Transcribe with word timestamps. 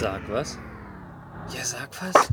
Sag 0.00 0.30
was. 0.30 0.56
Ja, 1.52 1.64
sag 1.64 1.90
was. 2.00 2.32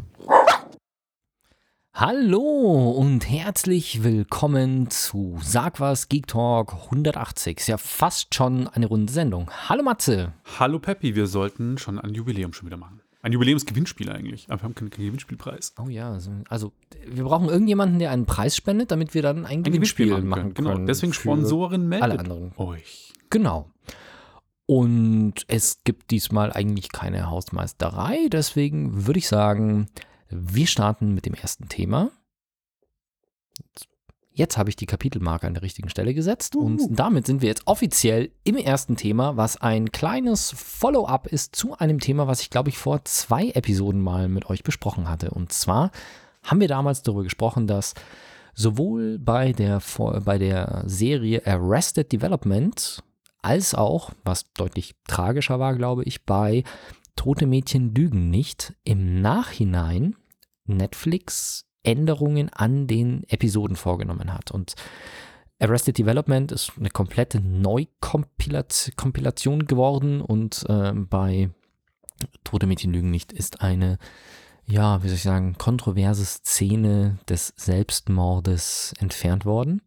Hallo 1.95 2.91
und 2.91 3.27
herzlich 3.27 4.03
willkommen 4.03 4.91
zu 4.91 5.39
Sag 5.41 5.79
was 5.79 6.07
Geek 6.07 6.27
Talk 6.27 6.75
180. 6.83 7.57
Ist 7.57 7.65
ja 7.67 7.77
fast 7.79 8.35
schon 8.35 8.67
eine 8.67 8.85
runde 8.85 9.11
Sendung. 9.11 9.49
Hallo 9.67 9.81
Matze. 9.81 10.33
Hallo 10.59 10.77
Peppi, 10.77 11.15
wir 11.15 11.25
sollten 11.25 11.79
schon 11.79 11.97
ein 11.97 12.13
Jubiläum 12.13 12.53
schon 12.53 12.67
wieder 12.67 12.77
machen. 12.77 13.01
Ein 13.23 13.31
Jubiläumsgewinnspiel 13.31 14.11
eigentlich, 14.11 14.45
aber 14.49 14.61
wir 14.61 14.65
haben 14.65 14.75
keinen, 14.75 14.91
Gewinnspielpreis. 14.91 15.73
Oh 15.83 15.89
ja, 15.89 16.15
also, 16.49 16.71
wir 17.07 17.23
brauchen 17.23 17.49
irgendjemanden, 17.49 17.97
der 17.97 18.11
einen 18.11 18.27
Preis 18.27 18.55
spendet, 18.55 18.91
damit 18.91 19.15
wir 19.15 19.23
dann 19.23 19.43
ein, 19.43 19.63
Gewinnspiel, 19.63 20.21
machen 20.21 20.53
können. 20.53 20.75
Genau, 20.75 20.85
deswegen 20.85 21.13
Sponsoren 21.13 21.89
meldet 21.89 22.11
alle 22.11 22.19
anderen. 22.19 22.51
euch. 22.57 23.11
Genau. 23.31 23.71
Und 24.67 25.45
es 25.47 25.83
gibt 25.83 26.11
diesmal 26.11 26.51
eigentlich 26.51 26.91
keine 26.91 27.29
Hausmeisterei, 27.29 28.27
deswegen 28.31 29.05
würde 29.05 29.19
ich 29.19 29.27
sagen, 29.27 29.87
wir 30.29 30.65
starten 30.65 31.13
mit 31.13 31.25
dem 31.25 31.35
ersten 31.35 31.69
Thema. 31.69 32.09
Jetzt 34.31 34.57
habe 34.57 34.69
ich 34.69 34.75
die 34.75 34.87
Kapitelmarke 34.87 35.47
an 35.47 35.53
der 35.53 35.63
richtigen 35.63 35.87
Stelle 35.87 36.13
gesetzt 36.13 36.57
und 36.57 36.81
damit 36.89 37.25
sind 37.25 37.41
wir 37.41 37.47
jetzt 37.47 37.67
offiziell 37.67 38.31
im 38.43 38.57
ersten 38.57 38.97
Thema, 38.97 39.37
was 39.37 39.61
ein 39.61 39.93
kleines 39.93 40.51
Follow-up 40.51 41.27
ist 41.27 41.55
zu 41.55 41.77
einem 41.77 42.01
Thema, 42.01 42.27
was 42.27 42.41
ich 42.41 42.49
glaube 42.49 42.69
ich 42.69 42.77
vor 42.77 43.05
zwei 43.05 43.51
Episoden 43.51 44.01
mal 44.01 44.27
mit 44.27 44.49
euch 44.49 44.63
besprochen 44.63 45.07
hatte. 45.07 45.29
Und 45.29 45.53
zwar 45.53 45.91
haben 46.43 46.59
wir 46.59 46.67
damals 46.67 47.01
darüber 47.01 47.23
gesprochen, 47.23 47.65
dass 47.65 47.93
sowohl 48.53 49.19
bei 49.19 49.53
der, 49.53 49.81
bei 50.25 50.37
der 50.37 50.83
Serie 50.85 51.45
Arrested 51.45 52.11
Development 52.11 53.03
als 53.45 53.75
auch, 53.75 54.11
was 54.23 54.51
deutlich 54.53 54.95
tragischer 55.07 55.59
war, 55.59 55.75
glaube 55.75 56.03
ich, 56.03 56.25
bei 56.25 56.63
Tote 57.15 57.45
Mädchen 57.45 57.93
lügen 57.93 58.29
nicht, 58.29 58.73
im 58.83 59.21
Nachhinein 59.21 60.15
Netflix 60.65 61.65
Änderungen 61.83 62.49
an 62.49 62.87
den 62.87 63.23
Episoden 63.27 63.75
vorgenommen 63.75 64.33
hat. 64.33 64.51
Und 64.51 64.75
Arrested 65.59 65.97
Development 65.97 66.51
ist 66.51 66.73
eine 66.77 66.89
komplette 66.89 67.39
Neukompilation 67.39 69.67
geworden 69.67 70.21
und 70.21 70.65
ähm, 70.67 71.07
bei 71.07 71.51
Tote 72.43 72.65
Mädchen 72.65 72.91
lügen 72.91 73.11
nicht 73.11 73.31
ist 73.31 73.61
eine, 73.61 73.99
ja, 74.65 75.03
wie 75.03 75.07
soll 75.07 75.17
ich 75.17 75.23
sagen, 75.23 75.55
kontroverse 75.57 76.25
Szene 76.25 77.19
des 77.29 77.53
Selbstmordes 77.55 78.93
entfernt 78.99 79.45
worden. 79.45 79.81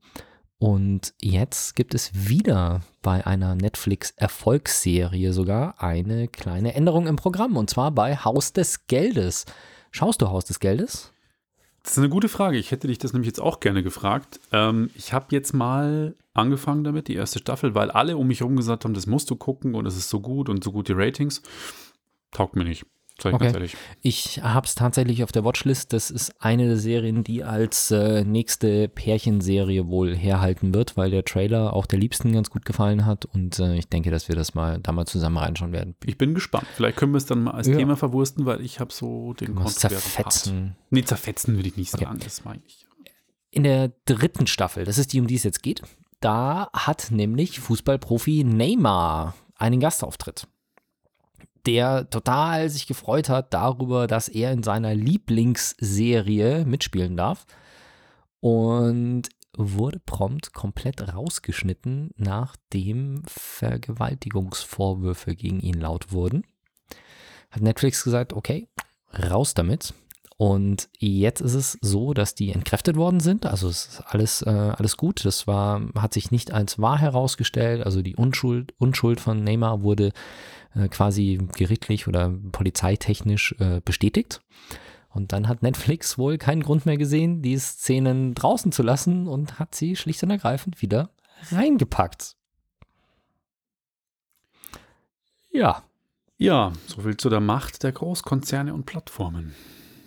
Und 0.58 1.14
jetzt 1.20 1.76
gibt 1.76 1.94
es 1.94 2.10
wieder 2.28 2.82
bei 3.00 3.24
einer 3.24 3.54
Netflix-Erfolgsserie 3.54 5.32
sogar 5.32 5.80
eine 5.80 6.26
kleine 6.26 6.74
Änderung 6.74 7.06
im 7.06 7.16
Programm 7.16 7.56
und 7.56 7.70
zwar 7.70 7.92
bei 7.92 8.16
Haus 8.16 8.52
des 8.52 8.88
Geldes. 8.88 9.44
Schaust 9.92 10.20
du 10.20 10.28
Haus 10.28 10.44
des 10.44 10.58
Geldes? 10.58 11.12
Das 11.84 11.92
ist 11.92 11.98
eine 11.98 12.08
gute 12.08 12.28
Frage. 12.28 12.58
Ich 12.58 12.72
hätte 12.72 12.88
dich 12.88 12.98
das 12.98 13.12
nämlich 13.12 13.28
jetzt 13.28 13.40
auch 13.40 13.60
gerne 13.60 13.84
gefragt. 13.84 14.40
Ähm, 14.52 14.90
ich 14.94 15.12
habe 15.12 15.26
jetzt 15.30 15.54
mal 15.54 16.16
angefangen 16.34 16.82
damit, 16.82 17.06
die 17.06 17.14
erste 17.14 17.38
Staffel, 17.38 17.74
weil 17.76 17.90
alle 17.92 18.16
um 18.16 18.26
mich 18.26 18.40
herum 18.40 18.56
gesagt 18.56 18.84
haben, 18.84 18.94
das 18.94 19.06
musst 19.06 19.30
du 19.30 19.36
gucken 19.36 19.76
und 19.76 19.86
es 19.86 19.96
ist 19.96 20.10
so 20.10 20.20
gut 20.20 20.48
und 20.48 20.64
so 20.64 20.72
gute 20.72 20.96
Ratings. 20.96 21.40
Taugt 22.32 22.56
mir 22.56 22.64
nicht. 22.64 22.84
Sag 23.20 23.30
ich 23.30 23.34
Okay. 23.34 23.44
ganz 23.46 23.54
ehrlich. 23.56 23.76
Ich 24.00 24.42
habe 24.42 24.64
es 24.66 24.74
tatsächlich 24.76 25.24
auf 25.24 25.32
der 25.32 25.44
Watchlist. 25.44 25.92
Das 25.92 26.10
ist 26.10 26.40
eine 26.40 26.66
der 26.68 26.76
Serien, 26.76 27.24
die 27.24 27.42
als 27.42 27.90
äh, 27.90 28.22
nächste 28.24 28.88
Pärchenserie 28.88 29.88
wohl 29.88 30.14
herhalten 30.16 30.72
wird, 30.72 30.96
weil 30.96 31.10
der 31.10 31.24
Trailer 31.24 31.72
auch 31.72 31.86
der 31.86 31.98
Liebsten 31.98 32.32
ganz 32.32 32.48
gut 32.50 32.64
gefallen 32.64 33.04
hat 33.06 33.24
und 33.24 33.58
äh, 33.58 33.74
ich 33.76 33.88
denke, 33.88 34.10
dass 34.12 34.28
wir 34.28 34.36
das 34.36 34.54
mal 34.54 34.78
da 34.80 34.92
mal 34.92 35.06
zusammen 35.06 35.36
reinschauen 35.38 35.72
werden. 35.72 35.96
Ich 36.04 36.16
bin 36.16 36.34
gespannt. 36.34 36.66
Vielleicht 36.76 36.96
können 36.96 37.12
wir 37.12 37.18
es 37.18 37.26
dann 37.26 37.42
mal 37.42 37.50
als 37.52 37.66
Ja. 37.66 37.76
Thema 37.76 37.96
verwursten, 37.96 38.46
weil 38.46 38.60
ich 38.60 38.78
habe 38.78 38.92
so 38.92 39.32
den 39.34 39.54
kontroversen 39.56 39.80
zerfetzen. 39.90 40.62
Part. 40.76 40.90
Nee, 40.90 41.02
zerfetzen 41.04 41.56
würde 41.56 41.68
ich 41.68 41.76
nicht 41.76 41.92
Okay. 41.94 42.04
sagen. 42.04 42.20
Das 42.22 42.44
meine 42.44 42.60
ich. 42.66 42.86
In 43.50 43.64
der 43.64 43.92
dritten 44.04 44.46
Staffel, 44.46 44.84
das 44.84 44.98
ist 44.98 45.12
die, 45.12 45.20
um 45.20 45.26
die 45.26 45.34
es 45.34 45.42
jetzt 45.42 45.62
geht, 45.62 45.82
da 46.20 46.68
hat 46.72 47.08
nämlich 47.10 47.58
Fußballprofi 47.60 48.44
Neymar 48.44 49.34
einen 49.56 49.80
Gastauftritt, 49.80 50.46
der 51.68 52.08
total 52.08 52.70
sich 52.70 52.86
gefreut 52.86 53.28
hat 53.28 53.52
darüber, 53.52 54.06
dass 54.06 54.28
er 54.28 54.52
in 54.52 54.62
seiner 54.62 54.94
Lieblingsserie 54.94 56.64
mitspielen 56.64 57.14
darf 57.14 57.44
und 58.40 59.24
wurde 59.54 60.00
prompt 60.00 60.54
komplett 60.54 61.14
rausgeschnitten, 61.14 62.12
nachdem 62.16 63.20
Vergewaltigungsvorwürfe 63.26 65.36
gegen 65.36 65.60
ihn 65.60 65.78
laut 65.78 66.10
wurden. 66.10 66.46
Hat 67.50 67.60
Netflix 67.60 68.02
gesagt, 68.02 68.32
okay, 68.32 68.66
raus 69.12 69.52
damit. 69.52 69.92
Und 70.38 70.88
jetzt 70.98 71.40
ist 71.40 71.54
es 71.54 71.76
so, 71.82 72.14
dass 72.14 72.34
die 72.34 72.52
entkräftet 72.52 72.96
worden 72.96 73.20
sind. 73.20 73.44
Also 73.44 73.68
es 73.68 73.86
ist 73.86 74.02
alles, 74.06 74.40
äh, 74.42 74.48
alles 74.48 74.96
gut. 74.96 75.26
Das 75.26 75.48
war, 75.48 75.82
hat 75.96 76.14
sich 76.14 76.30
nicht 76.30 76.52
als 76.52 76.78
wahr 76.78 76.98
herausgestellt. 76.98 77.84
Also 77.84 78.02
die 78.02 78.14
Unschuld, 78.14 78.72
Unschuld 78.78 79.20
von 79.20 79.42
Neymar 79.42 79.82
wurde 79.82 80.12
äh, 80.78 80.88
quasi 80.88 81.38
gerichtlich 81.56 82.08
oder 82.08 82.30
polizeitechnisch 82.52 83.54
äh, 83.58 83.80
bestätigt. 83.84 84.40
Und 85.10 85.32
dann 85.32 85.48
hat 85.48 85.62
Netflix 85.62 86.18
wohl 86.18 86.38
keinen 86.38 86.62
Grund 86.62 86.86
mehr 86.86 86.96
gesehen, 86.96 87.42
die 87.42 87.58
Szenen 87.58 88.34
draußen 88.34 88.72
zu 88.72 88.82
lassen 88.82 89.26
und 89.26 89.58
hat 89.58 89.74
sie 89.74 89.96
schlicht 89.96 90.22
und 90.22 90.30
ergreifend 90.30 90.82
wieder 90.82 91.10
reingepackt. 91.50 92.36
Ja, 95.50 95.82
Ja, 96.40 96.72
so 96.86 97.02
viel 97.02 97.16
zu 97.16 97.30
der 97.30 97.40
Macht 97.40 97.82
der 97.82 97.90
Großkonzerne 97.90 98.72
und 98.72 98.86
Plattformen. 98.86 99.54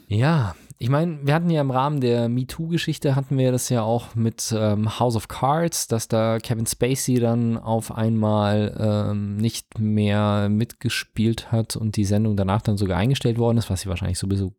Ja, 0.08 0.56
ich 0.82 0.90
meine, 0.90 1.20
wir 1.22 1.36
hatten 1.36 1.52
ja 1.52 1.62
im 1.62 1.70
Rahmen 1.70 2.02
der 2.02 2.28
MeToo-Geschichte 2.28 3.16
hatten 3.16 3.38
wir 3.38 3.52
das 3.52 3.70
ja 3.70 3.84
auch 3.84 4.16
mit 4.16 4.52
ähm, 4.58 5.00
House 5.00 5.16
of 5.16 5.28
Cards, 5.28 5.88
dass 5.88 6.08
da 6.08 6.40
Kevin 6.40 6.66
Spacey 6.66 7.20
dann 7.20 7.60
auf 7.60 7.96
einmal 7.96 8.76
ähm, 8.80 9.38
nicht 9.38 9.78
mehr 9.78 10.50
mitgespielt 10.50 11.52
hat 11.52 11.76
und 11.76 11.98
die 11.98 12.04
Sendung 12.04 12.36
danach 12.36 12.64
dann 12.64 12.78
sogar 12.78 12.98
eingestellt 12.98 13.38
worden 13.38 13.60
ist, 13.60 13.70
was 13.70 13.82
sie 13.82 13.90
wahrscheinlich 13.90 14.18
sowieso 14.18 14.56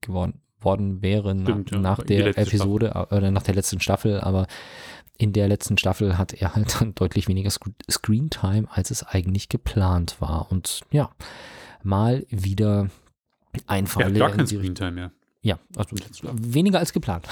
geworden 0.00 0.40
worden 0.60 1.02
wäre 1.02 1.38
Stimmt, 1.42 1.72
ja, 1.72 1.78
nach 1.78 2.02
die 2.02 2.16
der 2.16 2.38
Episode 2.38 2.92
äh, 2.94 3.14
oder 3.14 3.30
nach 3.30 3.42
der 3.42 3.54
letzten 3.54 3.80
Staffel, 3.80 4.20
aber 4.20 4.46
in 5.18 5.34
der 5.34 5.46
letzten 5.46 5.76
Staffel 5.76 6.16
hat 6.16 6.32
er 6.32 6.54
halt 6.54 6.80
dann 6.80 6.94
deutlich 6.94 7.28
weniger 7.28 7.50
Sc 7.50 7.66
Screentime, 7.90 8.66
als 8.70 8.90
es 8.90 9.02
eigentlich 9.02 9.50
geplant 9.50 10.16
war. 10.20 10.50
Und 10.50 10.80
ja, 10.90 11.10
mal 11.82 12.24
wieder 12.30 12.88
ein 13.66 13.86
Fall, 13.86 14.04
Er 14.04 14.08
hat 14.08 14.18
gar 14.18 14.30
in 14.30 14.36
kein 14.38 14.46
Screentime 14.46 14.90
mehr. 14.90 15.10
Ja, 15.48 15.58
also 15.76 15.96
weniger 16.22 16.78
als 16.78 16.92
geplant. 16.92 17.26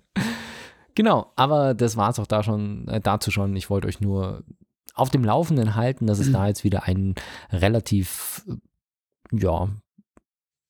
genau, 0.94 1.32
aber 1.36 1.74
das 1.74 1.98
war 1.98 2.08
es 2.08 2.18
auch 2.18 2.26
da 2.26 2.42
schon, 2.42 2.88
äh, 2.88 3.00
dazu 3.00 3.30
schon. 3.30 3.54
Ich 3.56 3.68
wollte 3.68 3.88
euch 3.88 4.00
nur 4.00 4.42
auf 4.94 5.10
dem 5.10 5.22
Laufenden 5.22 5.74
halten, 5.74 6.06
dass 6.06 6.18
es 6.18 6.32
da 6.32 6.48
jetzt 6.48 6.64
wieder 6.64 6.84
einen 6.84 7.14
relativ, 7.52 8.42
äh, 8.48 9.36
ja, 9.36 9.68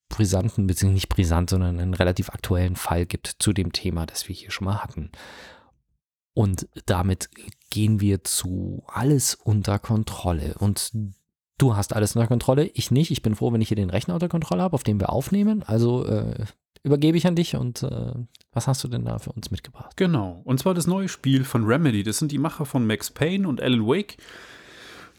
brisanten, 0.09 0.67
beziehungsweise 0.67 0.95
nicht 0.95 1.09
brisant, 1.09 1.49
sondern 1.49 1.79
einen 1.79 1.93
relativ 1.93 2.29
aktuellen 2.29 2.75
Fall 2.75 3.05
gibt 3.05 3.37
zu 3.39 3.53
dem 3.53 3.71
Thema, 3.71 4.05
das 4.05 4.27
wir 4.27 4.35
hier 4.35 4.51
schon 4.51 4.65
mal 4.65 4.83
hatten. 4.83 5.09
Und 6.33 6.67
damit 6.85 7.29
gehen 7.69 8.01
wir 8.01 8.25
zu 8.25 8.83
alles 8.87 9.35
unter 9.35 9.79
Kontrolle. 9.79 10.55
Und 10.59 10.91
du 11.61 11.75
hast 11.75 11.95
alles 11.95 12.15
unter 12.15 12.27
Kontrolle, 12.27 12.69
ich 12.73 12.91
nicht. 12.91 13.11
Ich 13.11 13.21
bin 13.21 13.35
froh, 13.35 13.53
wenn 13.53 13.61
ich 13.61 13.67
hier 13.67 13.77
den 13.77 13.89
Rechner 13.89 14.15
unter 14.15 14.29
Kontrolle 14.29 14.61
habe, 14.61 14.73
auf 14.73 14.83
dem 14.83 14.99
wir 14.99 15.11
aufnehmen. 15.11 15.63
Also 15.63 16.05
äh, 16.05 16.45
übergebe 16.83 17.17
ich 17.17 17.27
an 17.27 17.35
dich 17.35 17.55
und 17.55 17.83
äh, 17.83 18.13
was 18.51 18.67
hast 18.67 18.83
du 18.83 18.87
denn 18.87 19.05
da 19.05 19.19
für 19.19 19.31
uns 19.31 19.51
mitgebracht? 19.51 19.95
Genau. 19.95 20.41
Und 20.43 20.59
zwar 20.59 20.73
das 20.73 20.87
neue 20.87 21.07
Spiel 21.07 21.43
von 21.43 21.63
Remedy. 21.65 22.03
Das 22.03 22.17
sind 22.17 22.31
die 22.31 22.39
Macher 22.39 22.65
von 22.65 22.85
Max 22.85 23.11
Payne 23.11 23.47
und 23.47 23.61
Alan 23.61 23.85
Wake. 23.85 24.17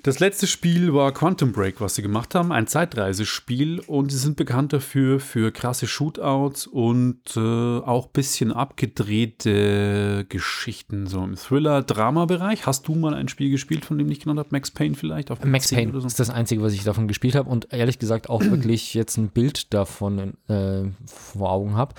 Das 0.04 0.18
letzte 0.18 0.48
Spiel 0.48 0.92
war 0.92 1.12
Quantum 1.12 1.52
Break, 1.52 1.80
was 1.80 1.94
sie 1.94 2.02
gemacht 2.02 2.34
haben, 2.34 2.50
ein 2.50 2.66
Zeitreisespiel 2.66 3.78
und 3.86 4.10
sie 4.10 4.18
sind 4.18 4.36
bekannt 4.36 4.72
dafür 4.72 5.20
für 5.20 5.52
krasse 5.52 5.86
Shootouts 5.86 6.66
und 6.66 7.20
äh, 7.36 7.38
auch 7.38 8.06
ein 8.06 8.12
bisschen 8.12 8.50
abgedrehte 8.50 10.26
Geschichten, 10.28 11.06
so 11.06 11.22
im 11.22 11.36
Thriller-Drama-Bereich. 11.36 12.66
Hast 12.66 12.88
du 12.88 12.96
mal 12.96 13.14
ein 13.14 13.28
Spiel 13.28 13.50
gespielt, 13.50 13.84
von 13.84 13.96
dem 13.96 14.10
ich 14.10 14.18
genannt 14.18 14.40
habe? 14.40 14.48
Max 14.50 14.72
Payne 14.72 14.96
vielleicht? 14.96 15.30
Auf 15.30 15.44
Max 15.44 15.70
Payne 15.70 15.92
oder 15.92 16.00
so? 16.00 16.08
ist 16.08 16.18
das 16.18 16.30
Einzige, 16.30 16.62
was 16.62 16.72
ich 16.72 16.82
davon 16.82 17.06
gespielt 17.06 17.36
habe 17.36 17.48
und 17.48 17.72
ehrlich 17.72 18.00
gesagt 18.00 18.28
auch 18.28 18.40
wirklich 18.42 18.94
jetzt 18.94 19.18
ein 19.18 19.28
Bild 19.28 19.72
davon 19.72 20.34
äh, 20.48 20.82
vor 21.06 21.52
Augen 21.52 21.76
habe. 21.76 21.94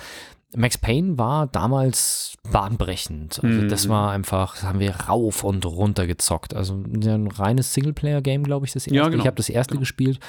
Max 0.56 0.78
Payne 0.78 1.18
war 1.18 1.46
damals 1.46 2.36
bahnbrechend. 2.50 3.40
Also 3.42 3.62
Mhm. 3.62 3.68
das 3.68 3.88
war 3.88 4.10
einfach, 4.12 4.54
das 4.54 4.64
haben 4.64 4.78
wir 4.80 4.94
rauf 4.94 5.44
und 5.44 5.64
runter 5.66 6.06
gezockt. 6.06 6.54
Also 6.54 6.74
ein 6.74 7.26
reines 7.28 7.74
Singleplayer-Game, 7.74 8.44
glaube 8.44 8.66
ich, 8.66 8.72
das 8.72 8.86
erste. 8.86 8.96
Ja, 8.96 9.08
genau. 9.08 9.20
Ich 9.22 9.26
habe 9.26 9.36
das 9.36 9.48
erste 9.48 9.72
Genau. 9.72 9.80
gespielt 9.80 10.20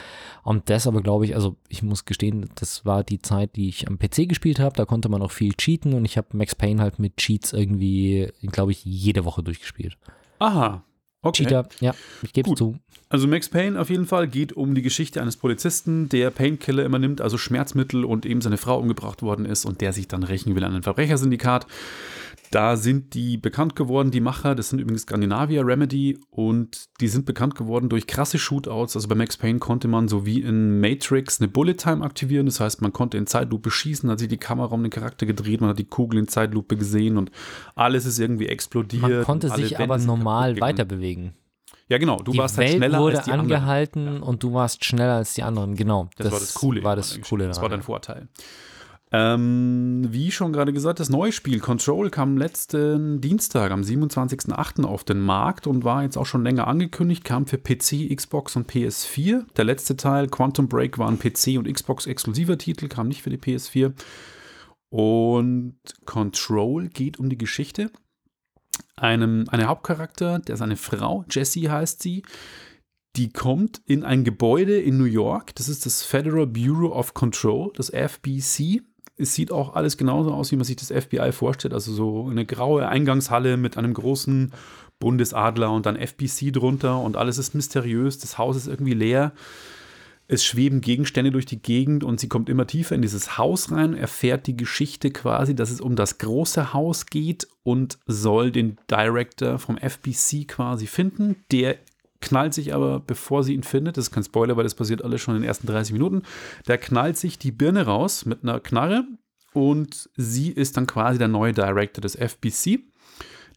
und 0.43 0.69
das 0.69 0.87
aber, 0.87 1.01
glaube 1.01 1.25
ich, 1.25 1.35
also 1.35 1.55
ich 1.69 1.83
muss 1.83 2.05
gestehen, 2.05 2.49
das 2.55 2.85
war 2.85 3.03
die 3.03 3.21
Zeit, 3.21 3.55
die 3.55 3.69
ich 3.69 3.87
am 3.87 3.97
PC 3.99 4.27
gespielt 4.27 4.59
habe. 4.59 4.75
Da 4.75 4.85
konnte 4.85 5.09
man 5.09 5.21
auch 5.21 5.31
viel 5.31 5.53
cheaten 5.53 5.93
und 5.93 6.05
ich 6.05 6.17
habe 6.17 6.27
Max 6.33 6.55
Payne 6.55 6.81
halt 6.81 6.99
mit 6.99 7.17
Cheats 7.17 7.53
irgendwie, 7.53 8.31
glaube 8.51 8.71
ich, 8.71 8.83
jede 8.85 9.25
Woche 9.25 9.43
durchgespielt. 9.43 9.97
Aha. 10.39 10.83
Okay. 11.25 11.43
Cheater, 11.43 11.67
ja, 11.79 11.95
ich 12.21 12.33
gebe 12.33 12.49
Gut. 12.49 12.57
zu. 12.59 12.77
Also 13.09 13.27
Max 13.27 13.49
Payne 13.49 13.79
auf 13.79 13.89
jeden 13.89 14.05
Fall 14.05 14.27
geht 14.27 14.53
um 14.53 14.75
die 14.75 14.81
Geschichte 14.81 15.21
eines 15.21 15.37
Polizisten, 15.37 16.07
der 16.09 16.29
Painkiller 16.29 16.85
immer 16.85 16.99
nimmt, 16.99 17.19
also 17.19 17.37
Schmerzmittel 17.37 18.05
und 18.05 18.25
eben 18.25 18.41
seine 18.41 18.57
Frau 18.57 18.79
umgebracht 18.79 19.23
worden 19.23 19.45
ist 19.45 19.65
und 19.65 19.81
der 19.81 19.91
sich 19.91 20.07
dann 20.07 20.23
rächen 20.23 20.55
will 20.55 20.63
an 20.63 20.75
ein 20.75 20.83
Verbrechersyndikat. 20.83 21.65
Da 22.55 22.77
sind 22.77 23.15
die 23.15 23.35
bekannt 23.35 23.75
geworden, 23.75 24.11
die 24.11 24.21
Macher, 24.21 24.55
das 24.55 24.69
sind 24.69 24.79
übrigens 24.79 25.01
Skandinavier, 25.01 25.67
Remedy, 25.67 26.17
und 26.29 26.85
die 27.01 27.09
sind 27.09 27.25
bekannt 27.25 27.55
geworden 27.55 27.89
durch 27.89 28.07
krasse 28.07 28.39
Shootouts. 28.39 28.95
Also 28.95 29.09
bei 29.09 29.15
Max 29.15 29.35
Payne 29.35 29.59
konnte 29.59 29.89
man 29.89 30.07
so 30.07 30.25
wie 30.25 30.39
in 30.39 30.79
Matrix 30.79 31.41
eine 31.41 31.49
Bullet 31.49 31.73
Time 31.73 32.01
aktivieren, 32.01 32.45
das 32.45 32.61
heißt, 32.61 32.81
man 32.81 32.93
konnte 32.93 33.17
in 33.17 33.27
Zeitlupe 33.27 33.69
schießen, 33.71 34.09
hat 34.09 34.19
sich 34.19 34.29
die 34.29 34.37
Kamera 34.37 34.73
um 34.73 34.83
den 34.83 34.89
Charakter 34.89 35.25
gedreht, 35.25 35.59
man 35.59 35.71
hat 35.71 35.79
die 35.79 35.83
Kugel 35.83 36.17
in 36.17 36.29
Zeitlupe 36.29 36.77
gesehen 36.77 37.17
und 37.17 37.29
alles 37.75 38.05
ist 38.05 38.19
irgendwie 38.19 38.47
explodiert. 38.47 39.01
Man 39.01 39.23
konnte 39.23 39.49
sich 39.49 39.71
Wände 39.71 39.83
aber 39.83 39.97
normal 39.97 40.53
kaputt 40.53 40.55
gegangen. 40.55 40.77
weiter 40.77 40.85
bewegen. 40.85 41.33
Ja, 41.89 41.97
genau, 41.97 42.19
du 42.21 42.31
die 42.31 42.37
warst 42.37 42.57
halt 42.57 42.69
Welt 42.69 42.77
schneller 42.77 42.99
wurde 43.01 43.17
als 43.17 43.25
die 43.25 43.31
anderen. 43.31 43.51
angehalten 43.51 44.23
und 44.23 44.41
du 44.41 44.53
warst 44.53 44.85
schneller 44.85 45.15
als 45.15 45.33
die 45.33 45.43
anderen. 45.43 45.75
Genau. 45.75 46.07
Das, 46.15 46.31
war 46.31 46.39
das 46.39 46.53
Coole. 46.53 46.83
War 46.85 46.95
das. 46.95 47.19
Coole 47.19 47.49
Das 47.49 47.61
war 47.61 47.67
dein 47.67 47.83
Vorteil. 47.83 48.29
Ähm, 49.17 50.05
wie 50.09 50.29
schon 50.29 50.51
gerade 50.51 50.73
gesagt, 50.73 50.99
das 50.99 51.09
neue 51.09 51.31
Spiel 51.31 51.61
Control 51.61 52.09
kam 52.09 52.35
letzten 52.35 53.21
Dienstag 53.21 53.71
am 53.71 53.79
27.08. 53.79 54.83
auf 54.83 55.05
den 55.05 55.21
Markt 55.21 55.67
und 55.67 55.85
war 55.85 56.03
jetzt 56.03 56.17
auch 56.17 56.25
schon 56.25 56.43
länger 56.43 56.67
angekündigt, 56.67 57.23
kam 57.23 57.47
für 57.47 57.57
PC, 57.57 58.13
Xbox 58.13 58.57
und 58.57 58.69
PS4. 58.69 59.45
Der 59.55 59.63
letzte 59.63 59.95
Teil, 59.95 60.27
Quantum 60.27 60.67
Break, 60.67 60.97
war 60.97 61.07
ein 61.07 61.17
PC- 61.17 61.57
und 61.57 61.71
Xbox-exklusiver 61.71 62.57
Titel, 62.57 62.89
kam 62.89 63.07
nicht 63.07 63.21
für 63.21 63.29
die 63.29 63.37
PS4. 63.37 63.93
Und 64.89 65.77
Control 66.03 66.89
geht 66.89 67.17
um 67.17 67.29
die 67.29 67.37
Geschichte. 67.37 67.91
Einem, 68.97 69.45
eine 69.47 69.67
Hauptcharakter, 69.67 70.39
der 70.39 70.55
ist 70.55 70.61
eine 70.61 70.75
Frau, 70.75 71.23
Jessie 71.29 71.69
heißt 71.69 72.01
sie, 72.01 72.23
die 73.15 73.29
kommt 73.29 73.81
in 73.85 74.03
ein 74.03 74.25
Gebäude 74.25 74.77
in 74.77 74.97
New 74.97 75.05
York. 75.05 75.55
Das 75.55 75.69
ist 75.69 75.85
das 75.85 76.03
Federal 76.03 76.47
Bureau 76.47 76.91
of 76.93 77.13
Control, 77.13 77.71
das 77.75 77.89
FBC. 77.89 78.81
Es 79.17 79.33
sieht 79.33 79.51
auch 79.51 79.75
alles 79.75 79.97
genauso 79.97 80.33
aus, 80.33 80.51
wie 80.51 80.55
man 80.55 80.65
sich 80.65 80.75
das 80.75 80.91
FBI 80.91 81.31
vorstellt. 81.31 81.73
Also 81.73 81.93
so 81.93 82.27
eine 82.29 82.45
graue 82.45 82.87
Eingangshalle 82.87 83.57
mit 83.57 83.77
einem 83.77 83.93
großen 83.93 84.51
Bundesadler 84.99 85.71
und 85.71 85.85
dann 85.85 85.95
FBC 85.95 86.51
drunter 86.51 86.99
und 86.99 87.17
alles 87.17 87.37
ist 87.37 87.53
mysteriös. 87.53 88.19
Das 88.19 88.37
Haus 88.37 88.57
ist 88.57 88.67
irgendwie 88.67 88.93
leer. 88.93 89.33
Es 90.27 90.43
schweben 90.43 90.81
Gegenstände 90.81 91.29
durch 91.29 91.45
die 91.45 91.61
Gegend 91.61 92.03
und 92.03 92.19
sie 92.19 92.27
kommt 92.27 92.49
immer 92.49 92.65
tiefer 92.65 92.95
in 92.95 93.03
dieses 93.03 93.37
Haus 93.37 93.71
rein, 93.71 93.93
erfährt 93.93 94.47
die 94.47 94.57
Geschichte 94.57 95.11
quasi, 95.11 95.53
dass 95.53 95.69
es 95.69 95.79
um 95.79 95.95
das 95.95 96.17
große 96.17 96.73
Haus 96.73 97.05
geht 97.05 97.47
und 97.61 97.99
soll 98.07 98.51
den 98.51 98.77
Director 98.89 99.59
vom 99.59 99.77
FBC 99.77 100.47
quasi 100.47 100.87
finden. 100.87 101.35
Der 101.51 101.77
knallt 102.21 102.53
sich 102.53 102.73
aber, 102.73 102.99
bevor 102.99 103.43
sie 103.43 103.53
ihn 103.53 103.63
findet, 103.63 103.97
das 103.97 104.05
ist 104.05 104.11
kein 104.11 104.23
Spoiler, 104.23 104.57
weil 104.57 104.63
das 104.63 104.75
passiert 104.75 105.03
alles 105.03 105.21
schon 105.21 105.35
in 105.35 105.41
den 105.41 105.47
ersten 105.47 105.67
30 105.67 105.93
Minuten, 105.93 106.23
der 106.67 106.77
knallt 106.77 107.17
sich 107.17 107.37
die 107.37 107.51
Birne 107.51 107.85
raus 107.85 108.25
mit 108.25 108.43
einer 108.43 108.59
Knarre 108.59 109.05
und 109.53 110.09
sie 110.15 110.51
ist 110.51 110.77
dann 110.77 110.87
quasi 110.87 111.17
der 111.17 111.27
neue 111.27 111.53
Director 111.53 112.01
des 112.01 112.15
FBC, 112.15 112.79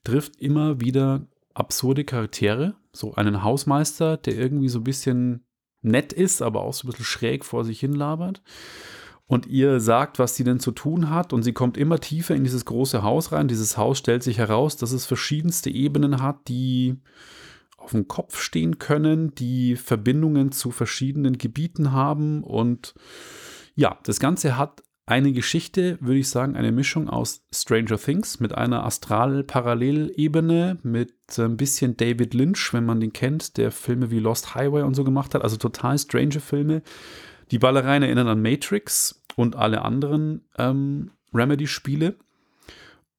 trifft 0.04 0.36
immer 0.36 0.80
wieder 0.80 1.26
absurde 1.54 2.04
Charaktere, 2.04 2.74
so 2.92 3.14
einen 3.14 3.42
Hausmeister, 3.42 4.16
der 4.16 4.36
irgendwie 4.36 4.68
so 4.68 4.80
ein 4.80 4.84
bisschen 4.84 5.44
nett 5.82 6.12
ist, 6.12 6.42
aber 6.42 6.62
auch 6.62 6.74
so 6.74 6.86
ein 6.86 6.90
bisschen 6.90 7.04
schräg 7.04 7.44
vor 7.44 7.64
sich 7.64 7.80
hin 7.80 7.92
labert 7.92 8.42
und 9.28 9.46
ihr 9.46 9.78
sagt, 9.78 10.18
was 10.18 10.34
sie 10.34 10.42
denn 10.42 10.58
zu 10.58 10.72
tun 10.72 11.10
hat 11.10 11.32
und 11.34 11.42
sie 11.42 11.52
kommt 11.52 11.76
immer 11.76 12.00
tiefer 12.00 12.34
in 12.34 12.44
dieses 12.44 12.64
große 12.64 13.02
Haus 13.02 13.30
rein. 13.30 13.46
Dieses 13.46 13.76
Haus 13.76 13.98
stellt 13.98 14.22
sich 14.22 14.38
heraus, 14.38 14.78
dass 14.78 14.90
es 14.90 15.04
verschiedenste 15.04 15.68
Ebenen 15.68 16.22
hat, 16.22 16.48
die 16.48 16.96
auf 17.88 17.92
dem 17.92 18.06
Kopf 18.06 18.38
stehen 18.38 18.78
können, 18.78 19.34
die 19.34 19.74
Verbindungen 19.76 20.52
zu 20.52 20.70
verschiedenen 20.70 21.38
Gebieten 21.38 21.92
haben 21.92 22.44
und 22.44 22.94
ja, 23.76 23.98
das 24.02 24.20
Ganze 24.20 24.58
hat 24.58 24.82
eine 25.06 25.32
Geschichte, 25.32 25.96
würde 26.02 26.18
ich 26.18 26.28
sagen, 26.28 26.54
eine 26.54 26.70
Mischung 26.70 27.08
aus 27.08 27.46
Stranger 27.50 27.96
Things 27.96 28.40
mit 28.40 28.52
einer 28.52 28.84
Astral-Parallelebene, 28.84 30.80
mit 30.82 31.14
ein 31.38 31.56
bisschen 31.56 31.96
David 31.96 32.34
Lynch, 32.34 32.74
wenn 32.74 32.84
man 32.84 33.00
den 33.00 33.14
kennt, 33.14 33.56
der 33.56 33.70
Filme 33.70 34.10
wie 34.10 34.18
Lost 34.18 34.54
Highway 34.54 34.82
und 34.82 34.92
so 34.92 35.04
gemacht 35.04 35.34
hat, 35.34 35.42
also 35.42 35.56
total 35.56 35.98
strange 35.98 36.40
Filme. 36.40 36.82
Die 37.50 37.58
Ballereien 37.58 38.02
erinnern 38.02 38.28
an 38.28 38.42
Matrix 38.42 39.24
und 39.34 39.56
alle 39.56 39.80
anderen 39.80 40.44
ähm, 40.58 41.12
Remedy-Spiele. 41.32 42.16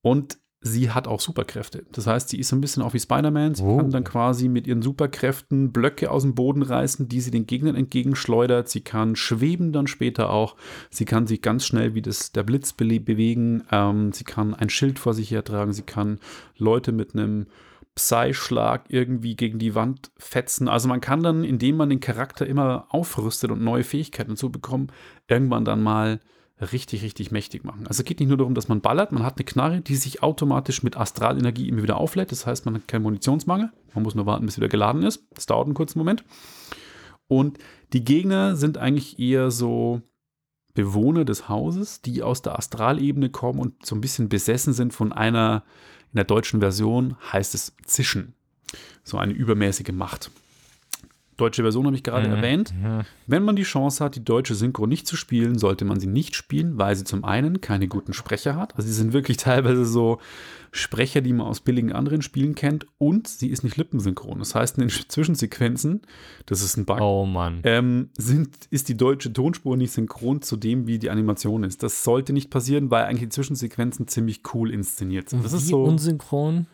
Und 0.02 0.38
sie 0.62 0.92
hat 0.92 1.08
auch 1.08 1.22
Superkräfte. 1.22 1.86
Das 1.92 2.06
heißt, 2.06 2.30
sie 2.30 2.38
ist 2.40 2.50
so 2.50 2.56
ein 2.56 2.62
bisschen 2.62 2.84
auch 2.84 2.94
wie 2.94 3.00
Spider-Man. 3.00 3.56
Sie 3.56 3.64
Oh. 3.64 3.78
kann 3.78 3.92
dann 3.92 4.04
quasi 4.04 4.50
mit 4.50 4.68
ihren 4.68 4.82
Superkräften 4.82 5.72
Blöcke 5.72 6.12
aus 6.12 6.24
dem 6.24 6.36
Boden 6.36 6.62
reißen, 6.64 7.08
die 7.08 7.22
sie 7.22 7.32
den 7.32 7.48
Gegnern 7.48 7.76
entgegenschleudert. 7.76 8.68
Sie 8.68 8.82
kann 8.82 9.16
schweben 9.16 9.72
dann 9.72 9.88
später 9.88 10.30
auch. 10.32 10.56
Sie 10.90 11.06
kann 11.06 11.28
sich 11.28 11.42
ganz 11.42 11.66
schnell 11.66 11.96
wie 11.96 12.02
das, 12.02 12.32
der 12.34 12.44
Blitz 12.44 12.74
bele- 12.74 13.00
bewegen. 13.00 13.64
Ähm, 13.72 14.12
sie 14.12 14.26
kann 14.26 14.54
ein 14.54 14.70
Schild 14.70 15.00
vor 15.00 15.14
sich 15.14 15.32
hertragen. 15.32 15.72
Sie 15.72 15.84
kann 15.84 16.20
Leute 16.58 16.92
mit 16.92 17.14
einem 17.16 17.48
Psy-Schlag 17.96 18.86
irgendwie 18.90 19.36
gegen 19.36 19.60
die 19.60 19.76
Wand 19.76 20.12
fetzen. 20.18 20.68
Also 20.68 20.88
man 20.88 21.02
kann 21.02 21.22
dann, 21.22 21.44
indem 21.44 21.78
man 21.78 21.90
den 21.90 22.00
Charakter 22.00 22.46
immer 22.48 22.86
aufrüstet 22.90 23.52
und 23.52 23.62
neue 23.62 23.84
Fähigkeiten 23.84 24.32
dazu 24.32 24.50
bekommt, 24.52 24.92
irgendwann 25.28 25.66
dann 25.66 25.82
mal 25.84 26.20
richtig, 26.60 27.04
richtig 27.04 27.32
mächtig 27.32 27.64
machen. 27.64 27.88
Also 27.88 28.02
es 28.02 28.06
geht 28.06 28.20
nicht 28.20 28.30
nur 28.30 28.38
darum, 28.38 28.54
dass 28.54 28.68
man 28.68 28.82
ballert, 28.82 29.12
man 29.12 29.24
hat 29.24 29.38
eine 29.38 29.46
Knarre, 29.46 29.82
die 29.82 29.96
sich 29.96 30.22
automatisch 30.24 30.84
mit 30.84 30.98
Astralenergie 30.98 31.70
immer 31.70 31.84
wieder 31.84 31.98
auflädt. 31.98 32.32
Das 32.32 32.46
heißt, 32.46 32.66
man 32.66 32.76
hat 32.76 32.88
keinen 32.88 33.04
Munitionsmangel. 33.04 33.72
Man 33.94 34.04
muss 34.04 34.16
nur 34.16 34.26
warten, 34.26 34.46
bis 34.46 34.58
wieder 34.58 34.68
geladen 34.68 35.04
ist. 35.04 35.26
Das 35.34 35.46
dauert 35.46 35.66
einen 35.66 35.74
kurzen 35.74 36.00
Moment. 36.00 36.24
Und 37.28 37.60
die 37.94 38.04
Gegner 38.04 38.56
sind 38.56 38.78
eigentlich 38.78 39.20
eher 39.20 39.52
so 39.52 40.02
Bewohner 40.74 41.26
des 41.26 41.50
Hauses, 41.50 42.02
die 42.02 42.24
aus 42.24 42.42
der 42.42 42.58
Astralebene 42.58 43.30
kommen 43.30 43.60
und 43.60 43.86
so 43.86 43.96
ein 43.96 44.02
bisschen 44.02 44.30
besessen 44.30 44.74
sind 44.74 44.94
von 44.94 45.14
einer, 45.14 45.64
in 46.12 46.18
der 46.18 46.26
deutschen 46.26 46.60
Version 46.60 47.16
heißt 47.32 47.56
es 47.56 47.76
Zischen. 47.86 48.34
So 49.04 49.18
eine 49.18 49.34
übermäßige 49.34 49.92
Macht. 49.92 50.32
Deutsche 51.40 51.62
Version 51.64 51.86
habe 51.86 51.96
ich 51.96 52.04
gerade 52.04 52.28
Mhm. 52.28 52.34
erwähnt. 52.36 52.74
Wenn 53.28 53.44
man 53.44 53.56
die 53.56 53.64
Chance 53.64 54.04
hat, 54.04 54.16
die 54.16 54.24
deutsche 54.24 54.56
Synchro 54.56 54.86
nicht 54.88 55.08
zu 55.08 55.16
spielen, 55.16 55.58
sollte 55.58 55.86
man 55.86 56.00
sie 56.00 56.08
nicht 56.08 56.36
spielen, 56.36 56.78
weil 56.78 56.96
sie 56.96 57.04
zum 57.06 57.24
einen 57.24 57.62
keine 57.62 57.88
guten 57.88 58.14
Sprecher 58.14 58.56
hat. 58.56 58.76
Also 58.76 58.88
sie 58.88 58.94
sind 58.94 59.14
wirklich 59.14 59.38
teilweise 59.38 59.86
so 59.86 60.20
Sprecher, 60.72 61.22
die 61.22 61.34
man 61.34 61.48
aus 61.48 61.62
billigen 61.62 61.94
anderen 61.94 62.22
Spielen 62.22 62.54
kennt. 62.54 62.86
Und 63.00 63.28
sie 63.28 63.48
ist 63.48 63.64
nicht 63.64 63.76
lippensynchron. 63.78 64.38
Das 64.38 64.54
heißt, 64.54 64.78
in 64.78 64.88
den 64.88 64.90
Zwischensequenzen, 64.90 66.02
das 66.46 66.62
ist 66.62 66.78
ein 66.78 66.86
Bug, 66.86 67.02
Oh 67.02 67.26
Mann. 67.26 67.62
ähm, 67.64 68.10
sind, 68.18 68.50
ist 68.70 68.88
die 68.90 68.96
deutsche 68.98 69.34
Tonspur 69.34 69.78
nicht 69.78 69.92
synchron 69.92 70.42
zu 70.44 70.58
dem, 70.58 70.86
wie 70.86 71.00
die 71.00 71.10
Animation 71.10 71.64
ist. 71.64 71.82
Das 71.82 72.04
sollte 72.04 72.34
nicht 72.34 72.50
passieren, 72.52 72.92
weil 72.92 73.06
eigentlich 73.06 73.30
die 73.30 73.30
Zwischensequenzen 73.30 74.08
ziemlich 74.08 74.42
cool 74.54 74.72
inszeniert 74.72 75.30
sind. 75.30 75.44
Das 75.44 75.54
ist 75.54 75.66
Wie 75.66 75.70
so 75.72 75.84
unsynchron. 75.84 76.68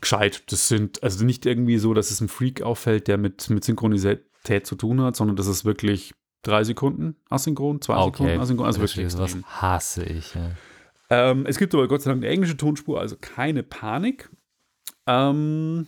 Gescheit. 0.00 0.42
Das 0.50 0.68
sind 0.68 1.02
also 1.02 1.24
nicht 1.24 1.46
irgendwie 1.46 1.78
so, 1.78 1.94
dass 1.94 2.10
es 2.10 2.20
ein 2.20 2.28
Freak 2.28 2.62
auffällt, 2.62 3.08
der 3.08 3.18
mit, 3.18 3.48
mit 3.50 3.64
Synchronisität 3.64 4.66
zu 4.66 4.74
tun 4.76 5.00
hat, 5.00 5.16
sondern 5.16 5.36
das 5.36 5.46
ist 5.46 5.64
wirklich 5.64 6.14
drei 6.42 6.64
Sekunden 6.64 7.16
asynchron, 7.28 7.80
zwei 7.80 7.96
Okay. 7.96 8.12
Sekunden 8.12 8.40
asynchron, 8.40 8.66
also 8.66 8.80
Das 8.80 8.96
wirklich 8.96 9.18
was 9.18 9.36
hasse 9.44 10.04
ich. 10.04 10.34
Ja. 10.34 10.50
Ähm, 11.10 11.46
es 11.46 11.58
gibt 11.58 11.74
aber 11.74 11.88
Gott 11.88 12.02
sei 12.02 12.10
Dank 12.10 12.22
eine 12.22 12.32
englische 12.32 12.56
Tonspur, 12.56 13.00
also 13.00 13.16
keine 13.20 13.62
Panik. 13.62 14.30
Ähm, 15.06 15.86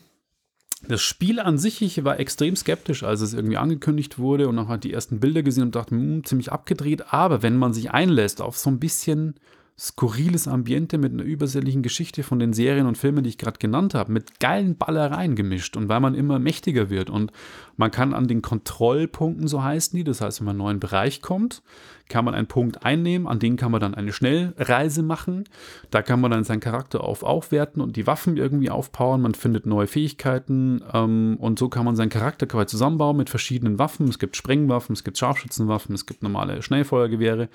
das 0.89 1.03
Spiel 1.03 1.41
an 1.41 1.59
sich, 1.59 1.83
ich 1.83 2.05
war 2.05 2.19
extrem 2.19 2.57
skeptisch, 2.57 3.03
als 3.03 3.21
es 3.21 3.35
irgendwie 3.35 3.59
angekündigt 3.59 4.19
wurde 4.19 4.49
und 4.49 4.55
nachher 4.55 4.79
die 4.79 4.93
ersten 4.93 5.21
Bilder 5.21 5.43
gesehen 5.43 5.65
und 5.65 5.75
dachte, 5.75 5.95
hm, 5.95 6.25
ziemlich 6.25 6.53
abgedreht. 6.53 7.13
Aber 7.13 7.43
wenn 7.43 7.57
man 7.57 7.75
sich 7.75 7.91
einlässt 7.91 8.41
auf 8.41 8.57
so 8.57 8.71
ein 8.71 8.81
bisschen 8.81 9.35
skurriles 9.81 10.47
Ambiente 10.47 10.99
mit 10.99 11.11
einer 11.11 11.23
übersinnlichen 11.23 11.81
Geschichte 11.83 12.23
von 12.23 12.39
den 12.39 12.53
Serien 12.53 12.87
und 12.87 12.99
Filmen, 12.99 13.25
die 13.25 13.31
ich 13.31 13.39
gerade 13.39 13.59
genannt 13.59 13.95
habe, 13.95 14.13
mit 14.13 14.39
geilen 14.39 14.77
Ballereien 14.77 15.37
gemischt 15.37 15.75
und 15.75 15.89
weil 15.89 16.01
man 16.01 16.15
immer 16.15 16.39
mächtiger 16.39 16.91
wird. 16.91 17.09
Und 17.09 17.33
man 17.79 17.91
kann 17.91 18.13
an 18.13 18.29
den 18.29 18.43
Kontrollpunkten, 18.43 19.49
so 19.49 19.63
heißen 19.63 19.97
die, 19.97 20.05
das 20.05 20.21
heißt, 20.21 20.41
wenn 20.41 20.47
man 20.47 20.57
in 20.57 20.61
einen 20.61 20.67
neuen 20.67 20.81
Bereich 20.81 21.23
kommt, 21.23 21.63
kann 22.11 22.27
man 22.27 22.35
einen 22.35 22.47
Punkt 22.47 22.85
einnehmen, 22.85 23.27
an 23.27 23.39
den 23.39 23.57
kann 23.57 23.73
man 23.73 23.81
dann 23.81 23.95
eine 23.95 24.13
Schnellreise 24.13 25.03
machen, 25.03 25.45
da 25.91 26.03
kann 26.03 26.21
man 26.21 26.31
dann 26.31 26.45
seinen 26.45 26.61
Charakter 26.61 27.03
auf 27.03 27.23
aufwerten 27.23 27.81
und 27.81 27.97
die 27.97 28.07
Waffen 28.07 28.37
irgendwie 28.37 28.69
aufpowern, 28.69 29.23
man 29.23 29.33
findet 29.33 29.65
neue 29.65 29.87
Fähigkeiten 29.87 30.83
ähm, 30.93 31.39
und 31.41 31.59
so 31.59 31.71
kann 31.71 31.87
man 31.87 31.97
seinen 31.97 32.11
Charakter 32.11 32.47
quasi 32.47 32.67
zusammenbauen 32.67 33.17
mit 33.17 33.31
verschiedenen 33.31 33.79
Waffen, 33.79 34.09
es 34.09 34.19
gibt 34.19 34.37
Sprengwaffen, 34.37 34.93
es 34.93 35.05
gibt 35.05 35.17
Scharfschützenwaffen, 35.17 35.95
es 35.95 36.05
gibt 36.05 36.23
normale 36.23 36.61
Schnellfeuergewehre 36.61 37.49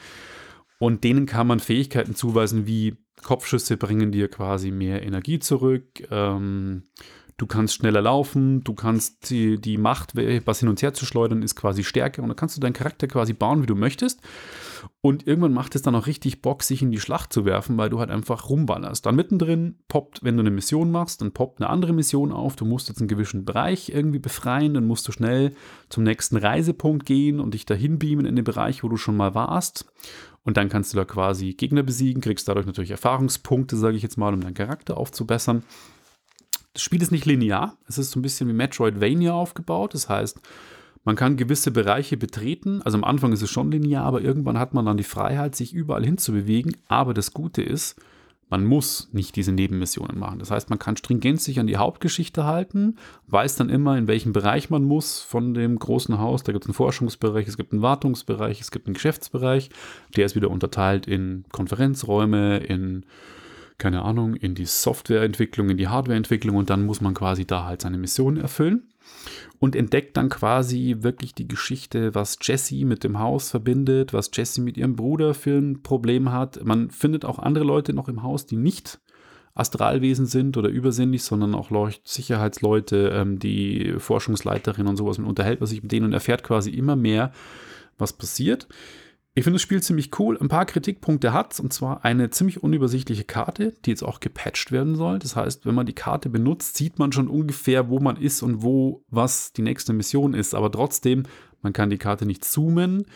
und 0.79 1.03
denen 1.03 1.25
kann 1.25 1.47
man 1.47 1.59
Fähigkeiten 1.59 2.15
zuweisen, 2.15 2.67
wie 2.67 2.97
Kopfschüsse 3.23 3.77
bringen 3.77 4.11
dir 4.11 4.27
quasi 4.27 4.71
mehr 4.71 5.03
Energie 5.03 5.39
zurück. 5.39 5.85
Ähm, 6.11 6.83
du 7.37 7.47
kannst 7.47 7.75
schneller 7.75 8.01
laufen, 8.01 8.63
du 8.63 8.73
kannst 8.73 9.29
die, 9.29 9.59
die 9.59 9.77
Macht, 9.77 10.15
was 10.45 10.59
hin 10.59 10.69
und 10.69 10.81
her 10.81 10.93
zu 10.93 11.05
schleudern, 11.05 11.41
ist 11.41 11.55
quasi 11.55 11.83
stärker 11.83 12.21
und 12.21 12.29
dann 12.29 12.37
kannst 12.37 12.57
du 12.57 12.61
deinen 12.61 12.73
Charakter 12.73 13.07
quasi 13.07 13.33
bauen, 13.33 13.61
wie 13.61 13.67
du 13.67 13.75
möchtest. 13.75 14.21
Und 15.01 15.27
irgendwann 15.27 15.53
macht 15.53 15.75
es 15.75 15.81
dann 15.81 15.95
auch 15.95 16.07
richtig 16.07 16.41
Bock, 16.41 16.63
sich 16.63 16.81
in 16.81 16.91
die 16.91 16.99
Schlacht 16.99 17.31
zu 17.31 17.45
werfen, 17.45 17.77
weil 17.77 17.89
du 17.89 17.99
halt 17.99 18.09
einfach 18.09 18.49
rumballerst. 18.49 19.05
Dann 19.05 19.15
mittendrin 19.15 19.79
poppt, 19.87 20.23
wenn 20.23 20.35
du 20.35 20.41
eine 20.41 20.51
Mission 20.51 20.91
machst, 20.91 21.21
dann 21.21 21.31
poppt 21.31 21.61
eine 21.61 21.69
andere 21.69 21.93
Mission 21.93 22.31
auf. 22.31 22.55
Du 22.55 22.65
musst 22.65 22.89
jetzt 22.89 22.99
einen 22.99 23.07
gewissen 23.07 23.45
Bereich 23.45 23.89
irgendwie 23.89 24.19
befreien, 24.19 24.73
dann 24.73 24.87
musst 24.87 25.07
du 25.07 25.11
schnell 25.11 25.51
zum 25.89 26.03
nächsten 26.03 26.37
Reisepunkt 26.37 27.05
gehen 27.05 27.39
und 27.39 27.53
dich 27.53 27.65
dahin 27.65 27.99
beamen 27.99 28.25
in 28.25 28.35
den 28.35 28.45
Bereich, 28.45 28.83
wo 28.83 28.89
du 28.89 28.97
schon 28.97 29.17
mal 29.17 29.35
warst. 29.35 29.85
Und 30.43 30.57
dann 30.57 30.69
kannst 30.69 30.93
du 30.93 30.97
da 30.97 31.05
quasi 31.05 31.53
Gegner 31.53 31.83
besiegen, 31.83 32.21
kriegst 32.21 32.47
dadurch 32.47 32.65
natürlich 32.65 32.91
Erfahrungspunkte, 32.91 33.77
sage 33.77 33.97
ich 33.97 34.03
jetzt 34.03 34.17
mal, 34.17 34.33
um 34.33 34.41
deinen 34.41 34.53
Charakter 34.53 34.97
aufzubessern. 34.97 35.63
Das 36.73 36.83
Spiel 36.83 37.01
ist 37.01 37.11
nicht 37.11 37.25
linear. 37.25 37.77
Es 37.87 37.97
ist 37.97 38.11
so 38.11 38.19
ein 38.19 38.21
bisschen 38.21 38.47
wie 38.49 38.53
Metroidvania 38.53 39.33
aufgebaut. 39.33 39.93
Das 39.93 40.09
heißt, 40.09 40.39
man 41.05 41.15
kann 41.15 41.37
gewisse 41.37 41.69
Bereiche 41.69 42.17
betreten. 42.17 42.81
Also 42.81 42.97
am 42.97 43.03
Anfang 43.03 43.31
ist 43.31 43.43
es 43.43 43.51
schon 43.51 43.71
linear, 43.71 44.03
aber 44.03 44.21
irgendwann 44.21 44.57
hat 44.57 44.73
man 44.73 44.85
dann 44.87 44.97
die 44.97 45.03
Freiheit, 45.03 45.55
sich 45.55 45.73
überall 45.73 46.03
hinzubewegen. 46.03 46.75
Aber 46.87 47.13
das 47.13 47.31
Gute 47.31 47.61
ist, 47.61 47.95
man 48.49 48.65
muss 48.65 49.09
nicht 49.11 49.35
diese 49.35 49.51
Nebenmissionen 49.51 50.17
machen. 50.19 50.39
Das 50.39 50.49
heißt, 50.49 50.69
man 50.71 50.79
kann 50.79 50.97
stringent 50.97 51.41
sich 51.41 51.59
an 51.59 51.67
die 51.67 51.77
Hauptgeschichte 51.77 52.45
halten, 52.45 52.97
weiß 53.27 53.55
dann 53.55 53.69
immer, 53.69 53.97
in 53.97 54.07
welchem 54.07 54.33
Bereich 54.33 54.71
man 54.71 54.83
muss 54.83 55.21
von 55.21 55.53
dem 55.53 55.77
großen 55.77 56.17
Haus. 56.17 56.43
Da 56.43 56.51
gibt 56.51 56.65
es 56.65 56.69
einen 56.69 56.75
Forschungsbereich, 56.75 57.47
es 57.47 57.57
gibt 57.57 57.71
einen 57.71 57.83
Wartungsbereich, 57.83 58.59
es 58.59 58.71
gibt 58.71 58.87
einen 58.87 58.95
Geschäftsbereich. 58.95 59.69
Der 60.15 60.25
ist 60.25 60.35
wieder 60.35 60.49
unterteilt 60.49 61.05
in 61.07 61.45
Konferenzräume, 61.51 62.57
in 62.57 63.05
keine 63.77 64.03
Ahnung, 64.03 64.35
in 64.35 64.55
die 64.55 64.65
Softwareentwicklung, 64.65 65.69
in 65.69 65.77
die 65.77 65.89
Hardwareentwicklung 65.89 66.55
und 66.55 66.69
dann 66.69 66.85
muss 66.85 67.01
man 67.01 67.13
quasi 67.13 67.45
da 67.45 67.65
halt 67.65 67.81
seine 67.81 67.97
Mission 67.97 68.37
erfüllen 68.37 68.87
und 69.59 69.75
entdeckt 69.75 70.17
dann 70.17 70.29
quasi 70.29 70.97
wirklich 70.99 71.33
die 71.33 71.47
Geschichte, 71.47 72.15
was 72.15 72.37
Jessie 72.41 72.85
mit 72.85 73.03
dem 73.03 73.19
Haus 73.19 73.49
verbindet, 73.49 74.13
was 74.13 74.31
Jessie 74.33 74.61
mit 74.61 74.77
ihrem 74.77 74.95
Bruder 74.95 75.33
für 75.33 75.57
ein 75.57 75.81
Problem 75.83 76.31
hat. 76.31 76.63
Man 76.63 76.89
findet 76.89 77.25
auch 77.25 77.39
andere 77.39 77.65
Leute 77.65 77.93
noch 77.93 78.07
im 78.07 78.23
Haus, 78.23 78.45
die 78.45 78.57
nicht 78.57 78.99
Astralwesen 79.55 80.25
sind 80.25 80.57
oder 80.57 80.67
übersinnlich, 80.67 81.23
sondern 81.23 81.55
auch 81.55 81.71
Sicherheitsleute, 82.03 83.11
ähm, 83.13 83.39
die 83.39 83.95
Forschungsleiterin 83.97 84.87
und 84.87 84.97
sowas. 84.97 85.17
Man 85.17 85.27
unterhält 85.27 85.65
sich 85.65 85.81
mit 85.81 85.91
denen 85.91 86.07
und 86.07 86.13
erfährt 86.13 86.43
quasi 86.43 86.71
immer 86.71 86.97
mehr, 86.97 87.31
was 87.97 88.13
passiert. 88.13 88.67
Ich 89.37 89.43
finde 89.43 89.55
das 89.55 89.63
Spiel 89.63 89.83
ziemlich 89.83 90.17
cool. 90.17 90.37
Ein 90.39 90.47
paar 90.47 90.65
Kritikpunkte 90.65 91.33
hat 91.33 91.51
es, 91.51 91.59
und 91.59 91.73
zwar 91.73 92.05
eine 92.05 92.29
ziemlich 92.29 92.63
unübersichtliche 92.63 93.25
Karte, 93.25 93.73
die 93.83 93.89
jetzt 93.89 94.03
auch 94.03 94.21
gepatcht 94.21 94.71
werden 94.71 94.95
soll. 94.95 95.19
Das 95.19 95.35
heißt, 95.35 95.65
wenn 95.65 95.75
man 95.75 95.85
die 95.85 95.93
Karte 95.93 96.29
benutzt, 96.29 96.77
sieht 96.77 96.99
man 96.99 97.11
schon 97.11 97.27
ungefähr, 97.27 97.89
wo 97.89 97.99
man 97.99 98.15
ist 98.15 98.41
und 98.43 98.63
wo 98.63 99.03
was 99.09 99.51
die 99.51 99.61
nächste 99.61 99.91
Mission 99.91 100.33
ist. 100.33 100.55
Aber 100.55 100.71
trotzdem, 100.71 101.23
man 101.61 101.73
kann 101.73 101.89
die 101.89 101.97
Karte 101.97 102.25
nicht 102.25 102.45
zoomen. 102.45 103.07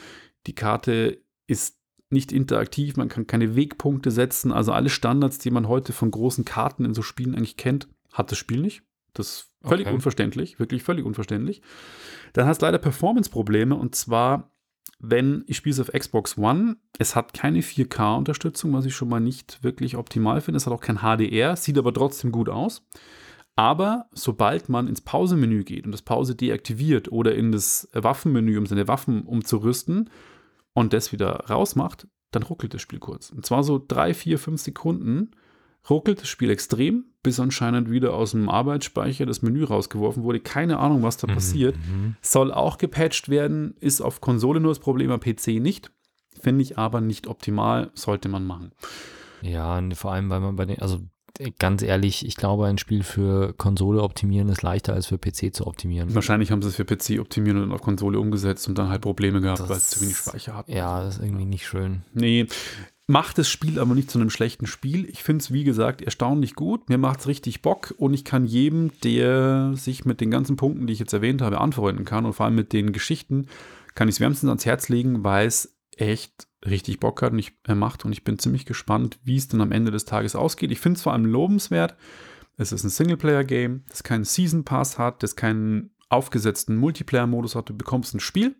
Die 0.46 0.54
Karte 0.54 1.24
ist 1.48 1.78
nicht 2.10 2.34
interaktiv, 2.34 2.98
man 2.98 3.08
kann 3.08 3.26
keine 3.26 3.56
Wegpunkte 3.56 4.12
setzen. 4.12 4.52
Also 4.52 4.74
alle 4.74 4.90
Standards, 4.90 5.38
die 5.38 5.52
man 5.52 5.70
heute 5.70 5.94
von 5.94 6.12
großen 6.12 6.44
Karten 6.44 6.84
in 6.84 6.94
so 6.94 7.02
Spielen 7.02 7.34
eigentlich 7.34 7.56
kennt, 7.56 7.88
hat 8.12 8.30
das 8.30 8.38
Spiel 8.38 8.60
nicht. 8.60 8.84
Das 9.14 9.28
ist 9.28 9.50
völlig 9.64 9.88
okay. 9.88 9.96
unverständlich, 9.96 10.60
wirklich 10.60 10.84
völlig 10.84 11.06
unverständlich. 11.06 11.62
Dann 12.34 12.46
hat 12.46 12.58
es 12.58 12.62
leider 12.62 12.78
Performance-Probleme 12.78 13.76
und 13.76 13.96
zwar 13.96 14.52
wenn 15.00 15.44
ich 15.48 15.58
spiele 15.58 15.74
es 15.74 15.80
auf 15.80 15.92
Xbox 15.92 16.38
One. 16.38 16.78
Es 16.98 17.16
hat 17.16 17.34
keine 17.34 17.62
4K-Unterstützung, 17.62 18.74
was 18.74 18.86
ich 18.86 18.96
schon 18.96 19.10
mal 19.10 19.22
nicht 19.22 19.64
wirklich 19.64 19.96
optimal 19.96 20.42
finde. 20.42 20.58
Es 20.58 20.66
hat 20.66 20.74
auch 20.74 20.82
kein 20.82 21.00
HDR, 21.00 21.56
sieht 21.56 21.78
aber 21.78 21.94
trotzdem 21.94 22.32
gut 22.32 22.50
aus. 22.50 22.86
Aber 23.56 24.08
sobald 24.14 24.70
man 24.70 24.88
ins 24.88 25.02
Pausemenü 25.02 25.64
geht 25.64 25.86
und 25.86 25.92
das 25.92 26.02
Pause 26.02 26.36
deaktiviert 26.36 27.12
oder 27.12 27.36
in 27.36 27.52
das 27.52 27.90
Waffenmenü, 27.94 28.58
um 28.58 28.66
seine 28.66 28.88
Waffen 28.88 29.24
umzurüsten 29.24 30.10
und 30.74 30.94
das 30.94 31.12
wieder 31.12 31.46
rausmacht, 31.50 32.08
dann 32.32 32.44
ruckelt 32.44 32.74
das 32.74 32.82
Spiel 32.82 33.00
kurz. 33.00 33.32
Und 33.32 33.46
zwar 33.46 33.64
so 33.64 33.84
drei, 33.86 34.14
vier, 34.14 34.40
fünf 34.40 34.62
Sekunden 34.62 35.32
ruckelt 35.90 36.22
das 36.22 36.28
Spiel 36.30 36.50
extrem, 36.50 37.06
bis 37.24 37.40
anscheinend 37.40 37.90
wieder 37.90 38.14
aus 38.14 38.32
dem 38.32 38.50
Arbeitsspeicher 38.50 39.26
das 39.26 39.42
Menü 39.42 39.64
rausgeworfen 39.64 40.24
wurde. 40.24 40.40
Keine 40.40 40.80
Ahnung, 40.80 41.04
was 41.04 41.18
da 41.18 41.28
mhm. 41.28 41.34
passiert. 41.34 41.76
Soll 42.22 42.52
auch 42.52 42.78
gepatcht 42.78 43.30
werden, 43.30 43.76
ist 43.80 44.02
auf 44.02 44.22
Konsole 44.22 44.60
nur 44.60 44.72
das 44.72 44.80
Problem, 44.80 45.12
am 45.12 45.20
PC 45.20 45.60
nicht. 45.60 45.92
Finde 46.40 46.62
ich 46.62 46.78
aber 46.78 47.02
nicht 47.02 47.28
optimal, 47.28 47.92
sollte 47.94 48.30
man 48.30 48.46
machen. 48.46 48.72
Ja, 49.42 49.82
vor 49.94 50.14
allem, 50.14 50.30
weil 50.30 50.40
man 50.40 50.56
bei 50.56 50.66
den, 50.66 50.80
also 50.80 51.02
ganz 51.58 51.82
ehrlich, 51.82 52.26
ich 52.26 52.36
glaube, 52.36 52.66
ein 52.68 52.78
Spiel 52.78 53.04
für 53.04 53.54
Konsole 53.54 54.02
optimieren 54.02 54.50
ist 54.50 54.62
leichter 54.62 54.94
als 54.94 55.08
für 55.08 55.18
PC 55.18 55.54
zu 55.54 55.68
optimieren. 55.68 56.14
Wahrscheinlich 56.14 56.52
haben 56.52 56.62
sie 56.62 56.70
es 56.70 56.76
für 56.76 56.86
PC 56.86 57.20
optimieren 57.20 57.62
und 57.62 57.72
auf 57.72 57.82
Konsole 57.82 58.20
umgesetzt 58.20 58.68
und 58.68 58.78
dann 58.78 58.90
halt 58.90 59.02
Probleme 59.02 59.42
gehabt, 59.42 59.60
das, 59.60 59.70
weil 59.70 59.78
es 59.78 59.90
zu 59.90 60.02
wenig 60.02 60.18
Speicher 60.18 60.56
hat. 60.56 60.70
Ja, 60.70 61.02
das 61.04 61.18
ist 61.18 61.24
irgendwie 61.24 61.46
nicht 61.46 61.66
schön. 61.66 62.04
Nee, 62.14 62.48
macht 63.10 63.40
das 63.40 63.50
Spiel 63.50 63.80
aber 63.80 63.96
nicht 63.96 64.12
zu 64.12 64.20
einem 64.20 64.30
schlechten 64.30 64.68
Spiel. 64.68 65.10
Ich 65.10 65.24
finde 65.24 65.42
es, 65.42 65.52
wie 65.52 65.64
gesagt, 65.64 66.02
erstaunlich 66.02 66.54
gut. 66.54 66.90
Mir 66.90 67.00
macht 67.00 67.22
es 67.22 67.28
richtig 67.28 67.64
Bock 67.64 67.94
und 67.98 68.14
ich 68.14 68.24
kann 68.24 68.46
jedem, 68.46 68.92
der 69.04 69.74
sich 69.76 70.06
mit 70.06 70.22
den 70.22 70.30
ganzen 70.30 70.58
Punkten, 70.58 70.86
die 70.86 70.94
ich 70.94 71.00
jetzt 71.00 71.14
erwähnt 71.14 71.42
habe, 71.42 71.60
anfreunden 71.60 72.06
kann 72.06 72.26
und 72.26 72.34
vor 72.34 72.46
allem 72.46 72.56
mit 72.56 72.72
den 72.72 72.94
Geschichten, 72.94 73.48
kann 73.96 74.08
ich 74.08 74.16
es 74.16 74.20
wärmstens 74.20 74.50
ans 74.50 74.66
Herz 74.68 74.90
legen, 74.90 75.24
weil 75.24 75.48
es 75.48 75.76
echt 75.98 76.48
richtig 76.64 77.00
Bock 77.00 77.24
hat 77.24 77.34
und 77.34 77.40
ich, 77.40 77.54
er 77.64 77.74
macht 77.74 78.06
und 78.06 78.12
ich 78.12 78.24
bin 78.24 78.38
ziemlich 78.38 78.68
gespannt, 78.68 79.20
wie 79.24 79.38
es 79.38 79.48
dann 79.48 79.62
am 79.62 79.72
Ende 79.72 79.90
des 79.90 80.06
Tages 80.06 80.36
ausgeht. 80.36 80.72
Ich 80.72 80.80
finde 80.80 80.98
es 80.98 81.04
vor 81.04 81.14
allem 81.14 81.26
lobenswert. 81.26 81.96
Es 82.58 82.72
ist 82.72 82.84
ein 82.84 82.90
Singleplayer-Game, 82.90 83.86
das 83.90 84.04
keinen 84.04 84.24
Season 84.24 84.66
Pass 84.66 85.00
hat, 85.00 85.24
das 85.24 85.36
keinen 85.36 85.96
aufgesetzten 86.10 86.78
Multiplayer-Modus 86.78 87.56
hat. 87.56 87.70
Du 87.70 87.76
bekommst 87.76 88.14
ein 88.14 88.20
Spiel, 88.20 88.56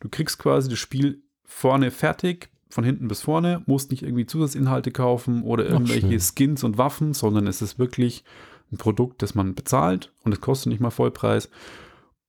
du 0.00 0.10
kriegst 0.10 0.38
quasi 0.38 0.68
das 0.68 0.78
Spiel 0.78 1.22
vorne 1.44 1.90
fertig, 1.90 2.50
von 2.68 2.84
hinten 2.84 3.08
bis 3.08 3.22
vorne, 3.22 3.62
musst 3.66 3.90
nicht 3.90 4.02
irgendwie 4.02 4.26
Zusatzinhalte 4.26 4.90
kaufen 4.90 5.42
oder 5.42 5.66
irgendwelche 5.66 6.18
Skins 6.20 6.64
und 6.64 6.78
Waffen, 6.78 7.14
sondern 7.14 7.46
es 7.46 7.62
ist 7.62 7.78
wirklich 7.78 8.24
ein 8.72 8.76
Produkt, 8.76 9.22
das 9.22 9.34
man 9.34 9.54
bezahlt 9.54 10.12
und 10.24 10.32
es 10.32 10.40
kostet 10.40 10.70
nicht 10.70 10.80
mal 10.80 10.90
Vollpreis 10.90 11.48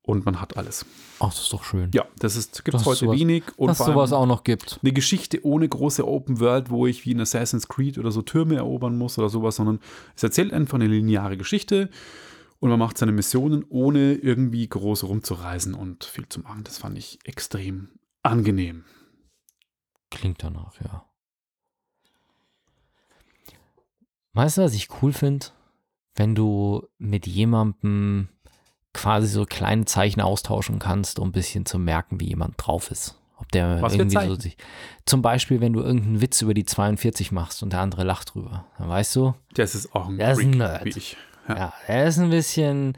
und 0.01 0.25
man 0.25 0.41
hat 0.41 0.58
alles. 0.58 0.86
Ach, 1.19 1.29
das 1.29 1.41
ist 1.41 1.53
doch 1.53 1.63
schön. 1.63 1.91
Ja, 1.93 2.05
das 2.17 2.36
ist 2.36 2.63
gibt 2.63 2.75
es 2.75 2.86
heute 2.86 3.05
sowas, 3.05 3.19
wenig 3.19 3.43
und 3.58 3.67
dass 3.67 3.79
sowas 3.79 4.13
auch 4.13 4.25
noch 4.25 4.43
gibt. 4.43 4.79
Eine 4.81 4.93
Geschichte 4.93 5.46
ohne 5.46 5.67
große 5.67 6.08
Open 6.08 6.39
World, 6.39 6.69
wo 6.69 6.88
ich 6.88 7.05
wie 7.05 7.12
in 7.12 7.19
Assassin's 7.19 7.67
Creed 7.67 7.98
oder 7.98 8.12
so 8.12 8.22
Türme 8.22 8.55
erobern 8.55 8.98
muss 8.98 9.19
oder 9.19 9.29
sowas, 9.29 9.58
sondern 9.58 9.79
es 10.15 10.24
erzählt 10.24 10.53
einfach 10.53 10.75
eine 10.75 10.88
lineare 10.88 11.38
Geschichte 11.38 11.89
und 12.60 12.69
man 12.69 12.79
macht 12.79 12.98
seine 12.98 13.12
Missionen 13.12 13.65
ohne 13.69 14.13
irgendwie 14.13 14.67
groß 14.67 15.03
rumzureisen 15.03 15.74
und 15.74 16.05
viel 16.05 16.27
zu 16.27 16.39
machen. 16.39 16.63
Das 16.63 16.77
fand 16.77 16.98
ich 16.98 17.19
extrem 17.25 17.89
angenehm. 18.24 18.86
Klingt 20.09 20.43
danach, 20.43 20.79
ja. 20.81 21.05
Weißt 24.33 24.57
du, 24.57 24.61
was 24.61 24.73
ich 24.73 24.87
cool 25.01 25.13
finde? 25.13 25.47
Wenn 26.15 26.35
du 26.35 26.87
mit 26.97 27.27
jemandem 27.27 28.29
quasi 28.93 29.27
so 29.27 29.45
kleine 29.45 29.85
Zeichen 29.85 30.21
austauschen 30.21 30.79
kannst, 30.79 31.19
um 31.19 31.29
ein 31.29 31.33
bisschen 31.33 31.65
zu 31.65 31.79
merken, 31.79 32.19
wie 32.19 32.27
jemand 32.27 32.55
drauf 32.57 32.91
ist. 32.91 33.15
Ob 33.37 33.51
der 33.51 33.81
was 33.81 33.93
irgendwie 33.93 34.25
so 34.25 34.35
sich. 34.35 34.57
Zum 35.05 35.21
Beispiel, 35.21 35.61
wenn 35.61 35.73
du 35.73 35.81
irgendeinen 35.81 36.21
Witz 36.21 36.41
über 36.41 36.53
die 36.53 36.65
42 36.65 37.31
machst 37.31 37.63
und 37.63 37.71
der 37.71 37.79
andere 37.79 38.03
lacht 38.03 38.33
drüber. 38.33 38.65
Dann 38.77 38.89
weißt 38.89 39.15
du. 39.15 39.33
Das 39.53 39.75
ist 39.75 39.95
auch 39.95 40.09
ein, 40.09 40.17
der 40.17 40.33
ist 40.33 40.39
ein 40.39 40.49
Nerd. 40.51 40.85
Wie 40.85 40.89
ich. 40.89 41.17
Ja. 41.47 41.57
ja, 41.57 41.73
er 41.87 42.07
ist 42.07 42.17
ein 42.17 42.29
bisschen 42.29 42.97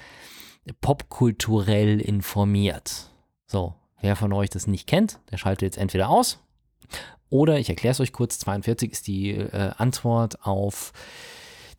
popkulturell 0.79 2.01
informiert. 2.01 3.11
So, 3.45 3.75
wer 3.99 4.15
von 4.15 4.33
euch 4.33 4.49
das 4.49 4.65
nicht 4.67 4.87
kennt, 4.87 5.19
der 5.29 5.37
schaltet 5.37 5.61
jetzt 5.61 5.77
entweder 5.77 6.09
aus 6.09 6.39
oder 7.29 7.59
ich 7.59 7.69
erkläre 7.69 7.93
es 7.93 7.99
euch 7.99 8.11
kurz, 8.11 8.39
42 8.39 8.91
ist 8.91 9.07
die 9.07 9.31
äh, 9.31 9.71
Antwort 9.77 10.45
auf 10.45 10.91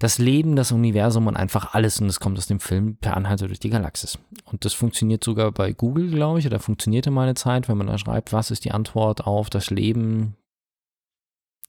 das 0.02 0.18
Leben, 0.18 0.56
das 0.56 0.72
Universum 0.72 1.28
und 1.28 1.36
einfach 1.36 1.74
alles. 1.74 2.00
Und 2.00 2.08
das 2.08 2.18
kommt 2.18 2.36
aus 2.36 2.48
dem 2.48 2.58
Film 2.58 2.96
Per 2.96 3.16
Anhalter 3.16 3.46
durch 3.46 3.60
die 3.60 3.70
Galaxis. 3.70 4.18
Und 4.44 4.64
das 4.64 4.72
funktioniert 4.72 5.22
sogar 5.22 5.52
bei 5.52 5.72
Google, 5.72 6.10
glaube 6.10 6.40
ich, 6.40 6.46
oder 6.46 6.58
funktionierte 6.58 7.12
meine 7.12 7.34
Zeit, 7.34 7.68
wenn 7.68 7.78
man 7.78 7.86
da 7.86 7.98
schreibt, 7.98 8.32
was 8.32 8.50
ist 8.50 8.64
die 8.64 8.72
Antwort 8.72 9.26
auf 9.26 9.48
das 9.48 9.70
Leben, 9.70 10.36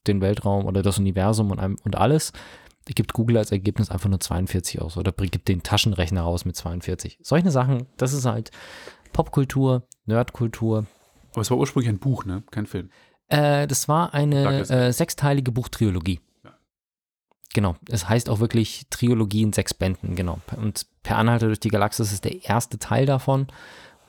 den 0.08 0.20
Weltraum 0.20 0.66
oder 0.66 0.82
das 0.82 0.98
Universum 0.98 1.52
und, 1.52 1.80
und 1.84 1.96
alles. 1.96 2.32
Gibt 2.86 3.14
Google 3.14 3.38
als 3.38 3.52
Ergebnis 3.52 3.90
einfach 3.90 4.10
nur 4.10 4.20
42 4.20 4.82
aus 4.82 4.96
oder 4.98 5.12
gibt 5.12 5.48
den 5.48 5.62
Taschenrechner 5.62 6.22
raus 6.22 6.44
mit 6.44 6.56
42. 6.56 7.18
Solche 7.22 7.50
Sachen, 7.50 7.86
das 7.96 8.12
ist 8.12 8.26
halt 8.26 8.50
Popkultur, 9.12 9.86
Nerdkultur. 10.06 10.86
Aber 11.32 11.40
es 11.40 11.50
war 11.50 11.56
ursprünglich 11.56 11.88
ein 11.88 11.98
Buch, 11.98 12.24
ne? 12.24 12.42
Kein 12.50 12.66
Film. 12.66 12.90
Äh, 13.28 13.66
das 13.66 13.88
war 13.88 14.14
eine 14.14 14.68
äh, 14.68 14.92
sechsteilige 14.92 15.52
Buchtrilogie. 15.52 16.20
Ja. 16.44 16.54
Genau, 17.52 17.76
es 17.88 18.08
heißt 18.08 18.28
auch 18.28 18.40
wirklich 18.40 18.86
Trilogie 18.90 19.42
in 19.42 19.52
sechs 19.52 19.74
Bänden, 19.74 20.14
genau. 20.14 20.40
Und 20.56 20.86
Per 21.02 21.18
Anhalter 21.18 21.46
durch 21.46 21.60
die 21.60 21.68
Galaxis 21.68 22.12
ist 22.12 22.24
der 22.24 22.44
erste 22.44 22.78
Teil 22.78 23.06
davon. 23.06 23.46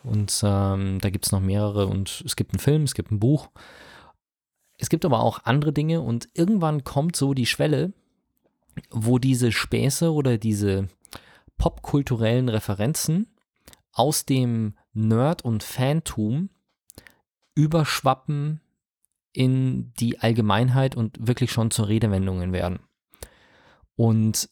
Und 0.03 0.41
ähm, 0.43 1.00
da 1.01 1.10
gibt 1.10 1.25
es 1.25 1.31
noch 1.31 1.41
mehrere 1.41 1.88
und 1.88 2.24
es 2.25 2.36
gibt 2.36 2.53
einen 2.53 2.60
Film, 2.60 2.84
es 2.84 2.93
gibt 2.93 3.12
ein 3.12 3.19
Buch. 3.19 3.50
Es 4.77 4.89
gibt 4.89 5.03
aber 5.03 5.22
auch 5.22 5.39
andere 5.43 5.74
Dinge 5.74 6.01
und 6.01 6.29
irgendwann 6.34 6.84
kommt 6.84 7.15
so 7.15 7.34
die 7.34 7.45
Schwelle, 7.45 7.93
wo 8.91 9.19
diese 9.19 9.51
Späße 9.51 10.13
oder 10.13 10.38
diese 10.38 10.89
popkulturellen 11.57 12.50
Referenzen 12.50 13.27
aus 13.91 14.25
dem 14.25 14.75
Nerd- 14.93 15.43
und 15.43 15.63
Fantum 15.63 16.50
überschwappen 17.55 18.62
in 19.36 19.94
die 20.00 20.20
Allgemeinheit 20.20 20.96
und 20.96 21.27
wirklich 21.27 21.51
schon 21.51 21.72
zu 21.72 21.84
Redewendungen 21.84 22.54
werden. 22.54 22.80
Und 23.96 24.50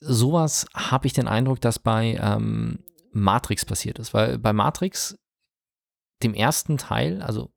sowas 0.00 0.66
habe 0.74 1.06
ich 1.06 1.12
den 1.12 1.28
Eindruck, 1.28 1.60
dass 1.60 1.78
bei 1.78 2.18
ähm, 2.20 2.80
Matrix 3.12 3.64
passiert 3.64 3.98
ist, 3.98 4.14
weil 4.14 4.38
bei 4.38 4.52
Matrix, 4.52 5.18
dem 6.22 6.34
ersten 6.34 6.78
Teil, 6.78 7.22
also 7.22 7.50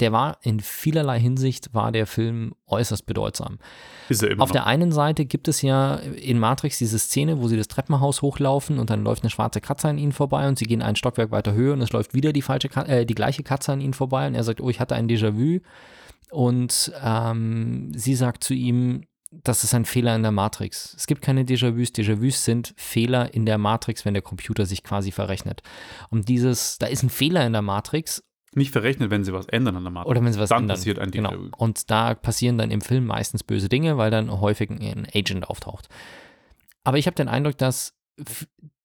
der 0.00 0.12
war 0.12 0.38
in 0.42 0.60
vielerlei 0.60 1.18
Hinsicht, 1.18 1.74
war 1.74 1.90
der 1.90 2.06
Film 2.06 2.54
äußerst 2.66 3.04
bedeutsam. 3.04 3.58
Ist 4.08 4.22
er 4.22 4.30
immer 4.30 4.44
Auf 4.44 4.50
noch. 4.50 4.54
der 4.54 4.66
einen 4.66 4.92
Seite 4.92 5.24
gibt 5.24 5.48
es 5.48 5.60
ja 5.62 5.96
in 5.96 6.38
Matrix 6.38 6.78
diese 6.78 6.98
Szene, 6.98 7.40
wo 7.40 7.48
sie 7.48 7.56
das 7.56 7.66
Treppenhaus 7.66 8.22
hochlaufen 8.22 8.78
und 8.78 8.90
dann 8.90 9.02
läuft 9.02 9.24
eine 9.24 9.30
schwarze 9.30 9.60
Katze 9.60 9.88
an 9.88 9.98
ihnen 9.98 10.12
vorbei 10.12 10.46
und 10.46 10.58
sie 10.58 10.66
gehen 10.66 10.82
ein 10.82 10.94
Stockwerk 10.94 11.32
weiter 11.32 11.52
höher 11.52 11.72
und 11.72 11.80
es 11.80 11.92
läuft 11.92 12.14
wieder 12.14 12.32
die, 12.32 12.42
falsche, 12.42 12.68
äh, 12.86 13.06
die 13.06 13.14
gleiche 13.14 13.42
Katze 13.42 13.72
an 13.72 13.80
ihnen 13.80 13.94
vorbei 13.94 14.26
und 14.28 14.34
er 14.34 14.44
sagt, 14.44 14.60
oh, 14.60 14.70
ich 14.70 14.78
hatte 14.78 14.94
ein 14.94 15.08
Déjà-vu 15.08 15.60
und 16.30 16.92
ähm, 17.02 17.92
sie 17.94 18.14
sagt 18.14 18.44
zu 18.44 18.54
ihm, 18.54 19.02
das 19.30 19.62
ist 19.62 19.74
ein 19.74 19.84
Fehler 19.84 20.16
in 20.16 20.22
der 20.22 20.32
Matrix. 20.32 20.94
Es 20.96 21.06
gibt 21.06 21.20
keine 21.20 21.44
Déjà-vus. 21.44 21.90
Déjà-vus 21.94 22.44
sind 22.44 22.72
Fehler 22.78 23.34
in 23.34 23.44
der 23.44 23.58
Matrix, 23.58 24.04
wenn 24.06 24.14
der 24.14 24.22
Computer 24.22 24.64
sich 24.64 24.82
quasi 24.82 25.12
verrechnet. 25.12 25.62
Und 26.08 26.28
dieses, 26.28 26.78
da 26.78 26.86
ist 26.86 27.02
ein 27.02 27.10
Fehler 27.10 27.46
in 27.46 27.52
der 27.52 27.60
Matrix 27.62 28.24
Nicht 28.54 28.72
verrechnet, 28.72 29.10
wenn 29.10 29.24
sie 29.24 29.34
was 29.34 29.46
ändern 29.46 29.76
an 29.76 29.84
der 29.84 29.90
Matrix. 29.90 30.10
oder 30.10 30.24
wenn 30.24 30.32
sie 30.32 30.40
was 30.40 30.48
Dann 30.48 30.62
ändern. 30.62 30.76
passiert 30.76 30.98
ein 30.98 31.10
genau. 31.10 31.30
Déjà-vu. 31.30 31.50
Und 31.58 31.90
da 31.90 32.14
passieren 32.14 32.56
dann 32.56 32.70
im 32.70 32.80
Film 32.80 33.04
meistens 33.04 33.44
böse 33.44 33.68
Dinge, 33.68 33.98
weil 33.98 34.10
dann 34.10 34.30
häufig 34.40 34.70
ein 34.70 35.06
Agent 35.14 35.48
auftaucht. 35.50 35.88
Aber 36.84 36.96
ich 36.96 37.06
habe 37.06 37.14
den 37.14 37.28
Eindruck, 37.28 37.58
dass 37.58 37.92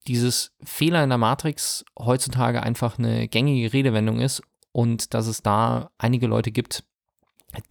dieses 0.08 0.52
Fehler 0.64 1.02
in 1.04 1.10
der 1.10 1.18
Matrix 1.18 1.86
heutzutage 1.98 2.62
einfach 2.62 3.00
eine 3.00 3.30
gängige 3.30 3.72
Redewendung 3.72 4.20
ist 4.20 4.42
und 4.74 5.14
dass 5.14 5.28
es 5.28 5.42
da 5.42 5.92
einige 5.98 6.28
Leute 6.28 6.52
gibt, 6.52 6.84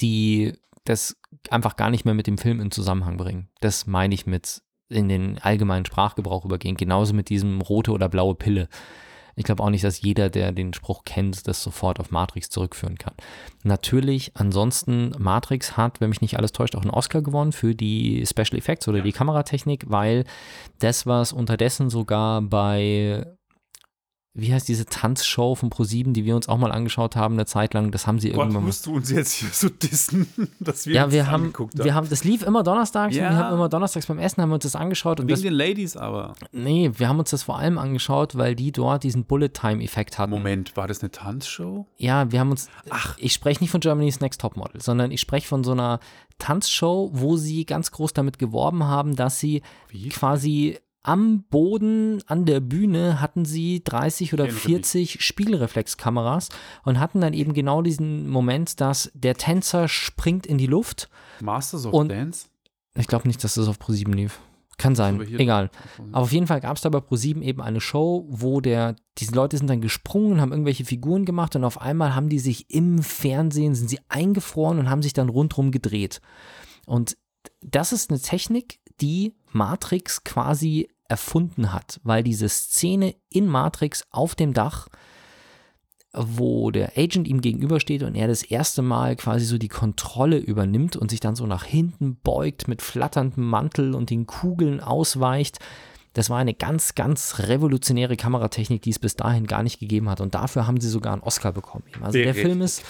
die 0.00 0.54
das 0.84 1.16
einfach 1.50 1.76
gar 1.76 1.90
nicht 1.90 2.04
mehr 2.04 2.14
mit 2.14 2.26
dem 2.26 2.38
Film 2.38 2.60
in 2.60 2.70
Zusammenhang 2.70 3.16
bringen. 3.16 3.48
Das 3.60 3.86
meine 3.86 4.14
ich 4.14 4.26
mit 4.26 4.62
in 4.88 5.08
den 5.08 5.38
allgemeinen 5.38 5.86
Sprachgebrauch 5.86 6.44
übergehen. 6.44 6.76
Genauso 6.76 7.14
mit 7.14 7.28
diesem 7.28 7.60
rote 7.60 7.92
oder 7.92 8.08
blaue 8.08 8.34
Pille. 8.34 8.68
Ich 9.34 9.44
glaube 9.44 9.62
auch 9.62 9.70
nicht, 9.70 9.84
dass 9.84 10.02
jeder, 10.02 10.28
der 10.28 10.52
den 10.52 10.74
Spruch 10.74 11.04
kennt, 11.04 11.48
das 11.48 11.62
sofort 11.62 11.98
auf 12.00 12.10
Matrix 12.10 12.50
zurückführen 12.50 12.98
kann. 12.98 13.14
Natürlich, 13.62 14.32
ansonsten, 14.34 15.14
Matrix 15.18 15.76
hat, 15.76 16.00
wenn 16.00 16.10
mich 16.10 16.20
nicht 16.20 16.36
alles 16.36 16.52
täuscht, 16.52 16.76
auch 16.76 16.82
einen 16.82 16.90
Oscar 16.90 17.22
gewonnen 17.22 17.52
für 17.52 17.74
die 17.74 18.26
Special 18.26 18.58
Effects 18.58 18.88
oder 18.88 19.00
die 19.00 19.12
Kameratechnik, 19.12 19.86
weil 19.88 20.24
das, 20.80 21.06
was 21.06 21.32
unterdessen 21.32 21.88
sogar 21.88 22.42
bei, 22.42 23.26
wie 24.34 24.52
heißt 24.54 24.66
diese 24.66 24.86
Tanzshow 24.86 25.54
von 25.54 25.68
ProSieben, 25.68 26.14
die 26.14 26.24
wir 26.24 26.34
uns 26.34 26.48
auch 26.48 26.56
mal 26.56 26.72
angeschaut 26.72 27.16
haben, 27.16 27.34
eine 27.34 27.44
Zeit 27.44 27.74
lang, 27.74 27.90
das 27.90 28.06
haben 28.06 28.18
sie 28.18 28.30
Gott, 28.30 28.38
irgendwann 28.44 28.64
musst 28.64 28.86
du 28.86 28.94
uns 28.94 29.10
jetzt 29.10 29.32
hier 29.32 29.50
so 29.52 29.68
dissen, 29.68 30.26
dass 30.60 30.86
wir 30.86 30.94
Ja, 30.94 31.12
wir 31.12 31.30
haben, 31.30 31.52
haben. 31.58 31.68
wir 31.74 31.94
haben, 31.94 32.08
das 32.08 32.24
lief 32.24 32.42
immer 32.42 32.62
donnerstags 32.62 33.14
und 33.14 33.20
Ja. 33.22 33.28
wir 33.30 33.36
haben 33.36 33.54
immer 33.54 33.68
donnerstags 33.68 34.06
beim 34.06 34.18
Essen 34.18 34.40
haben 34.40 34.48
wir 34.48 34.54
uns 34.54 34.62
das 34.64 34.74
angeschaut 34.74 35.20
und 35.20 35.28
Wegen 35.28 35.42
den 35.42 35.52
Ladies 35.52 35.98
aber. 35.98 36.32
nee, 36.50 36.90
wir 36.94 37.08
haben 37.08 37.18
uns 37.18 37.28
das 37.30 37.42
vor 37.42 37.58
allem 37.58 37.76
angeschaut, 37.76 38.34
weil 38.36 38.54
die 38.54 38.72
dort 38.72 39.02
diesen 39.04 39.24
Bullet-Time-Effekt 39.26 40.18
hatten. 40.18 40.30
Moment, 40.30 40.76
war 40.78 40.88
das 40.88 41.02
eine 41.02 41.10
Tanzshow? 41.10 41.86
Ja, 41.98 42.32
wir 42.32 42.40
haben 42.40 42.50
uns. 42.52 42.70
Ach. 42.88 43.16
Ich 43.18 43.34
spreche 43.34 43.60
nicht 43.60 43.70
von 43.70 43.80
Germany's 43.80 44.20
Next 44.20 44.40
Topmodel, 44.40 44.80
sondern 44.80 45.10
ich 45.10 45.20
spreche 45.20 45.46
von 45.46 45.62
so 45.62 45.72
einer 45.72 46.00
Tanzshow, 46.38 47.10
wo 47.12 47.36
sie 47.36 47.66
ganz 47.66 47.90
groß 47.90 48.14
damit 48.14 48.38
geworben 48.38 48.84
haben, 48.84 49.14
dass 49.14 49.38
sie 49.38 49.62
Wie? 49.88 50.08
quasi 50.08 50.78
am 51.02 51.42
Boden 51.50 52.22
an 52.26 52.44
der 52.44 52.60
Bühne 52.60 53.20
hatten 53.20 53.44
sie 53.44 53.82
30 53.84 54.32
oder 54.34 54.44
Erinnere 54.44 54.56
mich. 54.58 54.74
40 54.74 55.24
Spiegelreflexkameras 55.24 56.48
und 56.84 57.00
hatten 57.00 57.20
dann 57.20 57.32
eben 57.32 57.54
genau 57.54 57.82
diesen 57.82 58.28
Moment, 58.28 58.80
dass 58.80 59.10
der 59.14 59.34
Tänzer 59.34 59.88
springt 59.88 60.46
in 60.46 60.58
die 60.58 60.66
Luft. 60.66 61.08
Masters 61.40 61.86
of 61.86 61.92
Und- 61.94 62.10
Dance? 62.10 62.46
Ich 62.94 63.06
glaube 63.06 63.26
nicht, 63.26 63.42
dass 63.42 63.54
das 63.54 63.68
auf 63.68 63.78
Pro7 63.78 64.12
lief. 64.14 64.40
Kann 64.78 64.94
sein, 64.94 65.20
hier- 65.22 65.38
egal. 65.40 65.70
Aber 66.12 66.22
auf 66.24 66.32
jeden 66.32 66.46
Fall 66.46 66.60
gab 66.60 66.76
es 66.76 66.82
da 66.82 66.88
bei 66.88 67.00
ProSieben 67.00 67.42
eben 67.42 67.60
eine 67.60 67.80
Show, 67.80 68.26
wo 68.28 68.60
der, 68.60 68.96
diese 69.18 69.34
Leute 69.34 69.56
sind 69.56 69.68
dann 69.68 69.80
gesprungen, 69.80 70.40
haben 70.40 70.50
irgendwelche 70.50 70.84
Figuren 70.84 71.24
gemacht 71.24 71.54
und 71.56 71.64
auf 71.64 71.80
einmal 71.80 72.14
haben 72.14 72.28
die 72.28 72.38
sich 72.38 72.66
im 72.70 73.02
Fernsehen, 73.02 73.74
sind 73.74 73.88
sie 73.88 74.00
eingefroren 74.08 74.78
und 74.78 74.90
haben 74.90 75.02
sich 75.02 75.12
dann 75.12 75.28
rundrum 75.28 75.70
gedreht. 75.70 76.20
Und 76.86 77.16
das 77.60 77.92
ist 77.92 78.10
eine 78.10 78.20
Technik, 78.20 78.80
die 79.00 79.34
Matrix 79.52 80.24
quasi 80.24 80.88
erfunden 81.12 81.74
hat, 81.74 82.00
weil 82.04 82.22
diese 82.22 82.48
Szene 82.48 83.14
in 83.28 83.46
Matrix 83.46 84.06
auf 84.10 84.34
dem 84.34 84.54
Dach, 84.54 84.88
wo 86.14 86.70
der 86.70 86.92
Agent 86.96 87.28
ihm 87.28 87.42
gegenübersteht 87.42 88.02
und 88.02 88.14
er 88.14 88.28
das 88.28 88.42
erste 88.42 88.80
Mal 88.80 89.14
quasi 89.16 89.44
so 89.44 89.58
die 89.58 89.68
Kontrolle 89.68 90.38
übernimmt 90.38 90.96
und 90.96 91.10
sich 91.10 91.20
dann 91.20 91.36
so 91.36 91.46
nach 91.46 91.64
hinten 91.64 92.16
beugt 92.16 92.66
mit 92.66 92.80
flatterndem 92.80 93.44
Mantel 93.44 93.94
und 93.94 94.08
den 94.08 94.26
Kugeln 94.26 94.80
ausweicht. 94.80 95.58
Das 96.14 96.30
war 96.30 96.38
eine 96.38 96.54
ganz, 96.54 96.94
ganz 96.94 97.38
revolutionäre 97.40 98.16
Kameratechnik, 98.16 98.80
die 98.80 98.90
es 98.90 98.98
bis 98.98 99.16
dahin 99.16 99.46
gar 99.46 99.62
nicht 99.62 99.80
gegeben 99.80 100.08
hat. 100.08 100.20
Und 100.20 100.34
dafür 100.34 100.66
haben 100.66 100.80
sie 100.80 100.88
sogar 100.88 101.12
einen 101.12 101.22
Oscar 101.22 101.52
bekommen. 101.52 101.84
Also 102.00 102.18
der 102.18 102.24
Berechtigt. 102.24 102.46
Film 102.46 102.62
ist 102.62 102.82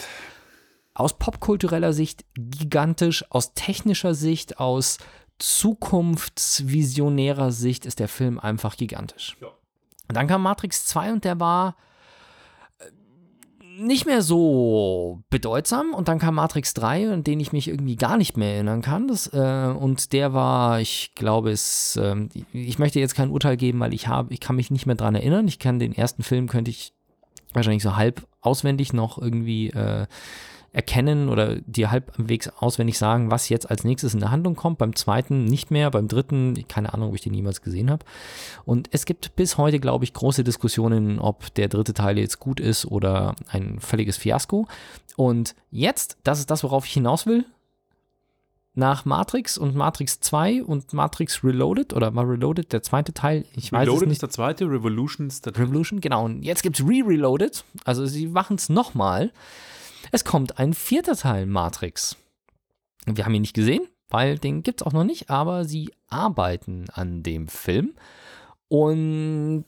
aus 0.93 1.17
popkultureller 1.17 1.93
Sicht 1.93 2.25
gigantisch, 2.35 3.25
aus 3.29 3.53
technischer 3.53 4.13
Sicht, 4.13 4.59
aus 4.59 4.97
zukunftsvisionärer 5.43 7.51
Sicht 7.51 7.85
ist 7.85 7.99
der 7.99 8.07
Film 8.07 8.39
einfach 8.39 8.77
gigantisch. 8.77 9.35
Ja. 9.41 9.49
Dann 10.07 10.27
kam 10.27 10.41
Matrix 10.41 10.85
2 10.85 11.11
und 11.11 11.25
der 11.25 11.37
war 11.39 11.75
äh, 12.79 12.85
nicht 13.77 14.05
mehr 14.05 14.21
so 14.21 15.21
bedeutsam 15.29 15.93
und 15.93 16.07
dann 16.07 16.19
kam 16.19 16.35
Matrix 16.35 16.73
3, 16.75 17.11
an 17.11 17.25
den 17.25 17.41
ich 17.41 17.51
mich 17.51 17.67
irgendwie 17.67 17.97
gar 17.97 18.15
nicht 18.15 18.37
mehr 18.37 18.53
erinnern 18.53 18.81
kann. 18.81 19.09
Das, 19.09 19.27
äh, 19.33 19.73
und 19.77 20.13
der 20.13 20.31
war, 20.33 20.79
ich 20.79 21.11
glaube, 21.13 21.51
es, 21.51 21.99
ähm, 22.01 22.29
ich 22.53 22.79
möchte 22.79 23.01
jetzt 23.01 23.15
kein 23.15 23.29
Urteil 23.29 23.57
geben, 23.57 23.81
weil 23.81 23.93
ich 23.93 24.07
habe, 24.07 24.33
ich 24.33 24.39
kann 24.39 24.55
mich 24.55 24.71
nicht 24.71 24.85
mehr 24.85 24.95
dran 24.95 25.15
erinnern. 25.15 25.49
Ich 25.49 25.59
kann 25.59 25.77
den 25.77 25.93
ersten 25.93 26.23
Film, 26.23 26.47
könnte 26.47 26.71
ich 26.71 26.93
wahrscheinlich 27.51 27.83
so 27.83 27.97
halb 27.97 28.25
auswendig 28.39 28.93
noch 28.93 29.17
irgendwie 29.17 29.71
äh, 29.71 30.07
erkennen 30.73 31.29
oder 31.29 31.57
dir 31.61 31.91
halbwegs 31.91 32.49
auswendig 32.49 32.97
sagen, 32.97 33.29
was 33.29 33.47
jetzt 33.47 33.69
als 33.69 33.83
nächstes 33.83 34.15
in 34.15 34.19
der 34.19 34.31
Handlung 34.31 34.55
kommt. 34.55 34.79
Beim 34.79 34.95
zweiten 34.95 35.45
nicht 35.45 35.69
mehr, 35.69 35.91
beim 35.91 36.07
dritten, 36.07 36.67
keine 36.67 36.93
Ahnung, 36.93 37.09
ob 37.09 37.15
ich 37.15 37.21
den 37.21 37.33
jemals 37.35 37.61
gesehen 37.61 37.91
habe. 37.91 38.03
Und 38.65 38.89
es 38.91 39.05
gibt 39.05 39.35
bis 39.35 39.57
heute, 39.57 39.79
glaube 39.79 40.03
ich, 40.03 40.13
große 40.13 40.43
Diskussionen, 40.43 41.19
ob 41.19 41.53
der 41.53 41.67
dritte 41.67 41.93
Teil 41.93 42.17
jetzt 42.17 42.39
gut 42.39 42.59
ist 42.59 42.85
oder 42.85 43.35
ein 43.49 43.79
völliges 43.79 44.17
Fiasko. 44.17 44.67
Und 45.15 45.55
jetzt, 45.69 46.17
das 46.23 46.39
ist 46.39 46.49
das, 46.49 46.63
worauf 46.63 46.87
ich 46.87 46.93
hinaus 46.93 47.27
will. 47.27 47.45
Nach 48.75 49.05
Matrix 49.05 49.59
und 49.59 49.75
Matrix 49.75 50.19
2 50.21 50.63
und 50.63 50.91
Matrix 50.93 51.43
Reloaded 51.43 51.93
oder 51.93 52.15
war 52.15 52.27
Reloaded 52.27 52.73
der 52.73 52.81
zweite 52.81 53.13
Teil? 53.13 53.45
Ich 53.55 53.71
weiß 53.71 53.83
es 53.83 53.87
Reloaded 53.87 54.07
nicht. 54.07 54.15
ist 54.15 54.21
der 54.23 54.31
zweite, 54.31 54.65
Revolution 54.65 55.27
ist 55.27 55.45
der 55.45 55.51
dritte. 55.51 55.67
Revolution, 55.67 56.01
genau. 56.01 56.25
Und 56.25 56.41
jetzt 56.41 56.63
gibt 56.63 56.79
es 56.79 56.85
Re-Reloaded. 56.85 57.63
Also 57.85 58.07
sie 58.07 58.25
machen 58.25 58.55
es 58.55 58.69
nochmal. 58.69 59.31
Es 60.11 60.25
kommt 60.25 60.59
ein 60.59 60.73
vierter 60.73 61.15
Teil 61.15 61.45
Matrix. 61.45 62.15
Wir 63.05 63.25
haben 63.25 63.33
ihn 63.33 63.41
nicht 63.41 63.55
gesehen, 63.55 63.87
weil 64.09 64.37
den 64.37 64.63
gibt 64.63 64.81
es 64.81 64.87
auch 64.87 64.93
noch 64.93 65.03
nicht, 65.03 65.29
aber 65.29 65.65
sie 65.65 65.91
arbeiten 66.07 66.85
an 66.91 67.23
dem 67.23 67.47
Film. 67.47 67.93
Und 68.67 69.65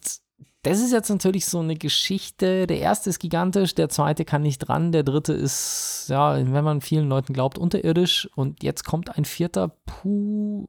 das 0.66 0.80
ist 0.80 0.92
jetzt 0.92 1.10
natürlich 1.10 1.46
so 1.46 1.60
eine 1.60 1.76
Geschichte. 1.76 2.66
Der 2.66 2.80
erste 2.80 3.10
ist 3.12 3.20
gigantisch, 3.20 3.76
der 3.76 3.90
zweite 3.90 4.26
kann 4.26 4.42
nicht 4.42 4.60
dran, 4.60 4.92
der 4.92 5.04
dritte 5.04 5.34
ist, 5.34 6.08
ja, 6.10 6.36
wenn 6.36 6.64
man 6.64 6.82
vielen 6.82 7.08
Leuten 7.08 7.34
glaubt, 7.34 7.58
unterirdisch. 7.58 8.28
Und 8.36 8.64
jetzt 8.64 8.84
kommt 8.84 9.16
ein 9.16 9.26
vierter. 9.26 9.70
Puh. 9.86 10.68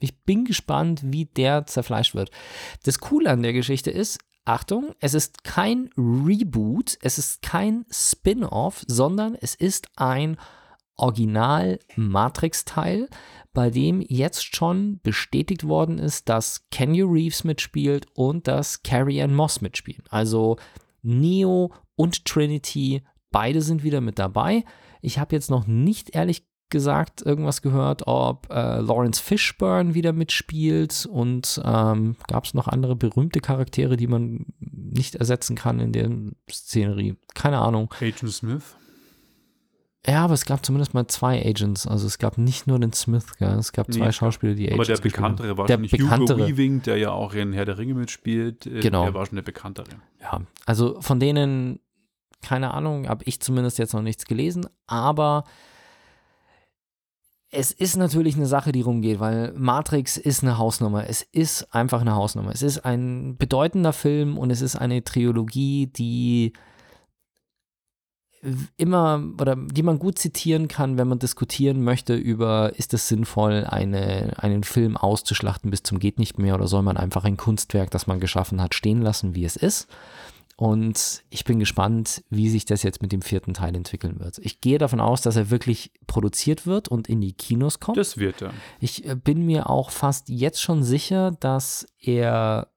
Ich 0.00 0.18
bin 0.22 0.44
gespannt, 0.44 1.00
wie 1.04 1.26
der 1.26 1.66
zerfleischt 1.66 2.14
wird. 2.14 2.30
Das 2.84 3.00
Coole 3.00 3.30
an 3.30 3.42
der 3.42 3.52
Geschichte 3.52 3.90
ist, 3.90 4.18
Achtung, 4.44 4.94
es 5.00 5.14
ist 5.14 5.44
kein 5.44 5.88
Reboot, 5.96 6.98
es 7.00 7.18
ist 7.18 7.40
kein 7.40 7.86
Spin-off, 7.90 8.84
sondern 8.86 9.34
es 9.34 9.54
ist 9.54 9.88
ein 9.96 10.36
Original-Matrix-Teil, 10.96 13.08
bei 13.52 13.70
dem 13.70 14.00
jetzt 14.00 14.54
schon 14.54 15.00
bestätigt 15.02 15.66
worden 15.66 15.98
ist, 15.98 16.28
dass 16.28 16.68
Kenny 16.70 17.02
Reeves 17.02 17.44
mitspielt 17.44 18.06
und 18.14 18.46
dass 18.46 18.82
Carrie 18.82 19.22
Ann 19.22 19.34
Moss 19.34 19.60
mitspielen. 19.60 20.04
Also 20.10 20.56
Neo 21.02 21.72
und 21.96 22.24
Trinity, 22.24 23.02
beide 23.30 23.62
sind 23.62 23.82
wieder 23.82 24.00
mit 24.00 24.18
dabei. 24.18 24.64
Ich 25.00 25.18
habe 25.18 25.34
jetzt 25.34 25.50
noch 25.50 25.66
nicht 25.66 26.14
ehrlich 26.14 26.46
gesagt 26.74 27.22
irgendwas 27.24 27.62
gehört, 27.62 28.02
ob 28.06 28.50
äh, 28.50 28.80
Lawrence 28.80 29.22
Fishburne 29.22 29.94
wieder 29.94 30.12
mitspielt 30.12 31.06
und 31.10 31.62
ähm, 31.64 32.16
gab 32.28 32.44
es 32.44 32.52
noch 32.52 32.68
andere 32.68 32.96
berühmte 32.96 33.40
Charaktere, 33.40 33.96
die 33.96 34.08
man 34.08 34.44
nicht 34.60 35.14
ersetzen 35.14 35.56
kann 35.56 35.78
in 35.80 35.92
der 35.92 36.10
Szenerie. 36.50 37.14
Keine 37.34 37.58
Ahnung. 37.60 37.88
Agent 38.00 38.32
Smith. 38.32 38.76
Ja, 40.06 40.24
aber 40.24 40.34
es 40.34 40.44
gab 40.44 40.62
zumindest 40.66 40.92
mal 40.92 41.06
zwei 41.06 41.42
Agents. 41.42 41.86
Also 41.86 42.06
es 42.06 42.18
gab 42.18 42.36
nicht 42.36 42.66
nur 42.66 42.78
den 42.78 42.92
Smith, 42.92 43.24
gell? 43.38 43.56
es 43.58 43.72
gab 43.72 43.88
Nee, 43.88 43.96
zwei 43.96 44.12
Schauspieler, 44.12 44.54
die 44.54 44.66
Aber 44.70 44.82
Agents 44.82 44.88
der 44.88 44.96
gespielt 44.96 45.16
haben. 45.24 45.36
bekanntere 45.36 45.56
war 45.58 45.66
Der 45.66 45.74
schon 45.78 45.88
bekanntere. 45.88 46.36
Hugo 46.42 46.48
Weaving, 46.48 46.82
der 46.82 46.96
ja 46.98 47.10
auch 47.12 47.32
in 47.32 47.54
Herr 47.54 47.64
der 47.64 47.78
Ringe 47.78 47.94
mitspielt. 47.94 48.66
äh, 48.66 48.80
Genau. 48.80 49.04
Der 49.04 49.14
war 49.14 49.24
schon 49.24 49.36
der 49.36 49.42
bekanntere. 49.42 49.86
Ja, 50.20 50.42
also 50.66 51.00
von 51.00 51.20
denen, 51.20 51.80
keine 52.42 52.74
Ahnung, 52.74 53.08
habe 53.08 53.24
ich 53.24 53.40
zumindest 53.40 53.78
jetzt 53.78 53.94
noch 53.94 54.02
nichts 54.02 54.26
gelesen, 54.26 54.66
aber 54.86 55.44
es 57.54 57.70
ist 57.70 57.96
natürlich 57.96 58.36
eine 58.36 58.46
Sache, 58.46 58.72
die 58.72 58.82
rumgeht, 58.82 59.20
weil 59.20 59.52
Matrix 59.56 60.16
ist 60.16 60.42
eine 60.42 60.58
Hausnummer. 60.58 61.08
Es 61.08 61.22
ist 61.22 61.72
einfach 61.74 62.00
eine 62.00 62.14
Hausnummer. 62.14 62.50
Es 62.52 62.62
ist 62.62 62.84
ein 62.84 63.36
bedeutender 63.36 63.92
Film 63.92 64.36
und 64.38 64.50
es 64.50 64.60
ist 64.60 64.76
eine 64.76 65.04
Trilogie, 65.04 65.86
die 65.86 66.52
immer 68.76 69.22
oder 69.40 69.56
die 69.56 69.82
man 69.82 69.98
gut 69.98 70.18
zitieren 70.18 70.68
kann, 70.68 70.98
wenn 70.98 71.08
man 71.08 71.18
diskutieren 71.18 71.82
möchte 71.82 72.14
über, 72.14 72.72
ist 72.76 72.92
es 72.92 73.08
sinnvoll, 73.08 73.64
eine, 73.66 74.34
einen 74.36 74.64
Film 74.64 74.96
auszuschlachten 74.96 75.70
bis 75.70 75.82
zum 75.82 75.98
geht 75.98 76.18
nicht 76.18 76.38
mehr 76.38 76.54
oder 76.54 76.66
soll 76.66 76.82
man 76.82 76.96
einfach 76.96 77.24
ein 77.24 77.38
Kunstwerk, 77.38 77.90
das 77.90 78.06
man 78.06 78.20
geschaffen 78.20 78.60
hat, 78.60 78.74
stehen 78.74 79.00
lassen, 79.00 79.34
wie 79.34 79.44
es 79.44 79.56
ist. 79.56 79.88
Und 80.56 81.24
ich 81.30 81.44
bin 81.44 81.58
gespannt, 81.58 82.22
wie 82.30 82.48
sich 82.48 82.64
das 82.64 82.82
jetzt 82.84 83.02
mit 83.02 83.10
dem 83.10 83.22
vierten 83.22 83.54
Teil 83.54 83.74
entwickeln 83.74 84.20
wird. 84.20 84.38
Ich 84.38 84.60
gehe 84.60 84.78
davon 84.78 85.00
aus, 85.00 85.20
dass 85.20 85.34
er 85.36 85.50
wirklich 85.50 85.90
produziert 86.06 86.64
wird 86.66 86.86
und 86.88 87.08
in 87.08 87.20
die 87.20 87.32
Kinos 87.32 87.80
kommt. 87.80 87.96
Das 87.98 88.18
wird 88.18 88.40
er. 88.42 88.52
Ich 88.78 89.04
äh, 89.04 89.16
bin 89.16 89.44
mir 89.46 89.68
auch 89.68 89.90
fast 89.90 90.28
jetzt 90.28 90.60
schon 90.62 90.84
sicher, 90.84 91.32
dass 91.40 91.86
er 91.98 92.68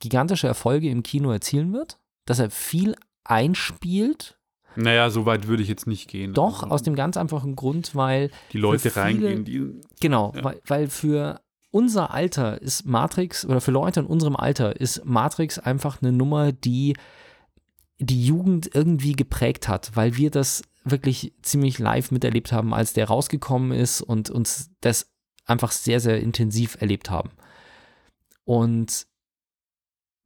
gigantische 0.00 0.46
Erfolge 0.46 0.88
im 0.88 1.02
Kino 1.02 1.30
erzielen 1.32 1.72
wird, 1.72 1.98
dass 2.26 2.38
er 2.38 2.50
viel 2.50 2.94
einspielt. 3.24 4.38
Naja, 4.76 5.08
so 5.08 5.24
weit 5.24 5.46
würde 5.46 5.62
ich 5.62 5.68
jetzt 5.68 5.86
nicht 5.86 6.08
gehen. 6.08 6.34
Doch, 6.34 6.62
Also, 6.64 6.74
aus 6.74 6.82
dem 6.82 6.94
ganz 6.96 7.16
einfachen 7.16 7.54
Grund, 7.54 7.94
weil 7.94 8.30
die 8.52 8.58
Leute 8.58 8.90
viele- 8.90 8.96
reingehen, 9.04 9.44
die. 9.44 9.80
Genau, 10.00 10.32
Ja. 10.34 10.44
weil, 10.44 10.60
weil 10.66 10.88
für 10.88 11.40
unser 11.74 12.12
Alter 12.12 12.62
ist 12.62 12.86
Matrix, 12.86 13.44
oder 13.44 13.60
für 13.60 13.72
Leute 13.72 13.98
in 13.98 14.06
unserem 14.06 14.36
Alter 14.36 14.80
ist 14.80 15.04
Matrix 15.04 15.58
einfach 15.58 16.00
eine 16.00 16.12
Nummer, 16.12 16.52
die 16.52 16.94
die 17.98 18.24
Jugend 18.24 18.72
irgendwie 18.72 19.14
geprägt 19.14 19.66
hat, 19.66 19.90
weil 19.96 20.16
wir 20.16 20.30
das 20.30 20.62
wirklich 20.84 21.32
ziemlich 21.42 21.80
live 21.80 22.12
miterlebt 22.12 22.52
haben, 22.52 22.72
als 22.72 22.92
der 22.92 23.08
rausgekommen 23.08 23.72
ist 23.72 24.02
und 24.02 24.30
uns 24.30 24.70
das 24.82 25.10
einfach 25.46 25.72
sehr, 25.72 25.98
sehr 25.98 26.20
intensiv 26.20 26.80
erlebt 26.80 27.10
haben. 27.10 27.30
Und 28.44 29.08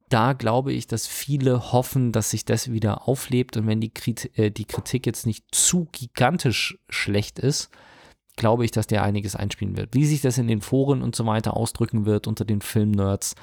da 0.09 0.33
glaube 0.33 0.71
ich, 0.71 0.85
dass 0.85 1.07
viele 1.07 1.71
hoffen, 1.71 2.11
dass 2.11 2.29
sich 2.29 2.45
das 2.45 2.71
wieder 2.71 3.07
auflebt 3.07 3.57
und 3.57 3.65
wenn 3.65 3.81
die, 3.81 3.93
Krit 3.93 4.37
äh, 4.37 4.51
die 4.51 4.65
Kritik 4.65 5.07
jetzt 5.07 5.25
nicht 5.25 5.45
zu 5.51 5.87
gigantisch 5.91 6.77
schlecht 6.89 7.39
ist, 7.39 7.71
glaube 8.39 8.65
ich, 8.65 8.71
dass 8.71 8.87
der 8.87 9.03
einiges 9.03 9.35
einspielen 9.35 9.77
wird. 9.77 9.93
Wie 9.93 10.05
sich 10.05 10.21
das 10.21 10.39
in 10.39 10.47
den 10.47 10.61
Foren 10.61 11.03
und 11.03 11.15
so 11.15 11.27
weiter 11.27 11.55
ausdrücken 11.55 12.05
wird 12.07 12.25
unter 12.25 12.43
den 12.45 12.61
Filmnerds, 12.61 13.35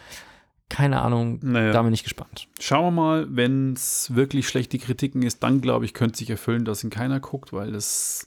keine 0.69 1.01
Ahnung, 1.03 1.39
Naja. 1.43 1.71
da 1.71 1.83
bin 1.83 1.95
ich 1.95 2.03
gespannt. 2.03 2.49
Schauen 2.59 2.87
wir 2.87 2.91
mal, 2.91 3.27
wenn 3.31 3.75
es 3.75 4.13
wirklich 4.17 4.49
schlechte 4.49 4.79
Kritiken 4.79 5.23
ist, 5.23 5.45
dann 5.45 5.61
glaube 5.61 5.85
ich, 5.85 5.95
könnte 5.95 6.19
sich 6.19 6.29
erfüllen, 6.31 6.65
dass 6.65 6.83
ihn 6.83 6.91
keiner 6.91 7.21
guckt, 7.21 7.53
weil 7.53 7.71
das 7.71 8.27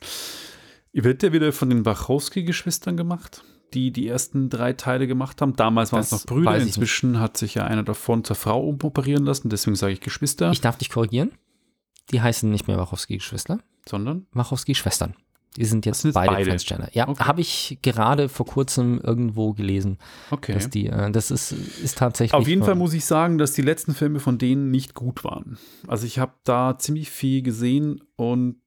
wird 0.94 1.22
ja 1.22 1.34
wieder 1.34 1.52
von 1.52 1.70
den 1.70 1.86
Wachowski-Geschwistern 1.86 2.96
gemacht, 2.96 3.44
die 3.74 3.92
die 3.92 4.08
ersten 4.08 4.50
drei 4.50 4.72
Teile 4.74 5.06
gemacht 5.06 5.42
haben. 5.42 5.56
Damals 5.58 5.92
waren 5.92 6.00
es 6.02 6.12
noch 6.12 6.26
Brüder, 6.26 6.58
inzwischen 6.58 7.20
hat 7.20 7.36
sich 7.38 7.56
ja 7.56 7.66
einer 7.66 7.84
davon 7.84 8.24
zur 8.24 8.38
Frau 8.38 8.66
umoperieren 8.66 9.26
lassen, 9.26 9.50
deswegen 9.50 9.76
sage 9.76 9.94
ich 9.94 10.00
Geschwister, 10.00 10.52
Ich 10.52 10.62
darf 10.62 10.78
dich 10.78 10.90
korrigieren. 10.90 11.32
Die 12.12 12.22
heißen 12.22 12.50
nicht 12.50 12.68
mehr 12.68 12.78
Wachowski-Geschwister, 12.78 13.60
sondern 13.88 14.28
Wachowski-Schwestern. 14.32 15.14
Die 15.58 15.66
sind 15.66 15.86
jetzt, 15.86 16.02
sind 16.02 16.10
jetzt 16.10 16.16
beide, 16.16 16.32
beide. 16.34 16.50
Transgender. 16.50 16.90
Ja, 16.94 17.08
Okay. 17.08 17.24
habe 17.24 17.42
ich 17.42 17.80
gerade 17.82 18.30
vor 18.30 18.46
kurzem 18.46 19.02
irgendwo 19.04 19.54
gelesen, 19.54 19.98
okay. 20.32 20.54
dass 20.54 20.70
die, 20.70 20.88
äh, 20.88 21.12
das 21.12 21.32
ist, 21.32 21.52
ist 21.52 21.98
tatsächlich. 21.98 22.34
Auf 22.34 22.48
jeden 22.48 22.64
Fall 22.64 22.76
muss 22.76 22.94
ich 22.94 23.04
sagen, 23.06 23.38
dass 23.38 23.54
die 23.54 23.62
letzten 23.64 23.94
Filme 23.94 24.20
von 24.20 24.38
denen 24.38 24.70
nicht 24.72 24.94
gut 24.94 25.24
waren. 25.24 25.58
Also 25.88 26.06
ich 26.06 26.20
habe 26.20 26.34
da 26.44 26.78
ziemlich 26.78 27.10
viel 27.10 27.42
gesehen 27.42 28.02
und 28.16 28.58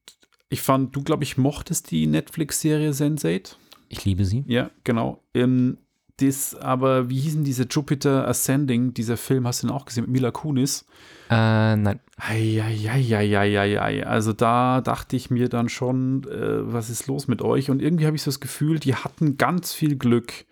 ich 0.49 0.61
fand, 0.61 0.95
du 0.95 1.03
glaube 1.03 1.25
ich 1.25 1.39
mochtest 1.39 1.91
die 1.91 2.07
Netflix-Serie 2.07 2.91
Sense8. 2.91 3.57
Ich 3.89 4.05
liebe 4.05 4.25
sie. 4.25 4.45
Ja, 4.47 4.71
genau. 4.85 5.23
Ähm, 5.35 5.79
das, 6.27 6.55
aber 6.55 7.09
wie 7.09 7.19
hießen 7.21 7.45
diese 7.45 7.65
Jupiter 7.65 8.27
Ascending, 8.29 8.95
dieser 8.95 9.17
Film, 9.17 9.47
hast 9.47 9.63
du 9.63 9.67
den 9.67 9.75
auch 9.75 9.85
gesehen 9.85 10.05
mit 10.05 10.13
Mila 10.13 10.31
Kunis? 10.31 10.87
Äh, 11.31 11.77
nein. 11.77 12.01
Eieieiei. 12.17 14.07
Also 14.07 14.33
da 14.33 14.81
dachte 14.81 15.17
ich 15.17 15.31
mir 15.31 15.49
dann 15.49 15.69
schon, 15.69 16.25
äh, 16.25 16.73
was 16.73 16.91
ist 16.91 17.07
los 17.07 17.29
mit 17.29 17.43
euch? 17.43 17.71
Und 17.71 17.81
irgendwie 17.81 18.07
habe 18.07 18.17
ich 18.17 18.23
so 18.23 18.31
das 18.31 18.41
Gefühl, 18.41 18.79
die 18.79 18.95
hatten 18.95 19.37
ganz 19.37 19.73
viel 19.73 19.97
Glück, 19.97 20.45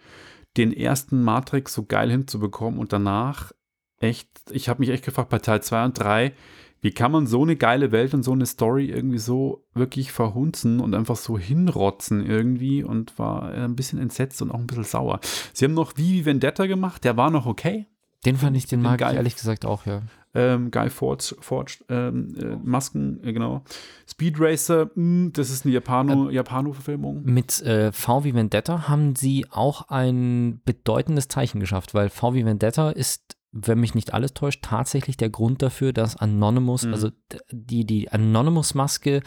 den 0.56 0.72
ersten 0.72 1.22
Matrix 1.22 1.74
so 1.74 1.84
geil 1.84 2.10
hinzubekommen 2.10 2.80
und 2.80 2.92
danach 2.92 3.52
echt, 4.00 4.28
ich 4.50 4.68
habe 4.68 4.80
mich 4.80 4.90
echt 4.90 5.04
gefragt 5.04 5.28
bei 5.28 5.38
Teil 5.38 5.62
2 5.62 5.84
und 5.84 5.98
3, 5.98 6.32
wie 6.80 6.92
kann 6.92 7.12
man 7.12 7.26
so 7.26 7.42
eine 7.42 7.56
geile 7.56 7.92
Welt 7.92 8.14
und 8.14 8.22
so 8.22 8.32
eine 8.32 8.46
Story 8.46 8.86
irgendwie 8.86 9.18
so 9.18 9.64
wirklich 9.74 10.12
verhunzen 10.12 10.80
und 10.80 10.94
einfach 10.94 11.16
so 11.16 11.38
hinrotzen 11.38 12.24
irgendwie 12.24 12.82
und 12.82 13.18
war 13.18 13.52
äh, 13.54 13.64
ein 13.64 13.76
bisschen 13.76 13.98
entsetzt 13.98 14.40
und 14.42 14.50
auch 14.50 14.58
ein 14.58 14.66
bisschen 14.66 14.84
sauer. 14.84 15.20
Sie 15.52 15.64
haben 15.64 15.74
noch 15.74 15.96
Vivi 15.96 16.24
Vendetta 16.24 16.66
gemacht, 16.66 17.04
der 17.04 17.16
war 17.16 17.30
noch 17.30 17.46
okay. 17.46 17.86
Den 18.26 18.36
fand 18.36 18.56
ich, 18.56 18.66
den 18.66 18.80
Den 18.80 18.84
mag 18.84 18.98
geil. 19.00 19.12
ich 19.12 19.16
ehrlich 19.16 19.36
gesagt 19.36 19.64
auch, 19.64 19.86
ja. 19.86 20.02
Ähm, 20.32 20.70
Guy 20.70 20.90
Forge, 20.90 21.34
Forge 21.40 21.78
ähm, 21.88 22.34
äh, 22.38 22.56
Masken, 22.62 23.18
äh, 23.24 23.32
genau. 23.32 23.64
Speed 24.06 24.36
Racer, 24.38 24.90
mh, 24.94 25.30
das 25.32 25.50
ist 25.50 25.64
eine 25.64 25.74
Japano, 25.74 26.30
Japano-Verfilmung. 26.30 27.22
Mit 27.24 27.60
äh, 27.62 27.90
V 27.90 28.22
wie 28.22 28.34
Vendetta 28.34 28.88
haben 28.88 29.16
sie 29.16 29.46
auch 29.50 29.88
ein 29.88 30.60
bedeutendes 30.64 31.26
Zeichen 31.28 31.58
geschafft, 31.58 31.94
weil 31.94 32.10
V 32.10 32.34
wie 32.34 32.44
Vendetta 32.44 32.90
ist, 32.90 33.38
wenn 33.52 33.80
mich 33.80 33.94
nicht 33.94 34.14
alles 34.14 34.32
täuscht, 34.34 34.62
tatsächlich 34.62 35.16
der 35.16 35.30
Grund 35.30 35.60
dafür, 35.62 35.92
dass 35.92 36.16
Anonymous, 36.16 36.84
Mhm. 36.84 36.92
also 36.94 37.10
die, 37.50 37.84
die 37.84 38.10
Anonymous-Maske 38.10 39.22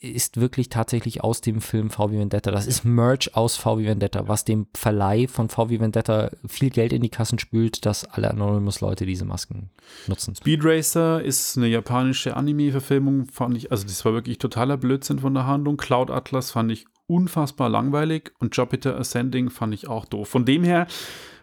ist 0.00 0.40
wirklich 0.40 0.70
tatsächlich 0.70 1.22
aus 1.22 1.40
dem 1.40 1.60
Film 1.60 1.90
V 1.90 2.10
wie 2.10 2.18
Vendetta. 2.18 2.50
Das 2.50 2.66
ist 2.66 2.84
Merch 2.84 3.36
aus 3.36 3.56
V 3.56 3.78
wie 3.78 3.86
Vendetta, 3.86 4.26
was 4.26 4.44
dem 4.44 4.66
Verleih 4.74 5.28
von 5.28 5.48
V 5.48 5.70
wie 5.70 5.78
Vendetta 5.78 6.30
viel 6.48 6.70
Geld 6.70 6.92
in 6.92 7.00
die 7.02 7.10
Kassen 7.10 7.38
spült, 7.38 7.86
dass 7.86 8.04
alle 8.04 8.28
Anonymous-Leute 8.30 9.06
diese 9.06 9.24
Masken 9.24 9.70
nutzen. 10.08 10.34
Speed 10.34 10.64
Racer 10.64 11.22
ist 11.22 11.56
eine 11.56 11.68
japanische 11.68 12.36
Anime-Verfilmung, 12.36 13.26
fand 13.26 13.56
ich, 13.56 13.70
also 13.70 13.84
das 13.86 14.04
war 14.04 14.12
wirklich 14.14 14.38
totaler 14.38 14.76
Blödsinn 14.76 15.20
von 15.20 15.34
der 15.34 15.46
Handlung. 15.46 15.76
Cloud 15.76 16.10
Atlas 16.10 16.50
fand 16.50 16.72
ich 16.72 16.86
unfassbar 17.06 17.68
langweilig 17.68 18.32
und 18.40 18.56
Jupiter 18.56 18.98
Ascending 18.98 19.48
fand 19.48 19.74
ich 19.74 19.86
auch 19.86 20.06
doof. 20.06 20.28
Von 20.28 20.44
dem 20.44 20.64
her, 20.64 20.88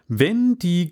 wenn 0.08 0.58
die 0.58 0.90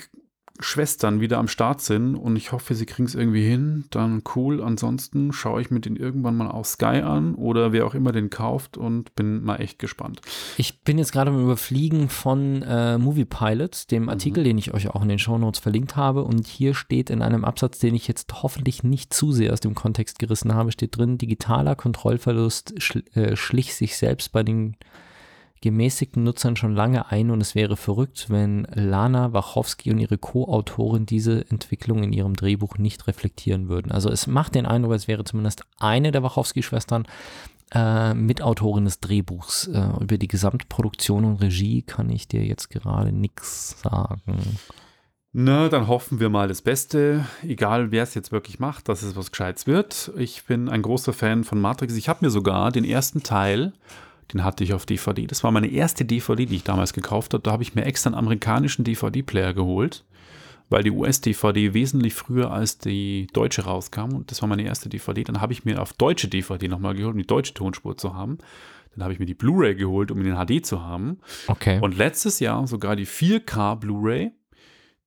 Schwestern 0.61 1.21
wieder 1.21 1.39
am 1.39 1.49
Start 1.49 1.81
sind 1.81 2.15
und 2.15 2.37
ich 2.37 2.53
hoffe, 2.53 2.77
sie 2.77 2.87
kriegen 2.87 3.07
es 3.07 3.17
irgendwie 3.17 3.45
hin, 3.45 3.87
dann 3.91 4.23
cool. 4.37 4.63
Ansonsten 4.63 5.33
schaue 5.33 5.61
ich 5.61 5.73
mir 5.73 5.81
den 5.81 5.97
irgendwann 5.97 6.37
mal 6.37 6.49
auf 6.49 6.69
Sky 6.69 7.03
an 7.03 7.35
oder 7.35 7.73
wer 7.73 7.85
auch 7.87 7.95
immer 7.95 8.13
den 8.13 8.31
kauft 8.31 8.77
und 8.77 9.17
bin 9.17 9.43
mal 9.43 9.57
echt 9.57 9.81
gespannt. 9.81 10.21
Ich 10.57 10.83
bin 10.83 10.97
jetzt 10.97 11.11
gerade 11.11 11.33
im 11.33 11.43
Überfliegen 11.43 12.09
von 12.09 12.63
äh, 12.63 12.99
Movie 12.99 13.25
Pilot, 13.25 13.91
dem 13.91 14.09
Artikel, 14.09 14.45
den 14.45 14.57
ich 14.57 14.73
euch 14.73 14.89
auch 14.89 15.03
in 15.03 15.09
den 15.09 15.19
Shownotes 15.19 15.59
verlinkt 15.59 15.97
habe. 15.97 16.23
Und 16.23 16.47
hier 16.47 16.75
steht 16.75 17.11
in 17.11 17.21
einem 17.21 17.45
Absatz, 17.45 17.81
den 17.81 17.97
ich 17.97 18.07
jetzt 18.07 18.33
hoffentlich 18.45 18.85
nicht 18.85 19.13
zu 19.13 19.33
sehr 19.33 19.53
aus 19.53 19.61
dem 19.61 19.75
Kontext 19.75 20.21
gerissen 20.21 20.55
habe, 20.55 20.71
steht 20.71 20.97
drin, 20.97 21.19
digitaler 21.19 21.75
Kontrollverlust 21.75 22.75
schl 22.79 23.03
äh, 23.15 23.35
schlich 23.35 23.75
sich 23.75 23.97
selbst 23.97 24.31
bei 24.31 24.45
den 24.45 24.77
gemäßigten 25.65 26.23
Nutzern 26.23 26.57
schon 26.57 26.75
lange 26.75 27.11
ein 27.11 27.31
und 27.31 27.41
es 27.41 27.55
wäre 27.55 27.77
verrückt, 27.77 28.27
wenn 28.29 28.67
Lana 28.75 29.33
Wachowski 29.33 29.91
und 29.91 29.99
ihre 29.99 30.19
Co-Autorin 30.19 31.07
diese 31.07 31.51
Entwicklung 31.51 32.03
in 32.03 32.13
ihrem 32.13 32.35
Drehbuch 32.35 32.77
nicht 32.77 33.07
reflektieren 33.07 33.71
würden. 33.71 33.91
Also 33.91 34.11
es 34.11 34.27
macht 34.27 34.55
den 34.55 34.67
Eindruck, 34.67 34.93
als 34.93 35.09
wäre 35.09 35.25
zumindest 35.25 35.65
eine 35.79 36.13
der 36.13 36.23
Wachowski-Schwestern 36.23 37.07
äh, 37.73 38.13
Mitautorin 38.13 38.85
des 38.85 39.01
Drehbuchs. 39.01 39.69
Äh, 39.69 39.89
über 40.01 40.19
die 40.19 40.29
Gesamtproduktion 40.29 41.25
und 41.25 41.41
Regie 41.41 41.81
kann 41.81 42.11
ich 42.11 42.29
dir 42.29 42.45
jetzt 42.45 42.69
gerade 42.69 43.11
nichts 43.11 43.81
sagen. 43.81 44.59
Na, 45.33 45.71
dann 45.71 45.89
hoffen 45.89 46.21
wir 46.21 46.29
mal 46.29 46.47
das 46.47 46.61
Beste. 46.61 47.25
Egal, 47.43 47.91
wer 47.91 48.03
es 48.03 48.15
jetzt 48.15 48.33
wirklich 48.33 48.61
macht, 48.61 48.91
dass 48.91 49.03
es 49.03 49.17
was 49.17 49.31
Gescheites 49.31 49.67
wird. 49.67 50.13
Ich 50.19 50.45
bin 50.45 50.69
ein 50.69 50.83
großer 50.83 51.15
Fan 51.15 51.43
von 51.43 51.59
Matrix. 51.59 51.97
Ich 51.97 52.11
habe 52.11 52.25
mir 52.25 52.31
sogar 52.31 52.71
den 52.71 52.85
ersten 52.85 53.23
Teil, 53.23 53.73
den 54.33 54.45
hatte 54.45 54.65
ich 54.65 54.73
auf 54.73 54.87
DVD. 54.87 55.27
Das 55.27 55.45
war 55.45 55.51
meine 55.51 55.69
erste 55.69 56.05
DVD, 56.05 56.47
die 56.47 56.57
ich 56.57 56.65
damals 56.65 56.93
gekauft 56.93 57.35
habe. 57.35 57.43
Da 57.43 57.53
habe 57.53 57.63
ich 57.63 57.75
mir 57.75 57.85
extra 57.85 58.09
einen 58.09 58.19
amerikanischen 58.19 58.85
DVD-Player 58.85 59.55
geholt, 59.55 60.05
weil 60.69 60.83
die 60.83 60.91
US-DVD 60.91 61.75
wesentlich 61.75 62.15
früher 62.15 62.51
als 62.51 62.79
die 62.79 63.27
deutsche 63.33 63.65
rauskam. 63.65 64.15
Und 64.15 64.31
das 64.31 64.41
war 64.43 64.49
meine 64.49 64.65
erste 64.65 64.89
DVD. 64.89 65.25
Dann 65.25 65.41
habe 65.41 65.53
ich 65.53 65.65
mir 65.65 65.81
auf 65.81 65.93
deutsche 65.93 66.29
DVD 66.29 66.69
nochmal 66.69 66.95
geholt, 66.95 67.15
um 67.15 67.19
die 67.19 67.27
deutsche 67.27 67.55
Tonspur 67.55 67.97
zu 67.97 68.15
haben. 68.15 68.39
Dann 68.95 69.03
habe 69.03 69.13
ich 69.13 69.19
mir 69.19 69.27
die 69.27 69.35
Blu-ray 69.35 69.75
geholt, 69.75 70.11
um 70.11 70.21
ihn 70.21 70.35
in 70.35 70.37
HD 70.37 70.65
zu 70.65 70.83
haben. 70.83 71.19
Okay. 71.49 71.81
Und 71.81 71.97
letztes 71.97 72.41
Jahr 72.41 72.67
sogar 72.67 72.97
die 72.97 73.07
4K 73.07 73.77
Blu-ray, 73.77 74.33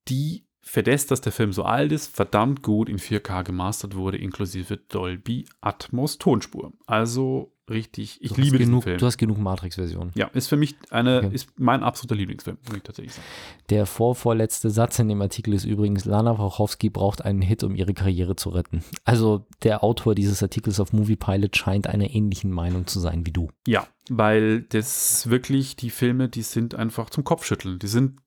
die 0.08 0.44
für 0.68 0.82
das, 0.82 1.06
dass 1.06 1.22
der 1.22 1.32
Film 1.32 1.54
so 1.54 1.62
alt 1.62 1.92
ist, 1.92 2.14
verdammt 2.14 2.62
gut 2.62 2.90
in 2.90 2.98
4K 2.98 3.42
gemastert 3.42 3.96
wurde, 3.96 4.18
inklusive 4.18 4.76
Dolby 4.76 5.46
Atmos 5.62 6.18
Tonspur. 6.18 6.74
Also 6.86 7.54
richtig, 7.70 8.18
ich 8.22 8.32
Du 8.32 8.40
liebe 8.40 8.58
genug, 8.58 8.84
Film. 8.84 8.98
Du 8.98 9.06
hast 9.06 9.18
genug 9.18 9.38
Matrix-Versionen. 9.38 10.12
Ja, 10.14 10.26
ist 10.28 10.48
für 10.48 10.56
mich 10.56 10.76
eine, 10.90 11.18
Okay. 11.18 11.34
ist 11.34 11.48
mein 11.58 11.82
absoluter 11.82 12.14
Lieblingsfilm, 12.14 12.58
muss 12.66 12.76
ich 12.76 12.82
tatsächlich 12.82 13.14
sagen. 13.14 13.26
Der 13.70 13.86
vorvorletzte 13.86 14.70
Satz 14.70 14.98
in 14.98 15.08
dem 15.08 15.20
Artikel 15.22 15.54
ist 15.54 15.64
übrigens, 15.64 16.04
Lana 16.04 16.38
Wachowski 16.38 16.90
braucht 16.90 17.24
einen 17.24 17.42
Hit, 17.42 17.62
um 17.64 17.74
ihre 17.74 17.94
Karriere 17.94 18.36
zu 18.36 18.50
retten. 18.50 18.82
Also 19.04 19.46
der 19.62 19.84
Autor 19.84 20.14
dieses 20.14 20.42
Artikels 20.42 20.80
auf 20.80 20.92
Movie 20.92 21.16
Pilot 21.16 21.56
scheint 21.56 21.86
einer 21.86 22.10
ähnlichen 22.10 22.50
Meinung 22.50 22.86
zu 22.86 23.00
sein 23.00 23.26
wie 23.26 23.32
du. 23.32 23.50
Ja, 23.66 23.86
weil 24.08 24.62
das 24.62 25.28
wirklich, 25.28 25.76
die 25.76 25.90
Filme, 25.90 26.28
die 26.28 26.42
sind 26.42 26.74
einfach 26.74 27.10
zum 27.10 27.24
Kopfschütteln. 27.24 27.78
Die 27.78 27.86
sind 27.88 28.20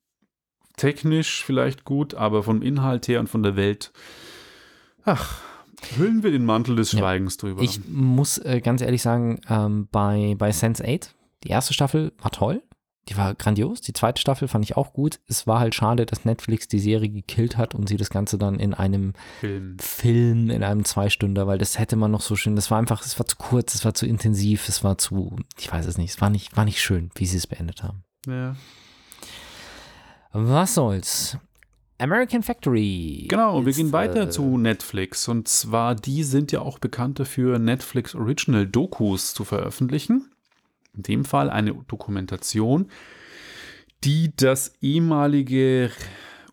technisch 0.77 1.43
vielleicht 1.43 1.83
gut, 1.85 2.13
aber 2.15 2.43
vom 2.43 2.61
Inhalt 2.61 3.07
her 3.07 3.19
und 3.19 3.27
von 3.27 3.43
der 3.43 3.55
Welt, 3.55 3.91
ach, 5.03 5.41
hüllen 5.97 6.23
wir 6.23 6.31
den 6.31 6.45
Mantel 6.45 6.75
des 6.75 6.91
Ja. 6.91 6.99
Schweigens 6.99 7.37
drüber. 7.37 7.61
Ich 7.61 7.87
muss 7.87 8.37
äh, 8.39 8.61
ganz 8.61 8.81
ehrlich 8.81 9.01
sagen, 9.01 9.39
ähm, 9.49 9.87
bei, 9.91 10.35
bei 10.37 10.49
Sense8, 10.51 11.09
die 11.43 11.49
erste 11.49 11.73
Staffel 11.73 12.13
war 12.21 12.31
toll. 12.31 12.61
Die 13.09 13.17
war 13.17 13.33
grandios. 13.33 13.81
Die 13.81 13.93
zweite 13.93 14.21
Staffel 14.21 14.47
fand 14.47 14.63
ich 14.63 14.77
auch 14.77 14.93
gut. 14.93 15.19
Es 15.27 15.47
war 15.47 15.59
halt 15.59 15.73
schade, 15.73 16.05
dass 16.05 16.23
Netflix 16.23 16.67
die 16.67 16.77
Serie 16.79 17.09
gekillt 17.09 17.57
hat 17.57 17.73
und 17.73 17.89
sie 17.89 17.97
das 17.97 18.11
Ganze 18.11 18.37
dann 18.37 18.59
in 18.59 18.75
einem 18.75 19.13
Film. 19.39 19.77
Film, 19.79 20.49
in 20.51 20.63
einem 20.63 20.85
Zweistünder, 20.85 21.47
weil 21.47 21.57
das 21.57 21.79
hätte 21.79 21.95
man 21.95 22.11
noch 22.11 22.21
so 22.21 22.35
schön, 22.35 22.55
das 22.55 22.69
war 22.69 22.77
einfach, 22.77 23.03
es 23.03 23.17
war 23.17 23.25
zu 23.25 23.37
kurz, 23.37 23.73
es 23.73 23.83
war 23.85 23.95
zu 23.95 24.05
intensiv, 24.05 24.69
es 24.69 24.83
war 24.83 24.99
zu, 24.99 25.35
ich 25.57 25.71
weiß 25.71 25.87
es 25.87 25.97
nicht, 25.97 26.11
es 26.11 26.21
war 26.21 26.29
nicht, 26.29 26.55
war 26.55 26.63
nicht 26.63 26.79
schön, 26.79 27.09
wie 27.15 27.25
sie 27.25 27.37
es 27.37 27.47
beendet 27.47 27.81
haben. 27.81 28.03
Ja. 28.27 28.55
Was 30.31 30.75
soll's? 30.75 31.37
American 32.01 32.41
Factory. 32.41 33.27
Genau, 33.29 33.65
wir 33.65 33.73
gehen 33.73 33.91
weiter 33.91 34.23
äh, 34.23 34.29
zu 34.29 34.57
Netflix. 34.57 35.27
Und 35.27 35.47
zwar, 35.47 35.95
die 35.95 36.23
sind 36.23 36.51
ja 36.51 36.61
auch 36.61 36.79
bekannt 36.79 37.19
dafür, 37.19 37.59
Netflix 37.59 38.15
Original 38.15 38.65
Dokus 38.65 39.33
zu 39.33 39.43
veröffentlichen. 39.43 40.31
In 40.95 41.03
dem 41.03 41.25
Fall 41.25 41.49
eine 41.49 41.73
Dokumentation, 41.87 42.87
die 44.03 44.35
das 44.35 44.73
ehemalige 44.81 45.91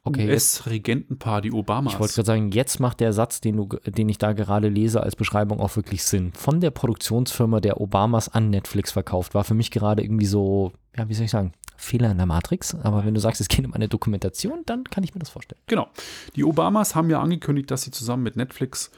Okay, 0.05 0.29
US-Regentenpaar, 0.29 1.43
die 1.43 1.53
Obamas. 1.53 1.95
Ich 1.95 2.01
wollte 2.01 2.15
gerade 2.15 2.27
sagen, 2.27 2.51
jetzt 2.53 2.81
macht 2.81 3.01
der 3.01 3.13
Satz, 3.13 3.41
den, 3.41 3.57
du, 3.57 3.69
den 3.85 4.09
ich 4.09 4.19
da 4.19 4.33
gerade 4.33 4.69
lese, 4.69 5.03
als 5.03 5.17
Beschreibung 5.17 5.61
auch 5.61 5.75
wirklich 5.77 6.05
Sinn. 6.05 6.33
Von 6.35 6.61
der 6.61 6.71
Produktionsfirma 6.71 7.61
der 7.61 7.81
Obamas 7.81 8.29
an 8.29 8.51
Netflix 8.51 8.93
verkauft, 8.93 9.35
war 9.35 9.45
für 9.45 9.55
mich 9.55 9.71
gerade 9.71 10.03
irgendwie 10.03 10.27
so, 10.27 10.73
ja, 10.97 11.09
wie 11.09 11.15
soll 11.15 11.27
ich 11.27 11.31
sagen, 11.31 11.53
Fehler 11.79 12.11
in 12.11 12.17
der 12.17 12.27
Matrix. 12.27 12.75
Aber 12.75 13.05
wenn 13.07 13.15
du 13.15 13.21
sagst, 13.21 13.41
es 13.41 13.49
geht 13.49 13.65
um 13.65 13.73
eine 13.73 13.89
Dokumentation, 13.89 14.65
dann 14.67 14.85
kann 14.85 15.05
ich 15.05 15.15
mir 15.15 15.21
das 15.21 15.31
vorstellen. 15.31 15.61
Genau. 15.69 15.89
Die 16.35 16.45
Obamas 16.45 16.95
haben 16.95 17.09
ja 17.09 17.21
angekündigt, 17.21 17.71
dass 17.71 17.83
sie 17.83 17.93
zusammen 17.93 18.25
mit 18.25 18.37
Netflix 18.37 18.91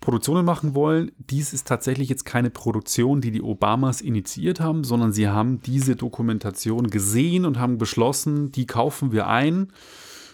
Produktionen 0.00 0.44
machen 0.44 0.76
wollen. 0.76 1.10
Dies 1.18 1.52
ist 1.52 1.66
tatsächlich 1.66 2.08
jetzt 2.08 2.24
keine 2.24 2.50
Produktion, 2.50 3.20
die 3.20 3.32
die 3.32 3.42
Obamas 3.42 4.00
initiiert 4.00 4.60
haben, 4.60 4.84
sondern 4.84 5.12
sie 5.12 5.28
haben 5.28 5.60
diese 5.60 5.96
Dokumentation 5.96 6.88
gesehen 6.88 7.44
und 7.44 7.58
haben 7.58 7.76
beschlossen, 7.76 8.52
die 8.52 8.66
kaufen 8.66 9.10
wir 9.10 9.26
ein, 9.26 9.72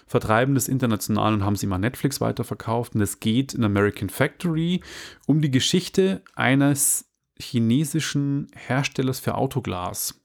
vertreiben 0.06 0.54
das 0.54 0.68
international 0.68 1.32
und 1.32 1.44
haben 1.44 1.56
sie 1.56 1.66
mal 1.66 1.78
Netflix 1.78 2.20
weiterverkauft. 2.20 2.94
Und 2.94 3.00
es 3.00 3.18
geht 3.18 3.54
in 3.54 3.64
American 3.64 4.10
Factory 4.10 4.82
um 5.26 5.40
die 5.40 5.50
Geschichte 5.50 6.20
eines 6.34 7.06
chinesischen 7.40 8.48
Herstellers 8.54 9.20
für 9.20 9.36
Autoglas 9.36 10.20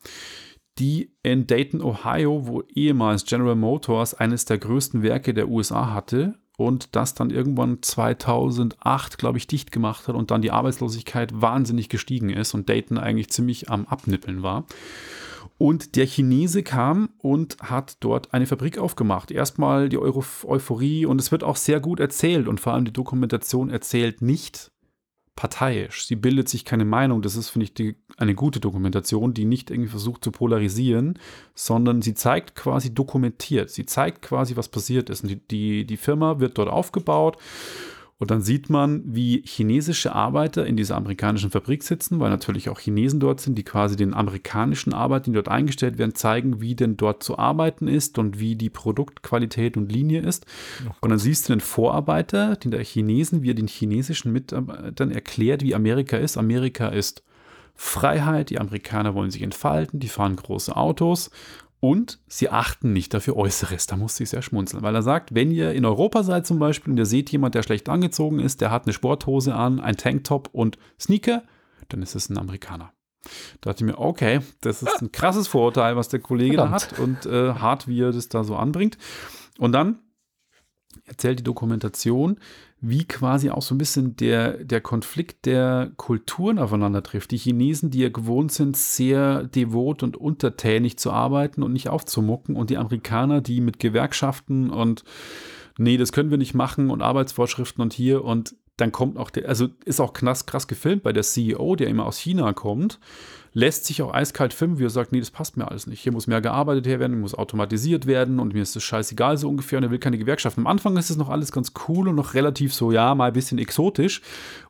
die 0.80 1.12
in 1.24 1.46
Dayton, 1.46 1.82
Ohio, 1.82 2.48
wo 2.48 2.63
ehemals 2.74 3.26
General 3.26 3.56
Motors 3.56 4.13
eines 4.13 4.46
der 4.46 4.58
größten 4.58 5.04
Werke 5.04 5.34
der 5.34 5.50
USA 5.50 5.94
hatte 5.94 6.36
und 6.58 6.96
das 6.96 7.13
dann 7.13 7.30
irgendwann 7.30 7.82
2008, 7.82 9.18
glaube 9.18 9.38
ich, 9.38 9.48
dicht 9.48 9.72
gemacht 9.72 10.08
hat 10.08 10.15
und 10.15 10.32
dann 10.32 10.42
die 10.42 10.52
Arbeitslosigkeit 10.52 11.42
wahnsinnig 11.42 11.89
gestiegen 11.89 12.30
ist 12.30 12.54
und 12.54 12.70
Dayton 12.70 12.98
eigentlich 12.98 13.30
ziemlich 13.30 13.70
am 13.70 13.86
Abnippeln 13.86 14.44
war. 14.44 14.65
Und 15.58 15.98
der 15.98 16.06
Chinese 16.06 16.63
kam 16.63 17.10
und 17.18 17.58
hat 17.62 17.98
dort 18.00 18.34
eine 18.34 18.46
Fabrik 18.46 18.78
aufgemacht. 18.78 19.30
Erstmal 19.30 19.89
die 19.89 19.98
Euphorie 19.98 21.06
und 21.06 21.20
es 21.20 21.32
wird 21.32 21.44
auch 21.44 21.58
sehr 21.58 21.82
gut 21.82 22.00
erzählt 22.00 22.48
und 22.48 22.62
vor 22.62 22.74
allem 22.74 22.86
die 22.86 22.94
Dokumentation 22.94 23.70
erzählt 23.70 24.22
nicht 24.22 24.72
parteiisch. 25.39 26.06
Sie 26.06 26.17
bildet 26.17 26.49
sich 26.49 26.65
keine 26.65 26.84
Meinung. 26.84 27.21
Das 27.21 27.38
ist, 27.38 27.47
finde 27.47 27.63
ich, 27.63 27.73
die, 27.73 27.95
eine 28.17 28.36
gute 28.36 28.60
Dokumentation, 28.60 29.34
die 29.34 29.45
nicht 29.45 29.71
irgendwie 29.71 29.89
versucht 29.89 30.21
zu 30.21 30.32
polarisieren, 30.32 31.17
sondern 31.56 32.02
sie 32.02 32.13
zeigt 32.13 32.56
quasi 32.56 32.93
dokumentiert. 32.93 33.69
Sie 33.69 33.86
zeigt 33.86 34.21
quasi, 34.21 34.58
was 34.58 34.67
passiert 34.67 35.10
ist. 35.10 35.23
Und 35.23 35.30
die, 35.30 35.39
die, 35.47 35.86
die 35.86 35.95
Firma 35.95 36.41
wird 36.41 36.58
dort 36.58 36.67
aufgebaut. 36.67 37.38
Und 38.20 38.32
dann 38.32 38.42
sieht 38.42 38.70
man, 38.70 39.02
wie 39.06 39.42
chinesische 39.46 40.14
Arbeiter 40.14 40.66
in 40.66 40.76
dieser 40.76 40.98
amerikanischen 40.98 41.52
Fabrik 41.52 41.84
sitzen, 41.84 42.20
weil 42.20 42.30
natürlich 42.30 42.68
auch 42.68 42.80
Chinesen 42.80 43.22
dort 43.22 43.40
sind, 43.40 43.58
die 43.58 43.64
quasi 43.64 43.96
den 43.96 44.14
amerikanischen 44.14 44.94
Arbeitern, 44.94 45.32
die 45.32 45.38
dort 45.38 45.48
eingestellt 45.48 45.98
werden, 45.98 46.14
zeigen, 46.14 46.60
wie 46.60 46.76
denn 46.76 46.98
dort 46.98 47.24
zu 47.24 47.40
arbeiten 47.40 47.88
ist 47.88 48.18
und 48.18 48.38
wie 48.38 48.58
die 48.58 48.70
Produktqualität 48.70 49.78
und 49.78 49.90
Linie 49.90 50.22
ist. 50.22 50.46
und 51.00 51.10
dann 51.12 51.20
siehst 51.20 51.48
du 51.48 51.54
den 51.54 51.62
Vorarbeiter, 51.62 52.58
den 52.58 52.72
der 52.72 52.84
Chinesen, 52.84 53.42
wie 53.42 53.52
er 53.52 53.56
den 53.56 53.68
chinesischen 53.68 54.34
Mitarbeitern 54.34 55.12
erklärt, 55.12 55.64
wie 55.64 55.74
Amerika 55.74 56.18
ist. 56.18 56.38
Amerika 56.38 56.90
ist 56.90 57.24
Freiheit, 57.76 58.50
die 58.50 58.60
Amerikaner 58.60 59.16
wollen 59.16 59.32
sich 59.32 59.42
entfalten, 59.42 60.02
die 60.02 60.10
fahren 60.10 60.36
große 60.36 60.76
Autos 60.76 61.32
und 61.80 62.20
sie 62.28 62.50
achten 62.50 62.94
nicht 62.94 63.13
dafür 63.13 63.38
Äußeres. 63.38 63.88
Da 63.88 63.96
musste 63.96 64.24
ich 64.24 64.30
sehr 64.30 64.42
schmunzeln, 64.42 64.84
weil 64.84 64.96
er 64.96 65.02
sagt, 65.02 65.34
wenn 65.34 65.52
ihr 65.52 65.74
in 65.74 65.86
Europa 65.86 66.24
seid 66.24 66.46
zum 66.46 66.60
Beispiel 66.60 66.92
und 66.92 66.98
ihr 66.98 67.06
seht 67.06 67.30
jemand, 67.32 67.56
der 67.56 67.63
schlecht 67.63 67.88
angezogen 67.88 68.39
ist, 68.39 68.62
der 68.62 68.72
hat 68.72 68.86
eine 68.86 68.94
Sporthose 68.94 69.56
an, 69.56 69.80
ein 69.80 69.96
Tanktop 69.96 70.50
und 70.52 70.78
Sneaker, 71.00 71.44
dann 71.88 72.02
ist 72.02 72.15
es 72.15 72.30
ein 72.30 72.38
Amerikaner. 72.38 72.92
Da 73.62 73.72
dachte 73.72 73.84
ich 73.84 73.92
mir, 73.92 74.00
okay, 74.00 74.42
das 74.62 74.82
ist 74.82 75.02
ein 75.02 75.12
krasses 75.12 75.48
Vorurteil, 75.48 75.96
was 75.96 76.10
der 76.10 76.20
Kollege 76.20 76.58
da 76.58 76.70
Verdammt. 76.70 76.92
hat 76.92 77.00
und 77.00 77.26
äh, 77.26 77.54
hart, 77.54 77.88
wie 77.88 78.02
er 78.02 78.12
das 78.12 78.30
da 78.30 78.44
so 78.44 78.56
anbringt. 78.56 78.98
Und 79.58 79.72
dann 79.74 80.00
erzählt 81.06 81.39
die 81.39 81.44
Dokumentation, 81.44 82.39
wie 82.82 83.06
quasi 83.06 83.50
auch 83.50 83.62
so 83.62 83.76
ein 83.76 83.78
bisschen 83.78 84.15
der, 84.15 84.63
der 84.63 84.80
Konflikt 84.80 85.46
der 85.46 85.92
Kulturen 85.98 86.60
aufeinander 86.60 87.04
trifft. 87.04 87.32
Die 87.32 87.38
Chinesen, 87.38 87.92
die 87.92 88.00
ja 88.00 88.10
gewohnt 88.10 88.52
sind, 88.52 88.78
sehr 88.78 89.44
devot 89.44 90.02
und 90.02 90.15
untertänig 90.15 90.98
zu 90.98 91.12
arbeiten 91.12 91.62
und 91.62 91.74
nicht 91.74 91.89
aufzumucken. 91.89 92.56
Und 92.56 92.70
die 92.70 92.78
Amerikaner, 92.78 93.42
die 93.42 93.60
mit 93.60 93.80
Gewerkschaften 93.80 94.70
und 94.70 95.04
nee, 95.78 95.98
das 95.98 96.12
können 96.12 96.32
wir 96.32 96.38
nicht 96.38 96.54
machen 96.54 96.89
und 96.89 97.02
Arbeitsvorschriften 97.02 97.82
und 97.82 97.94
hier 97.94 98.24
und 98.24 98.56
dann 98.78 98.92
kommt 98.94 99.18
auch 99.18 99.30
der, 99.30 99.50
also 99.50 99.68
ist 99.84 100.00
auch 100.00 100.13
krass, 100.13 100.46
krass 100.46 100.68
gefilmt 100.68 101.04
bei 101.04 101.12
der 101.12 101.24
CEO, 101.24 101.76
der 101.76 101.88
immer 101.88 102.06
aus 102.06 102.18
China 102.18 102.54
kommt, 102.54 103.00
lässt 103.54 103.86
sich 103.86 104.02
auch 104.02 104.14
eiskalt 104.14 104.54
filmen, 104.54 104.80
wie 104.80 104.86
er 104.86 104.90
sagt, 104.90 105.12
nee, 105.12 105.20
das 105.20 105.32
passt 105.32 105.58
mir 105.58 105.68
alles 105.68 105.88
nicht. 105.88 106.02
Hier 106.02 106.12
muss 106.12 106.28
mehr 106.28 106.42
gearbeitet 106.42 106.86
werden, 106.86 107.20
muss 107.20 107.36
automatisiert 107.36 108.06
werden 108.06 108.40
und 108.40 108.54
mir 108.54 108.62
ist 108.62 108.76
das 108.76 108.84
scheißegal 108.84 109.38
so 109.38 109.50
ungefähr 109.50 109.78
und 109.78 109.84
er 109.84 109.92
will 109.92 110.00
keine 110.00 110.18
Gewerkschaften. 110.18 110.62
Am 110.62 110.68
Anfang 110.68 110.98
ist 110.98 111.10
es 111.10 111.18
noch 111.18 111.30
alles 111.30 111.52
ganz 111.52 111.74
cool 111.88 112.08
und 112.08 112.16
noch 112.16 112.34
relativ 112.34 112.74
so, 112.74 112.92
ja, 112.92 113.16
mal 113.16 113.28
ein 113.28 113.34
bisschen 113.34 113.58
exotisch 113.58 114.22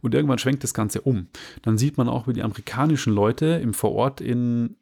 und 0.02 0.14
irgendwann 0.14 0.40
schwenkt 0.40 0.64
das 0.64 0.74
Ganze 0.74 1.02
um. 1.02 1.28
Dann 1.62 1.78
sieht 1.78 1.98
man 1.98 2.10
auch, 2.10 2.28
wie 2.28 2.34
die 2.34 2.44
amerikanischen 2.44 3.14
Leute 3.14 3.46
im 3.46 3.74
Vorort 3.74 4.22
in 4.22 4.76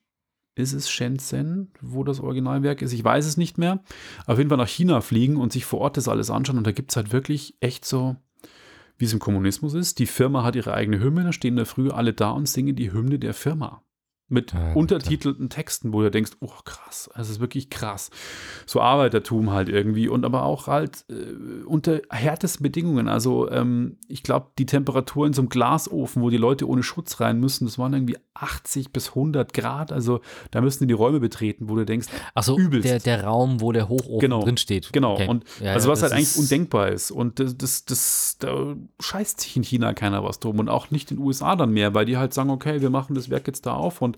ist 0.58 0.74
es 0.74 0.90
Shenzhen, 0.90 1.72
wo 1.82 2.04
das 2.04 2.20
Originalwerk 2.20 2.82
ist? 2.82 2.92
Ich 2.92 3.04
weiß 3.04 3.28
es 3.28 3.38
nicht 3.38 3.58
mehr. 3.58 3.84
Auf 4.26 4.40
jeden 4.40 4.50
Fall 4.50 4.58
nach 4.58 4.68
China 4.68 5.02
fliegen 5.02 5.38
und 5.38 5.54
sich 5.54 5.66
vor 5.66 5.80
Ort 5.80 5.98
das 5.98 6.08
alles 6.08 6.32
anschauen. 6.32 6.58
Und 6.58 6.66
da 6.66 6.72
gibt 6.72 6.92
es 6.92 6.98
halt 6.98 7.12
wirklich 7.12 7.56
echt 7.60 7.86
so, 7.86 8.16
wie 8.98 9.06
es 9.06 9.14
im 9.14 9.20
Kommunismus 9.20 9.74
ist. 9.74 10.00
Die 10.00 10.08
Firma 10.08 10.44
hat 10.44 10.56
ihre 10.56 10.74
eigene 10.74 11.00
Hymne, 11.00 11.26
da 11.26 11.32
stehen 11.32 11.56
da 11.56 11.66
früh 11.66 11.92
alle 11.92 12.14
da 12.14 12.32
und 12.32 12.50
singen 12.50 12.76
die 12.76 12.92
Hymne 12.92 13.20
der 13.20 13.34
Firma. 13.34 13.84
Mit 14.30 14.52
Ja, 14.52 14.74
untertitelten 14.74 15.50
Texten, 15.50 15.94
wo 15.94 16.02
du 16.02 16.12
denkst, 16.12 16.32
oh 16.42 16.52
krass, 16.66 17.10
das 17.16 17.30
ist 17.30 17.40
wirklich 17.40 17.70
krass. 17.70 18.10
So 18.66 18.82
Arbeitertum 18.82 19.52
halt 19.52 19.70
irgendwie 19.70 20.10
und 20.10 20.26
aber 20.26 20.44
auch 20.44 20.68
halt 20.68 21.06
äh, 21.10 21.64
unter 21.66 22.02
härtesten 22.10 22.62
Bedingungen. 22.64 23.08
Also 23.08 23.50
ähm, 23.50 23.98
ich 24.10 24.24
glaube, 24.24 24.48
die 24.58 24.66
Temperatur 24.66 25.26
in 25.28 25.32
so 25.34 25.42
einem 25.42 25.50
Glasofen, 25.50 26.22
wo 26.22 26.30
die 26.30 26.36
Leute 26.38 26.68
ohne 26.68 26.84
Schutz 26.84 27.22
rein 27.22 27.40
müssen, 27.40 27.66
das 27.66 27.80
waren 27.80 27.94
irgendwie 27.94 28.18
80 28.34 28.92
bis 28.92 29.10
100 29.10 29.54
Grad. 29.54 29.92
Also 29.94 30.20
da 30.52 30.60
müssen 30.60 30.84
die 30.84 30.88
die 30.88 30.94
Räume 30.94 31.20
betreten, 31.22 31.70
wo 31.70 31.76
du 31.76 31.86
denkst, 31.86 32.08
Achso, 32.34 32.58
Übelst. 32.58 32.86
der, 32.90 33.00
der 33.00 33.24
Raum, 33.24 33.62
wo 33.62 33.72
der 33.72 33.88
Hochofen 33.88 34.20
Genau, 34.20 34.44
drin 34.44 34.58
steht. 34.58 34.92
Genau, 34.92 35.14
Okay. 35.14 35.28
und 35.30 35.46
Ja, 35.64 35.74
also 35.74 35.90
was 35.90 36.02
halt 36.04 36.12
eigentlich 36.12 36.38
undenkbar 36.38 36.90
ist. 36.90 37.12
Und 37.12 37.40
das, 37.40 37.58
das, 37.58 37.86
das, 37.86 38.36
da 38.40 38.76
scheißt 39.00 39.40
sich 39.40 39.56
in 39.56 39.64
China 39.64 39.94
keiner 39.94 40.24
was 40.24 40.40
drum 40.40 40.60
und 40.60 40.68
auch 40.70 40.92
nicht 40.92 41.12
in 41.12 41.18
den 41.18 41.26
USA 41.26 41.56
dann 41.56 41.72
mehr, 41.72 41.94
weil 41.94 42.06
die 42.06 42.18
halt 42.18 42.34
sagen, 42.34 42.50
okay, 42.50 42.82
wir 42.82 42.90
machen 42.90 43.16
das 43.16 43.30
Werk 43.30 43.48
jetzt 43.48 43.66
da 43.66 43.74
auf 43.74 44.02
und 44.02 44.17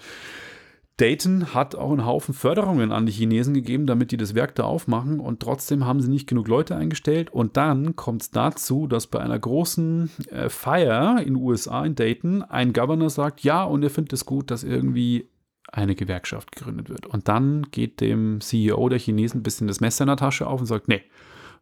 Dayton 0.99 1.53
hat 1.53 1.75
auch 1.75 1.91
einen 1.91 2.05
Haufen 2.05 2.33
Förderungen 2.33 2.91
an 2.91 3.05
die 3.05 3.13
Chinesen 3.13 3.53
gegeben, 3.53 3.87
damit 3.87 4.11
die 4.11 4.17
das 4.17 4.35
Werk 4.35 4.55
da 4.55 4.63
aufmachen 4.63 5.21
und 5.21 5.39
trotzdem 5.39 5.85
haben 5.85 6.01
sie 6.01 6.09
nicht 6.09 6.27
genug 6.27 6.49
Leute 6.49 6.75
eingestellt 6.75 7.29
und 7.29 7.55
dann 7.55 7.95
kommt 7.95 8.23
es 8.23 8.31
dazu, 8.31 8.85
dass 8.85 9.07
bei 9.07 9.19
einer 9.19 9.39
großen 9.39 10.09
äh, 10.29 10.49
Feier 10.49 11.19
in 11.19 11.35
den 11.35 11.43
USA 11.43 11.85
in 11.85 11.95
Dayton 11.95 12.43
ein 12.43 12.73
Governor 12.73 13.09
sagt, 13.09 13.41
ja 13.41 13.63
und 13.63 13.81
er 13.83 13.89
findet 13.89 14.13
es 14.13 14.25
gut, 14.25 14.51
dass 14.51 14.65
irgendwie 14.65 15.29
eine 15.71 15.95
Gewerkschaft 15.95 16.51
gegründet 16.51 16.89
wird. 16.89 17.05
Und 17.05 17.27
dann 17.27 17.67
geht 17.71 18.01
dem 18.01 18.41
CEO 18.41 18.89
der 18.89 18.99
Chinesen 18.99 19.39
ein 19.39 19.43
bisschen 19.43 19.67
das 19.67 19.79
Messer 19.79 20.03
in 20.03 20.07
der 20.07 20.17
Tasche 20.17 20.47
auf 20.47 20.59
und 20.59 20.65
sagt, 20.65 20.87
nee, 20.87 21.03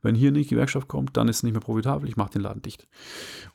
Wenn 0.02 0.16
hier 0.16 0.32
nicht 0.32 0.50
die 0.50 0.56
Gewerkschaft 0.56 0.88
kommt, 0.88 1.18
dann 1.18 1.28
ist 1.28 1.38
es 1.38 1.44
nicht 1.44 1.54
mehr 1.54 1.62
profitabel, 1.62 2.08
ich 2.08 2.18
mache 2.18 2.32
den 2.32 2.42
Laden 2.44 2.62
dicht. 2.62 2.88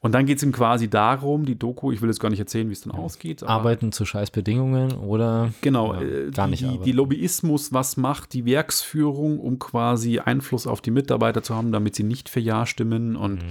Und 0.00 0.12
dann 0.12 0.26
geht 0.26 0.38
es 0.38 0.42
ihm 0.42 0.52
quasi 0.52 0.88
darum, 0.90 1.44
die 1.46 1.58
Doku, 1.58 1.92
ich 1.92 2.02
will 2.02 2.08
jetzt 2.08 2.18
gar 2.20 2.30
nicht 2.30 2.40
erzählen, 2.40 2.68
wie 2.68 2.72
es 2.72 2.80
dann 2.82 2.92
ausgeht. 2.92 3.42
aber- 3.42 3.50
Arbeiten 3.52 3.92
zu 3.92 4.04
Scheißbedingungen 4.04 4.92
oder 4.92 5.52
Genau, 5.60 5.94
Ja, 5.94 6.00
äh, 6.02 6.30
gar 6.30 6.46
die, 6.46 6.50
nicht 6.52 6.62
die, 6.62 6.66
arbeiten. 6.66 6.84
die 6.84 6.92
Lobbyismus, 6.92 7.72
was 7.72 7.96
macht 7.96 8.32
die 8.32 8.44
Werksführung, 8.44 9.38
um 9.38 9.58
quasi 9.58 10.18
Einfluss 10.18 10.66
auf 10.66 10.80
die 10.80 10.90
Mitarbeiter 10.90 11.42
zu 11.42 11.54
haben, 11.54 11.72
damit 11.72 11.94
sie 11.94 12.02
nicht 12.04 12.28
für 12.28 12.40
Ja 12.40 12.66
stimmen 12.66 13.16
und 13.16 13.34
Mhm. 13.42 13.48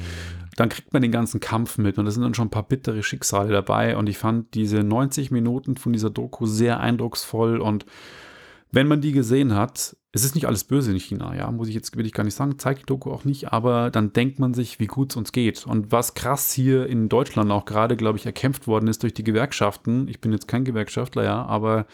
dann 0.58 0.70
kriegt 0.70 0.92
man 0.94 1.02
den 1.02 1.12
ganzen 1.12 1.40
Kampf 1.40 1.78
mit 1.78 1.98
und 1.98 2.06
da 2.06 2.12
sind 2.12 2.24
dann 2.24 2.34
schon 2.34 2.48
ein 2.48 2.52
paar 2.52 2.68
bittere 2.68 3.04
Schicksale 3.04 3.52
dabei 3.52 3.96
und 3.98 4.10
ich 4.10 4.18
fand 4.18 4.54
diese 4.54 4.84
90 4.84 5.32
Minuten 5.32 5.78
von 5.78 5.94
dieser 5.94 6.10
Doku 6.10 6.46
sehr 6.46 6.80
eindrucksvoll 6.82 7.60
und 7.60 7.86
wenn 8.72 8.88
man 8.88 9.02
die 9.02 9.12
gesehen 9.12 9.54
hat, 9.56 9.96
es 10.14 10.26
ist 10.26 10.36
nicht 10.36 10.46
alles 10.46 10.66
böse 10.66 10.92
in 10.92 11.00
China, 11.00 11.34
ja, 11.36 11.50
muss 11.52 11.70
ich 11.70 11.76
jetzt, 11.76 11.96
will 11.96 12.06
ich 12.06 12.12
gar 12.12 12.24
nicht 12.26 12.36
sagen, 12.36 12.60
zeigt 12.60 12.82
die 12.82 12.86
Doku 12.86 13.12
auch 13.12 13.24
nicht, 13.24 13.54
aber 13.54 13.90
dann 13.90 14.12
denkt 14.12 14.40
man 14.40 14.54
sich, 14.54 14.78
wie 14.80 14.88
gut 14.88 15.12
es 15.12 15.16
uns 15.16 15.32
geht. 15.32 15.66
Und 15.66 15.92
was 15.94 16.14
krass 16.16 16.52
hier 16.52 16.86
in 16.88 17.08
Deutschland 17.08 17.50
auch 17.52 17.64
gerade, 17.64 17.96
glaube 17.96 18.18
ich, 18.18 18.26
erkämpft 18.26 18.68
worden 18.68 18.88
ist 18.88 19.04
durch 19.04 19.14
die 19.14 19.24
Gewerkschaften. 19.24 20.10
Ich 20.10 20.20
bin 20.20 20.34
jetzt 20.34 20.50
kein 20.50 20.66
Gewerkschaftler, 20.66 21.24
ja, 21.24 21.46
aber 21.46 21.86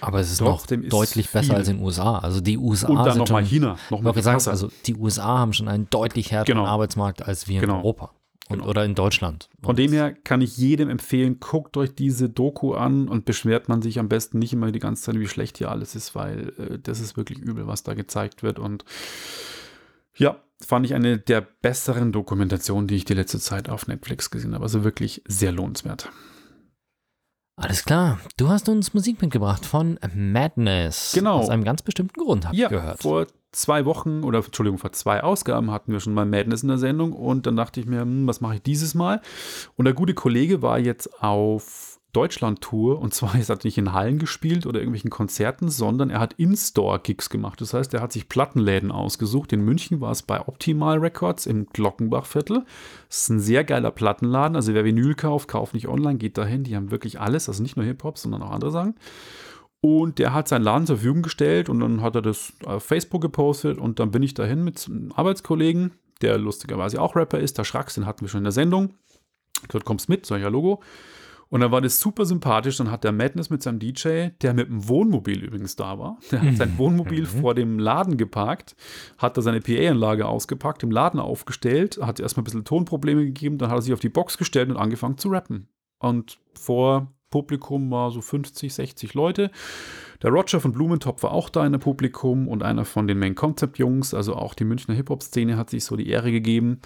aber 0.00 0.20
es 0.20 0.30
ist 0.30 0.40
noch 0.40 0.66
deutlich 0.66 1.30
besser 1.30 1.46
viel. 1.48 1.54
als 1.54 1.68
in 1.68 1.78
den 1.78 1.84
USA. 1.84 2.18
Also 2.18 2.40
die 2.40 2.58
USA 2.58 2.88
und 2.88 3.04
dann 3.04 3.18
nochmal 3.18 3.44
China, 3.44 3.76
nochmal 3.90 4.14
wollte 4.14 4.22
sagen, 4.22 4.48
also 4.48 4.68
die 4.86 4.94
USA 4.96 5.38
haben 5.38 5.52
schon 5.52 5.66
einen 5.66 5.88
deutlich 5.90 6.30
härteren 6.30 6.58
Genau. 6.58 6.68
Arbeitsmarkt 6.68 7.22
als 7.26 7.48
wir 7.48 7.56
in 7.56 7.60
Genau. 7.62 7.78
Europa 7.78 8.10
und, 8.48 8.58
Genau. 8.58 8.68
oder 8.70 8.84
in 8.84 8.94
Deutschland. 8.94 9.48
Von 9.62 9.76
dem 9.76 9.92
her 9.92 10.12
kann 10.12 10.40
ich 10.42 10.56
jedem 10.56 10.90
empfehlen, 10.90 11.40
guckt 11.40 11.76
euch 11.76 11.94
diese 11.94 12.28
Doku 12.28 12.74
an 12.74 13.08
und 13.08 13.24
beschwert 13.24 13.68
man 13.68 13.80
sich 13.80 13.98
am 13.98 14.08
besten 14.08 14.38
nicht 14.38 14.52
immer 14.52 14.70
die 14.70 14.80
ganze 14.80 15.02
Zeit, 15.02 15.18
wie 15.18 15.28
schlecht 15.28 15.58
hier 15.58 15.70
alles 15.70 15.94
ist, 15.94 16.14
weil 16.14 16.52
äh, 16.58 16.78
das 16.78 17.00
ist 17.00 17.16
wirklich 17.16 17.38
übel, 17.38 17.66
was 17.66 17.82
da 17.82 17.94
gezeigt 17.94 18.42
wird. 18.42 18.58
Und 18.58 18.84
ja, 20.16 20.40
fand 20.60 20.86
ich 20.86 20.94
eine 20.94 21.18
der 21.18 21.40
besseren 21.40 22.12
Dokumentationen, 22.12 22.86
die 22.86 22.96
ich 22.96 23.04
die 23.04 23.14
letzte 23.14 23.40
Zeit 23.40 23.68
auf 23.68 23.86
Netflix 23.88 24.30
gesehen 24.30 24.54
habe. 24.54 24.64
Also 24.64 24.84
wirklich 24.84 25.22
sehr 25.26 25.52
lohnenswert. 25.52 26.10
Alles 27.56 27.84
klar, 27.84 28.18
du 28.36 28.48
hast 28.48 28.68
uns 28.68 28.94
Musik 28.94 29.22
mitgebracht 29.22 29.64
von 29.64 29.98
Madness. 30.14 31.12
Genau. 31.14 31.38
Aus 31.38 31.50
einem 31.50 31.62
ganz 31.62 31.82
bestimmten 31.82 32.20
Grund, 32.20 32.46
habe 32.46 32.56
Ja, 32.56 32.66
ich 32.66 32.70
gehört. 32.70 33.00
vor 33.02 33.26
zwei 33.52 33.84
Wochen 33.84 34.24
oder 34.24 34.44
Entschuldigung, 34.44 34.78
vor 34.78 34.90
zwei 34.90 35.22
Ausgaben 35.22 35.70
hatten 35.70 35.92
wir 35.92 36.00
schon 36.00 36.14
mal 36.14 36.26
Madness 36.26 36.62
in 36.62 36.68
der 36.68 36.78
Sendung 36.78 37.12
und 37.12 37.46
dann 37.46 37.54
dachte 37.54 37.78
ich 37.78 37.86
mir, 37.86 38.00
hm, 38.00 38.26
was 38.26 38.40
mache 38.40 38.56
ich 38.56 38.62
dieses 38.62 38.94
Mal? 38.96 39.20
Und 39.76 39.84
der 39.84 39.94
gute 39.94 40.14
Kollege 40.14 40.62
war 40.62 40.80
jetzt 40.80 41.22
auf 41.22 41.93
Deutschland-Tour 42.14 42.98
und 42.98 43.12
zwar 43.12 43.34
ist 43.38 43.50
er 43.50 43.58
nicht 43.62 43.76
in 43.76 43.92
Hallen 43.92 44.18
gespielt 44.18 44.66
oder 44.66 44.78
irgendwelchen 44.78 45.10
Konzerten, 45.10 45.68
sondern 45.68 46.10
er 46.10 46.20
hat 46.20 46.34
In-Store-Gigs 46.34 47.28
gemacht. 47.28 47.60
Das 47.60 47.74
heißt, 47.74 47.92
er 47.92 48.00
hat 48.00 48.12
sich 48.12 48.28
Plattenläden 48.28 48.90
ausgesucht. 48.90 49.52
In 49.52 49.64
München 49.64 50.00
war 50.00 50.12
es 50.12 50.22
bei 50.22 50.40
Optimal 50.40 50.98
Records 50.98 51.46
im 51.46 51.66
Glockenbachviertel. 51.66 52.64
Das 53.08 53.22
ist 53.22 53.28
ein 53.28 53.40
sehr 53.40 53.64
geiler 53.64 53.90
Plattenladen. 53.90 54.56
Also 54.56 54.72
wer 54.72 54.84
Vinyl 54.84 55.14
kauft, 55.14 55.48
kauft 55.48 55.74
nicht 55.74 55.88
online, 55.88 56.18
geht 56.18 56.38
dahin. 56.38 56.64
Die 56.64 56.76
haben 56.76 56.90
wirklich 56.90 57.20
alles, 57.20 57.48
also 57.48 57.62
nicht 57.62 57.76
nur 57.76 57.84
Hip-Hop, 57.84 58.18
sondern 58.18 58.42
auch 58.42 58.50
andere 58.50 58.70
Sachen. 58.70 58.94
Und 59.80 60.18
der 60.18 60.32
hat 60.32 60.48
seinen 60.48 60.62
Laden 60.62 60.86
zur 60.86 60.96
Verfügung 60.96 61.20
gestellt 61.20 61.68
und 61.68 61.80
dann 61.80 62.00
hat 62.00 62.14
er 62.14 62.22
das 62.22 62.54
auf 62.64 62.84
Facebook 62.84 63.20
gepostet 63.20 63.76
und 63.76 64.00
dann 64.00 64.10
bin 64.10 64.22
ich 64.22 64.32
dahin 64.32 64.64
mit 64.64 64.86
einem 64.88 65.12
Arbeitskollegen, 65.12 65.92
der 66.22 66.38
lustigerweise 66.38 67.02
auch 67.02 67.16
Rapper 67.16 67.38
ist, 67.38 67.58
der 67.58 67.64
Schrax, 67.64 67.92
den 67.94 68.06
hatten 68.06 68.22
wir 68.22 68.30
schon 68.30 68.38
in 68.38 68.44
der 68.44 68.52
Sendung. 68.52 68.94
Dort 69.68 69.84
kommst 69.84 70.08
mit, 70.08 70.26
ja 70.30 70.48
Logo. 70.48 70.82
Und 71.54 71.60
dann 71.60 71.70
war 71.70 71.80
das 71.80 72.00
super 72.00 72.26
sympathisch. 72.26 72.78
Dann 72.78 72.90
hat 72.90 73.04
der 73.04 73.12
Madness 73.12 73.48
mit 73.48 73.62
seinem 73.62 73.78
DJ, 73.78 74.30
der 74.42 74.54
mit 74.54 74.66
dem 74.66 74.88
Wohnmobil 74.88 75.44
übrigens 75.44 75.76
da 75.76 76.00
war, 76.00 76.18
der 76.32 76.42
hat 76.42 76.56
sein 76.56 76.76
Wohnmobil 76.78 77.26
vor 77.26 77.54
dem 77.54 77.78
Laden 77.78 78.16
geparkt, 78.16 78.74
hat 79.18 79.36
da 79.36 79.40
seine 79.40 79.60
PA-Anlage 79.60 80.26
ausgepackt, 80.26 80.82
im 80.82 80.90
Laden 80.90 81.20
aufgestellt, 81.20 82.00
hat 82.02 82.18
erstmal 82.18 82.42
ein 82.42 82.46
bisschen 82.46 82.64
Tonprobleme 82.64 83.24
gegeben, 83.24 83.58
dann 83.58 83.70
hat 83.70 83.78
er 83.78 83.82
sich 83.82 83.92
auf 83.92 84.00
die 84.00 84.08
Box 84.08 84.36
gestellt 84.36 84.68
und 84.68 84.76
angefangen 84.76 85.16
zu 85.16 85.28
rappen. 85.28 85.68
Und 86.00 86.40
vor 86.54 87.12
Publikum 87.30 87.88
war 87.88 88.10
so 88.10 88.20
50, 88.20 88.74
60 88.74 89.14
Leute. 89.14 89.52
Der 90.24 90.30
Roger 90.30 90.58
von 90.58 90.72
Blumentopf 90.72 91.22
war 91.22 91.30
auch 91.30 91.50
da 91.50 91.64
in 91.64 91.70
der 91.70 91.78
Publikum 91.78 92.48
und 92.48 92.64
einer 92.64 92.84
von 92.84 93.06
den 93.06 93.20
Main 93.20 93.36
Concept 93.36 93.78
Jungs, 93.78 94.12
also 94.12 94.34
auch 94.34 94.54
die 94.54 94.64
Münchner 94.64 94.94
Hip-Hop-Szene 94.94 95.56
hat 95.56 95.70
sich 95.70 95.84
so 95.84 95.94
die 95.94 96.08
Ehre 96.08 96.32
gegeben. 96.32 96.80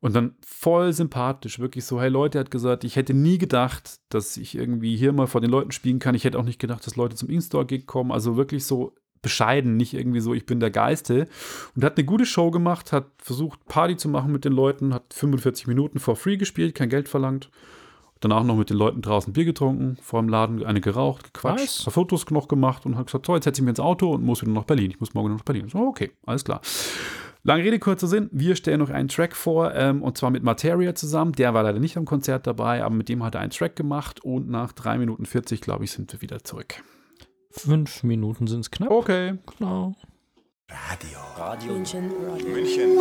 Und 0.00 0.14
dann 0.14 0.34
voll 0.44 0.92
sympathisch, 0.92 1.58
wirklich 1.58 1.84
so, 1.84 2.00
hey 2.00 2.10
Leute, 2.10 2.38
er 2.38 2.40
hat 2.40 2.50
gesagt, 2.50 2.84
ich 2.84 2.96
hätte 2.96 3.14
nie 3.14 3.38
gedacht, 3.38 3.98
dass 4.10 4.36
ich 4.36 4.54
irgendwie 4.54 4.96
hier 4.96 5.12
mal 5.12 5.26
vor 5.26 5.40
den 5.40 5.50
Leuten 5.50 5.72
spielen 5.72 5.98
kann. 5.98 6.14
Ich 6.14 6.24
hätte 6.24 6.38
auch 6.38 6.44
nicht 6.44 6.60
gedacht, 6.60 6.86
dass 6.86 6.96
Leute 6.96 7.16
zum 7.16 7.30
In-Store-Gig 7.30 7.86
kommen. 7.86 8.12
Also 8.12 8.36
wirklich 8.36 8.64
so 8.64 8.94
bescheiden, 9.22 9.76
nicht 9.76 9.94
irgendwie 9.94 10.20
so, 10.20 10.34
ich 10.34 10.46
bin 10.46 10.60
der 10.60 10.70
Geiste. 10.70 11.26
Und 11.74 11.82
hat 11.82 11.96
eine 11.96 12.04
gute 12.04 12.26
Show 12.26 12.50
gemacht, 12.50 12.92
hat 12.92 13.06
versucht, 13.18 13.64
Party 13.66 13.96
zu 13.96 14.08
machen 14.08 14.32
mit 14.32 14.44
den 14.44 14.52
Leuten, 14.52 14.94
hat 14.94 15.14
45 15.14 15.66
Minuten 15.66 15.98
for 15.98 16.14
free 16.14 16.36
gespielt, 16.36 16.74
kein 16.74 16.90
Geld 16.90 17.08
verlangt. 17.08 17.50
Danach 18.20 18.44
noch 18.44 18.56
mit 18.56 18.70
den 18.70 18.78
Leuten 18.78 19.02
draußen 19.02 19.32
Bier 19.32 19.44
getrunken, 19.44 19.98
vor 20.00 20.20
dem 20.22 20.28
Laden 20.28 20.64
eine 20.64 20.80
geraucht, 20.80 21.34
gequatscht, 21.34 21.60
Nice. 21.60 21.80
ein 21.80 21.84
paar 21.84 21.92
Fotos 21.92 22.30
noch 22.30 22.48
gemacht 22.48 22.86
und 22.86 22.96
hat 22.96 23.06
gesagt, 23.06 23.26
so, 23.26 23.34
jetzt 23.34 23.44
setze 23.44 23.60
ich 23.60 23.64
mich 23.64 23.70
ins 23.70 23.80
Auto 23.80 24.12
und 24.12 24.24
muss 24.24 24.42
wieder 24.42 24.52
nach 24.52 24.64
Berlin. 24.64 24.90
Ich 24.90 25.00
muss 25.00 25.12
morgen 25.12 25.34
nach 25.34 25.42
Berlin. 25.42 25.68
So, 25.68 25.78
okay, 25.80 26.12
alles 26.24 26.44
klar. 26.44 26.60
Lange 27.46 27.62
Rede, 27.62 27.78
kurzer 27.78 28.08
Sinn. 28.08 28.28
Wir 28.32 28.56
stellen 28.56 28.80
noch 28.80 28.90
einen 28.90 29.06
Track 29.06 29.36
vor, 29.36 29.72
ähm, 29.72 30.02
und 30.02 30.18
zwar 30.18 30.30
mit 30.32 30.42
Materia 30.42 30.96
zusammen. 30.96 31.30
Der 31.30 31.54
war 31.54 31.62
leider 31.62 31.78
nicht 31.78 31.96
am 31.96 32.04
Konzert 32.04 32.44
dabei, 32.44 32.82
aber 32.82 32.96
mit 32.96 33.08
dem 33.08 33.22
hat 33.22 33.36
er 33.36 33.40
einen 33.40 33.52
Track 33.52 33.76
gemacht 33.76 34.18
und 34.24 34.48
nach 34.48 34.72
3 34.72 34.98
Minuten 34.98 35.26
40, 35.26 35.60
glaube 35.60 35.84
ich, 35.84 35.92
sind 35.92 36.12
wir 36.12 36.20
wieder 36.22 36.42
zurück. 36.42 36.82
Fünf 37.52 38.02
Minuten 38.02 38.48
sind 38.48 38.60
es 38.60 38.72
knapp. 38.72 38.90
Okay. 38.90 39.38
Genau. 39.58 39.94
München. 42.52 42.98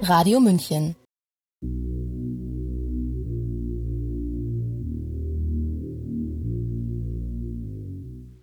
Radio 0.00 0.40
München. 0.40 0.96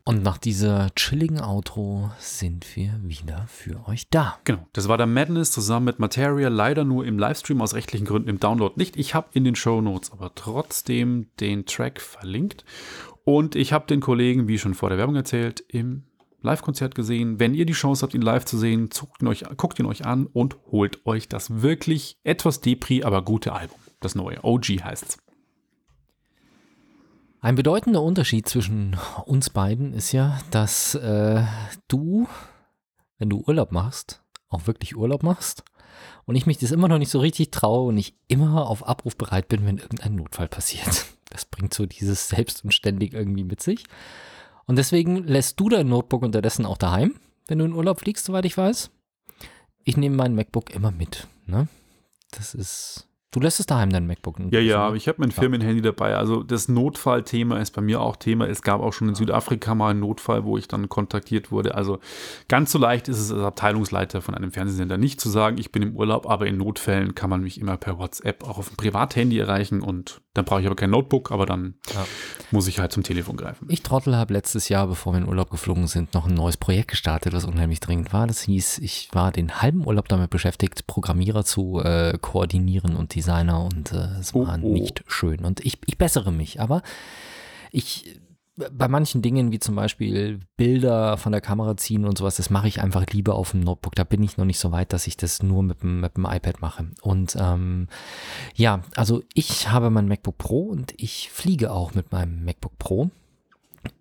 Und 0.08 0.22
nach 0.22 0.38
dieser 0.38 0.94
chilligen 0.94 1.42
Outro 1.42 2.12
sind 2.20 2.76
wir 2.76 3.00
wieder 3.02 3.48
für 3.48 3.88
euch 3.88 4.08
da. 4.12 4.38
Genau, 4.44 4.68
das 4.74 4.88
war 4.88 5.00
der 5.00 5.08
Madness 5.08 5.52
zusammen 5.52 5.88
mit 5.88 5.98
Materia, 5.98 6.48
leider 6.48 6.84
nur 6.84 7.08
im 7.08 7.18
Livestream 7.18 7.60
aus 7.60 7.74
rechtlichen 7.74 8.06
Gründen 8.06 8.30
im 8.30 8.40
Download 8.40 8.76
nicht. 8.78 8.98
Ich 8.98 9.16
habe 9.16 9.30
in 9.34 9.44
den 9.44 9.56
Show 9.56 9.82
Notes 9.82 10.12
aber 10.12 10.36
trotzdem 10.36 11.26
den 11.40 11.66
Track 11.66 12.00
verlinkt 12.00 12.66
und 13.24 13.56
ich 13.56 13.74
habe 13.74 13.88
den 13.88 14.00
Kollegen, 14.00 14.48
wie 14.48 14.60
schon 14.60 14.76
vor 14.76 14.90
der 14.90 15.00
Werbung 15.00 15.16
erzählt, 15.16 15.62
im 15.70 16.04
Live-Konzert 16.44 16.94
gesehen. 16.94 17.40
Wenn 17.40 17.56
ihr 17.56 17.66
die 17.66 17.74
Chance 17.74 18.04
habt, 18.04 18.14
ihn 18.14 18.22
live 18.22 18.46
zu 18.46 18.60
sehen, 18.60 18.92
ihn, 19.20 19.28
euch, 19.28 19.44
guckt 19.58 19.80
ihn 19.80 19.88
euch 19.88 20.06
an 20.06 20.28
und 20.28 20.56
holt 20.72 21.04
euch 21.08 21.28
das 21.28 21.64
wirklich 21.64 22.20
etwas 22.24 22.62
Depri, 22.62 23.04
aber 23.04 23.24
gute 23.24 23.54
Album. 23.54 23.80
Das 24.02 24.14
neue. 24.14 24.44
OG 24.44 24.84
heißt's. 24.84 25.18
Ein 27.46 27.54
bedeutender 27.54 28.02
Unterschied 28.02 28.50
zwischen 28.50 28.98
uns 29.26 29.52
beiden 29.52 29.94
ist 29.94 30.12
ja, 30.14 30.40
dass 30.50 30.96
äh, 30.96 31.44
du, 31.88 32.28
wenn 33.20 33.30
du 33.30 33.44
Urlaub 33.46 33.72
machst, 33.72 34.24
auch 34.50 34.66
wirklich 34.66 34.98
Urlaub 34.98 35.22
machst 35.22 35.64
und 36.26 36.36
ich 36.36 36.48
mich 36.48 36.58
das 36.58 36.72
immer 36.72 36.88
noch 36.88 36.98
nicht 36.98 37.12
so 37.12 37.20
richtig 37.20 37.52
traue 37.52 37.90
und 37.90 38.00
ich 38.00 38.16
immer 38.28 38.68
auf 38.68 38.88
Abruf 38.88 39.16
bereit 39.16 39.48
bin, 39.48 39.64
wenn 39.64 39.78
irgendein 39.78 40.16
Notfall 40.16 40.48
passiert. 40.48 41.06
Das 41.30 41.46
bringt 41.46 41.74
so 41.74 41.86
dieses 41.86 42.30
Selbst 42.30 42.64
und 42.64 42.74
ständig 42.74 43.14
irgendwie 43.14 43.44
mit 43.44 43.62
sich. 43.62 43.84
Und 44.66 44.78
deswegen 44.78 45.18
lässt 45.26 45.60
du 45.60 45.70
dein 45.70 45.90
Notebook 45.90 46.24
unterdessen 46.24 46.66
auch 46.66 46.78
daheim, 46.78 47.20
wenn 47.48 47.60
du 47.60 47.66
in 47.66 47.74
Urlaub 47.74 48.00
fliegst, 48.00 48.26
soweit 48.26 48.46
ich 48.46 48.58
weiß. 48.58 48.90
Ich 49.84 49.98
nehme 49.98 50.16
mein 50.16 50.34
MacBook 50.34 50.74
immer 50.74 50.92
mit. 50.92 51.28
Ne? 51.46 51.68
Das 52.32 52.56
ist. 52.56 53.08
Du 53.36 53.42
lässt 53.42 53.60
es 53.60 53.66
daheim, 53.66 53.90
dein 53.90 54.08
MacBook. 54.08 54.38
Ja, 54.50 54.62
ja, 54.62 54.78
aber 54.80 54.96
ich 54.96 55.10
habe 55.10 55.18
mein 55.20 55.30
Firmenhandy 55.30 55.82
dabei. 55.82 56.16
Also 56.16 56.42
das 56.42 56.70
Notfallthema 56.70 57.58
ist 57.60 57.72
bei 57.72 57.82
mir 57.82 58.00
auch 58.00 58.16
Thema. 58.16 58.48
Es 58.48 58.62
gab 58.62 58.80
auch 58.80 58.94
schon 58.94 59.10
in 59.10 59.16
Südafrika 59.16 59.76
mal 59.76 59.90
einen 59.90 60.00
Notfall, 60.00 60.46
wo 60.46 60.58
ich 60.58 60.70
dann 60.70 60.88
kontaktiert 60.88 61.52
wurde. 61.52 61.76
Also 61.76 62.00
ganz 62.48 62.72
so 62.72 62.80
leicht 62.80 63.10
ist 63.10 63.20
es 63.20 63.34
als 63.34 63.44
Abteilungsleiter 63.44 64.22
von 64.22 64.36
einem 64.36 64.54
Fernsehsender 64.54 64.98
nicht 64.98 65.20
zu 65.20 65.28
sagen, 65.28 65.58
ich 65.58 65.74
bin 65.74 65.84
im 65.84 65.98
Urlaub, 65.98 66.30
aber 66.30 66.48
in 66.48 66.56
Notfällen 66.56 67.14
kann 67.14 67.30
man 67.30 67.42
mich 67.42 67.60
immer 67.60 67.76
per 67.76 68.00
WhatsApp 68.00 68.46
auch 68.46 68.58
auf 68.58 68.70
dem 68.70 68.78
Privathandy 68.78 69.38
erreichen 69.38 69.82
und 69.82 70.22
dann 70.36 70.46
brauche 70.46 70.60
ich 70.62 70.68
aber 70.68 70.76
kein 70.76 70.92
Notebook, 70.92 71.32
aber 71.32 71.48
dann 71.48 71.74
Ja. 71.94 72.06
muss 72.52 72.68
ich 72.68 72.78
halt 72.78 72.92
zum 72.92 73.02
Telefon 73.04 73.36
greifen. 73.38 73.68
Ich 73.72 73.82
Trottel 73.82 74.16
habe 74.16 74.34
letztes 74.34 74.70
Jahr, 74.70 74.86
bevor 74.86 75.14
wir 75.14 75.18
in 75.18 75.28
Urlaub 75.28 75.50
geflogen 75.50 75.88
sind, 75.88 76.14
noch 76.14 76.28
ein 76.28 76.34
neues 76.36 76.58
Projekt 76.58 76.90
gestartet, 76.90 77.34
was 77.34 77.46
unheimlich 77.46 77.80
dringend 77.80 78.14
war. 78.14 78.28
Das 78.28 78.42
hieß, 78.42 78.78
ich 78.80 79.10
war 79.14 79.32
den 79.32 79.62
halben 79.62 79.88
Urlaub 79.88 80.08
damit 80.08 80.30
beschäftigt, 80.30 80.86
Programmierer 80.86 81.44
zu 81.44 81.80
äh, 81.84 82.18
koordinieren 82.22 82.96
und 82.96 83.16
Designer 83.16 83.64
und 83.64 83.92
äh, 83.94 84.20
es 84.20 84.36
war 84.36 84.60
Oh, 84.62 84.66
oh. 84.68 84.74
nicht 84.74 85.04
schön. 85.08 85.44
Und 85.46 85.66
ich, 85.66 85.80
ich 85.86 85.98
bessere 85.98 86.32
mich, 86.32 86.60
aber 86.62 86.84
ich 87.72 88.20
bei 88.72 88.88
manchen 88.88 89.22
Dingen, 89.22 89.52
wie 89.52 89.60
zum 89.60 89.76
Beispiel 89.76 90.40
Bilder 90.56 91.18
von 91.18 91.32
der 91.32 91.42
Kamera 91.42 91.76
ziehen 91.76 92.06
und 92.06 92.18
sowas, 92.18 92.38
das 92.38 92.50
mache 92.50 92.68
ich 92.68 92.82
einfach 92.82 93.06
lieber 93.08 93.36
auf 93.36 93.52
dem 93.52 93.60
Notebook. 93.60 93.96
Da 93.96 94.04
bin 94.04 94.24
ich 94.24 94.38
noch 94.38 94.46
nicht 94.46 94.60
so 94.60 94.72
weit, 94.72 94.94
dass 94.94 95.08
ich 95.08 95.18
das 95.18 95.44
nur 95.44 95.62
mit 95.62 95.82
dem, 95.82 96.00
mit 96.00 96.16
dem 96.16 96.26
iPad 96.26 96.62
mache. 96.62 96.88
Und 97.02 97.36
ähm, 97.40 97.88
ja, 98.56 98.82
also 98.96 99.24
ich 99.34 99.70
habe 99.70 99.90
mein 99.90 100.08
MacBook 100.08 100.38
Pro 100.38 100.62
und 100.62 100.94
ich 100.98 101.30
fliege 101.32 101.72
auch 101.72 101.94
mit 101.94 102.12
meinem 102.12 102.46
MacBook 102.46 102.78
Pro. 102.80 103.10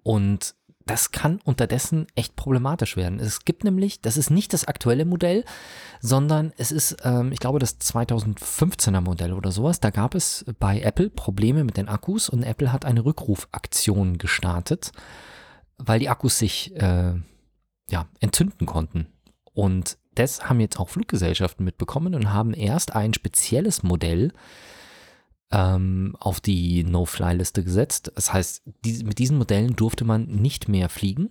Und 0.02 0.54
das 0.86 1.12
kann 1.12 1.40
unterdessen 1.44 2.06
echt 2.14 2.36
problematisch 2.36 2.96
werden. 2.96 3.18
Es 3.18 3.44
gibt 3.44 3.64
nämlich, 3.64 4.02
das 4.02 4.16
ist 4.16 4.30
nicht 4.30 4.52
das 4.52 4.66
aktuelle 4.66 5.04
Modell, 5.04 5.44
sondern 6.00 6.52
es 6.58 6.72
ist, 6.72 6.96
ähm, 7.04 7.32
ich 7.32 7.38
glaube, 7.38 7.58
das 7.58 7.80
2015er 7.80 9.00
Modell 9.00 9.32
oder 9.32 9.50
sowas. 9.50 9.80
Da 9.80 9.90
gab 9.90 10.14
es 10.14 10.44
bei 10.58 10.80
Apple 10.80 11.08
Probleme 11.08 11.64
mit 11.64 11.76
den 11.78 11.88
Akkus 11.88 12.28
und 12.28 12.42
Apple 12.42 12.72
hat 12.72 12.84
eine 12.84 13.04
Rückrufaktion 13.04 14.18
gestartet, 14.18 14.92
weil 15.78 16.00
die 16.00 16.10
Akkus 16.10 16.38
sich 16.38 16.74
äh, 16.76 17.14
ja, 17.88 18.06
entzünden 18.20 18.66
konnten. 18.66 19.06
Und 19.54 19.96
das 20.14 20.48
haben 20.48 20.60
jetzt 20.60 20.78
auch 20.78 20.90
Fluggesellschaften 20.90 21.64
mitbekommen 21.64 22.14
und 22.14 22.32
haben 22.32 22.52
erst 22.52 22.94
ein 22.94 23.14
spezielles 23.14 23.82
Modell 23.82 24.32
ähm, 25.54 26.16
auf 26.18 26.40
die 26.40 26.82
No-Fly-Liste 26.82 27.62
gesetzt. 27.62 28.12
Das 28.16 28.32
heißt, 28.32 28.62
die, 28.84 29.04
mit 29.04 29.18
diesen 29.18 29.38
Modellen 29.38 29.76
durfte 29.76 30.04
man 30.04 30.26
nicht 30.26 30.68
mehr 30.68 30.88
fliegen. 30.88 31.28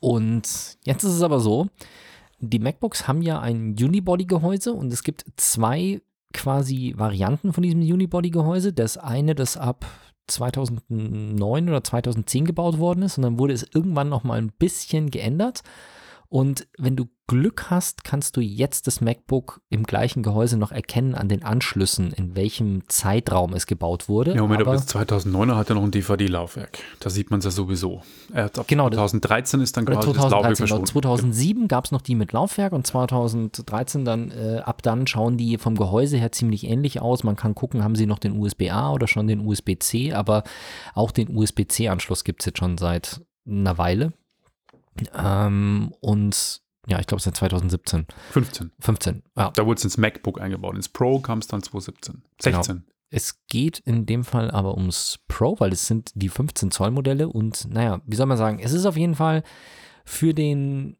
Und 0.00 0.76
jetzt 0.84 1.04
ist 1.04 1.12
es 1.12 1.22
aber 1.22 1.38
so, 1.38 1.68
die 2.40 2.58
MacBooks 2.58 3.06
haben 3.06 3.22
ja 3.22 3.40
ein 3.40 3.76
Unibody-Gehäuse 3.80 4.72
und 4.72 4.92
es 4.92 5.04
gibt 5.04 5.24
zwei 5.36 6.02
quasi 6.32 6.94
Varianten 6.96 7.52
von 7.52 7.62
diesem 7.62 7.80
Unibody-Gehäuse. 7.80 8.72
Das 8.72 8.98
eine, 8.98 9.34
das 9.34 9.56
ab 9.56 9.86
2009 10.26 11.68
oder 11.68 11.84
2010 11.84 12.44
gebaut 12.44 12.78
worden 12.78 13.02
ist 13.02 13.16
und 13.16 13.22
dann 13.22 13.38
wurde 13.38 13.54
es 13.54 13.66
irgendwann 13.72 14.08
noch 14.08 14.24
mal 14.24 14.38
ein 14.38 14.52
bisschen 14.58 15.10
geändert. 15.10 15.62
Und 16.32 16.68
wenn 16.78 16.94
du 16.94 17.08
Glück 17.26 17.70
hast, 17.70 18.04
kannst 18.04 18.36
du 18.36 18.40
jetzt 18.40 18.86
das 18.86 19.00
MacBook 19.00 19.60
im 19.68 19.82
gleichen 19.82 20.22
Gehäuse 20.22 20.56
noch 20.56 20.70
erkennen 20.70 21.16
an 21.16 21.28
den 21.28 21.42
Anschlüssen, 21.44 22.12
in 22.12 22.36
welchem 22.36 22.82
Zeitraum 22.88 23.52
es 23.52 23.66
gebaut 23.66 24.08
wurde. 24.08 24.34
Ja, 24.34 24.42
Moment, 24.42 24.60
aber 24.60 24.70
aber 24.70 24.78
bis 24.78 24.86
2009 24.86 25.56
hat 25.56 25.68
er 25.70 25.74
noch 25.74 25.82
ein 25.82 25.90
DVD-Laufwerk. 25.90 26.78
Da 27.00 27.10
sieht 27.10 27.30
man 27.30 27.40
es 27.40 27.46
ja 27.46 27.50
sowieso. 27.50 28.02
Er 28.32 28.44
hat 28.44 28.58
ab 28.60 28.68
Genau, 28.68 28.88
das- 28.88 28.96
2013 28.98 29.60
ist 29.60 29.76
dann 29.76 29.86
quasi 29.86 29.98
das 29.98 30.06
Laufwerk 30.06 30.30
2013, 30.30 30.66
genau. 30.66 30.76
verschwunden. 30.76 30.86
2007 30.86 31.68
gab 31.68 31.84
es 31.86 31.90
noch 31.92 32.02
die 32.02 32.14
mit 32.14 32.32
Laufwerk 32.32 32.72
und 32.72 32.86
2013 32.86 34.04
dann, 34.04 34.30
äh, 34.30 34.58
ab 34.64 34.82
dann 34.82 35.08
schauen 35.08 35.36
die 35.36 35.58
vom 35.58 35.76
Gehäuse 35.76 36.16
her 36.16 36.30
ziemlich 36.30 36.64
ähnlich 36.64 37.00
aus. 37.00 37.24
Man 37.24 37.34
kann 37.34 37.56
gucken, 37.56 37.82
haben 37.82 37.96
sie 37.96 38.06
noch 38.06 38.20
den 38.20 38.38
USB-A 38.38 38.92
oder 38.92 39.08
schon 39.08 39.26
den 39.26 39.40
USB-C, 39.44 40.12
aber 40.12 40.44
auch 40.94 41.10
den 41.10 41.36
USB-C-Anschluss 41.36 42.22
gibt 42.22 42.42
es 42.42 42.46
jetzt 42.46 42.58
schon 42.58 42.78
seit 42.78 43.20
einer 43.48 43.78
Weile. 43.78 44.12
Ähm, 45.14 45.92
und 46.00 46.62
ja, 46.86 46.98
ich 46.98 47.06
glaube 47.06 47.22
seit 47.22 47.36
2017, 47.36 48.06
15. 48.32 48.72
15. 48.80 49.22
Ja, 49.36 49.50
Da 49.50 49.66
wurde 49.66 49.78
es 49.78 49.84
ins 49.84 49.98
MacBook 49.98 50.40
eingebaut. 50.40 50.76
Ins 50.76 50.88
Pro 50.88 51.20
kam 51.20 51.38
es 51.38 51.46
dann 51.46 51.62
2017. 51.62 52.22
16. 52.40 52.84
Es 53.10 53.44
geht 53.48 53.80
in 53.80 54.06
dem 54.06 54.24
Fall 54.24 54.50
aber 54.50 54.76
ums 54.76 55.18
Pro, 55.26 55.58
weil 55.58 55.72
es 55.72 55.86
sind 55.86 56.12
die 56.14 56.28
15 56.28 56.70
Zoll 56.70 56.92
Modelle 56.92 57.28
und 57.28 57.66
naja, 57.68 58.00
wie 58.06 58.16
soll 58.16 58.26
man 58.26 58.38
sagen, 58.38 58.60
es 58.60 58.72
ist 58.72 58.86
auf 58.86 58.96
jeden 58.96 59.16
Fall 59.16 59.42
für 60.04 60.32
den, 60.32 60.96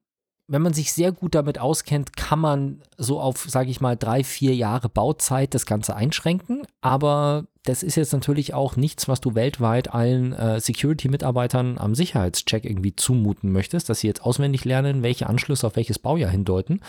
wenn 0.51 0.63
man 0.63 0.75
sich 0.75 0.93
sehr 0.93 1.13
gut 1.13 1.37
damit 1.37 1.61
auskennt, 1.61 2.17
kann 2.17 2.41
man 2.41 2.83
so 2.99 3.21
auf, 3.21 3.47
sage 3.49 3.71
ich 3.71 3.81
mal, 3.81 3.97
drei, 3.97 4.25
vier 4.25 4.53
Jahre 4.53 4.89
Bauzeit 4.89 5.55
das 5.55 5.65
Ganze 5.65 5.95
einschränken, 5.95 6.67
aber 6.81 7.47
das 7.63 7.85
ist 7.85 7.95
jetzt 7.95 8.13
natürlich 8.13 8.53
auch 8.53 8.75
nichts, 8.75 9.07
was 9.07 9.21
du 9.21 9.37
weltweit 9.37 9.95
allen 9.95 10.33
äh, 10.33 10.61
Security-Mitarbeitern 10.61 11.79
am 11.79 11.95
Sicherheitscheck 11.95 12.65
irgendwie 12.65 12.97
zumuten 12.97 13.53
möchtest, 13.53 13.89
dass 13.89 14.01
sie 14.01 14.09
jetzt 14.09 14.25
auswendig 14.25 14.65
lernen, 14.65 15.05
welche 15.05 15.29
Anschlüsse 15.29 15.69
auf 15.69 15.77
welches 15.77 16.01
Baujahr 16.01 16.33
hindeuten. 16.33 16.81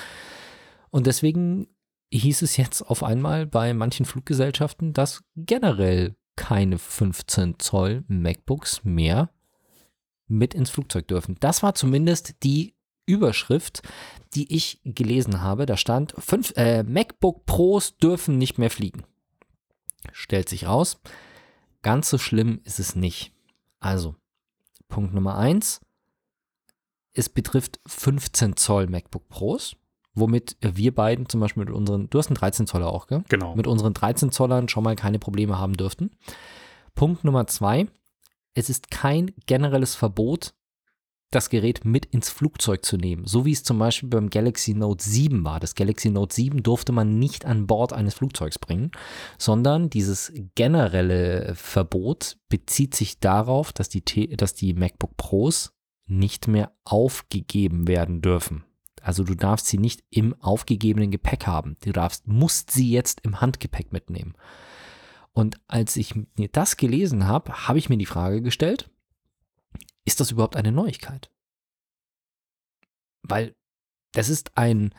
Und 0.89 1.05
deswegen 1.05 1.67
hieß 2.11 2.41
es 2.41 2.57
jetzt 2.57 2.81
auf 2.81 3.03
einmal 3.03 3.45
bei 3.45 3.75
manchen 3.75 4.07
Fluggesellschaften, 4.07 4.93
dass 4.93 5.23
generell 5.35 6.15
keine 6.35 6.79
15 6.79 7.59
Zoll 7.59 8.05
MacBooks 8.07 8.83
mehr 8.83 9.29
mit 10.27 10.55
ins 10.55 10.71
Flugzeug 10.71 11.07
dürfen. 11.07 11.35
Das 11.39 11.61
war 11.61 11.75
zumindest 11.75 12.41
die 12.43 12.73
Überschrift, 13.11 13.81
die 14.33 14.55
ich 14.55 14.79
gelesen 14.85 15.41
habe. 15.41 15.65
Da 15.65 15.77
stand, 15.77 16.13
fünf, 16.17 16.53
äh, 16.55 16.83
MacBook 16.83 17.45
Pros 17.45 17.97
dürfen 17.97 18.37
nicht 18.37 18.57
mehr 18.57 18.69
fliegen. 18.69 19.03
Stellt 20.13 20.49
sich 20.49 20.65
raus, 20.65 20.99
ganz 21.81 22.09
so 22.09 22.17
schlimm 22.17 22.61
ist 22.63 22.79
es 22.79 22.95
nicht. 22.95 23.33
Also, 23.79 24.15
Punkt 24.87 25.13
Nummer 25.13 25.37
eins, 25.37 25.81
es 27.13 27.29
betrifft 27.29 27.79
15 27.85 28.55
Zoll 28.55 28.87
MacBook 28.87 29.27
Pros, 29.27 29.75
womit 30.13 30.57
wir 30.61 30.93
beiden 30.93 31.27
zum 31.27 31.41
Beispiel 31.41 31.65
mit 31.65 31.73
unseren, 31.73 32.09
du 32.09 32.17
hast 32.17 32.27
einen 32.27 32.35
13 32.35 32.67
Zoller 32.67 32.87
auch, 32.87 33.07
gell? 33.07 33.23
Genau. 33.29 33.55
mit 33.55 33.67
unseren 33.67 33.93
13 33.93 34.31
Zollern 34.31 34.69
schon 34.69 34.83
mal 34.83 34.95
keine 34.95 35.19
Probleme 35.19 35.57
haben 35.59 35.75
dürften. 35.75 36.11
Punkt 36.95 37.23
Nummer 37.23 37.47
zwei, 37.47 37.87
es 38.53 38.69
ist 38.69 38.91
kein 38.91 39.31
generelles 39.45 39.95
Verbot, 39.95 40.53
das 41.31 41.49
Gerät 41.49 41.85
mit 41.85 42.05
ins 42.05 42.29
Flugzeug 42.29 42.85
zu 42.85 42.97
nehmen, 42.97 43.25
so 43.25 43.45
wie 43.45 43.53
es 43.53 43.63
zum 43.63 43.79
Beispiel 43.79 44.09
beim 44.09 44.29
Galaxy 44.29 44.73
Note 44.73 45.03
7 45.03 45.43
war. 45.43 45.59
Das 45.59 45.75
Galaxy 45.75 46.09
Note 46.09 46.35
7 46.35 46.61
durfte 46.61 46.91
man 46.91 47.17
nicht 47.19 47.45
an 47.45 47.67
Bord 47.67 47.93
eines 47.93 48.13
Flugzeugs 48.13 48.59
bringen, 48.59 48.91
sondern 49.37 49.89
dieses 49.89 50.33
generelle 50.55 51.53
Verbot 51.55 52.37
bezieht 52.49 52.95
sich 52.95 53.19
darauf, 53.19 53.71
dass 53.71 53.89
die, 53.89 54.03
dass 54.35 54.53
die 54.53 54.73
MacBook 54.73 55.15
Pros 55.15 55.73
nicht 56.05 56.47
mehr 56.47 56.73
aufgegeben 56.83 57.87
werden 57.87 58.21
dürfen. 58.21 58.65
Also 59.01 59.23
du 59.23 59.33
darfst 59.33 59.67
sie 59.67 59.77
nicht 59.77 60.03
im 60.11 60.35
aufgegebenen 60.41 61.09
Gepäck 61.09 61.47
haben. 61.47 61.77
Du 61.83 61.91
darfst, 61.91 62.27
musst 62.27 62.71
sie 62.71 62.91
jetzt 62.91 63.21
im 63.21 63.41
Handgepäck 63.41 63.91
mitnehmen. 63.91 64.35
Und 65.33 65.59
als 65.67 65.95
ich 65.95 66.13
mir 66.15 66.49
das 66.51 66.77
gelesen 66.77 67.27
habe, 67.27 67.67
habe 67.67 67.79
ich 67.79 67.89
mir 67.89 67.97
die 67.97 68.05
Frage 68.05 68.41
gestellt, 68.41 68.89
ist 70.05 70.19
das 70.19 70.31
überhaupt 70.31 70.55
eine 70.55 70.71
Neuigkeit? 70.71 71.29
Weil 73.23 73.55
das 74.13 74.29
ist 74.29 74.57
ein, 74.57 74.93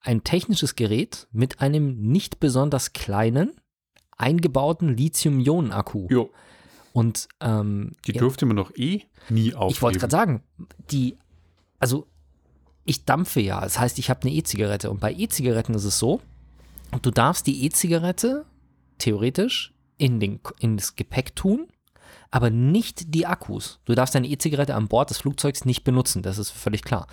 ein 0.00 0.24
technisches 0.24 0.74
Gerät 0.74 1.28
mit 1.32 1.60
einem 1.60 2.00
nicht 2.00 2.40
besonders 2.40 2.92
kleinen, 2.92 3.60
eingebauten 4.16 4.96
Lithium-Ionen-Akku. 4.96 6.08
Jo, 6.10 6.30
Und 6.92 7.28
ähm, 7.40 7.92
die 8.06 8.12
ja, 8.12 8.20
dürfte 8.20 8.46
man 8.46 8.56
doch 8.56 8.74
eh 8.74 9.02
nie 9.28 9.54
aufgeben. 9.54 9.70
ich 9.72 9.82
wollte 9.82 9.98
gerade 9.98 10.10
sagen, 10.10 10.42
die, 10.90 11.18
also 11.78 12.06
ich 12.84 13.04
dampfe 13.04 13.40
ja, 13.40 13.60
das 13.60 13.78
heißt, 13.78 13.98
ich 13.98 14.08
habe 14.08 14.22
eine 14.22 14.32
E-Zigarette 14.32 14.90
und 14.90 15.00
bei 15.00 15.12
E-Zigaretten 15.12 15.74
ist 15.74 15.84
es 15.84 15.98
so, 15.98 16.22
du 17.02 17.10
darfst 17.10 17.46
die 17.46 17.64
E-Zigarette 17.64 18.46
theoretisch 18.98 19.74
in, 19.98 20.20
den, 20.20 20.40
in 20.60 20.76
das 20.76 20.96
Gepäck 20.96 21.36
tun, 21.36 21.68
aber 22.30 22.50
nicht 22.50 23.14
die 23.14 23.26
Akkus. 23.26 23.80
Du 23.84 23.94
darfst 23.94 24.14
deine 24.14 24.28
E-Zigarette 24.28 24.74
an 24.74 24.88
Bord 24.88 25.10
des 25.10 25.18
Flugzeugs 25.18 25.64
nicht 25.64 25.84
benutzen, 25.84 26.22
das 26.22 26.38
ist 26.38 26.50
völlig 26.50 26.82
klar. 26.82 27.06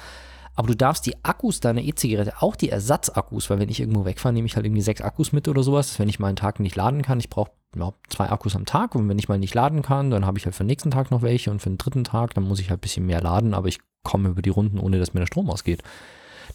Aber 0.56 0.68
du 0.68 0.76
darfst 0.76 1.06
die 1.06 1.24
Akkus 1.24 1.60
deiner 1.60 1.82
E-Zigarette, 1.82 2.42
auch 2.42 2.56
die 2.56 2.70
Ersatzakkus, 2.70 3.50
weil 3.50 3.60
wenn 3.60 3.70
ich 3.70 3.80
irgendwo 3.80 4.06
wegfahre, 4.06 4.34
nehme 4.34 4.46
ich 4.46 4.56
halt 4.56 4.66
irgendwie 4.66 4.84
sechs 4.84 5.02
Akkus 5.02 5.32
mit 5.32 5.48
oder 5.48 5.64
sowas, 5.64 5.98
wenn 5.98 6.10
ich 6.10 6.20
mal 6.20 6.28
einen 6.28 6.36
Tag 6.36 6.60
nicht 6.60 6.76
laden 6.76 7.02
kann. 7.02 7.20
Ich 7.20 7.30
brauche 7.30 7.52
ja, 7.76 7.92
zwei 8.08 8.30
Akkus 8.30 8.56
am 8.56 8.66
Tag 8.66 8.94
und 8.94 9.10
wenn 9.10 9.18
ich 9.18 9.30
mal 9.30 9.40
nicht 9.40 9.56
laden 9.56 9.82
kann, 9.82 10.12
dann 10.12 10.26
habe 10.26 10.38
ich 10.38 10.46
halt 10.46 10.54
für 10.54 10.64
den 10.64 10.68
nächsten 10.68 10.92
Tag 10.92 11.10
noch 11.10 11.24
welche 11.24 11.50
und 11.50 11.60
für 11.60 11.70
den 11.70 11.80
dritten 11.80 12.04
Tag, 12.04 12.36
dann 12.36 12.44
muss 12.44 12.60
ich 12.60 12.70
halt 12.70 12.80
ein 12.80 12.82
bisschen 12.82 13.06
mehr 13.06 13.22
laden, 13.22 13.56
aber 13.56 13.68
ich 13.68 13.80
komme 14.04 14.30
über 14.30 14.44
die 14.44 14.52
Runden, 14.52 14.78
ohne 14.78 15.00
dass 15.00 15.14
mir 15.14 15.22
der 15.22 15.28
Strom 15.28 15.50
ausgeht. 15.50 15.82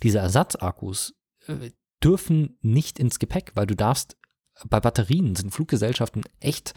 Diese 0.03 0.19
Ersatzakkus 0.19 1.15
äh, 1.47 1.71
dürfen 2.03 2.57
nicht 2.61 3.01
ins 3.01 3.19
Gepäck, 3.19 3.53
weil 3.55 3.67
du 3.67 3.75
darfst, 3.75 4.17
bei 4.69 4.81
Batterien 4.81 5.35
sind 5.35 5.53
Fluggesellschaften 5.53 6.23
echt 6.41 6.75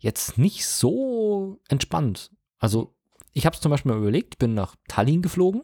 jetzt 0.00 0.38
nicht 0.38 0.66
so 0.66 1.60
entspannt. 1.68 2.30
Also 2.58 2.94
ich 3.32 3.46
habe 3.46 3.54
es 3.54 3.60
zum 3.60 3.70
Beispiel 3.70 3.92
mal 3.92 3.98
überlegt, 4.00 4.38
bin 4.38 4.54
nach 4.54 4.74
Tallinn 4.88 5.22
geflogen 5.22 5.62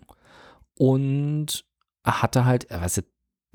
und 0.78 1.64
hatte 2.04 2.44
halt, 2.44 2.70
äh, 2.70 2.80
weißt 2.80 2.98
du, 2.98 3.02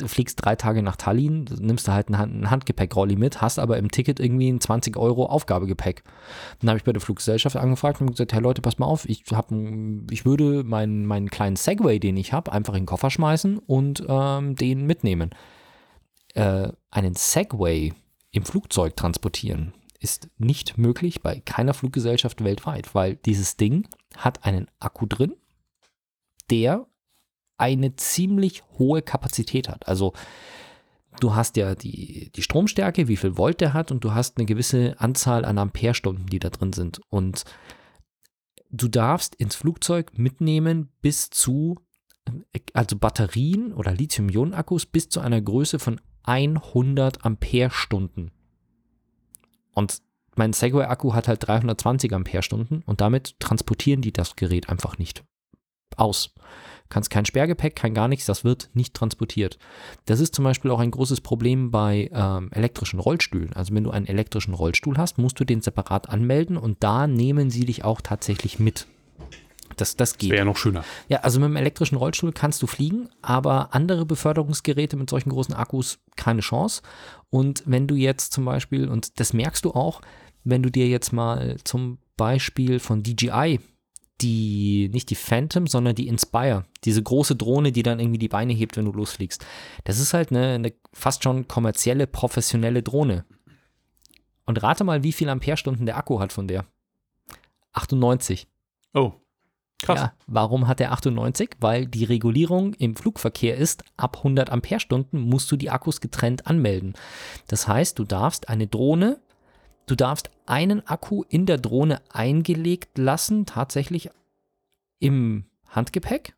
fliegst 0.08 0.44
drei 0.44 0.56
Tage 0.56 0.82
nach 0.82 0.96
Tallinn, 0.96 1.46
nimmst 1.60 1.88
du 1.88 1.92
halt 1.92 2.10
ein, 2.10 2.18
Hand- 2.18 2.34
ein 2.34 2.50
Handgepäckrolli 2.50 3.16
mit, 3.16 3.40
hast 3.42 3.60
aber 3.60 3.78
im 3.78 3.92
Ticket 3.92 4.20
irgendwie 4.20 4.50
ein 4.50 4.60
20 4.60 4.98
Euro 4.98 5.28
Aufgabegepäck. 5.28 6.04
Dann 6.60 6.70
habe 6.70 6.78
ich 6.80 6.84
bei 6.84 6.92
der 6.92 7.02
Fluggesellschaft 7.02 7.56
angefragt 7.56 8.02
und 8.02 8.08
gesagt, 8.10 8.34
hey 8.34 8.42
Leute, 8.42 8.64
pass 8.64 8.80
mal 8.80 8.88
auf, 8.88 9.08
ich, 9.08 9.24
hab, 9.32 9.52
ich 10.10 10.26
würde 10.26 10.64
meinen, 10.64 11.06
meinen 11.06 11.30
kleinen 11.30 11.56
Segway, 11.56 12.00
den 12.00 12.18
ich 12.18 12.34
habe, 12.34 12.52
einfach 12.52 12.74
in 12.74 12.82
den 12.82 12.88
Koffer 12.88 13.12
schmeißen 13.12 13.60
und 13.60 14.04
ähm, 14.08 14.56
den 14.56 14.88
mitnehmen. 14.88 15.30
Äh, 16.34 16.70
einen 16.90 17.14
Segway 17.14 17.94
im 18.32 18.44
Flugzeug 18.44 18.96
transportieren 18.96 19.74
ist 20.02 20.30
nicht 20.38 20.78
möglich 20.78 21.22
bei 21.22 21.40
keiner 21.40 21.74
Fluggesellschaft 21.74 22.44
weltweit, 22.44 22.94
weil 22.96 23.16
dieses 23.16 23.56
Ding 23.56 23.88
hat 24.18 24.44
einen 24.44 24.68
Akku 24.80 25.06
drin, 25.06 25.36
der 26.50 26.88
eine 27.58 27.96
ziemlich 27.96 28.64
hohe 28.80 29.04
Kapazität 29.04 29.70
hat. 29.70 29.88
Also 29.88 30.14
du 31.20 31.36
hast 31.36 31.56
ja 31.56 31.76
die, 31.76 32.32
die 32.36 32.42
Stromstärke, 32.42 33.08
wie 33.08 33.16
viel 33.16 33.38
Volt 33.38 33.62
der 33.62 33.74
hat 33.74 33.92
und 33.92 34.04
du 34.04 34.14
hast 34.14 34.38
eine 34.38 34.48
gewisse 34.48 35.00
Anzahl 35.00 35.46
an 35.46 35.60
Amperestunden, 35.60 36.26
die 36.26 36.40
da 36.40 36.50
drin 36.50 36.74
sind. 36.74 37.00
Und 37.10 37.44
du 38.72 38.88
darfst 38.88 39.36
ins 39.36 39.56
Flugzeug 39.56 40.18
mitnehmen 40.18 40.90
bis 41.02 41.30
zu, 41.30 41.80
also 42.74 42.98
Batterien 42.98 43.72
oder 43.72 43.94
Lithium-Ionen-Akkus 43.94 44.88
bis 44.88 45.10
zu 45.10 45.20
einer 45.20 45.42
Größe 45.42 45.78
von 45.78 46.02
100 46.24 47.24
Amperestunden. 47.24 48.32
Und 49.74 50.02
mein 50.36 50.54
Segway-Akku 50.54 51.14
hat 51.14 51.28
halt 51.28 51.46
320 51.46 52.14
Ampere-Stunden 52.14 52.84
und 52.86 53.02
damit 53.02 53.40
transportieren 53.40 54.02
die 54.02 54.14
das 54.14 54.36
Gerät 54.36 54.70
einfach 54.70 54.98
nicht 54.98 55.24
aus. 55.98 56.34
Kannst 56.90 57.10
kein 57.10 57.26
Sperrgepäck, 57.26 57.76
kein 57.76 57.94
gar 57.94 58.10
nichts, 58.10 58.26
das 58.26 58.44
wird 58.44 58.70
nicht 58.74 58.94
transportiert. 58.94 59.58
Das 60.06 60.20
ist 60.20 60.36
zum 60.36 60.44
Beispiel 60.44 60.72
auch 60.72 60.80
ein 60.80 60.92
großes 60.92 61.22
Problem 61.22 61.72
bei 61.72 62.10
ähm, 62.14 62.50
elektrischen 62.52 63.00
Rollstühlen. 63.00 63.54
Also 63.54 63.74
wenn 63.74 63.86
du 63.86 63.92
einen 63.92 64.08
elektrischen 64.08 64.54
Rollstuhl 64.54 64.98
hast, 64.98 65.18
musst 65.18 65.40
du 65.40 65.46
den 65.46 65.62
separat 65.62 66.10
anmelden 66.10 66.58
und 66.58 66.84
da 66.84 67.08
nehmen 67.08 67.50
sie 67.50 67.66
dich 67.66 67.86
auch 67.86 68.02
tatsächlich 68.02 68.60
mit. 68.60 68.88
Das, 69.78 69.96
das 69.96 70.18
geht. 70.18 70.32
Wäre 70.32 70.40
ja 70.40 70.46
noch 70.46 70.58
schöner. 70.58 70.84
Ja, 71.08 71.20
also 71.20 71.40
mit 71.40 71.50
dem 71.50 71.56
elektrischen 71.56 71.96
Rollstuhl 71.96 72.32
kannst 72.32 72.62
du 72.62 72.68
fliegen, 72.68 73.10
aber 73.22 73.74
andere 73.74 74.06
Beförderungsgeräte 74.06 74.98
mit 74.98 75.10
solchen 75.10 75.30
großen 75.30 75.54
Akkus 75.54 76.00
keine 76.16 76.42
Chance. 76.42 76.82
Und 77.30 77.64
wenn 77.66 77.88
du 77.88 77.96
jetzt 77.96 78.34
zum 78.34 78.46
Beispiel, 78.46 78.88
und 78.90 79.20
das 79.20 79.34
merkst 79.34 79.66
du 79.66 79.72
auch, 79.72 80.02
wenn 80.44 80.64
du 80.64 80.72
dir 80.72 80.88
jetzt 80.88 81.14
mal 81.14 81.58
zum 81.64 82.00
Beispiel 82.18 82.80
von 82.80 83.04
DJI 83.04 83.60
die, 84.22 84.90
nicht 84.94 85.10
die 85.10 85.16
Phantom, 85.16 85.68
sondern 85.68 85.96
die 85.96 86.08
Inspire, 86.08 86.66
diese 86.84 87.02
große 87.02 87.36
Drohne, 87.36 87.72
die 87.72 87.84
dann 87.84 88.00
irgendwie 88.00 88.20
die 88.20 88.28
Beine 88.28 88.54
hebt, 88.54 88.78
wenn 88.78 88.86
du 88.86 88.92
losfliegst. 88.92 89.44
Das 89.84 90.00
ist 90.00 90.14
halt 90.14 90.32
eine, 90.32 90.54
eine 90.54 90.74
fast 90.94 91.24
schon 91.24 91.48
kommerzielle, 91.48 92.08
professionelle 92.08 92.84
Drohne. 92.84 93.26
Und 94.46 94.62
rate 94.62 94.84
mal, 94.84 95.04
wie 95.04 95.12
viel 95.12 95.30
Amperestunden 95.30 95.86
der 95.86 95.98
Akku 95.98 96.20
hat 96.20 96.34
von 96.34 96.48
der. 96.48 96.66
98. 97.74 98.48
Oh, 98.94 99.14
krass. 99.82 100.00
Ja, 100.00 100.14
warum 100.28 100.68
hat 100.68 100.80
er 100.80 100.92
98? 100.92 101.58
Weil 101.60 101.86
die 101.86 102.04
Regulierung 102.04 102.74
im 102.76 102.96
Flugverkehr 102.96 103.58
ist, 103.58 103.84
ab 103.98 104.18
100 104.18 104.50
Amperestunden 104.50 105.20
musst 105.20 105.52
du 105.52 105.56
die 105.56 105.70
Akkus 105.70 106.02
getrennt 106.02 106.48
anmelden. 106.48 106.94
Das 107.48 107.68
heißt, 107.68 107.98
du 108.00 108.04
darfst 108.04 108.50
eine 108.50 108.68
Drohne 108.68 109.20
Du 109.92 109.96
darfst 109.96 110.32
einen 110.46 110.88
Akku 110.88 111.24
in 111.28 111.46
der 111.46 111.58
Drohne 111.58 112.02
eingelegt 112.14 112.98
lassen, 112.98 113.46
tatsächlich 113.46 114.10
im 115.00 115.44
Handgepäck 115.68 116.34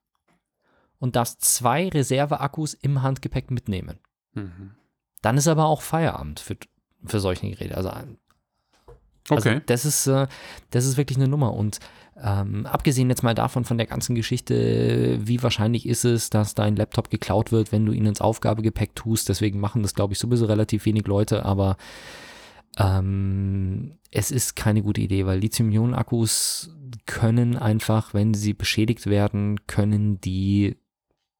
und 0.98 1.16
darfst 1.16 1.42
zwei 1.42 1.90
Reserveakkus 1.90 2.74
im 2.74 3.04
Handgepäck 3.04 3.52
mitnehmen. 3.52 4.00
Mhm. 4.34 4.72
Dann 5.22 5.38
ist 5.38 5.48
aber 5.48 5.66
auch 5.66 5.84
Feierabend 5.84 6.40
für, 6.40 6.58
für 7.06 7.20
solche 7.20 7.48
Geräte. 7.50 7.78
Also, 7.78 7.92
also 9.30 9.50
okay. 9.50 9.62
das 9.66 9.86
ist, 9.86 10.08
äh, 10.08 10.28
das 10.72 10.86
ist 10.86 10.98
wirklich 10.98 11.18
eine 11.18 11.28
Nummer. 11.28 11.54
Und 11.54 11.80
ähm, 12.22 12.66
abgesehen 12.66 13.10
jetzt 13.10 13.24
mal 13.24 13.34
davon, 13.34 13.66
von 13.66 13.78
der 13.78 13.88
ganzen 13.88 14.16
Geschichte, 14.16 15.20
wie 15.22 15.42
wahrscheinlich 15.42 15.88
ist 15.88 16.06
es, 16.06 16.30
dass 16.30 16.56
dein 16.56 16.76
Laptop 16.76 17.10
geklaut 17.10 17.52
wird, 17.52 17.72
wenn 17.72 17.86
du 17.86 17.92
ihn 17.92 18.06
ins 18.06 18.22
Aufgabegepäck 18.22 18.96
tust. 18.96 19.30
Deswegen 19.30 19.60
machen 19.60 19.82
das, 19.82 19.96
glaube 19.96 20.14
ich, 20.14 20.20
sowieso 20.20 20.46
relativ 20.46 20.86
wenig 20.86 21.08
Leute. 21.08 21.46
Aber 21.46 21.78
ähm, 22.78 23.98
es 24.12 24.32
ist 24.32 24.56
keine 24.56 24.84
gute 24.84 25.02
Idee, 25.02 25.26
weil 25.26 25.40
Lithium-Ionen-Akkus 25.40 26.76
können 27.06 27.58
einfach, 27.58 28.14
wenn 28.14 28.34
sie 28.34 28.54
beschädigt 28.54 29.08
werden, 29.08 29.66
können 29.68 30.22
die 30.22 30.78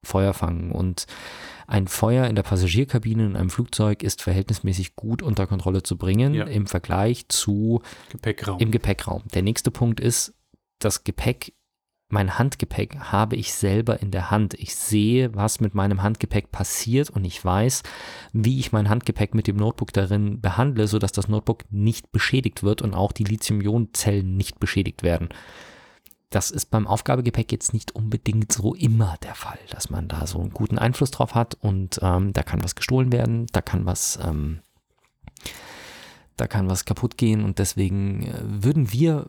Feuer 0.04 0.34
fangen. 0.34 0.72
Und 0.72 1.06
ein 1.66 1.88
Feuer 1.88 2.26
in 2.26 2.36
der 2.36 2.42
Passagierkabine 2.42 3.26
in 3.26 3.36
einem 3.36 3.50
Flugzeug 3.50 4.02
ist 4.02 4.22
verhältnismäßig 4.22 4.96
gut 4.96 5.22
unter 5.22 5.46
Kontrolle 5.46 5.82
zu 5.82 5.96
bringen 5.96 6.34
ja. 6.34 6.44
im 6.44 6.66
Vergleich 6.66 7.28
zu 7.28 7.82
Gepäckraum. 8.10 8.58
im 8.58 8.70
Gepäckraum. 8.70 9.22
Der 9.32 9.42
nächste 9.42 9.70
Punkt 9.70 10.00
ist, 10.00 10.34
das 10.78 11.04
Gepäck 11.04 11.54
mein 12.14 12.38
Handgepäck 12.38 12.96
habe 13.00 13.34
ich 13.34 13.52
selber 13.54 14.00
in 14.00 14.10
der 14.10 14.30
Hand. 14.30 14.54
Ich 14.54 14.76
sehe, 14.76 15.34
was 15.34 15.60
mit 15.60 15.74
meinem 15.74 16.02
Handgepäck 16.02 16.52
passiert 16.52 17.10
und 17.10 17.24
ich 17.24 17.44
weiß, 17.44 17.82
wie 18.32 18.60
ich 18.60 18.72
mein 18.72 18.88
Handgepäck 18.88 19.34
mit 19.34 19.46
dem 19.46 19.56
Notebook 19.56 19.92
darin 19.92 20.40
behandle, 20.40 20.86
sodass 20.86 21.12
das 21.12 21.28
Notebook 21.28 21.64
nicht 21.70 22.12
beschädigt 22.12 22.62
wird 22.62 22.82
und 22.82 22.94
auch 22.94 23.10
die 23.10 23.24
Lithium-Ionen-Zellen 23.24 24.36
nicht 24.36 24.60
beschädigt 24.60 25.02
werden. 25.02 25.30
Das 26.30 26.50
ist 26.50 26.66
beim 26.66 26.86
Aufgabegepäck 26.86 27.52
jetzt 27.52 27.72
nicht 27.72 27.94
unbedingt 27.94 28.52
so 28.52 28.74
immer 28.74 29.16
der 29.22 29.34
Fall, 29.34 29.58
dass 29.70 29.90
man 29.90 30.08
da 30.08 30.26
so 30.26 30.40
einen 30.40 30.50
guten 30.50 30.78
Einfluss 30.78 31.10
drauf 31.10 31.34
hat 31.34 31.56
und 31.60 32.00
ähm, 32.02 32.32
da 32.32 32.42
kann 32.42 32.64
was 32.64 32.74
gestohlen 32.74 33.12
werden, 33.12 33.46
da 33.52 33.62
kann 33.62 33.86
was, 33.86 34.18
ähm, 34.22 34.60
da 36.36 36.46
kann 36.46 36.68
was 36.68 36.84
kaputt 36.84 37.16
gehen 37.16 37.44
und 37.44 37.58
deswegen 37.60 38.26
äh, 38.26 38.40
würden 38.42 38.92
wir 38.92 39.26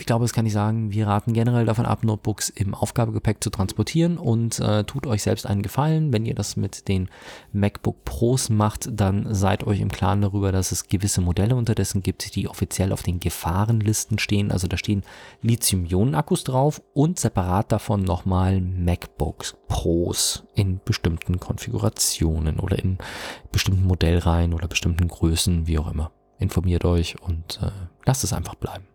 ich 0.00 0.06
glaube, 0.06 0.24
das 0.24 0.32
kann 0.32 0.46
ich 0.46 0.52
sagen, 0.52 0.92
wir 0.92 1.06
raten 1.06 1.32
generell 1.34 1.66
davon 1.66 1.86
ab, 1.86 2.04
Notebooks 2.04 2.48
im 2.48 2.74
Aufgabegepäck 2.74 3.42
zu 3.44 3.50
transportieren 3.50 4.16
und 4.16 4.58
äh, 4.58 4.84
tut 4.84 5.06
euch 5.06 5.22
selbst 5.22 5.46
einen 5.46 5.62
Gefallen. 5.62 6.12
Wenn 6.12 6.24
ihr 6.24 6.34
das 6.34 6.56
mit 6.56 6.88
den 6.88 7.08
MacBook 7.52 8.04
Pros 8.04 8.48
macht, 8.48 8.88
dann 8.92 9.34
seid 9.34 9.64
euch 9.66 9.80
im 9.80 9.90
Klaren 9.90 10.22
darüber, 10.22 10.52
dass 10.52 10.72
es 10.72 10.88
gewisse 10.88 11.20
Modelle 11.20 11.54
unterdessen 11.54 12.02
gibt, 12.02 12.34
die 12.34 12.48
offiziell 12.48 12.92
auf 12.92 13.02
den 13.02 13.20
Gefahrenlisten 13.20 14.18
stehen. 14.18 14.50
Also 14.50 14.68
da 14.68 14.76
stehen 14.76 15.02
Lithium-Ionen-Akkus 15.42 16.44
drauf 16.44 16.82
und 16.94 17.18
separat 17.18 17.70
davon 17.70 18.02
nochmal 18.02 18.60
MacBooks 18.60 19.56
Pros 19.68 20.44
in 20.54 20.80
bestimmten 20.84 21.38
Konfigurationen 21.38 22.58
oder 22.58 22.78
in 22.78 22.98
bestimmten 23.52 23.84
Modellreihen 23.86 24.54
oder 24.54 24.66
bestimmten 24.66 25.08
Größen, 25.08 25.66
wie 25.66 25.78
auch 25.78 25.90
immer. 25.90 26.10
Informiert 26.38 26.86
euch 26.86 27.20
und 27.20 27.60
äh, 27.62 27.70
lasst 28.06 28.24
es 28.24 28.32
einfach 28.32 28.54
bleiben. 28.54 28.89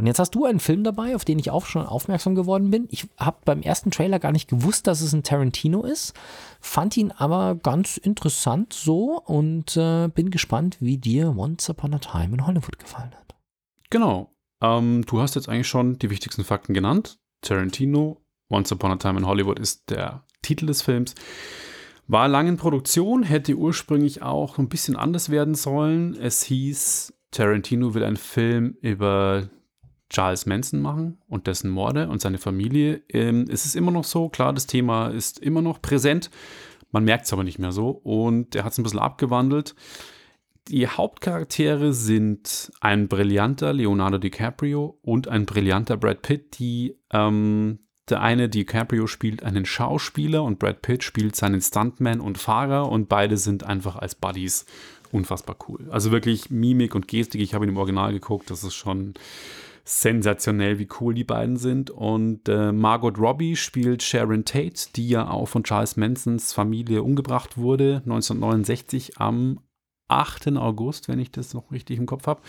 Und 0.00 0.06
jetzt 0.06 0.18
hast 0.18 0.34
du 0.34 0.46
einen 0.46 0.60
Film 0.60 0.82
dabei, 0.82 1.14
auf 1.14 1.26
den 1.26 1.38
ich 1.38 1.50
auch 1.50 1.66
schon 1.66 1.84
aufmerksam 1.84 2.34
geworden 2.34 2.70
bin. 2.70 2.88
Ich 2.90 3.06
habe 3.18 3.36
beim 3.44 3.60
ersten 3.60 3.90
Trailer 3.90 4.18
gar 4.18 4.32
nicht 4.32 4.48
gewusst, 4.48 4.86
dass 4.86 5.02
es 5.02 5.12
ein 5.12 5.24
Tarantino 5.24 5.82
ist, 5.82 6.14
fand 6.58 6.96
ihn 6.96 7.12
aber 7.12 7.54
ganz 7.56 7.98
interessant 7.98 8.72
so 8.72 9.20
und 9.20 9.76
äh, 9.76 10.08
bin 10.08 10.30
gespannt, 10.30 10.78
wie 10.80 10.96
dir 10.96 11.36
Once 11.36 11.68
Upon 11.68 11.92
a 11.92 11.98
Time 11.98 12.34
in 12.34 12.46
Hollywood 12.46 12.78
gefallen 12.78 13.10
hat. 13.14 13.36
Genau. 13.90 14.34
Ähm, 14.62 15.04
du 15.06 15.20
hast 15.20 15.34
jetzt 15.34 15.50
eigentlich 15.50 15.68
schon 15.68 15.98
die 15.98 16.08
wichtigsten 16.08 16.44
Fakten 16.44 16.72
genannt. 16.72 17.18
Tarantino, 17.42 18.22
Once 18.48 18.72
Upon 18.72 18.92
a 18.92 18.96
Time 18.96 19.18
in 19.18 19.26
Hollywood 19.26 19.58
ist 19.58 19.90
der 19.90 20.24
Titel 20.40 20.64
des 20.64 20.80
Films. 20.80 21.14
War 22.06 22.26
lange 22.26 22.48
in 22.48 22.56
Produktion, 22.56 23.22
hätte 23.22 23.54
ursprünglich 23.54 24.22
auch 24.22 24.56
ein 24.56 24.70
bisschen 24.70 24.96
anders 24.96 25.28
werden 25.28 25.54
sollen. 25.54 26.16
Es 26.16 26.42
hieß, 26.44 27.12
Tarantino 27.32 27.92
will 27.92 28.02
einen 28.02 28.16
Film 28.16 28.78
über 28.80 29.50
Charles 30.10 30.44
Manson 30.44 30.80
machen 30.80 31.18
und 31.28 31.46
dessen 31.46 31.70
Morde 31.70 32.08
und 32.08 32.20
seine 32.20 32.38
Familie. 32.38 33.02
Ähm, 33.08 33.46
es 33.48 33.64
ist 33.64 33.76
immer 33.76 33.92
noch 33.92 34.04
so, 34.04 34.28
klar, 34.28 34.52
das 34.52 34.66
Thema 34.66 35.08
ist 35.08 35.38
immer 35.38 35.62
noch 35.62 35.80
präsent. 35.80 36.30
Man 36.90 37.04
merkt 37.04 37.26
es 37.26 37.32
aber 37.32 37.44
nicht 37.44 37.58
mehr 37.58 37.72
so 37.72 37.88
und 37.90 38.54
er 38.54 38.64
hat 38.64 38.72
es 38.72 38.78
ein 38.78 38.82
bisschen 38.82 38.98
abgewandelt. 38.98 39.74
Die 40.68 40.86
Hauptcharaktere 40.86 41.92
sind 41.92 42.70
ein 42.80 43.08
brillanter 43.08 43.72
Leonardo 43.72 44.18
DiCaprio 44.18 44.98
und 45.02 45.28
ein 45.28 45.46
brillanter 45.46 45.96
Brad 45.96 46.22
Pitt, 46.22 46.58
die 46.58 46.96
ähm, 47.12 47.78
der 48.08 48.20
eine 48.20 48.48
DiCaprio 48.48 49.06
spielt 49.06 49.44
einen 49.44 49.64
Schauspieler 49.64 50.42
und 50.42 50.58
Brad 50.58 50.82
Pitt 50.82 51.04
spielt 51.04 51.36
seinen 51.36 51.60
Stuntman 51.60 52.20
und 52.20 52.38
Fahrer 52.38 52.90
und 52.90 53.08
beide 53.08 53.36
sind 53.36 53.62
einfach 53.64 53.96
als 53.96 54.16
Buddies 54.16 54.66
unfassbar 55.12 55.56
cool. 55.68 55.88
Also 55.90 56.10
wirklich 56.10 56.50
Mimik 56.50 56.94
und 56.94 57.08
Gestik, 57.08 57.40
ich 57.40 57.54
habe 57.54 57.64
ihn 57.64 57.70
im 57.70 57.76
Original 57.76 58.12
geguckt, 58.12 58.50
das 58.50 58.64
ist 58.64 58.74
schon 58.74 59.14
sensationell, 59.90 60.78
wie 60.78 60.88
cool 61.00 61.14
die 61.14 61.24
beiden 61.24 61.56
sind. 61.56 61.90
Und 61.90 62.48
äh, 62.48 62.70
Margot 62.70 63.18
Robbie 63.18 63.56
spielt 63.56 64.04
Sharon 64.04 64.44
Tate, 64.44 64.90
die 64.94 65.08
ja 65.08 65.28
auch 65.28 65.46
von 65.46 65.64
Charles 65.64 65.96
Mansons 65.96 66.52
Familie 66.52 67.02
umgebracht 67.02 67.58
wurde, 67.58 67.96
1969 68.04 69.18
am 69.18 69.58
8. 70.06 70.56
August, 70.56 71.08
wenn 71.08 71.18
ich 71.18 71.32
das 71.32 71.54
noch 71.54 71.72
richtig 71.72 71.98
im 71.98 72.06
Kopf 72.06 72.26
habe. 72.26 72.40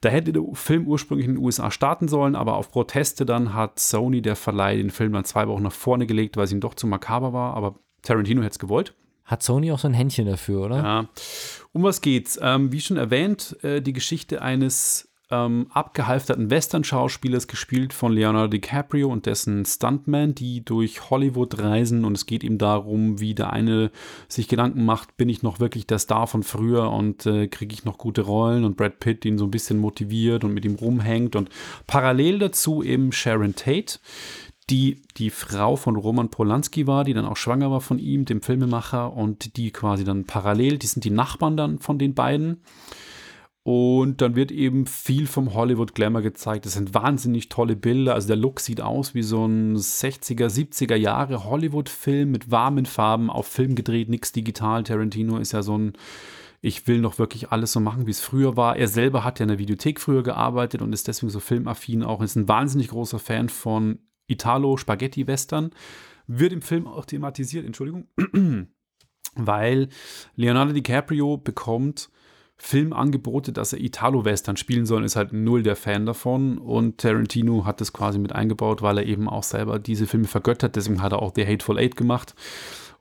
Da 0.00 0.08
hätte 0.08 0.32
der 0.32 0.42
Film 0.54 0.86
ursprünglich 0.86 1.26
in 1.28 1.34
den 1.34 1.44
USA 1.44 1.70
starten 1.70 2.08
sollen, 2.08 2.34
aber 2.34 2.56
auf 2.56 2.70
Proteste 2.70 3.26
dann 3.26 3.52
hat 3.52 3.78
Sony, 3.78 4.22
der 4.22 4.36
Verleih, 4.36 4.76
den 4.76 4.90
Film 4.90 5.12
dann 5.12 5.24
zwei 5.24 5.48
Wochen 5.48 5.62
nach 5.62 5.72
vorne 5.72 6.06
gelegt, 6.06 6.36
weil 6.36 6.44
es 6.44 6.52
ihm 6.52 6.60
doch 6.60 6.74
zu 6.74 6.86
makaber 6.86 7.34
war. 7.34 7.54
Aber 7.54 7.78
Tarantino 8.02 8.40
hätte 8.40 8.52
es 8.52 8.58
gewollt. 8.58 8.94
Hat 9.24 9.42
Sony 9.42 9.70
auch 9.70 9.78
so 9.78 9.86
ein 9.86 9.94
Händchen 9.94 10.26
dafür, 10.26 10.64
oder? 10.64 10.76
Ja. 10.76 11.08
Um 11.72 11.82
was 11.82 12.00
geht's? 12.00 12.38
Ähm, 12.42 12.72
wie 12.72 12.80
schon 12.80 12.96
erwähnt, 12.96 13.56
äh, 13.62 13.80
die 13.80 13.92
Geschichte 13.92 14.42
eines 14.42 15.09
ähm, 15.30 15.66
abgehalfterten 15.70 16.50
Western-Schauspielers, 16.50 17.46
gespielt 17.46 17.92
von 17.92 18.12
Leonardo 18.12 18.48
DiCaprio 18.48 19.08
und 19.08 19.26
dessen 19.26 19.64
Stuntman, 19.64 20.34
die 20.34 20.64
durch 20.64 21.10
Hollywood 21.10 21.58
reisen. 21.60 22.04
Und 22.04 22.16
es 22.16 22.26
geht 22.26 22.42
ihm 22.42 22.58
darum, 22.58 23.20
wie 23.20 23.34
der 23.34 23.52
eine 23.52 23.90
sich 24.28 24.48
Gedanken 24.48 24.84
macht, 24.84 25.16
bin 25.16 25.28
ich 25.28 25.42
noch 25.42 25.60
wirklich 25.60 25.86
der 25.86 25.98
Star 25.98 26.26
von 26.26 26.42
früher 26.42 26.90
und 26.90 27.26
äh, 27.26 27.46
kriege 27.46 27.72
ich 27.72 27.84
noch 27.84 27.98
gute 27.98 28.22
Rollen? 28.22 28.64
Und 28.64 28.76
Brad 28.76 28.98
Pitt 28.98 29.24
ihn 29.24 29.38
so 29.38 29.44
ein 29.44 29.50
bisschen 29.50 29.78
motiviert 29.78 30.42
und 30.42 30.52
mit 30.52 30.64
ihm 30.64 30.74
rumhängt. 30.74 31.36
Und 31.36 31.48
parallel 31.86 32.40
dazu 32.40 32.82
eben 32.82 33.12
Sharon 33.12 33.54
Tate, 33.54 34.00
die 34.68 35.00
die 35.16 35.30
Frau 35.30 35.76
von 35.76 35.96
Roman 35.96 36.30
Polanski 36.30 36.86
war, 36.86 37.04
die 37.04 37.14
dann 37.14 37.26
auch 37.26 37.36
schwanger 37.36 37.70
war 37.70 37.80
von 37.80 37.98
ihm, 37.98 38.24
dem 38.24 38.42
Filmemacher. 38.42 39.12
Und 39.12 39.56
die 39.56 39.70
quasi 39.70 40.02
dann 40.02 40.24
parallel, 40.24 40.78
die 40.78 40.86
sind 40.88 41.04
die 41.04 41.10
Nachbarn 41.10 41.56
dann 41.56 41.78
von 41.78 41.98
den 41.98 42.14
beiden. 42.14 42.62
Und 43.72 44.20
dann 44.20 44.34
wird 44.34 44.50
eben 44.50 44.84
viel 44.84 45.28
vom 45.28 45.54
Hollywood 45.54 45.94
Glamour 45.94 46.22
gezeigt. 46.22 46.66
Das 46.66 46.72
sind 46.72 46.92
wahnsinnig 46.92 47.50
tolle 47.50 47.76
Bilder. 47.76 48.14
Also 48.14 48.26
der 48.26 48.36
Look 48.36 48.58
sieht 48.58 48.80
aus 48.80 49.14
wie 49.14 49.22
so 49.22 49.46
ein 49.46 49.76
60er, 49.76 50.48
70er 50.48 50.96
Jahre 50.96 51.44
Hollywood-Film 51.44 52.32
mit 52.32 52.50
warmen 52.50 52.84
Farben, 52.84 53.30
auf 53.30 53.46
Film 53.46 53.76
gedreht, 53.76 54.08
nichts 54.08 54.32
digital. 54.32 54.82
Tarantino 54.82 55.38
ist 55.38 55.52
ja 55.52 55.62
so 55.62 55.78
ein 55.78 55.92
ich 56.62 56.88
will 56.88 57.00
noch 57.00 57.20
wirklich 57.20 57.52
alles 57.52 57.70
so 57.70 57.78
machen, 57.78 58.08
wie 58.08 58.10
es 58.10 58.20
früher 58.20 58.56
war. 58.56 58.76
Er 58.76 58.88
selber 58.88 59.22
hat 59.22 59.38
ja 59.38 59.44
in 59.44 59.50
der 59.50 59.60
Videothek 59.60 60.00
früher 60.00 60.24
gearbeitet 60.24 60.82
und 60.82 60.92
ist 60.92 61.06
deswegen 61.06 61.30
so 61.30 61.38
filmaffin 61.38 62.02
auch, 62.02 62.20
ist 62.22 62.34
ein 62.34 62.48
wahnsinnig 62.48 62.88
großer 62.88 63.20
Fan 63.20 63.48
von 63.48 64.00
Italo-Spaghetti-Western. 64.26 65.70
Wird 66.26 66.52
im 66.52 66.60
Film 66.60 66.88
auch 66.88 67.04
thematisiert, 67.04 67.64
Entschuldigung, 67.64 68.08
weil 69.36 69.90
Leonardo 70.34 70.72
DiCaprio 70.72 71.36
bekommt 71.36 72.10
Filmangebote, 72.62 73.54
dass 73.54 73.72
er 73.72 73.80
Italo-Western 73.80 74.58
spielen 74.58 74.84
soll, 74.84 75.02
ist 75.02 75.16
halt 75.16 75.32
null 75.32 75.62
der 75.62 75.76
Fan 75.76 76.04
davon. 76.04 76.58
Und 76.58 76.98
Tarantino 76.98 77.64
hat 77.64 77.80
das 77.80 77.94
quasi 77.94 78.18
mit 78.18 78.34
eingebaut, 78.34 78.82
weil 78.82 78.98
er 78.98 79.06
eben 79.06 79.30
auch 79.30 79.44
selber 79.44 79.78
diese 79.78 80.06
Filme 80.06 80.26
vergöttert. 80.26 80.76
Deswegen 80.76 81.00
hat 81.00 81.12
er 81.12 81.22
auch 81.22 81.32
The 81.34 81.46
Hateful 81.46 81.78
Eight 81.78 81.96
gemacht. 81.96 82.34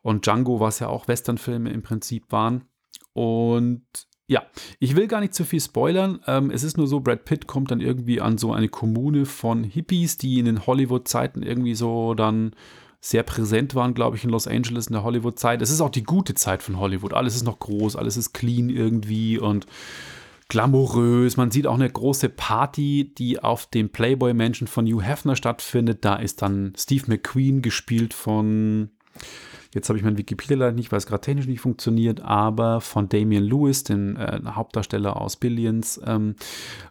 Und 0.02 0.26
Django, 0.26 0.62
was 0.62 0.80
ja 0.80 0.88
auch 0.88 1.10
Westernfilme 1.10 1.72
im 1.72 1.82
Prinzip 1.82 2.32
waren. 2.32 2.64
Und 3.12 3.84
ja, 4.28 4.44
ich 4.80 4.96
will 4.96 5.08
gar 5.08 5.20
nicht 5.20 5.34
zu 5.34 5.44
viel 5.44 5.60
spoilern. 5.60 6.22
Ähm, 6.26 6.52
es 6.52 6.64
ist 6.64 6.78
nur 6.78 6.88
so, 6.88 7.02
Brad 7.02 7.26
Pitt 7.26 7.46
kommt 7.46 7.70
dann 7.70 7.82
irgendwie 7.82 8.22
an 8.22 8.38
so 8.38 8.54
eine 8.54 8.70
Kommune 8.70 9.26
von 9.26 9.66
Hippies, 9.66 10.18
die 10.18 10.40
in 10.40 10.46
den 10.46 10.66
Hollywood-Zeiten 10.66 11.44
irgendwie 11.44 11.76
so 11.76 12.14
dann 12.14 12.52
sehr 13.02 13.24
präsent 13.24 13.76
waren, 13.76 13.94
glaube 13.94 14.18
ich, 14.18 14.24
in 14.24 14.30
Los 14.30 14.48
Angeles 14.48 14.88
in 14.88 14.94
der 14.94 15.04
Hollywood-Zeit. 15.04 15.62
Es 15.62 15.70
ist 15.70 15.82
auch 15.82 15.90
die 15.90 16.04
gute 16.04 16.34
Zeit 16.34 16.62
von 16.62 16.80
Hollywood. 16.80 17.14
Alles 17.14 17.36
ist 17.36 17.46
noch 17.46 17.60
groß, 17.60 17.96
alles 17.96 18.18
ist 18.18 18.34
clean 18.34 18.70
irgendwie 18.70 19.40
und 19.40 19.68
glamourös. 20.50 21.38
Man 21.38 21.52
sieht 21.52 21.68
auch 21.68 21.76
eine 21.76 21.90
große 21.90 22.28
Party, 22.28 23.14
die 23.18 23.42
auf 23.42 23.68
dem 23.68 23.90
Playboy-Mansion 23.90 24.68
von 24.68 24.86
Hugh 24.86 25.02
Hefner 25.02 25.38
stattfindet. 25.38 26.04
Da 26.04 26.16
ist 26.16 26.42
dann 26.42 26.74
Steve 26.76 27.06
McQueen 27.08 27.62
gespielt 27.62 28.14
von, 28.14 28.90
jetzt 29.74 29.88
habe 29.88 29.98
ich 29.98 30.04
meinen 30.04 30.18
Wikipedia 30.18 30.58
leider 30.58 30.74
nicht, 30.74 30.92
weil 30.92 30.98
es 30.98 31.06
gerade 31.06 31.22
technisch 31.22 31.48
nicht 31.48 31.62
funktioniert, 31.62 32.20
aber 32.20 32.82
von 32.82 33.08
Damian 33.08 33.44
Lewis, 33.44 33.86
den 33.86 34.18
äh, 34.18 34.42
Hauptdarsteller 34.46 35.22
aus 35.22 35.38
Billions 35.38 36.02
ähm, 36.06 36.36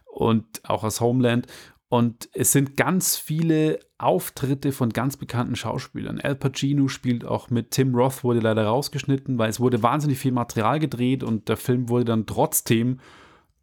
und 0.05 0.45
auch 0.63 0.83
aus 0.83 1.01
Homeland. 1.01 1.45
Und 1.89 2.29
es 2.33 2.51
sind 2.51 2.77
ganz 2.77 3.17
viele 3.17 3.79
Auftritte 3.99 4.71
von 4.71 4.89
ganz 4.89 5.17
bekannten 5.17 5.55
Schauspielern. 5.55 6.19
Al 6.21 6.35
Pacino 6.35 6.87
spielt 6.87 7.25
auch 7.25 7.49
mit. 7.49 7.71
Tim 7.71 7.93
Roth 7.93 8.23
wurde 8.23 8.39
leider 8.39 8.65
rausgeschnitten, 8.65 9.37
weil 9.37 9.49
es 9.49 9.59
wurde 9.59 9.83
wahnsinnig 9.83 10.17
viel 10.17 10.31
Material 10.31 10.79
gedreht 10.79 11.23
und 11.23 11.49
der 11.49 11.57
Film 11.57 11.89
wurde 11.89 12.05
dann 12.05 12.25
trotzdem 12.25 12.99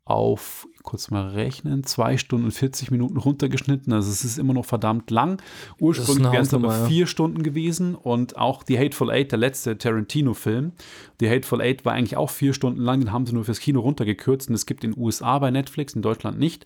auf, 0.05 0.69
kurz 0.87 1.11
mal 1.11 1.29
rechnen, 1.29 1.85
zwei 1.85 2.17
Stunden 2.17 2.47
und 2.47 2.53
40 2.53 2.91
Minuten 2.91 3.19
runtergeschnitten. 3.19 3.93
Also 3.93 4.11
es 4.11 4.25
ist 4.25 4.39
immer 4.39 4.55
noch 4.55 4.65
verdammt 4.65 5.11
lang. 5.11 5.43
Ursprünglich 5.79 6.33
wären 6.33 6.45
es 6.45 6.55
aber 6.55 6.69
ja. 6.69 6.87
vier 6.87 7.07
Stunden 7.07 7.43
gewesen 7.43 7.95
und 7.95 8.39
auch 8.39 8.63
The 8.67 8.79
Hateful 8.79 9.11
Eight, 9.11 9.33
der 9.33 9.39
letzte 9.39 9.77
Tarantino-Film, 9.77 10.73
The 11.21 11.29
Hateful 11.29 11.61
Eight 11.61 11.85
war 11.85 11.93
eigentlich 11.93 12.17
auch 12.17 12.31
vier 12.31 12.55
Stunden 12.55 12.81
lang, 12.81 13.01
den 13.01 13.13
haben 13.13 13.27
sie 13.27 13.35
nur 13.35 13.45
fürs 13.45 13.61
Kino 13.61 13.81
runtergekürzt 13.81 14.49
und 14.49 14.55
es 14.55 14.65
gibt 14.65 14.85
in 14.85 14.93
den 14.93 15.03
USA 15.03 15.39
bei 15.39 15.51
Netflix, 15.51 15.95
in 15.95 16.03
Deutschland 16.03 16.39
nicht, 16.39 16.65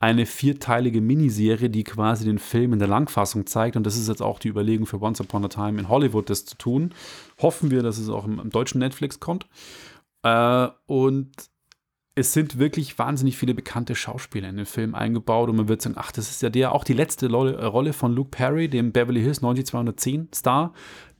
eine 0.00 0.26
vierteilige 0.26 1.00
Miniserie, 1.00 1.70
die 1.70 1.84
quasi 1.84 2.24
den 2.24 2.38
Film 2.38 2.72
in 2.72 2.80
der 2.80 2.88
Langfassung 2.88 3.46
zeigt 3.46 3.76
und 3.76 3.86
das 3.86 3.96
ist 3.96 4.08
jetzt 4.08 4.22
auch 4.22 4.40
die 4.40 4.48
Überlegung 4.48 4.86
für 4.86 5.00
Once 5.00 5.20
Upon 5.20 5.44
a 5.44 5.48
Time 5.48 5.78
in 5.78 5.88
Hollywood, 5.88 6.28
das 6.28 6.44
zu 6.44 6.56
tun. 6.56 6.92
Hoffen 7.40 7.70
wir, 7.70 7.82
dass 7.82 7.98
es 7.98 8.08
auch 8.08 8.26
im, 8.26 8.40
im 8.40 8.50
deutschen 8.50 8.80
Netflix 8.80 9.20
kommt. 9.20 9.46
Äh, 10.22 10.68
und 10.86 11.30
es 12.20 12.32
sind 12.32 12.58
wirklich 12.58 12.98
wahnsinnig 12.98 13.36
viele 13.36 13.54
bekannte 13.54 13.94
Schauspieler 13.94 14.48
in 14.48 14.56
den 14.56 14.66
Film 14.66 14.94
eingebaut 14.94 15.48
und 15.48 15.56
man 15.56 15.68
wird 15.68 15.82
sagen, 15.82 15.96
ach, 15.98 16.12
das 16.12 16.30
ist 16.30 16.42
ja 16.42 16.50
der, 16.50 16.72
auch 16.72 16.84
die 16.84 16.92
letzte 16.92 17.26
äh, 17.26 17.64
Rolle 17.64 17.92
von 17.92 18.12
Luke 18.12 18.30
Perry, 18.30 18.68
dem 18.68 18.92
Beverly 18.92 19.20
Hills 19.20 19.40
90210 19.40 20.28
Star, 20.34 20.72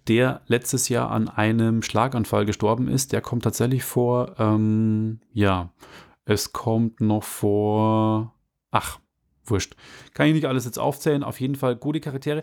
der 0.07 0.43
letztes 0.47 0.89
Jahr 0.89 1.11
an 1.11 1.29
einem 1.29 1.83
Schlaganfall 1.83 2.45
gestorben 2.45 2.89
ist. 2.89 3.13
Der 3.13 3.21
kommt 3.21 3.45
tatsächlich 3.45 3.83
vor, 3.83 4.37
ähm, 4.39 5.21
ja, 5.33 5.73
es 6.25 6.53
kommt 6.53 7.01
noch 7.01 7.25
vor, 7.25 8.35
ach, 8.71 9.01
wurscht. 9.45 9.77
Kann 10.15 10.29
ich 10.29 10.35
nicht 10.35 10.47
alles 10.47 10.65
jetzt 10.65 10.79
aufzählen, 10.79 11.25
auf 11.25 11.41
jeden 11.41 11.57
Fall 11.57 11.77
gute 11.77 12.01
Charaktere. 12.01 12.43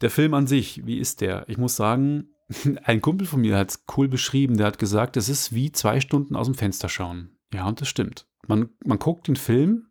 Der 0.00 0.10
Film 0.10 0.34
an 0.34 0.46
sich, 0.46 0.86
wie 0.86 0.98
ist 0.98 1.20
der? 1.20 1.48
Ich 1.48 1.58
muss 1.58 1.76
sagen, 1.76 2.28
ein 2.84 3.00
Kumpel 3.00 3.26
von 3.26 3.40
mir 3.40 3.56
hat 3.56 3.70
es 3.70 3.84
cool 3.96 4.08
beschrieben. 4.08 4.56
Der 4.56 4.66
hat 4.66 4.78
gesagt, 4.78 5.16
es 5.16 5.28
ist 5.28 5.54
wie 5.54 5.72
zwei 5.72 6.00
Stunden 6.00 6.36
aus 6.36 6.46
dem 6.46 6.54
Fenster 6.54 6.88
schauen. 6.88 7.37
Ja, 7.52 7.66
und 7.66 7.80
das 7.80 7.88
stimmt. 7.88 8.26
Man, 8.46 8.70
man 8.84 8.98
guckt 8.98 9.28
den 9.28 9.36
Film 9.36 9.88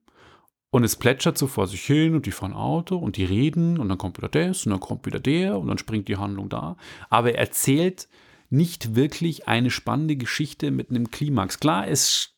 und 0.69 0.83
es 0.83 0.95
plätschert 0.95 1.37
so 1.37 1.47
vor 1.47 1.67
sich 1.67 1.83
hin 1.83 2.15
und 2.15 2.25
die 2.25 2.31
fahren 2.31 2.53
Auto 2.53 2.97
und 2.97 3.17
die 3.17 3.25
reden 3.25 3.79
und 3.79 3.89
dann 3.89 3.97
kommt 3.97 4.17
wieder 4.17 4.29
das 4.29 4.65
und 4.65 4.71
dann 4.71 4.79
kommt 4.79 5.05
wieder 5.05 5.19
der 5.19 5.57
und 5.57 5.67
dann 5.67 5.77
springt 5.77 6.07
die 6.07 6.17
Handlung 6.17 6.49
da. 6.49 6.77
Aber 7.09 7.31
er 7.33 7.39
erzählt 7.39 8.07
nicht 8.49 8.95
wirklich 8.95 9.47
eine 9.47 9.71
spannende 9.71 10.15
Geschichte 10.15 10.71
mit 10.71 10.89
einem 10.89 11.11
Klimax. 11.11 11.59
Klar, 11.59 11.87
es 11.87 12.33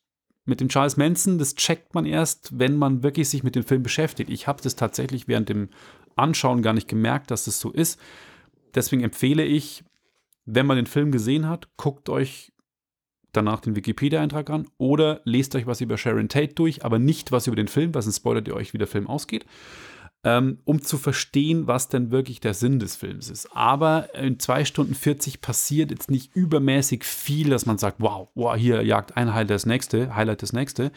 mit 0.46 0.60
dem 0.60 0.70
Charles 0.70 0.98
Manson, 0.98 1.38
das 1.38 1.56
checkt 1.56 1.94
man 1.94 2.06
erst, 2.06 2.58
wenn 2.58 2.76
man 2.76 3.04
wirklich 3.04 3.30
sich 3.30 3.44
mit 3.44 3.56
dem 3.56 3.64
Film 3.64 3.84
beschäftigt. 3.84 4.30
Ich 4.30 4.48
habe 4.48 4.62
das 4.62 4.76
tatsächlich 4.76 5.28
während 5.28 5.50
dem 5.50 5.70
Anschauen 6.16 6.62
gar 6.62 6.74
nicht 6.74 6.88
gemerkt, 6.88 7.32
dass 7.32 7.46
das 7.46 7.60
so 7.60 7.72
ist. 7.72 8.00
Deswegen 8.76 9.04
empfehle 9.04 9.44
ich, 9.44 9.84
wenn 10.46 10.66
man 10.66 10.78
den 10.78 10.88
Film 10.88 11.12
gesehen 11.12 11.48
hat, 11.48 11.70
guckt 11.78 12.10
euch 12.10 12.52
danach 13.32 13.62
den 13.62 13.76
Wikipedia-Eintrag 13.76 14.50
an 14.50 14.68
oder 14.78 15.22
lest 15.24 15.56
euch 15.56 15.68
was 15.68 15.82
über 15.82 15.98
Sharon 15.98 16.30
Tate 16.30 16.54
durch, 16.54 16.84
aber 16.84 17.00
nicht 17.00 17.32
was 17.32 17.48
über 17.48 17.56
den 17.56 17.68
Film, 17.68 17.94
was 17.94 18.06
sonst 18.06 18.18
spoilert 18.18 18.48
ihr 18.48 18.56
euch, 18.56 18.74
wie 18.74 18.78
der 18.78 18.88
Film 18.88 19.08
ausgeht, 19.08 19.46
ähm, 20.24 20.60
um 20.66 20.82
zu 20.82 20.98
verstehen, 20.98 21.68
was 21.68 21.88
denn 21.88 22.12
wirklich 22.12 22.40
der 22.40 22.54
Sinn 22.54 22.80
des 22.80 22.96
Films 22.96 23.30
ist. 23.30 23.56
Aber 23.56 24.14
in 24.16 24.40
2 24.40 24.66
Stunden 24.66 24.96
40 24.96 25.42
passiert 25.42 25.92
jetzt 25.92 26.12
nicht 26.12 26.36
übermäßig 26.36 27.04
viel, 27.04 27.50
dass 27.50 27.66
man 27.66 27.78
sagt, 27.78 27.98
wow, 28.00 28.30
wow, 28.36 28.56
hier 28.56 28.84
jagt 28.84 29.16
ein 29.16 29.34
Highlight 29.34 29.52
das 29.52 29.66
nächste, 29.66 30.16
Highlight 30.16 30.42
das 30.42 30.54
nächste, 30.54 30.92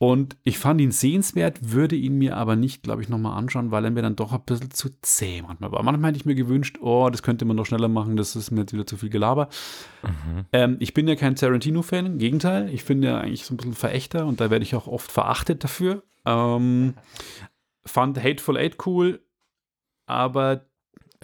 und 0.00 0.36
ich 0.44 0.58
fand 0.58 0.80
ihn 0.80 0.92
sehenswert, 0.92 1.72
würde 1.72 1.96
ihn 1.96 2.18
mir 2.18 2.36
aber 2.36 2.54
nicht, 2.54 2.84
glaube 2.84 3.02
ich, 3.02 3.08
nochmal 3.08 3.36
anschauen, 3.36 3.72
weil 3.72 3.84
er 3.84 3.90
mir 3.90 4.02
dann 4.02 4.14
doch 4.14 4.32
ein 4.32 4.42
bisschen 4.46 4.70
zu 4.70 4.90
zäh 5.02 5.42
manchmal 5.42 5.72
war. 5.72 5.82
Manchmal 5.82 6.10
hätte 6.10 6.18
ich 6.18 6.24
mir 6.24 6.36
gewünscht, 6.36 6.78
oh, 6.80 7.08
das 7.10 7.24
könnte 7.24 7.44
man 7.44 7.56
noch 7.56 7.66
schneller 7.66 7.88
machen, 7.88 8.16
das 8.16 8.36
ist 8.36 8.52
mir 8.52 8.60
jetzt 8.60 8.72
wieder 8.72 8.86
zu 8.86 8.96
viel 8.96 9.10
Gelaber. 9.10 9.48
Mhm. 10.04 10.44
Ähm, 10.52 10.76
ich 10.78 10.94
bin 10.94 11.08
ja 11.08 11.16
kein 11.16 11.34
Tarantino-Fan, 11.34 12.06
im 12.06 12.18
Gegenteil. 12.18 12.72
Ich 12.72 12.84
bin 12.84 13.02
ja 13.02 13.18
eigentlich 13.18 13.44
so 13.44 13.54
ein 13.54 13.56
bisschen 13.56 13.74
Verächter 13.74 14.24
und 14.26 14.40
da 14.40 14.50
werde 14.50 14.62
ich 14.62 14.76
auch 14.76 14.86
oft 14.86 15.10
verachtet 15.10 15.64
dafür. 15.64 16.04
Ähm, 16.24 16.94
fand 17.84 18.22
Hateful 18.22 18.56
Eight 18.56 18.86
cool, 18.86 19.20
aber 20.06 20.64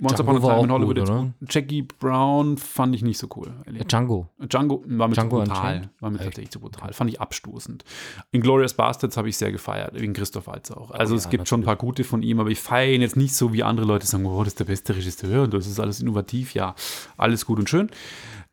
Once 0.03 0.19
Upon 0.19 0.37
a 0.37 0.41
Time 0.41 0.65
in 0.65 0.73
Hollywood. 0.73 0.99
Gut, 0.99 1.09
oder? 1.09 1.33
Jackie 1.49 1.83
Brown 1.83 2.59
fand 2.59 2.97
ich 2.97 3.03
nicht 3.03 3.19
so 3.19 3.29
cool. 3.37 3.53
Ehrlich. 3.65 3.85
Django. 3.85 4.29
Django 4.41 4.83
war 4.87 5.07
mir 5.07 5.15
Django 5.15 5.45
zu 5.45 5.49
brutal. 5.49 5.91
War 6.01 6.11
mir 6.11 6.19
tatsächlich 6.19 6.51
zu 6.51 6.59
brutal. 6.59 6.93
Fand 6.93 7.11
ich 7.11 7.21
abstoßend. 7.21 7.85
Inglourious 8.33 8.75
Bastards 8.75 9.17
habe 9.17 9.29
ich 9.29 9.37
sehr 9.37 9.53
gefeiert, 9.53 9.95
wegen 9.95 10.13
Christoph 10.13 10.49
Waltz 10.49 10.73
auch. 10.73 10.91
Also 10.91 11.15
oh, 11.15 11.17
es 11.17 11.25
ja, 11.25 11.31
gibt 11.31 11.43
natürlich. 11.43 11.49
schon 11.49 11.61
ein 11.61 11.65
paar 11.65 11.77
gute 11.77 12.03
von 12.03 12.23
ihm, 12.23 12.41
aber 12.41 12.51
ich 12.51 12.59
feiere 12.59 12.93
ihn 12.93 13.03
jetzt 13.03 13.17
nicht 13.17 13.37
so, 13.37 13.53
wie 13.53 13.63
andere 13.63 13.87
Leute 13.87 14.07
sagen, 14.07 14.27
oh, 14.27 14.39
das 14.41 14.55
ist 14.55 14.61
der 14.61 14.65
beste 14.65 14.97
Regisseur 14.97 15.45
und 15.45 15.55
das 15.55 15.69
ist 15.69 15.79
alles 15.79 16.01
innovativ. 16.01 16.55
Ja, 16.55 16.75
alles 17.17 17.47
gut 17.47 17.61
und 17.61 17.71
schön. 17.71 17.89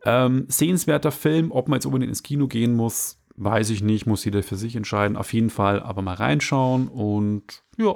Ähm, 0.05 0.45
sehenswerter 0.47 1.11
Film, 1.11 1.51
ob 1.51 1.67
man 1.67 1.77
jetzt 1.77 1.85
unbedingt 1.85 2.09
ins 2.09 2.21
Kino 2.21 2.47
gehen 2.47 2.75
muss, 2.75 3.17
weiß 3.35 3.71
ich 3.71 3.81
nicht, 3.81 4.05
muss 4.05 4.25
jeder 4.25 4.43
für 4.43 4.57
sich 4.57 4.75
entscheiden. 4.75 5.17
Auf 5.17 5.33
jeden 5.33 5.49
Fall 5.49 5.81
aber 5.81 6.03
mal 6.03 6.15
reinschauen 6.15 6.87
und 6.87 7.63
ja. 7.77 7.95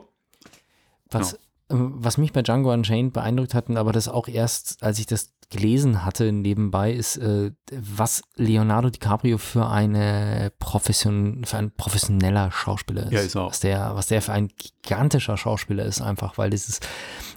Was, 1.11 1.33
genau. 1.33 1.43
Was 1.67 2.17
mich 2.19 2.31
bei 2.31 2.43
Django 2.43 2.71
Unchained 2.71 3.13
beeindruckt 3.13 3.55
hat, 3.55 3.69
aber 3.71 3.91
das 3.91 4.07
auch 4.07 4.27
erst, 4.27 4.83
als 4.83 4.99
ich 4.99 5.07
das 5.07 5.31
gelesen 5.49 6.05
hatte 6.05 6.31
nebenbei, 6.31 6.91
ist, 6.91 7.17
äh, 7.17 7.51
was 7.71 8.21
Leonardo 8.35 8.89
DiCaprio 8.89 9.37
für 9.37 9.67
eine 9.67 10.51
Profession, 10.59 11.43
für 11.45 11.57
ein 11.57 11.71
professioneller 11.71 12.51
Schauspieler 12.51 13.03
ist. 13.03 13.11
Ja, 13.11 13.19
ist 13.19 13.35
auch. 13.35 13.49
Was 13.49 13.59
der, 13.59 13.95
was 13.95 14.07
der 14.07 14.21
für 14.21 14.33
ein 14.33 14.49
gigantischer 14.83 15.37
Schauspieler 15.37 15.85
ist, 15.85 16.01
einfach, 16.01 16.37
weil 16.37 16.49
dieses, 16.49 16.79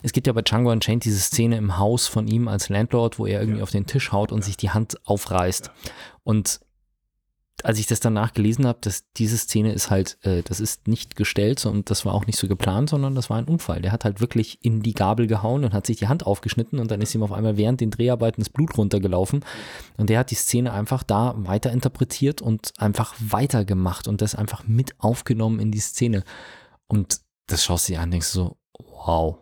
es 0.02 0.12
gibt 0.12 0.26
ja 0.26 0.32
bei 0.32 0.42
Django 0.42 0.70
Unchained 0.70 1.04
diese 1.04 1.20
Szene 1.20 1.56
im 1.56 1.78
Haus 1.78 2.06
von 2.06 2.26
ihm 2.26 2.48
als 2.48 2.68
Landlord, 2.68 3.18
wo 3.18 3.26
er 3.26 3.40
irgendwie 3.40 3.58
ja. 3.58 3.62
auf 3.62 3.70
den 3.70 3.86
Tisch 3.86 4.12
haut 4.12 4.32
und 4.32 4.40
ja. 4.40 4.44
sich 4.46 4.56
die 4.56 4.70
Hand 4.70 4.96
aufreißt. 5.06 5.66
Ja. 5.66 5.92
Und 6.24 6.60
als 7.64 7.78
ich 7.78 7.86
das 7.86 8.00
danach 8.00 8.32
gelesen 8.32 8.66
habe, 8.66 8.78
dass 8.80 9.04
diese 9.16 9.36
Szene 9.36 9.72
ist 9.72 9.90
halt, 9.90 10.18
äh, 10.22 10.42
das 10.42 10.60
ist 10.60 10.86
nicht 10.86 11.16
gestellt 11.16 11.64
und 11.66 11.90
das 11.90 12.04
war 12.04 12.14
auch 12.14 12.26
nicht 12.26 12.38
so 12.38 12.48
geplant, 12.48 12.90
sondern 12.90 13.14
das 13.14 13.30
war 13.30 13.36
ein 13.36 13.46
Unfall. 13.46 13.82
Der 13.82 13.92
hat 13.92 14.04
halt 14.04 14.20
wirklich 14.20 14.58
in 14.62 14.82
die 14.82 14.94
Gabel 14.94 15.26
gehauen 15.26 15.64
und 15.64 15.72
hat 15.72 15.86
sich 15.86 15.96
die 15.96 16.08
Hand 16.08 16.26
aufgeschnitten 16.26 16.78
und 16.78 16.90
dann 16.90 17.00
ist 17.00 17.14
ihm 17.14 17.22
auf 17.22 17.32
einmal 17.32 17.56
während 17.56 17.80
den 17.80 17.90
Dreharbeiten 17.90 18.40
das 18.40 18.50
Blut 18.50 18.76
runtergelaufen 18.78 19.44
und 19.96 20.10
der 20.10 20.20
hat 20.20 20.30
die 20.30 20.36
Szene 20.36 20.72
einfach 20.72 21.02
da 21.02 21.34
weiter 21.36 21.72
interpretiert 21.72 22.40
und 22.40 22.72
einfach 22.78 23.14
weitergemacht 23.18 24.08
und 24.08 24.22
das 24.22 24.34
einfach 24.34 24.66
mit 24.66 24.94
aufgenommen 24.98 25.58
in 25.58 25.72
die 25.72 25.80
Szene. 25.80 26.24
Und 26.86 27.20
das 27.46 27.64
schaust 27.64 27.88
du 27.88 27.94
dir 27.94 28.00
an, 28.00 28.10
denkst 28.10 28.28
so, 28.28 28.56
wow, 28.78 29.38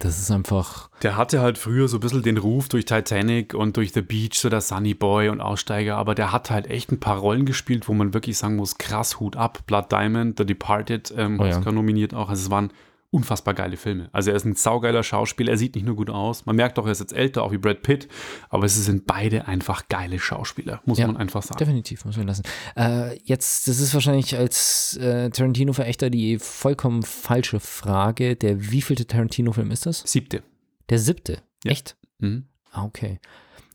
das 0.00 0.18
ist 0.18 0.30
einfach. 0.30 0.88
Der 1.02 1.16
hatte 1.16 1.40
halt 1.40 1.58
früher 1.58 1.86
so 1.88 1.98
ein 1.98 2.00
bisschen 2.00 2.22
den 2.22 2.38
Ruf 2.38 2.68
durch 2.68 2.86
Titanic 2.86 3.54
und 3.54 3.76
durch 3.76 3.92
The 3.92 4.00
Beach, 4.00 4.34
so 4.34 4.48
der 4.48 4.62
Sunny 4.62 4.94
Boy 4.94 5.28
und 5.28 5.40
Aussteiger, 5.40 5.96
aber 5.96 6.14
der 6.14 6.32
hat 6.32 6.50
halt 6.50 6.68
echt 6.68 6.90
ein 6.90 6.98
paar 6.98 7.18
Rollen 7.18 7.44
gespielt, 7.44 7.86
wo 7.86 7.92
man 7.92 8.14
wirklich 8.14 8.38
sagen 8.38 8.56
muss, 8.56 8.78
krass, 8.78 9.20
Hut 9.20 9.36
ab. 9.36 9.60
Blood 9.66 9.92
Diamond, 9.92 10.38
The 10.38 10.46
Departed, 10.46 11.14
ähm, 11.16 11.38
oh 11.38 11.44
ja. 11.44 11.58
Oscar 11.58 11.72
nominiert 11.72 12.14
auch. 12.14 12.30
Also 12.30 12.44
es 12.44 12.50
waren 12.50 12.72
unfassbar 13.10 13.54
geile 13.54 13.76
Filme. 13.76 14.08
Also 14.12 14.30
er 14.30 14.36
ist 14.36 14.44
ein 14.44 14.54
saugeiler 14.54 15.02
Schauspieler, 15.02 15.52
er 15.52 15.58
sieht 15.58 15.74
nicht 15.74 15.84
nur 15.84 15.96
gut 15.96 16.10
aus, 16.10 16.46
man 16.46 16.56
merkt 16.56 16.78
doch, 16.78 16.86
er 16.86 16.92
ist 16.92 17.00
jetzt 17.00 17.12
älter, 17.12 17.42
auch 17.42 17.52
wie 17.52 17.58
Brad 17.58 17.82
Pitt, 17.82 18.08
aber 18.48 18.64
es 18.64 18.76
sind 18.76 19.06
beide 19.06 19.48
einfach 19.48 19.88
geile 19.88 20.18
Schauspieler, 20.18 20.80
muss 20.84 20.98
Ja, 20.98 21.06
man 21.06 21.16
einfach 21.16 21.42
sagen. 21.42 21.58
Definitiv, 21.58 22.04
muss 22.04 22.16
man 22.16 22.26
lassen. 22.26 22.42
Äh, 22.76 23.18
jetzt, 23.24 23.66
das 23.68 23.80
ist 23.80 23.92
wahrscheinlich 23.94 24.36
als 24.36 24.96
äh, 24.98 25.30
Tarantino-Verächter 25.30 26.10
die 26.10 26.38
vollkommen 26.38 27.02
falsche 27.02 27.60
Frage. 27.60 28.36
Der 28.36 28.70
wievielte 28.70 29.06
Tarantino-Film 29.06 29.70
ist 29.70 29.86
das? 29.86 30.02
Siebte. 30.06 30.42
Der 30.88 30.98
siebte. 30.98 31.38
Ja. 31.64 31.72
Echt? 31.72 31.96
Mhm. 32.18 32.44
Ah, 32.72 32.84
okay. 32.84 33.18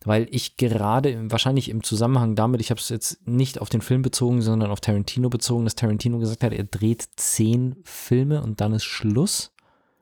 Weil 0.06 0.28
ich 0.32 0.56
gerade, 0.58 1.32
wahrscheinlich 1.32 1.70
im 1.70 1.84
Zusammenhang 1.84 2.36
damit, 2.36 2.62
ich 2.62 2.70
habe 2.70 2.80
es 2.80 2.89
jetzt 2.89 3.28
nicht 3.28 3.60
auf 3.60 3.70
den 3.70 3.82
Film 3.82 4.01
bezogen, 4.03 4.41
sondern 4.41 4.72
auf 4.72 4.80
Tarantino 4.80 5.30
bezogen, 5.30 5.64
dass 5.66 5.76
Tarantino 5.76 6.20
gesagt 6.20 6.43
hat, 6.43 6.53
er 6.53 6.64
dreht 6.64 7.08
zehn 7.16 7.76
Filme 7.84 8.41
und 8.43 8.62
dann 8.62 8.74
ist 8.74 8.84
Schluss. 8.84 9.51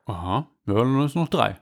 Aha, 0.05 0.47
ja, 0.67 0.73
dann 0.73 1.01
ist 1.05 1.15
noch 1.15 1.29
drei. 1.29 1.57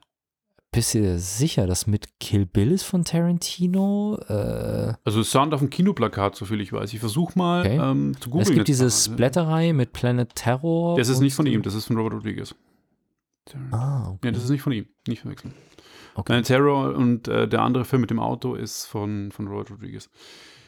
Bist 0.74 0.94
du 0.94 1.02
dir 1.02 1.20
sicher, 1.20 1.68
dass 1.68 1.86
mit 1.86 2.18
Kill 2.22 2.46
Bill 2.46 2.72
ist 2.72 2.84
von 2.84 3.04
Tarantino? 3.04 4.18
Äh, 4.30 4.94
Also 5.04 5.20
es 5.20 5.30
stand 5.30 5.54
auf 5.54 5.60
dem 5.60 5.70
Kinoplakat, 5.70 6.36
soviel 6.36 6.62
ich 6.62 6.72
weiß. 6.72 6.94
Ich 6.94 7.00
versuche 7.02 7.38
mal 7.38 7.60
Okay. 7.62 7.76
ähm, 7.78 8.16
zu 8.20 8.30
googeln. 8.30 8.48
es 8.48 8.54
gibt 8.56 8.68
diese. 8.70 8.89
Splatterei 8.89 9.74
mit 9.74 9.92
Planet 9.92 10.34
Terror. 10.34 10.98
Das 10.98 11.10
ist 11.10 11.20
nicht 11.20 11.34
von 11.36 11.46
ihm, 11.46 11.62
das 11.62 11.74
ist 11.76 11.86
von 11.88 11.98
Robert 11.98 12.14
Rodriguez. 12.14 12.56
Ah, 13.72 14.10
okay. 14.12 14.28
Ja, 14.28 14.32
das 14.32 14.46
ist 14.46 14.50
nicht 14.50 14.62
von 14.62 14.72
ihm, 14.72 14.86
nicht 15.08 15.22
verwechseln. 15.22 15.54
Okay. 16.14 16.24
Planet 16.26 16.45
Terror 16.47 16.95
und 16.95 17.28
äh, 17.28 17.47
der 17.47 17.62
andere 17.62 17.86
Film 17.86 18.01
mit 18.01 18.09
dem 18.09 18.20
Auto 18.20 18.55
ist 18.55 18.86
von, 18.86 19.32
von 19.32 19.47
Robert 19.47 19.72
Rodriguez. 19.72 20.09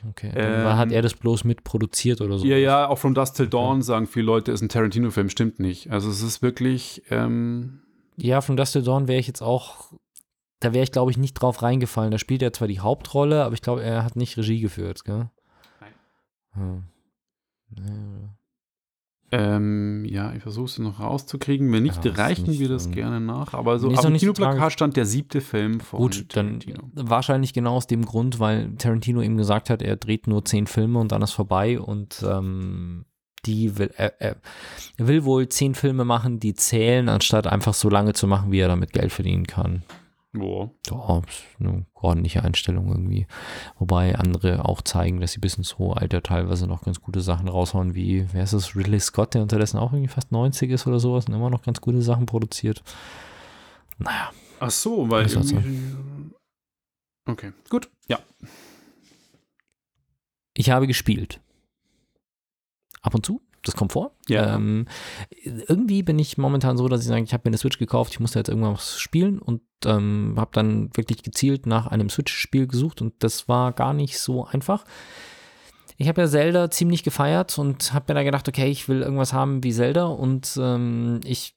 okay. 0.09 0.31
Dann 0.33 0.63
war- 0.63 0.77
hat 0.77 0.87
ähm, 0.89 0.93
er 0.95 1.01
das 1.01 1.13
bloß 1.15 1.43
mitproduziert 1.43 2.21
oder 2.21 2.37
so? 2.37 2.45
Ja, 2.45 2.57
ja, 2.57 2.87
auch 2.87 2.97
From 2.97 3.13
Dust 3.13 3.35
Till 3.37 3.47
Dawn 3.47 3.81
sagen 3.81 4.07
viele 4.07 4.25
Leute, 4.25 4.51
ist 4.51 4.61
ein 4.61 4.69
Tarantino-Film, 4.69 5.29
stimmt 5.29 5.59
nicht. 5.59 5.89
Also 5.91 6.09
es 6.09 6.21
ist 6.21 6.41
wirklich, 6.41 7.03
ähm, 7.09 7.81
Ja, 8.15 8.41
von 8.41 8.55
Dust 8.57 8.73
Till 8.73 8.83
Dawn 8.83 9.07
wäre 9.07 9.19
ich 9.19 9.27
jetzt 9.27 9.41
auch, 9.41 9.91
da 10.61 10.73
wäre 10.73 10.83
ich 10.83 10.91
glaube 10.93 11.11
ich 11.11 11.17
nicht 11.17 11.33
drauf 11.33 11.61
reingefallen. 11.61 12.11
Da 12.11 12.17
spielt 12.17 12.41
er 12.41 12.53
zwar 12.53 12.67
die 12.69 12.79
Hauptrolle, 12.79 13.43
aber 13.43 13.53
ich 13.53 13.61
glaube, 13.61 13.83
er 13.83 14.05
hat 14.05 14.15
nicht 14.15 14.37
Regie 14.37 14.61
geführt, 14.61 15.03
gell? 15.03 15.29
Hm. 16.53 16.83
Ja. 17.77 17.83
Ähm, 19.36 20.05
ja, 20.05 20.31
ich 20.36 20.43
versuche 20.43 20.65
es 20.65 20.77
noch 20.77 20.99
rauszukriegen. 20.99 21.71
Wenn 21.73 21.81
nicht, 21.81 22.05
Ja, 22.05 22.11
ist 22.11 22.19
reichen 22.19 22.49
nicht 22.51 22.59
wir 22.59 22.69
das 22.69 22.91
gerne 22.91 23.19
nach. 23.19 23.55
Aber 23.55 23.79
so 23.79 23.89
auf 23.89 24.01
dem 24.01 24.13
Kinoplakat 24.13 24.71
stand 24.71 24.95
der 24.95 25.07
siebte 25.07 25.41
Film 25.41 25.79
von 25.79 25.99
Gut, 26.01 26.25
dann 26.36 26.59
Tarantino. 26.59 26.84
wahrscheinlich 26.93 27.51
genau 27.51 27.73
aus 27.75 27.88
dem 27.88 28.05
Grund, 28.05 28.39
weil 28.39 28.75
Tarantino 28.75 29.21
ihm 29.21 29.36
gesagt 29.36 29.71
hat, 29.71 29.81
er 29.81 29.95
dreht 29.95 30.27
nur 30.27 30.45
zehn 30.45 30.67
Filme 30.67 30.99
und 30.99 31.11
dann 31.11 31.23
ist 31.23 31.31
vorbei 31.31 31.79
und 31.79 32.23
ähm, 32.29 33.05
die 33.47 33.75
will, 33.79 33.89
er 33.97 34.21
er 34.21 34.36
will 34.99 35.23
wohl 35.25 35.49
zehn 35.49 35.73
Filme 35.73 36.05
machen, 36.05 36.39
die 36.39 36.53
zählen, 36.53 37.09
anstatt 37.09 37.47
einfach 37.47 37.73
so 37.73 37.89
lange 37.89 38.13
zu 38.13 38.27
machen, 38.27 38.51
wie 38.51 38.59
er 38.59 38.67
damit 38.67 38.93
Geld 38.93 39.11
verdienen 39.11 39.47
kann. 39.47 39.81
Boah. 40.36 40.71
Ja, 40.89 41.21
eine 41.59 41.86
ordentliche 41.93 42.43
Einstellung 42.43 42.88
irgendwie. 42.89 43.27
Wobei 43.77 44.15
andere 44.15 44.65
auch 44.65 44.81
zeigen, 44.81 45.19
dass 45.21 45.34
sie 45.34 45.39
bis 45.39 45.55
ins 45.55 45.77
hohe 45.77 45.95
Alter 45.95 46.23
teilweise 46.23 46.65
noch 46.65 46.81
ganz 46.84 46.99
gute 47.01 47.21
Sachen 47.21 47.47
raushauen, 47.47 47.93
wie, 47.93 48.25
wer 48.34 48.43
ist 48.43 48.53
das, 48.53 48.75
Ridley 48.75 48.99
Scott, 48.99 49.36
der 49.36 49.43
unterdessen 49.43 49.77
auch 49.77 49.93
irgendwie 49.93 50.09
fast 50.11 50.31
90 50.31 50.71
ist 50.71 50.88
oder 50.88 50.99
sowas 50.99 51.27
und 51.27 51.36
immer 51.36 51.51
noch 51.51 51.61
ganz 51.61 51.81
gute 51.81 52.01
Sachen 52.01 52.25
produziert. 52.25 52.84
Naja, 53.99 54.31
Ach 54.59 54.71
so, 54.71 55.07
weil 55.09 55.29
so. 55.29 55.39
irgendwie- 55.39 56.34
Okay, 57.25 57.53
gut. 57.69 57.89
Ja. 58.07 58.19
ich 60.55 60.69
habe 60.71 60.88
gespielt. 60.88 61.39
Ab 63.01 63.13
und 63.15 63.25
zu, 63.25 63.41
das 63.64 63.76
kommt 63.76 63.93
vor. 63.93 64.11
Ja. 64.28 64.55
Ähm, 64.55 64.88
irgendwie 65.43 66.03
bin 66.03 66.20
ich 66.20 66.38
momentan 66.38 66.78
so, 66.78 66.88
dass 66.88 67.01
ich 67.01 67.07
sage, 67.07 67.24
ich 67.24 67.34
habe 67.34 67.41
mir 67.45 67.51
eine 67.51 67.57
Switch 67.57 67.80
gekauft, 67.80 68.14
ich 68.14 68.20
musste 68.20 68.39
jetzt 68.39 68.49
irgendwann 68.49 68.74
was 68.74 68.99
spielen 68.99 69.39
und 69.39 69.61
ähm, 69.86 70.36
habe 70.38 70.51
dann 70.53 70.89
wirklich 70.95 71.24
gezielt 71.24 71.66
nach 71.66 71.88
einem 71.88 72.09
Switch-Spiel 72.09 72.68
gesucht 72.68 73.01
und 73.01 73.14
das 73.20 73.47
war 73.47 73.72
gar 73.72 73.93
nicht 73.93 74.20
so 74.20 74.45
einfach. 74.45 74.86
Ich 75.97 76.07
habe 76.07 76.22
ja 76.22 76.28
Zelda 76.28 76.72
ziemlich 76.72 77.03
gefeiert 77.03 77.57
und 77.57 77.93
habe 77.93 78.05
mir 78.09 78.16
da 78.16 78.24
gedacht, 78.24 78.47
okay, 78.47 78.70
ich 78.70 78.88
will 78.89 79.01
irgendwas 79.01 79.34
haben 79.34 79.64
wie 79.64 79.74
Zelda 79.74 80.05
und 80.05 80.57
ähm, 80.59 81.22
ich, 81.24 81.55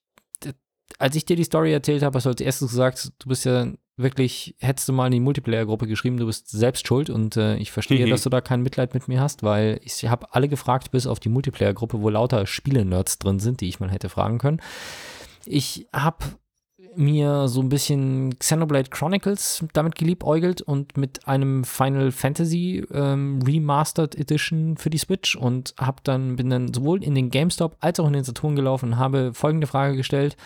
als 0.99 1.17
ich 1.17 1.25
dir 1.25 1.37
die 1.37 1.45
Story 1.45 1.73
erzählt 1.73 2.03
habe, 2.03 2.17
hast 2.17 2.25
du 2.25 2.31
als 2.31 2.41
erstes 2.41 2.71
gesagt, 2.71 3.13
du 3.19 3.29
bist 3.29 3.45
ja 3.45 3.67
wirklich, 3.97 4.55
hättest 4.59 4.89
du 4.89 4.93
mal 4.93 5.07
in 5.07 5.13
die 5.13 5.21
Multiplayer-Gruppe 5.21 5.87
geschrieben, 5.87 6.19
du 6.19 6.27
bist 6.27 6.51
selbst 6.51 6.87
schuld 6.87 7.09
und 7.11 7.37
äh, 7.37 7.57
ich 7.57 7.73
verstehe, 7.73 8.05
Mhm. 8.07 8.11
dass 8.11 8.23
du 8.23 8.31
da 8.31 8.41
kein 8.41 8.63
Mitleid 8.63 8.93
mit 8.95 9.09
mir 9.09 9.21
hast, 9.21 9.43
weil 9.43 9.81
ich 9.83 10.05
habe 10.07 10.35
alle 10.35 10.49
gefragt, 10.49 10.91
bis 10.91 11.07
auf 11.07 11.19
die 11.21 11.29
Multiplayer-Gruppe, 11.31 12.01
wo 12.01 12.09
lauter 12.11 12.47
Spiele-Nerds 12.47 13.19
drin 13.19 13.39
sind, 13.39 13.61
die 13.61 13.69
ich 13.69 13.81
mal 13.81 13.91
hätte 13.91 14.09
fragen 14.09 14.39
können. 14.39 14.61
Ich 15.47 15.87
habe 15.93 16.19
mir 16.99 17.47
so 17.49 17.61
ein 17.61 17.69
bisschen 17.69 18.39
Xenoblade 18.39 18.89
Chronicles 18.89 19.65
damit 19.75 19.97
geliebäugelt 19.97 20.63
und 20.63 20.97
mit 20.97 21.29
einem 21.29 21.65
Final 21.65 22.11
Fantasy 22.11 22.87
ähm, 22.91 23.41
Remastered 23.47 24.15
Edition 24.15 24.79
für 24.79 24.89
die 24.89 24.97
Switch 24.99 25.37
und 25.37 25.75
habe 25.79 25.99
dann 26.05 26.37
bin 26.37 26.49
dann 26.49 26.73
sowohl 26.73 27.05
in 27.05 27.15
den 27.15 27.29
GameStop 27.29 27.77
als 27.81 28.01
auch 28.01 28.07
in 28.07 28.15
den 28.15 28.25
Saturn 28.25 28.57
gelaufen 28.57 28.93
und 28.93 28.99
habe 28.99 29.35
folgende 29.35 29.67
Frage 29.67 29.95
gestellt: 29.95 30.39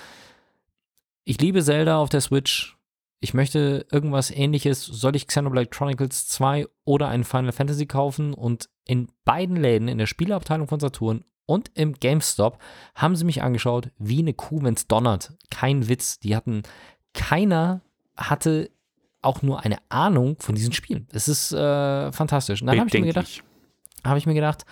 Ich 1.25 1.41
liebe 1.41 1.63
Zelda 1.63 1.99
auf 1.99 2.09
der 2.09 2.21
Switch. 2.21 2.77
Ich 3.21 3.35
möchte 3.35 3.87
irgendwas 3.93 4.31
ähnliches. 4.31 4.85
Soll 4.85 5.15
ich 5.15 5.27
Xenoblade 5.27 5.69
Chronicles 5.69 6.27
2 6.29 6.67
oder 6.85 7.09
ein 7.09 7.25
Final 7.25 7.53
Fantasy 7.53 7.87
kaufen? 7.87 8.33
Und 8.33 8.71
in 8.87 9.09
beiden 9.25 9.57
Läden, 9.57 9.89
in 9.89 9.99
der 9.99 10.07
Spieleabteilung 10.07 10.69
von 10.69 10.81
Saturn 10.81 11.25
und 11.45 11.71
im 11.75 11.93
GameStop, 11.93 12.59
haben 12.95 13.17
sie 13.17 13.25
mich 13.25 13.43
angeschaut 13.43 13.91
wie 13.99 14.21
eine 14.21 14.33
Kuh, 14.33 14.63
wenn 14.63 14.75
es 14.75 14.87
donnert. 14.87 15.35
Kein 15.51 15.89
Witz. 15.89 16.19
Die 16.19 16.35
hatten, 16.35 16.63
keiner 17.13 17.83
hatte 18.17 18.71
auch 19.21 19.43
nur 19.43 19.65
eine 19.65 19.79
Ahnung 19.91 20.37
von 20.39 20.55
diesen 20.55 20.73
Spielen. 20.73 21.07
Es 21.13 21.29
ist 21.29 21.53
äh, 21.53 22.13
fantastisch. 22.13 22.63
Und 22.63 22.69
dann 22.69 22.79
habe 22.79 22.89
ich 22.89 22.95
mir 22.95 23.07
gedacht, 23.07 23.43
habe 24.03 24.19
ich 24.19 24.25
mir 24.25 24.35
gedacht, 24.35 24.65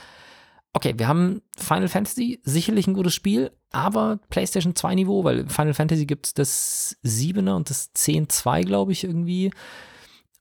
okay, 0.73 0.95
wir 0.97 1.09
haben 1.09 1.43
Final 1.57 1.89
Fantasy, 1.89 2.41
sicherlich 2.45 2.87
ein 2.87 2.95
gutes 2.95 3.15
Spiel, 3.15 3.51
aber 3.71 4.21
PlayStation 4.31 4.75
2 4.75 4.95
Niveau, 4.97 5.25
weil 5.25 5.49
Final 5.49 5.75
Fantasy 5.75 6.07
gibt 6.07 6.27
es 6.27 6.35
das 6.35 6.97
7er 7.05 7.57
und 7.57 7.71
das 7.71 7.95
10.2, 7.95 8.65
glaube 8.65 8.93
ich, 8.93 9.05
irgendwie. 9.05 9.51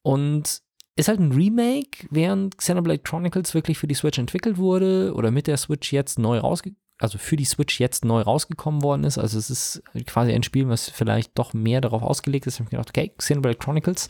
Und 0.01 0.61
ist 0.95 1.07
halt 1.07 1.19
ein 1.19 1.31
Remake, 1.31 2.07
während 2.09 2.57
Xenoblade 2.57 3.03
Chronicles 3.03 3.53
wirklich 3.53 3.77
für 3.77 3.87
die 3.87 3.95
Switch 3.95 4.17
entwickelt 4.17 4.57
wurde 4.57 5.13
oder 5.15 5.31
mit 5.31 5.47
der 5.47 5.57
Switch 5.57 5.91
jetzt 5.93 6.17
neu 6.19 6.39
rausge 6.39 6.75
also 6.99 7.17
für 7.17 7.35
die 7.35 7.45
Switch 7.45 7.79
jetzt 7.79 8.05
neu 8.05 8.21
rausgekommen 8.21 8.81
worden 8.81 9.03
ist. 9.03 9.17
Also 9.17 9.37
es 9.37 9.49
ist 9.49 9.83
quasi 10.07 10.31
ein 10.31 10.43
Spiel, 10.43 10.67
was 10.67 10.89
vielleicht 10.89 11.37
doch 11.37 11.53
mehr 11.53 11.81
darauf 11.81 12.01
ausgelegt 12.01 12.47
ist. 12.47 12.55
Ich 12.55 12.59
habe 12.61 12.71
gedacht, 12.71 12.89
okay, 12.89 13.13
Xenoblade 13.17 13.57
Chronicles 13.57 14.07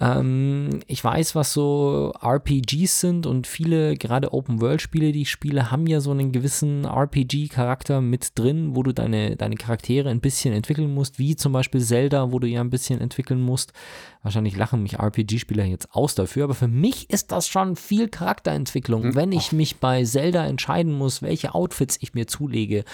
ähm, 0.00 0.80
ich 0.86 1.02
weiß, 1.02 1.34
was 1.34 1.52
so 1.52 2.12
RPGs 2.22 3.00
sind 3.00 3.26
und 3.26 3.46
viele, 3.46 3.96
gerade 3.96 4.32
Open-World-Spiele, 4.32 5.12
die 5.12 5.22
ich 5.22 5.30
spiele, 5.30 5.70
haben 5.70 5.86
ja 5.86 6.00
so 6.00 6.10
einen 6.10 6.32
gewissen 6.32 6.84
RPG-Charakter 6.84 8.00
mit 8.00 8.38
drin, 8.38 8.74
wo 8.74 8.82
du 8.82 8.92
deine, 8.92 9.36
deine 9.36 9.56
Charaktere 9.56 10.10
ein 10.10 10.20
bisschen 10.20 10.54
entwickeln 10.54 10.92
musst, 10.92 11.18
wie 11.18 11.36
zum 11.36 11.52
Beispiel 11.52 11.80
Zelda, 11.80 12.32
wo 12.32 12.38
du 12.38 12.46
ja 12.46 12.60
ein 12.60 12.70
bisschen 12.70 13.00
entwickeln 13.00 13.40
musst. 13.40 13.72
Wahrscheinlich 14.22 14.56
lachen 14.56 14.82
mich 14.82 14.98
RPG-Spieler 14.98 15.64
jetzt 15.64 15.94
aus 15.94 16.14
dafür, 16.14 16.44
aber 16.44 16.54
für 16.54 16.68
mich 16.68 17.10
ist 17.10 17.30
das 17.30 17.46
schon 17.46 17.76
viel 17.76 18.08
Charakterentwicklung, 18.08 19.14
wenn 19.14 19.32
ich 19.32 19.52
mich 19.52 19.76
bei 19.80 20.02
Zelda 20.04 20.46
entscheiden 20.46 20.92
muss, 20.92 21.20
welche 21.20 21.54
Outfits 21.54 21.98
ich 22.00 22.14
mir 22.14 22.26
zulege, 22.26 22.84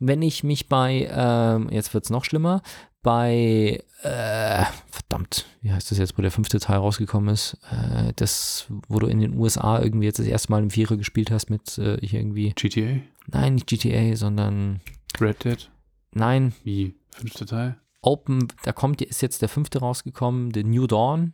wenn 0.00 0.22
ich 0.22 0.44
mich 0.44 0.68
bei, 0.68 1.08
ähm, 1.12 1.68
jetzt 1.70 1.92
wird 1.92 2.04
es 2.04 2.10
noch 2.10 2.24
schlimmer, 2.24 2.62
bei, 3.02 3.82
äh, 4.02 4.64
verdammt, 4.90 5.46
wie 5.62 5.72
heißt 5.72 5.90
das 5.90 5.98
jetzt, 5.98 6.18
wo 6.18 6.22
der 6.22 6.30
fünfte 6.30 6.58
Teil 6.60 6.78
rausgekommen 6.78 7.32
ist? 7.32 7.58
Äh, 7.70 8.12
das, 8.16 8.66
wo 8.88 8.98
du 8.98 9.06
in 9.06 9.20
den 9.20 9.38
USA 9.38 9.80
irgendwie 9.80 10.06
jetzt 10.06 10.18
das 10.18 10.26
erste 10.26 10.50
Mal 10.50 10.62
im 10.62 10.70
Vierer 10.70 10.96
gespielt 10.96 11.30
hast 11.30 11.50
mit 11.50 11.78
äh, 11.78 11.98
hier 12.04 12.20
irgendwie, 12.20 12.52
GTA? 12.54 13.00
nein, 13.26 13.54
nicht 13.54 13.66
GTA, 13.66 14.16
sondern, 14.16 14.80
Red 15.20 15.44
Dead? 15.44 15.70
nein, 16.12 16.52
Wie? 16.64 16.94
Fünfter 17.10 17.46
Teil? 17.46 17.76
Open, 18.00 18.46
da 18.62 18.72
kommt, 18.72 19.02
ist 19.02 19.22
jetzt 19.22 19.42
der 19.42 19.48
fünfte 19.48 19.80
rausgekommen, 19.80 20.52
The 20.54 20.62
New 20.62 20.86
Dawn. 20.86 21.32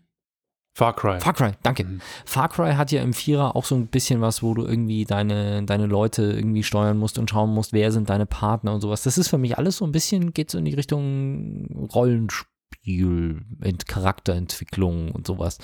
Far 0.76 0.92
Cry. 0.96 1.20
Far 1.20 1.34
Cry, 1.34 1.52
danke. 1.62 1.84
Mhm. 1.84 2.00
Far 2.24 2.48
Cry 2.48 2.74
hat 2.74 2.90
ja 2.90 3.00
im 3.00 3.12
Vierer 3.12 3.54
auch 3.54 3.64
so 3.64 3.76
ein 3.76 3.86
bisschen 3.86 4.20
was, 4.20 4.42
wo 4.42 4.54
du 4.54 4.64
irgendwie 4.66 5.04
deine, 5.04 5.62
deine 5.62 5.86
Leute 5.86 6.22
irgendwie 6.24 6.64
steuern 6.64 6.98
musst 6.98 7.16
und 7.18 7.30
schauen 7.30 7.50
musst, 7.54 7.72
wer 7.72 7.92
sind 7.92 8.10
deine 8.10 8.26
Partner 8.26 8.74
und 8.74 8.80
sowas. 8.80 9.02
Das 9.04 9.16
ist 9.16 9.28
für 9.28 9.38
mich 9.38 9.56
alles 9.56 9.76
so 9.76 9.84
ein 9.84 9.92
bisschen, 9.92 10.32
geht 10.32 10.50
so 10.50 10.58
in 10.58 10.64
die 10.64 10.74
Richtung 10.74 11.88
Rollenspiel, 11.94 13.42
Ent- 13.60 13.86
Charakterentwicklung 13.86 15.12
und 15.12 15.26
sowas. 15.26 15.58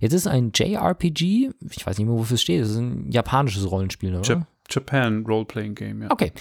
Jetzt 0.00 0.12
ist 0.12 0.26
ein 0.28 0.52
JRPG, 0.54 1.50
ich 1.70 1.86
weiß 1.86 1.98
nicht 1.98 2.06
mehr, 2.06 2.16
wofür 2.16 2.34
es 2.36 2.42
steht, 2.42 2.62
das 2.62 2.70
ist 2.70 2.76
ein 2.76 3.10
japanisches 3.10 3.68
Rollenspiel, 3.70 4.14
oder? 4.14 4.22
Jap 4.28 4.46
Japan 4.70 5.24
Role-Playing 5.26 5.74
Game, 5.74 6.02
ja. 6.02 6.10
Okay, 6.10 6.32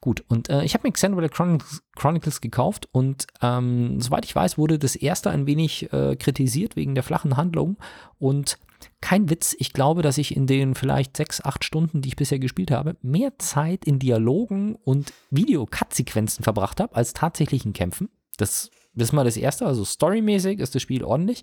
gut. 0.00 0.24
Und 0.28 0.48
äh, 0.48 0.64
ich 0.64 0.74
habe 0.74 0.86
mir 0.86 0.92
Xenoblade 0.92 1.32
Chronicles, 1.32 1.82
Chronicles 1.96 2.40
gekauft 2.40 2.88
und 2.92 3.26
ähm, 3.42 4.00
soweit 4.00 4.24
ich 4.24 4.34
weiß, 4.34 4.58
wurde 4.58 4.78
das 4.78 4.96
erste 4.96 5.30
ein 5.30 5.46
wenig 5.46 5.92
äh, 5.92 6.16
kritisiert 6.16 6.76
wegen 6.76 6.94
der 6.94 7.04
flachen 7.04 7.36
Handlung. 7.36 7.78
Und 8.18 8.58
kein 9.00 9.28
Witz, 9.30 9.54
ich 9.58 9.72
glaube, 9.72 10.02
dass 10.02 10.18
ich 10.18 10.36
in 10.36 10.46
den 10.46 10.74
vielleicht 10.74 11.16
sechs, 11.16 11.42
acht 11.42 11.64
Stunden, 11.64 12.00
die 12.00 12.08
ich 12.08 12.16
bisher 12.16 12.38
gespielt 12.38 12.70
habe, 12.70 12.96
mehr 13.02 13.38
Zeit 13.38 13.84
in 13.84 13.98
Dialogen 13.98 14.76
und 14.76 15.12
Video-Cut-Sequenzen 15.30 16.44
verbracht 16.44 16.80
habe, 16.80 16.94
als 16.94 17.12
tatsächlich 17.12 17.64
in 17.64 17.72
Kämpfen. 17.72 18.08
Das 18.36 18.70
ist 18.94 19.12
mal 19.12 19.24
das 19.24 19.36
Erste, 19.36 19.66
also 19.66 19.84
storymäßig 19.84 20.60
ist 20.60 20.74
das 20.74 20.82
Spiel 20.82 21.04
ordentlich. 21.04 21.42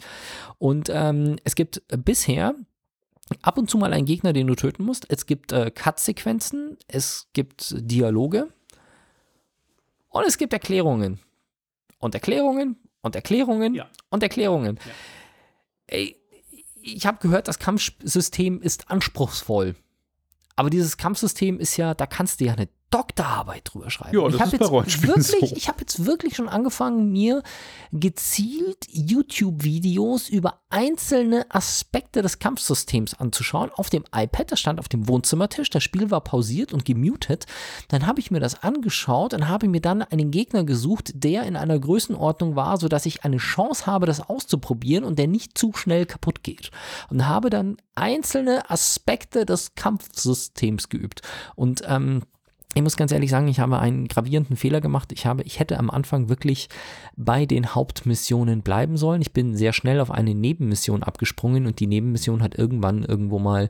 Und 0.58 0.90
ähm, 0.92 1.38
es 1.44 1.56
gibt 1.56 1.82
bisher 2.04 2.56
ab 3.42 3.58
und 3.58 3.70
zu 3.70 3.78
mal 3.78 3.94
einen 3.94 4.06
Gegner, 4.06 4.34
den 4.34 4.48
du 4.48 4.56
töten 4.56 4.84
musst. 4.84 5.06
Es 5.10 5.26
gibt 5.26 5.52
äh, 5.52 5.72
Cut-Sequenzen, 5.72 6.78
es 6.88 7.28
gibt 7.34 7.74
Dialoge 7.78 8.48
und 10.10 10.24
es 10.26 10.38
gibt 10.38 10.54
Erklärungen. 10.54 11.20
Und 12.00 12.14
Erklärungen 12.14 12.78
und 13.02 13.16
Erklärungen 13.16 13.74
Ja. 13.74 13.90
und 14.10 14.22
Erklärungen. 14.24 14.78
Ja. 14.86 14.92
Ey, 15.88 16.16
ich 16.82 17.06
habe 17.06 17.18
gehört, 17.20 17.48
das 17.48 17.60
Kampfsystem 17.60 18.62
ist 18.62 18.90
anspruchsvoll. 18.90 19.76
Aber 20.56 20.70
dieses 20.70 20.98
Kampfsystem 20.98 21.60
ist 21.60 21.78
ja, 21.78 21.94
da 21.94 22.06
kannst 22.06 22.40
du 22.40 22.46
ja 22.46 22.54
eine 22.54 22.70
Doktorarbeit 22.90 23.64
drüber 23.66 23.90
schreiben. 23.90 24.16
Ja, 24.16 24.22
Und 24.22 24.34
das 24.34 24.48
ich 24.48 24.54
ist 24.54 24.60
bei 24.60 24.66
jetzt 24.66 24.72
Rollenspielen 24.72 25.16
wirklich, 25.18 25.50
so. 25.50 25.56
Ich 25.58 25.68
habe 25.68 25.82
jetzt 25.82 26.06
wirklich 26.06 26.36
schon 26.38 26.48
angefangen, 26.48 27.12
mir 27.12 27.44
gezielt 27.92 28.86
YouTube-Videos 28.90 30.30
über 30.30 30.62
einzelne 30.70 31.46
Aspekte 31.50 32.22
des 32.22 32.40
Kampfsystems 32.40 33.14
anzuschauen. 33.16 33.72
Auf 33.74 33.90
dem 33.90 34.06
iPad, 34.16 34.54
das 34.54 34.62
stand 34.62 34.80
auf 34.80 34.88
dem 34.88 35.08
Wohnzimmertisch, 35.08 35.70
das 35.70 35.84
Spiel 35.84 36.12
war 36.12 36.22
pausiert 36.22 36.72
und 36.72 36.86
gemutet. 36.86 37.46
Dann 37.90 38.08
habe 38.08 38.22
ich 38.22 38.32
mir 38.32 38.40
das 38.40 38.64
angeschaut 38.64 39.34
und 39.34 39.50
habe 39.50 39.68
mir 39.68 39.82
dann 39.82 40.02
einen 40.02 40.32
Gegner 40.32 40.64
gesucht, 40.64 41.12
der 41.14 41.44
in 41.44 41.58
einer 41.58 41.80
Größenordnung 41.80 42.56
war, 42.56 42.78
sodass 42.78 43.06
ich 43.06 43.26
eine 43.26 43.38
Chance 43.38 43.86
habe, 43.86 44.06
das 44.06 44.22
auszuprobieren 44.22 45.04
und 45.04 45.20
der 45.20 45.28
nicht 45.28 45.58
zu 45.58 45.74
schnell 45.74 46.06
kaputt 46.06 46.42
geht. 46.42 46.72
Und 47.10 47.28
habe 47.28 47.50
dann 47.50 47.78
einzelne 47.96 48.70
Aspekte 48.70 49.46
des 49.46 49.76
Kampfsystems 49.76 50.88
geübt. 50.88 51.22
Und 51.56 51.84
ähm, 51.86 52.22
ich 52.78 52.84
muss 52.84 52.96
ganz 52.96 53.12
ehrlich 53.12 53.32
sagen, 53.32 53.48
ich 53.48 53.60
habe 53.60 53.80
einen 53.80 54.08
gravierenden 54.08 54.56
Fehler 54.56 54.82
gemacht. 54.82 55.12
Ich 55.12 55.26
habe, 55.26 55.42
ich 55.44 55.60
hätte 55.60 55.80
am 55.80 55.90
Anfang 55.90 56.30
wirklich 56.30 56.70
bei 57.16 57.48
den 57.48 57.74
Hauptmissionen 57.74 58.62
bleiben 58.62 58.98
sollen. 58.98 59.22
Ich 59.22 59.34
bin 59.34 59.56
sehr 59.56 59.74
schnell 59.74 60.00
auf 60.00 60.12
eine 60.12 60.36
Nebenmission 60.36 61.02
abgesprungen 61.02 61.66
und 61.66 61.80
die 61.80 61.88
Nebenmission 61.88 62.44
hat 62.44 62.56
irgendwann 62.56 63.04
irgendwo 63.04 63.40
mal 63.40 63.70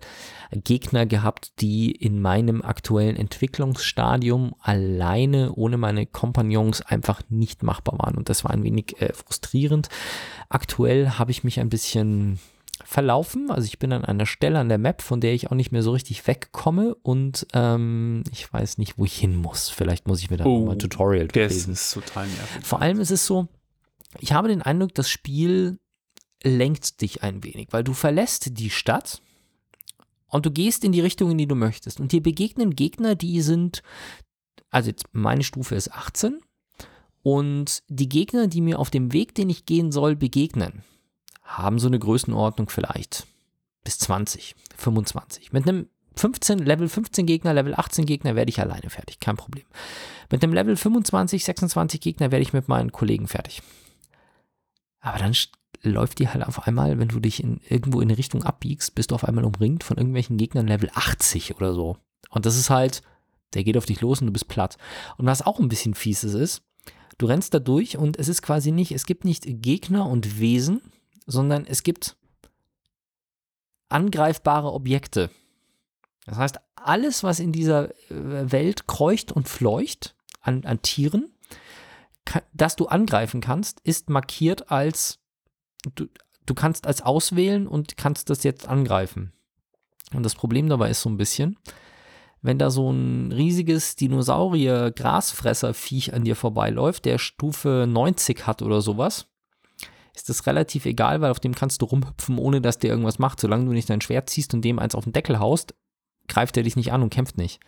Gegner 0.52 1.06
gehabt, 1.06 1.62
die 1.62 1.92
in 1.92 2.22
meinem 2.22 2.62
aktuellen 2.62 3.16
Entwicklungsstadium 3.16 4.54
alleine 4.60 5.54
ohne 5.54 5.78
meine 5.78 6.06
Kompagnons 6.06 6.82
einfach 6.82 7.22
nicht 7.30 7.64
machbar 7.64 8.00
waren. 8.00 8.18
Und 8.18 8.28
das 8.28 8.44
war 8.44 8.52
ein 8.52 8.64
wenig 8.64 9.02
äh, 9.02 9.14
frustrierend. 9.14 9.88
Aktuell 10.50 11.12
habe 11.12 11.32
ich 11.32 11.46
mich 11.46 11.62
ein 11.62 11.70
bisschen 11.70 12.40
verlaufen. 12.88 13.52
Also 13.52 13.66
ich 13.66 13.80
bin 13.80 13.92
an 13.92 14.06
einer 14.06 14.26
Stelle 14.26 14.60
an 14.60 14.70
der 14.70 14.78
Map, 14.78 15.02
von 15.02 15.20
der 15.20 15.34
ich 15.34 15.48
auch 15.52 15.56
nicht 15.56 15.74
mehr 15.74 15.84
so 15.84 15.92
richtig 15.92 16.26
wegkomme 16.26 16.96
und 16.96 17.46
ähm, 17.54 18.24
ich 18.32 18.52
weiß 18.52 18.78
nicht, 18.78 18.98
wo 18.98 19.04
ich 19.04 19.18
hin 19.18 19.36
muss. 19.36 19.68
Vielleicht 19.68 20.08
muss 20.08 20.22
ich 20.22 20.30
mir 20.30 20.38
da 20.38 20.46
Oh, 20.46 20.66
mal 20.66 20.72
ein 20.72 20.80
Tutorial 20.80 21.28
Das 21.28 21.34
durchlesen. 21.34 21.74
ist 21.74 21.94
total 21.94 22.28
nervig. 22.28 22.66
Vor 22.66 22.82
allem 22.82 23.02
ist 23.02 23.12
es 23.12 23.26
so, 23.26 23.50
ich 24.20 24.32
habe 24.32 24.48
den 24.48 24.62
Eindruck, 24.62 24.94
das 24.96 25.10
Spiel 25.10 25.80
lenkt 26.44 27.02
dich 27.02 27.24
ein 27.24 27.44
wenig, 27.44 27.68
weil 27.72 27.84
du 27.84 27.92
verlässt 27.92 28.58
die 28.58 28.70
Stadt 28.70 29.22
und 30.28 30.46
du 30.46 30.52
gehst 30.52 30.86
in 30.86 30.94
die 30.94 31.02
Richtung, 31.02 31.32
in 31.32 31.38
die 31.38 31.48
du 31.48 31.56
möchtest. 31.56 32.00
Und 32.00 32.14
dir 32.14 32.24
begegnen 32.24 32.74
Gegner, 32.74 33.16
die 33.16 33.42
sind, 33.42 33.82
also 34.70 34.90
jetzt 34.90 35.08
meine 35.12 35.44
Stufe 35.44 35.76
ist 35.76 35.92
18 35.92 36.40
und 37.22 37.84
die 37.90 38.08
Gegner, 38.08 38.48
die 38.48 38.62
mir 38.62 38.80
auf 38.80 38.90
dem 38.92 39.12
Weg, 39.12 39.36
den 39.36 39.50
ich 39.50 39.66
gehen 39.66 39.92
soll, 39.92 40.16
begegnen, 40.16 40.84
haben 41.48 41.80
so 41.80 41.88
eine 41.88 41.98
Größenordnung 41.98 42.70
vielleicht 42.70 43.26
bis 43.84 44.00
20, 44.00 44.56
25. 44.76 45.54
Mit 45.54 45.68
einem 45.68 45.88
15, 46.16 46.60
Level 46.60 46.90
15 46.90 47.26
Gegner, 47.26 47.54
Level 47.54 47.74
18 47.76 48.06
Gegner 48.06 48.36
werde 48.36 48.50
ich 48.50 48.60
alleine 48.60 48.90
fertig, 48.90 49.20
kein 49.20 49.38
Problem. 49.38 49.66
Mit 50.30 50.44
einem 50.44 50.54
Level 50.54 50.76
25, 50.76 51.46
26 51.46 52.02
Gegner 52.02 52.32
werde 52.32 52.44
ich 52.44 52.54
mit 52.54 52.68
meinen 52.68 52.92
Kollegen 52.92 53.28
fertig. 53.28 53.62
Aber 55.00 55.20
dann 55.20 55.34
läuft 55.84 56.20
die 56.20 56.28
halt 56.28 56.46
auf 56.46 56.68
einmal, 56.68 57.00
wenn 57.00 57.08
du 57.08 57.20
dich 57.20 57.42
in, 57.42 57.62
irgendwo 57.70 58.02
in 58.02 58.10
eine 58.10 58.18
Richtung 58.18 58.44
abbiegst, 58.44 58.96
bist 58.96 59.12
du 59.12 59.16
auf 59.16 59.24
einmal 59.24 59.46
umringt 59.46 59.84
von 59.84 59.98
irgendwelchen 59.98 60.38
Gegnern 60.38 60.68
Level 60.68 60.90
80 60.94 61.56
oder 61.56 61.74
so. 61.74 61.98
Und 62.30 62.46
das 62.46 62.58
ist 62.58 62.70
halt, 62.70 63.04
der 63.54 63.64
geht 63.64 63.78
auf 63.78 63.86
dich 63.86 64.02
los 64.02 64.20
und 64.20 64.28
du 64.28 64.34
bist 64.34 64.48
platt. 64.48 64.78
Und 65.18 65.28
was 65.28 65.46
auch 65.46 65.60
ein 65.60 65.70
bisschen 65.70 65.94
fies 65.94 66.24
ist, 66.24 66.34
ist, 66.34 66.64
du 67.18 67.28
rennst 67.28 67.54
da 67.54 67.60
durch 67.60 67.98
und 67.98 68.18
es 68.18 68.28
ist 68.28 68.42
quasi 68.42 68.72
nicht, 68.72 68.92
es 68.92 69.06
gibt 69.06 69.24
nicht 69.24 69.46
Gegner 69.48 70.08
und 70.08 70.40
Wesen, 70.40 70.82
sondern 71.28 71.66
es 71.66 71.84
gibt 71.84 72.16
angreifbare 73.90 74.74
Objekte. 74.74 75.30
Das 76.26 76.38
heißt, 76.38 76.60
alles, 76.76 77.24
was 77.24 77.40
in 77.40 77.52
dieser 77.52 77.90
äh, 78.10 78.52
Welt 78.52 78.88
kreucht 78.88 79.32
und 79.32 79.48
fleucht 79.48 80.16
an, 80.42 80.66
an 80.66 80.82
Tieren, 80.82 81.32
das 82.54 82.76
du 82.76 82.88
angreifen 82.88 83.42
kannst, 83.42 83.80
ist 83.82 84.10
markiert 84.10 84.72
als, 84.72 85.20
du, 85.96 86.08
du 86.46 86.54
kannst 86.54 86.86
als 86.88 87.02
auswählen 87.02 87.68
und 87.68 87.98
kannst 87.98 88.30
das 88.30 88.44
jetzt 88.44 88.68
angreifen. 88.68 89.32
Und 90.14 90.24
das 90.24 90.36
Problem 90.36 90.68
dabei 90.68 90.90
ist 90.90 91.02
so 91.02 91.10
ein 91.10 91.18
bisschen, 91.18 91.58
wenn 92.42 92.60
da 92.60 92.70
so 92.70 92.92
ein 92.92 93.32
riesiges 93.32 93.96
Dinosaurier-Grasfresser-Viech 93.96 96.14
an 96.14 96.24
dir 96.24 96.36
vorbeiläuft, 96.36 97.06
der 97.06 97.18
Stufe 97.18 97.86
90 97.88 98.46
hat 98.46 98.62
oder 98.62 98.82
sowas, 98.82 99.26
ist 100.18 100.30
das 100.30 100.48
relativ 100.48 100.86
egal, 100.86 101.22
weil 101.22 101.32
auf 101.32 101.40
dem 101.40 101.56
kannst 101.56 101.82
du 101.82 101.86
rumhüpfen, 101.86 102.38
ohne 102.38 102.60
dass 102.60 102.80
der 102.80 102.90
irgendwas 102.90 103.20
macht. 103.20 103.40
Solange 103.40 103.66
du 103.66 103.72
nicht 103.72 103.90
dein 103.90 104.02
Schwert 104.02 104.30
ziehst 104.30 104.54
und 104.54 104.64
dem 104.64 104.80
eins 104.80 104.96
auf 104.96 105.04
den 105.04 105.14
Deckel 105.14 105.40
haust, 105.40 105.76
greift 106.28 106.58
er 106.58 106.64
dich 106.64 106.76
nicht 106.76 106.92
an 106.92 107.04
und 107.04 107.12
kämpft 107.12 107.38
nicht. 107.38 107.60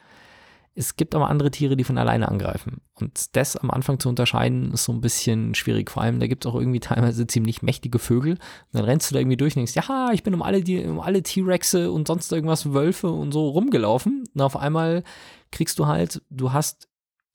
Es 0.76 0.96
gibt 0.96 1.14
aber 1.16 1.30
andere 1.30 1.52
Tiere, 1.52 1.76
die 1.76 1.84
von 1.84 1.98
alleine 1.98 2.30
angreifen. 2.30 2.82
Und 2.94 3.36
das 3.36 3.56
am 3.56 3.70
Anfang 3.72 4.00
zu 4.00 4.10
unterscheiden, 4.10 4.72
ist 4.72 4.86
so 4.86 4.94
ein 4.94 5.02
bisschen 5.02 5.54
schwierig. 5.56 5.92
Vor 5.92 6.04
allem, 6.04 6.20
da 6.20 6.28
gibt 6.28 6.46
es 6.46 6.52
auch 6.52 6.56
irgendwie 6.56 6.80
teilweise 6.80 7.28
ziemlich 7.28 7.62
mächtige 7.62 8.00
Vögel. 8.00 8.34
Und 8.34 8.40
dann 8.74 8.86
rennst 8.86 9.10
du 9.10 9.14
da 9.14 9.20
irgendwie 9.20 9.38
durch 9.38 9.56
und 9.56 9.62
denkst, 9.62 9.76
ja, 9.76 10.12
ich 10.14 10.24
bin 10.24 10.34
um 10.34 10.42
alle, 10.42 10.64
um 10.90 11.00
alle 11.00 11.22
T-Rexe 11.22 11.92
und 11.92 12.08
sonst 12.08 12.32
irgendwas 12.32 12.74
Wölfe 12.74 13.10
und 13.10 13.32
so 13.32 13.50
rumgelaufen. 13.50 14.24
Und 14.34 14.42
auf 14.42 14.58
einmal 14.58 15.04
kriegst 15.52 15.80
du 15.80 15.88
halt, 15.88 16.22
du 16.30 16.54
hast 16.54 16.89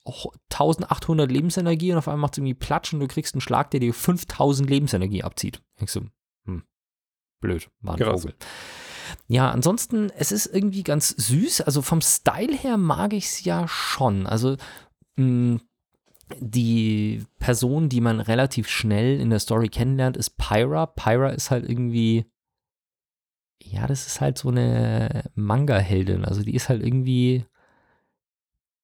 1800 0.07 1.31
Lebensenergie 1.31 1.93
und 1.93 1.99
auf 1.99 2.09
einmal 2.09 2.23
macht 2.23 2.35
es 2.35 2.39
irgendwie 2.39 2.55
Platsch 2.55 2.93
und 2.93 3.01
du 3.01 3.09
kriegst 3.09 3.35
einen 3.35 3.41
Schlag, 3.41 3.71
der 3.71 3.81
dir 3.81 3.95
5000 3.95 4.69
Lebensenergie 4.69 5.23
abzieht. 5.23 5.63
Denkst 5.81 5.95
du, 5.95 6.01
hm, 6.47 6.63
blöd, 7.41 7.71
war 7.81 7.95
ein 7.95 8.01
Krass. 8.01 8.23
Vogel. 8.23 8.37
Ja, 9.29 9.51
ansonsten, 9.51 10.11
es 10.11 10.33
ist 10.33 10.47
irgendwie 10.47 10.83
ganz 10.83 11.09
süß. 11.09 11.63
Also 11.63 11.83
vom 11.83 12.01
Style 12.01 12.55
her 12.55 12.77
mag 12.77 13.13
ich 13.13 13.27
es 13.27 13.45
ja 13.45 13.67
schon. 13.69 14.27
Also 14.27 14.57
mh, 15.17 15.61
die 16.39 17.25
Person, 17.39 17.89
die 17.89 18.01
man 18.01 18.21
relativ 18.21 18.69
schnell 18.69 19.21
in 19.21 19.31
der 19.31 19.41
Story 19.41 19.69
kennenlernt, 19.69 20.17
ist 20.17 20.37
Pyra. 20.37 20.87
Pyra 20.87 21.31
ist 21.31 21.51
halt 21.51 21.69
irgendwie, 21.69 22.27
ja, 23.63 23.87
das 23.87 24.07
ist 24.07 24.21
halt 24.21 24.39
so 24.39 24.49
eine 24.49 25.31
Manga-Heldin. 25.35 26.25
Also 26.25 26.43
die 26.43 26.55
ist 26.55 26.69
halt 26.69 26.83
irgendwie 26.83 27.45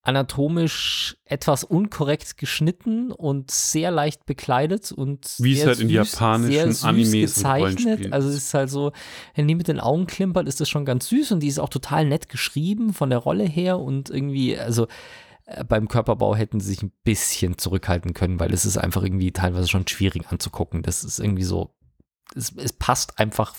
anatomisch 0.03 1.17
etwas 1.25 1.63
unkorrekt 1.63 2.37
geschnitten 2.37 3.11
und 3.11 3.51
sehr 3.51 3.91
leicht 3.91 4.25
bekleidet 4.25 4.91
und 4.91 5.35
Wie 5.37 5.53
es 5.53 5.65
halt 5.65 5.79
in 5.79 5.89
süß, 5.89 5.95
japanischen 5.95 6.51
sehr 6.51 6.67
süß 6.71 6.83
Animes 6.83 7.35
gezeichnet. 7.35 8.11
Also 8.11 8.29
ist. 8.29 8.35
es 8.35 8.43
ist 8.45 8.53
halt 8.53 8.69
so, 8.69 8.91
wenn 9.35 9.47
die 9.47 9.55
mit 9.55 9.67
den 9.67 9.79
Augen 9.79 10.07
klimpert, 10.07 10.47
ist 10.47 10.59
das 10.59 10.69
schon 10.69 10.85
ganz 10.85 11.07
süß 11.09 11.33
und 11.33 11.41
die 11.41 11.47
ist 11.47 11.59
auch 11.59 11.69
total 11.69 12.05
nett 12.05 12.29
geschrieben 12.29 12.93
von 12.93 13.11
der 13.11 13.19
Rolle 13.19 13.43
her 13.43 13.79
und 13.79 14.09
irgendwie, 14.09 14.57
also 14.57 14.87
äh, 15.45 15.63
beim 15.63 15.87
Körperbau 15.87 16.35
hätten 16.35 16.59
sie 16.59 16.69
sich 16.69 16.81
ein 16.81 16.91
bisschen 17.03 17.59
zurückhalten 17.59 18.15
können, 18.15 18.39
weil 18.39 18.53
es 18.53 18.65
ist 18.65 18.77
einfach 18.77 19.03
irgendwie 19.03 19.31
teilweise 19.31 19.67
schon 19.67 19.87
schwierig 19.87 20.31
anzugucken. 20.31 20.81
Das 20.81 21.03
ist 21.03 21.19
irgendwie 21.19 21.43
so, 21.43 21.75
es, 22.35 22.51
es 22.57 22.73
passt 22.73 23.19
einfach 23.19 23.53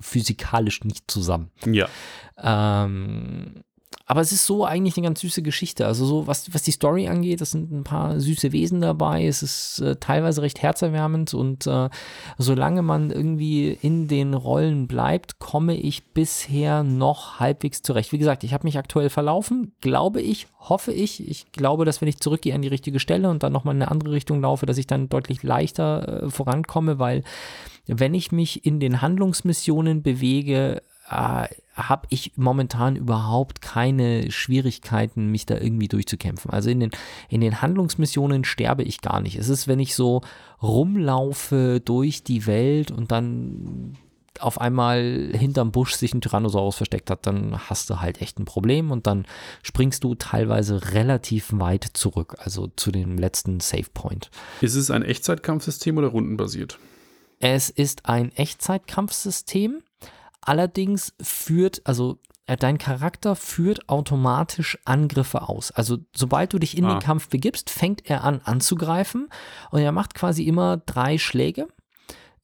physikalisch 0.00 0.82
nicht 0.82 1.08
zusammen. 1.08 1.52
Ja. 1.66 1.88
Ähm, 2.36 3.62
aber 4.06 4.20
es 4.20 4.32
ist 4.32 4.44
so 4.44 4.64
eigentlich 4.64 4.96
eine 4.96 5.06
ganz 5.06 5.20
süße 5.20 5.42
Geschichte. 5.42 5.86
Also 5.86 6.04
so, 6.04 6.26
was, 6.26 6.52
was 6.52 6.62
die 6.62 6.72
Story 6.72 7.08
angeht, 7.08 7.40
es 7.40 7.52
sind 7.52 7.72
ein 7.72 7.84
paar 7.84 8.20
süße 8.20 8.52
Wesen 8.52 8.80
dabei. 8.80 9.26
Es 9.26 9.42
ist 9.42 9.80
äh, 9.80 9.96
teilweise 9.96 10.42
recht 10.42 10.60
herzerwärmend 10.60 11.32
und 11.32 11.66
äh, 11.66 11.88
solange 12.36 12.82
man 12.82 13.10
irgendwie 13.10 13.78
in 13.80 14.06
den 14.06 14.34
Rollen 14.34 14.88
bleibt, 14.88 15.38
komme 15.38 15.74
ich 15.74 16.04
bisher 16.12 16.82
noch 16.82 17.40
halbwegs 17.40 17.80
zurecht. 17.80 18.12
Wie 18.12 18.18
gesagt, 18.18 18.44
ich 18.44 18.52
habe 18.52 18.66
mich 18.66 18.76
aktuell 18.76 19.08
verlaufen, 19.08 19.72
glaube 19.80 20.20
ich, 20.20 20.48
hoffe 20.58 20.92
ich. 20.92 21.26
Ich 21.26 21.52
glaube, 21.52 21.86
dass 21.86 22.00
wenn 22.02 22.08
ich 22.08 22.20
zurückgehe 22.20 22.54
an 22.54 22.62
die 22.62 22.68
richtige 22.68 23.00
Stelle 23.00 23.30
und 23.30 23.42
dann 23.42 23.52
nochmal 23.52 23.74
in 23.74 23.82
eine 23.82 23.90
andere 23.90 24.12
Richtung 24.12 24.42
laufe, 24.42 24.66
dass 24.66 24.78
ich 24.78 24.86
dann 24.86 25.08
deutlich 25.08 25.42
leichter 25.42 26.24
äh, 26.24 26.30
vorankomme, 26.30 26.98
weil 26.98 27.24
wenn 27.86 28.14
ich 28.14 28.32
mich 28.32 28.64
in 28.64 28.80
den 28.80 29.02
Handlungsmissionen 29.02 30.02
bewege, 30.02 30.82
äh, 31.08 31.48
habe 31.74 32.06
ich 32.08 32.32
momentan 32.36 32.96
überhaupt 32.96 33.60
keine 33.60 34.30
Schwierigkeiten, 34.30 35.30
mich 35.30 35.44
da 35.44 35.56
irgendwie 35.56 35.88
durchzukämpfen. 35.88 36.50
Also 36.50 36.70
in 36.70 36.80
den, 36.80 36.90
in 37.28 37.40
den 37.40 37.60
Handlungsmissionen 37.60 38.44
sterbe 38.44 38.84
ich 38.84 39.00
gar 39.00 39.20
nicht. 39.20 39.36
Es 39.36 39.48
ist, 39.48 39.66
wenn 39.66 39.80
ich 39.80 39.94
so 39.94 40.22
rumlaufe 40.62 41.80
durch 41.84 42.22
die 42.22 42.46
Welt 42.46 42.90
und 42.90 43.10
dann 43.10 43.96
auf 44.40 44.60
einmal 44.60 45.30
hinterm 45.32 45.70
Busch 45.70 45.94
sich 45.94 46.12
ein 46.12 46.20
Tyrannosaurus 46.20 46.76
versteckt 46.76 47.10
hat, 47.10 47.26
dann 47.26 47.68
hast 47.68 47.90
du 47.90 48.00
halt 48.00 48.20
echt 48.20 48.38
ein 48.38 48.44
Problem 48.44 48.90
und 48.90 49.06
dann 49.06 49.26
springst 49.62 50.02
du 50.02 50.14
teilweise 50.14 50.92
relativ 50.92 51.50
weit 51.52 51.84
zurück, 51.94 52.36
also 52.38 52.68
zu 52.74 52.90
dem 52.90 53.16
letzten 53.16 53.60
Save 53.60 53.86
Point. 53.92 54.30
Ist 54.60 54.74
es 54.74 54.90
ein 54.90 55.02
Echtzeitkampfsystem 55.02 55.96
oder 55.98 56.08
rundenbasiert? 56.08 56.78
Es 57.38 57.70
ist 57.70 58.06
ein 58.06 58.32
Echtzeitkampfsystem, 58.32 59.82
allerdings 60.46 61.14
führt, 61.20 61.82
also 61.84 62.18
äh, 62.46 62.56
dein 62.56 62.78
Charakter 62.78 63.36
führt 63.36 63.88
automatisch 63.88 64.78
Angriffe 64.84 65.48
aus. 65.48 65.70
Also 65.70 65.98
sobald 66.14 66.52
du 66.52 66.58
dich 66.58 66.76
in 66.76 66.84
Ah. 66.84 66.94
den 66.94 67.00
Kampf 67.00 67.28
begibst, 67.28 67.70
fängt 67.70 68.08
er 68.08 68.24
an 68.24 68.40
anzugreifen 68.44 69.28
und 69.70 69.80
er 69.80 69.92
macht 69.92 70.14
quasi 70.14 70.44
immer 70.44 70.76
drei 70.78 71.18
Schläge, 71.18 71.68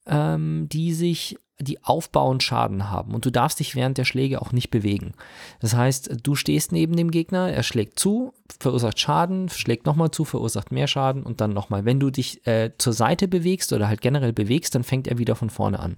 ähm, 0.07 0.69
die 0.71 0.93
sich 0.95 1.37
die 1.63 1.85
aufbauend 1.85 2.43
Schaden 2.43 2.89
haben 2.89 3.13
und 3.15 3.27
du 3.27 3.31
darfst 3.31 3.61
dich 3.61 3.75
während 3.77 3.99
der 3.99 4.07
Schläge 4.07 4.41
auch 4.41 4.51
nicht 4.53 4.71
bewegen. 4.71 5.13
Das 5.61 5.75
heißt, 5.75 6.17
du 6.23 6.35
stehst 6.35 6.73
neben 6.73 6.97
dem 6.97 7.11
Gegner, 7.11 7.51
er 7.53 7.63
schlägt 7.63 7.99
zu, 7.99 8.33
verursacht 8.59 8.99
Schaden, 8.99 9.51
schlägt 9.51 9.85
nochmal 9.85 10.11
zu, 10.11 10.25
verursacht 10.25 10.73
mehr 10.73 10.87
Schaden 10.87 11.23
und 11.23 11.43
dann 11.43 11.53
nochmal. 11.53 11.85
Wenn 11.85 12.01
du 12.01 12.09
dich 12.09 12.47
äh, 12.47 12.71
zur 12.79 12.95
Seite 12.95 13.29
bewegst 13.29 13.75
oder 13.75 13.89
halt 13.89 14.01
generell 14.01 14.33
bewegst, 14.33 14.75
dann 14.75 14.85
fängt 14.85 15.07
er 15.07 15.19
wieder 15.19 15.37
von 15.37 15.51
vorne 15.51 15.81
an. 15.81 15.97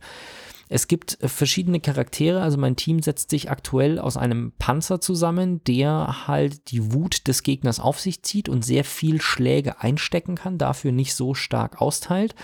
Es 0.72 0.88
gibt 0.88 1.22
äh, 1.22 1.28
verschiedene 1.28 1.80
Charaktere, 1.80 2.40
also 2.40 2.56
mein 2.56 2.76
Team 2.76 3.02
setzt 3.02 3.28
sich 3.28 3.50
aktuell 3.50 3.98
aus 3.98 4.16
einem 4.16 4.52
Panzer 4.58 5.02
zusammen, 5.02 5.62
der 5.64 6.26
halt 6.26 6.70
die 6.70 6.94
Wut 6.94 7.28
des 7.28 7.42
Gegners 7.42 7.78
auf 7.78 8.00
sich 8.00 8.22
zieht 8.22 8.48
und 8.48 8.64
sehr 8.64 8.82
viel 8.84 9.20
Schläge 9.20 9.82
einstecken 9.82 10.34
kann, 10.34 10.56
dafür 10.56 10.90
nicht 10.90 11.14
so 11.14 11.34
stark 11.34 11.82
austeilt. 11.82 12.34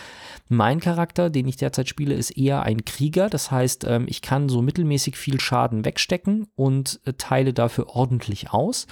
Mein 0.49 0.79
Charakter, 0.79 1.31
den 1.31 1.49
ich 1.49 1.57
derzeit 1.57 1.89
spiele, 1.89 2.15
ist 2.15 2.31
eher 2.37 2.63
ein 2.63 2.85
Krieger, 2.85 3.31
das 3.31 3.51
heißt, 3.51 3.85
ähm, 3.85 4.05
ich 4.09 4.21
kann 4.21 4.51
so 4.51 4.61
mittelmäßig 4.61 5.17
viel 5.17 5.41
Schaden 5.41 5.87
wegstecken 5.87 6.49
und 6.55 7.01
äh, 7.07 7.15
teile 7.15 7.55
dafür 7.55 7.89
ordentlich 7.89 8.51
aus. 8.51 8.87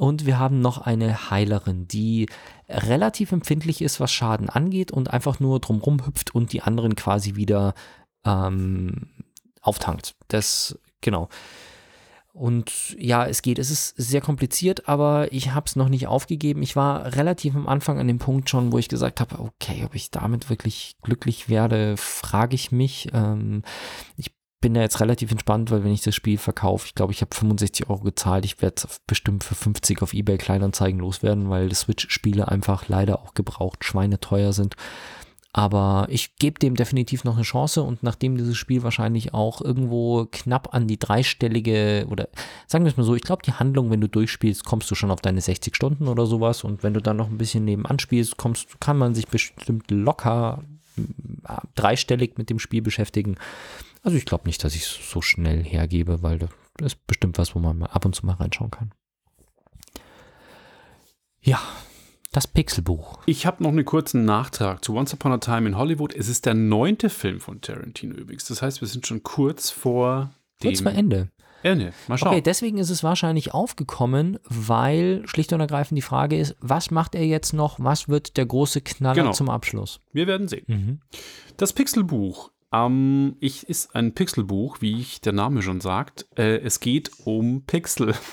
Und 0.00 0.26
wir 0.26 0.40
haben 0.40 0.60
noch 0.60 0.78
eine 0.78 1.30
Heilerin, 1.30 1.86
die 1.86 2.26
relativ 2.68 3.30
empfindlich 3.30 3.80
ist, 3.80 4.00
was 4.00 4.12
Schaden 4.12 4.48
angeht 4.48 4.90
und 4.90 5.12
einfach 5.12 5.38
nur 5.38 5.60
drumrum 5.60 6.04
hüpft 6.04 6.34
und 6.34 6.52
die 6.52 6.62
anderen 6.62 6.96
quasi 6.96 7.36
wieder 7.36 7.74
ähm, 8.24 9.08
auftankt. 9.60 10.14
Das, 10.28 10.78
genau. 11.00 11.28
Und 12.34 12.96
ja, 12.98 13.26
es 13.26 13.42
geht. 13.42 13.58
Es 13.58 13.70
ist 13.70 13.94
sehr 13.96 14.22
kompliziert, 14.22 14.88
aber 14.88 15.30
ich 15.32 15.52
habe 15.52 15.66
es 15.66 15.76
noch 15.76 15.90
nicht 15.90 16.06
aufgegeben. 16.06 16.62
Ich 16.62 16.76
war 16.76 17.14
relativ 17.14 17.54
am 17.54 17.68
Anfang 17.68 17.98
an 17.98 18.08
dem 18.08 18.18
Punkt 18.18 18.48
schon, 18.48 18.72
wo 18.72 18.78
ich 18.78 18.88
gesagt 18.88 19.20
habe, 19.20 19.38
okay, 19.38 19.84
ob 19.84 19.94
ich 19.94 20.10
damit 20.10 20.48
wirklich 20.48 20.96
glücklich 21.02 21.50
werde, 21.50 21.96
frage 21.98 22.54
ich 22.54 22.72
mich. 22.72 23.10
Ähm, 23.12 23.62
ich 24.16 24.32
bin 24.62 24.72
da 24.72 24.80
jetzt 24.80 25.00
relativ 25.00 25.30
entspannt, 25.30 25.70
weil 25.70 25.84
wenn 25.84 25.92
ich 25.92 26.00
das 26.00 26.14
Spiel 26.14 26.38
verkaufe, 26.38 26.86
ich 26.86 26.94
glaube, 26.94 27.12
ich 27.12 27.20
habe 27.20 27.36
65 27.36 27.90
Euro 27.90 28.00
gezahlt. 28.00 28.46
Ich 28.46 28.62
werde 28.62 28.76
es 28.76 29.00
bestimmt 29.06 29.44
für 29.44 29.54
50 29.56 30.00
auf 30.00 30.14
eBay 30.14 30.38
Kleinanzeigen 30.38 31.00
loswerden, 31.00 31.50
weil 31.50 31.74
Switch-Spiele 31.74 32.48
einfach 32.48 32.88
leider 32.88 33.20
auch 33.20 33.34
gebraucht 33.34 33.84
schweineteuer 33.84 34.54
sind. 34.54 34.76
Aber 35.54 36.06
ich 36.08 36.36
gebe 36.36 36.58
dem 36.58 36.76
definitiv 36.76 37.24
noch 37.24 37.34
eine 37.34 37.42
Chance 37.42 37.82
und 37.82 38.02
nachdem 38.02 38.38
dieses 38.38 38.56
Spiel 38.56 38.82
wahrscheinlich 38.82 39.34
auch 39.34 39.60
irgendwo 39.60 40.26
knapp 40.30 40.72
an 40.72 40.88
die 40.88 40.98
dreistellige 40.98 42.06
oder 42.08 42.28
sagen 42.66 42.84
wir 42.84 42.90
es 42.90 42.96
mal 42.96 43.02
so, 43.02 43.14
ich 43.14 43.22
glaube, 43.22 43.42
die 43.42 43.52
Handlung, 43.52 43.90
wenn 43.90 44.00
du 44.00 44.08
durchspielst, 44.08 44.64
kommst 44.64 44.90
du 44.90 44.94
schon 44.94 45.10
auf 45.10 45.20
deine 45.20 45.42
60 45.42 45.76
Stunden 45.76 46.08
oder 46.08 46.24
sowas 46.24 46.64
und 46.64 46.82
wenn 46.82 46.94
du 46.94 47.02
dann 47.02 47.18
noch 47.18 47.28
ein 47.28 47.36
bisschen 47.36 47.66
nebenan 47.66 47.98
spielst, 47.98 48.38
kommst, 48.38 48.80
kann 48.80 48.96
man 48.96 49.14
sich 49.14 49.28
bestimmt 49.28 49.90
locker 49.90 50.64
äh, 50.96 51.56
dreistellig 51.74 52.38
mit 52.38 52.48
dem 52.48 52.58
Spiel 52.58 52.80
beschäftigen. 52.80 53.36
Also 54.02 54.16
ich 54.16 54.24
glaube 54.24 54.46
nicht, 54.46 54.64
dass 54.64 54.74
ich 54.74 54.82
es 54.82 55.10
so 55.10 55.20
schnell 55.20 55.62
hergebe, 55.62 56.22
weil 56.22 56.38
das 56.38 56.94
ist 56.94 57.06
bestimmt 57.06 57.36
was, 57.36 57.54
wo 57.54 57.58
man 57.58 57.76
mal 57.76 57.86
ab 57.86 58.06
und 58.06 58.14
zu 58.14 58.24
mal 58.24 58.36
reinschauen 58.36 58.70
kann. 58.70 58.92
Ja, 61.42 61.60
das 62.32 62.46
Pixelbuch. 62.46 63.18
Ich 63.26 63.46
habe 63.46 63.62
noch 63.62 63.70
einen 63.70 63.84
kurzen 63.84 64.24
Nachtrag 64.24 64.84
zu 64.84 64.94
Once 64.94 65.12
Upon 65.14 65.32
a 65.32 65.38
Time 65.38 65.68
in 65.68 65.76
Hollywood. 65.76 66.14
Es 66.14 66.28
ist 66.28 66.46
der 66.46 66.54
neunte 66.54 67.10
Film 67.10 67.40
von 67.40 67.60
Tarantino 67.60 68.14
übrigens. 68.14 68.46
Das 68.46 68.62
heißt, 68.62 68.80
wir 68.80 68.88
sind 68.88 69.06
schon 69.06 69.22
kurz 69.22 69.70
vor 69.70 70.30
dem 70.62 70.70
Kurz 70.70 70.80
vor 70.80 70.92
Ende. 70.92 71.28
Ende. 71.64 71.92
Mal 72.08 72.18
schauen. 72.18 72.30
Okay, 72.32 72.40
deswegen 72.40 72.78
ist 72.78 72.90
es 72.90 73.04
wahrscheinlich 73.04 73.54
aufgekommen, 73.54 74.38
weil 74.48 75.22
schlicht 75.26 75.52
und 75.52 75.60
ergreifend 75.60 75.96
die 75.96 76.02
Frage 76.02 76.36
ist, 76.36 76.56
was 76.60 76.90
macht 76.90 77.14
er 77.14 77.24
jetzt 77.24 77.52
noch? 77.52 77.78
Was 77.78 78.08
wird 78.08 78.36
der 78.36 78.46
große 78.46 78.80
Knaller 78.80 79.14
Genau. 79.22 79.32
zum 79.32 79.48
Abschluss? 79.48 80.00
Wir 80.12 80.26
werden 80.26 80.48
sehen. 80.48 80.64
Mhm. 80.66 81.00
Das 81.58 81.72
Pixelbuch. 81.72 82.50
Ähm, 82.72 83.36
ich 83.40 83.68
ist 83.68 83.94
ein 83.94 84.14
Pixelbuch, 84.14 84.80
wie 84.80 84.98
ich 84.98 85.20
der 85.20 85.32
Name 85.32 85.62
schon 85.62 85.80
sagt. 85.80 86.26
Äh, 86.36 86.58
es 86.58 86.80
geht 86.80 87.10
um 87.24 87.64
Pixel. 87.66 88.14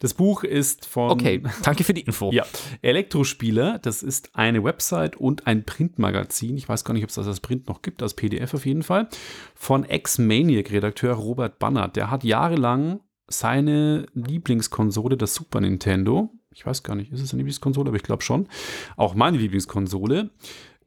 Das 0.00 0.14
Buch 0.14 0.44
ist 0.44 0.86
von 0.86 1.10
Okay, 1.10 1.42
danke 1.64 1.82
für 1.82 1.92
die 1.92 2.02
Info. 2.02 2.30
Ja, 2.32 2.44
Elektrospieler, 2.82 3.80
das 3.80 4.04
ist 4.04 4.36
eine 4.36 4.62
Website 4.62 5.16
und 5.16 5.48
ein 5.48 5.64
Printmagazin. 5.64 6.56
Ich 6.56 6.68
weiß 6.68 6.84
gar 6.84 6.94
nicht, 6.94 7.02
ob 7.02 7.08
es 7.08 7.16
das 7.16 7.26
als 7.26 7.40
Print 7.40 7.66
noch 7.66 7.82
gibt, 7.82 8.00
als 8.00 8.14
PDF 8.14 8.54
auf 8.54 8.64
jeden 8.64 8.84
Fall. 8.84 9.08
Von 9.56 9.82
Ex-Maniac-Redakteur 9.82 11.14
Robert 11.14 11.58
Banner. 11.58 11.88
Der 11.88 12.12
hat 12.12 12.22
jahrelang 12.22 13.00
seine 13.26 14.06
Lieblingskonsole, 14.14 15.16
das 15.16 15.34
Super 15.34 15.60
Nintendo, 15.60 16.30
ich 16.52 16.64
weiß 16.64 16.84
gar 16.84 16.94
nicht, 16.94 17.12
ist 17.12 17.20
es 17.20 17.32
eine 17.32 17.38
Lieblingskonsole, 17.38 17.88
aber 17.88 17.96
ich 17.96 18.02
glaube 18.02 18.22
schon, 18.22 18.48
auch 18.96 19.14
meine 19.14 19.38
Lieblingskonsole, 19.38 20.30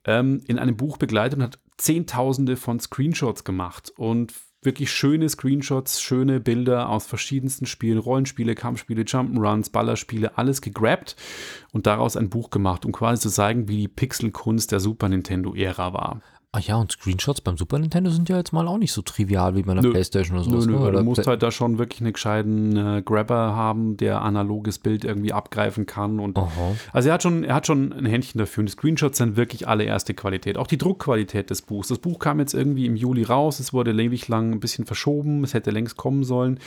ähm, 0.06 0.42
in 0.48 0.58
einem 0.58 0.76
Buch 0.76 0.98
begleitet 0.98 1.38
und 1.38 1.44
hat 1.44 1.60
Zehntausende 1.82 2.58
von 2.58 2.80
Screenshots 2.80 3.44
gemacht 3.44 3.92
und 3.98 4.34
wirklich 4.62 4.92
schöne 4.92 5.28
Screenshots, 5.28 6.00
schöne 6.00 6.40
Bilder 6.40 6.90
aus 6.90 7.08
verschiedensten 7.08 7.66
Spielen, 7.66 7.98
Rollenspiele, 7.98 8.54
Kampfspiele, 8.54 9.02
Jump'n'Runs, 9.02 9.72
Ballerspiele, 9.72 10.38
alles 10.38 10.62
gegrabt 10.62 11.16
und 11.72 11.88
daraus 11.88 12.16
ein 12.16 12.30
Buch 12.30 12.52
gemacht, 12.52 12.86
um 12.86 12.92
quasi 12.92 13.24
zu 13.24 13.30
zeigen, 13.30 13.68
wie 13.68 13.78
die 13.78 13.88
Pixelkunst 13.88 14.72
der 14.72 14.80
Super 14.80 15.10
Nintendo-Ära 15.10 15.94
war. 15.94 16.22
Ah 16.54 16.60
ja, 16.60 16.76
und 16.76 16.92
Screenshots 16.92 17.40
beim 17.40 17.56
Super 17.56 17.80
Nintendo 17.80 18.10
sind 18.12 18.28
ja 18.28 18.36
jetzt 18.36 18.52
mal 18.52 18.68
auch 18.68 18.78
nicht 18.78 18.92
so 18.92 19.02
trivial 19.02 19.56
wie 19.56 19.62
bei 19.62 19.72
einer 19.72 19.82
Nö. 19.84 19.92
Playstation 19.92 20.38
oder 20.38 20.46
Nö, 20.48 20.52
sowas. 20.52 20.66
nö, 20.66 20.74
ne? 20.74 20.80
du 20.80 20.88
Oder- 20.90 21.04
musst 21.04 21.26
halt 21.26 21.42
da 21.42 21.50
schon 21.50 21.78
wirklich 21.78 22.02
einen 22.02 22.12
gescheiten 22.12 22.76
äh, 22.76 23.02
Grabber 23.06 23.56
haben, 23.56 23.96
der 23.96 24.22
analoges 24.22 24.78
Bild 24.78 25.06
irgendwie 25.06 25.32
abgreifen 25.32 25.86
kann 25.86 26.20
und 26.20 26.38
Aha. 26.38 26.76
Also 26.92 27.08
er 27.08 27.14
hat 27.14 27.24
schon, 27.24 27.46
er 27.46 27.56
hat 27.56 27.68
schon 27.68 27.94
ein 27.94 28.06
Händchen 28.06 28.38
dafür. 28.38 28.64
Und 28.64 28.66
die 28.66 28.74
Screenshots 28.74 29.18
sind 29.20 29.38
wirklich 29.38 29.70
allererste 29.70 30.14
Qualität. 30.14 30.58
Auch 30.58 30.68
die 30.68 30.78
Druckqualität 30.78 31.50
des 31.50 31.62
Buchs. 31.62 31.88
Das 31.88 32.00
Buch 32.00 32.20
kam 32.20 32.40
jetzt 32.40 32.54
irgendwie 32.54 32.86
im 32.86 32.98
Juli 32.98 33.24
raus. 33.24 33.62
Es 33.62 33.72
wurde 33.72 33.92
ewig 33.94 34.28
lang 34.28 34.52
ein 34.52 34.60
bisschen 34.60 34.86
verschoben. 34.86 35.46
Es 35.46 35.54
hätte 35.54 35.72
längst 35.72 35.96
kommen 35.96 36.26
sollen. 36.26 36.60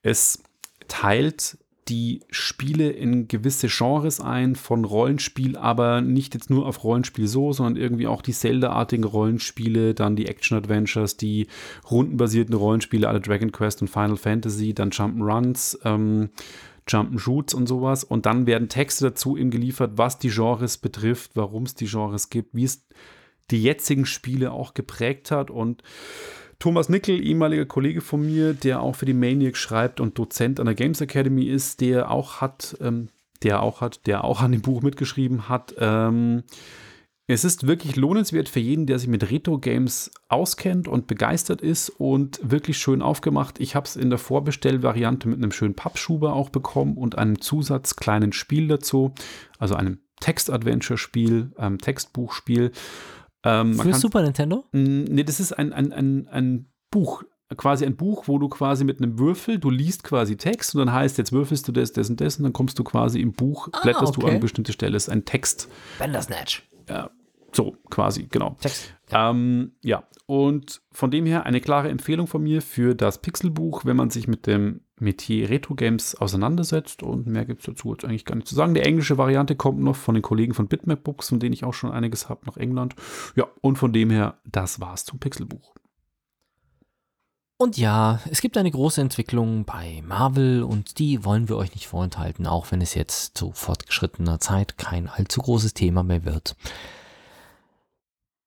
Es 0.00 0.42
teilt 0.88 1.58
die 1.88 2.20
Spiele 2.30 2.90
in 2.90 3.28
gewisse 3.28 3.68
Genres 3.68 4.20
ein 4.20 4.56
von 4.56 4.84
Rollenspiel, 4.84 5.56
aber 5.56 6.00
nicht 6.00 6.34
jetzt 6.34 6.50
nur 6.50 6.66
auf 6.66 6.84
Rollenspiel 6.84 7.26
so, 7.26 7.52
sondern 7.52 7.76
irgendwie 7.76 8.06
auch 8.06 8.22
die 8.22 8.32
Zelda-artigen 8.32 9.04
Rollenspiele, 9.04 9.94
dann 9.94 10.16
die 10.16 10.26
Action-Adventures, 10.26 11.16
die 11.16 11.46
rundenbasierten 11.90 12.54
Rollenspiele, 12.54 13.08
alle 13.08 13.20
Dragon 13.20 13.52
Quest 13.52 13.80
und 13.80 13.88
Final 13.88 14.16
Fantasy, 14.16 14.74
dann 14.74 14.90
Jump'n'Runs, 14.90 15.78
ähm, 15.84 16.30
Jump'n'Shoots 16.86 17.54
und 17.54 17.66
sowas. 17.66 18.04
Und 18.04 18.26
dann 18.26 18.46
werden 18.46 18.68
Texte 18.68 19.06
dazu 19.06 19.36
ihm 19.36 19.50
geliefert, 19.50 19.92
was 19.96 20.18
die 20.18 20.30
Genres 20.30 20.78
betrifft, 20.78 21.32
warum 21.34 21.62
es 21.62 21.74
die 21.74 21.86
Genres 21.86 22.28
gibt, 22.28 22.54
wie 22.54 22.64
es 22.64 22.86
die 23.50 23.62
jetzigen 23.62 24.04
Spiele 24.04 24.52
auch 24.52 24.74
geprägt 24.74 25.30
hat. 25.30 25.50
Und 25.50 25.82
Thomas 26.58 26.88
Nickel, 26.88 27.24
ehemaliger 27.24 27.66
Kollege 27.66 28.00
von 28.00 28.26
mir, 28.26 28.52
der 28.52 28.82
auch 28.82 28.96
für 28.96 29.06
die 29.06 29.14
Maniac 29.14 29.56
schreibt 29.56 30.00
und 30.00 30.18
Dozent 30.18 30.58
an 30.58 30.66
der 30.66 30.74
Games 30.74 31.00
Academy 31.00 31.44
ist, 31.44 31.80
der 31.80 32.10
auch 32.10 32.40
hat, 32.40 32.76
ähm, 32.80 33.08
der 33.42 33.62
auch 33.62 33.80
hat, 33.80 34.06
der 34.06 34.24
auch 34.24 34.40
an 34.40 34.52
dem 34.52 34.62
Buch 34.62 34.82
mitgeschrieben 34.82 35.48
hat. 35.48 35.74
Ähm, 35.78 36.42
es 37.30 37.44
ist 37.44 37.66
wirklich 37.66 37.94
lohnenswert 37.96 38.48
für 38.48 38.58
jeden, 38.58 38.86
der 38.86 38.98
sich 38.98 39.08
mit 39.08 39.30
Retro-Games 39.30 40.10
auskennt 40.28 40.88
und 40.88 41.06
begeistert 41.06 41.60
ist 41.60 41.90
und 41.90 42.40
wirklich 42.42 42.78
schön 42.78 43.02
aufgemacht. 43.02 43.60
Ich 43.60 43.76
habe 43.76 43.84
es 43.84 43.96
in 43.96 44.08
der 44.08 44.18
Vorbestellvariante 44.18 45.28
mit 45.28 45.36
einem 45.36 45.52
schönen 45.52 45.74
Pappschuber 45.74 46.32
auch 46.32 46.48
bekommen 46.48 46.96
und 46.96 47.18
einem 47.18 47.40
Zusatz 47.40 47.96
kleinen 47.96 48.32
Spiel 48.32 48.66
dazu, 48.66 49.12
also 49.58 49.74
einem 49.74 49.98
Text-Adventure-Spiel, 50.20 51.52
einem 51.56 51.78
Textbuchspiel. 51.78 52.72
Ähm, 53.44 53.74
Für 53.74 53.94
Super 53.94 54.22
Nintendo? 54.22 54.64
Nee, 54.72 55.24
das 55.24 55.40
ist 55.40 55.52
ein, 55.52 55.72
ein, 55.72 55.92
ein, 55.92 56.28
ein 56.28 56.66
Buch, 56.90 57.22
quasi 57.56 57.86
ein 57.86 57.96
Buch, 57.96 58.24
wo 58.26 58.38
du 58.38 58.48
quasi 58.48 58.84
mit 58.84 59.00
einem 59.00 59.18
Würfel, 59.18 59.58
du 59.58 59.70
liest 59.70 60.04
quasi 60.04 60.36
Text 60.36 60.74
und 60.74 60.80
dann 60.80 60.92
heißt, 60.92 61.18
jetzt 61.18 61.32
würfelst 61.32 61.66
du 61.68 61.72
das, 61.72 61.92
das 61.92 62.10
und 62.10 62.20
das 62.20 62.36
und 62.36 62.42
dann 62.44 62.52
kommst 62.52 62.78
du 62.78 62.84
quasi 62.84 63.20
im 63.20 63.32
Buch, 63.32 63.68
Ah, 63.72 63.80
blätterst 63.82 64.16
du 64.16 64.20
an 64.20 64.24
okay. 64.24 64.30
eine 64.32 64.40
bestimmte 64.40 64.72
Stelle. 64.72 64.96
Ist 64.96 65.08
ein 65.08 65.24
Text, 65.24 65.68
Bandersnatch. 65.98 66.68
ja, 66.88 67.10
so 67.52 67.76
quasi, 67.90 68.26
genau. 68.28 68.56
Text. 68.60 68.94
Ähm, 69.10 69.72
ja, 69.82 70.02
und 70.26 70.82
von 70.92 71.10
dem 71.10 71.24
her 71.24 71.46
eine 71.46 71.60
klare 71.60 71.88
Empfehlung 71.88 72.26
von 72.26 72.42
mir 72.42 72.60
für 72.60 72.94
das 72.94 73.22
Pixelbuch, 73.22 73.84
wenn 73.86 73.96
man 73.96 74.10
sich 74.10 74.28
mit 74.28 74.46
dem 74.46 74.82
Metier 75.00 75.50
Retro 75.50 75.74
Games 75.74 76.14
auseinandersetzt 76.14 77.02
und 77.02 77.26
mehr 77.26 77.44
gibt 77.44 77.60
es 77.60 77.66
dazu 77.66 77.92
jetzt 77.92 78.04
eigentlich 78.04 78.24
gar 78.24 78.36
nicht 78.36 78.48
zu 78.48 78.54
sagen. 78.54 78.74
Die 78.74 78.80
englische 78.80 79.18
Variante 79.18 79.56
kommt 79.56 79.80
noch 79.80 79.96
von 79.96 80.14
den 80.14 80.22
Kollegen 80.22 80.54
von 80.54 80.68
Bitmap 80.68 81.04
Books, 81.04 81.28
von 81.28 81.40
denen 81.40 81.52
ich 81.52 81.64
auch 81.64 81.74
schon 81.74 81.92
einiges 81.92 82.28
habe 82.28 82.46
nach 82.46 82.56
England. 82.56 82.94
Ja, 83.36 83.46
und 83.60 83.76
von 83.76 83.92
dem 83.92 84.10
her, 84.10 84.38
das 84.44 84.80
war's 84.80 85.04
zum 85.04 85.18
Pixelbuch. 85.18 85.74
Und 87.60 87.76
ja, 87.76 88.20
es 88.30 88.40
gibt 88.40 88.56
eine 88.56 88.70
große 88.70 89.00
Entwicklung 89.00 89.64
bei 89.64 90.00
Marvel 90.06 90.62
und 90.62 91.00
die 91.00 91.24
wollen 91.24 91.48
wir 91.48 91.56
euch 91.56 91.74
nicht 91.74 91.88
vorenthalten, 91.88 92.46
auch 92.46 92.70
wenn 92.70 92.80
es 92.80 92.94
jetzt 92.94 93.36
zu 93.36 93.50
fortgeschrittener 93.50 94.38
Zeit 94.38 94.78
kein 94.78 95.08
allzu 95.08 95.42
großes 95.42 95.74
Thema 95.74 96.04
mehr 96.04 96.24
wird. 96.24 96.54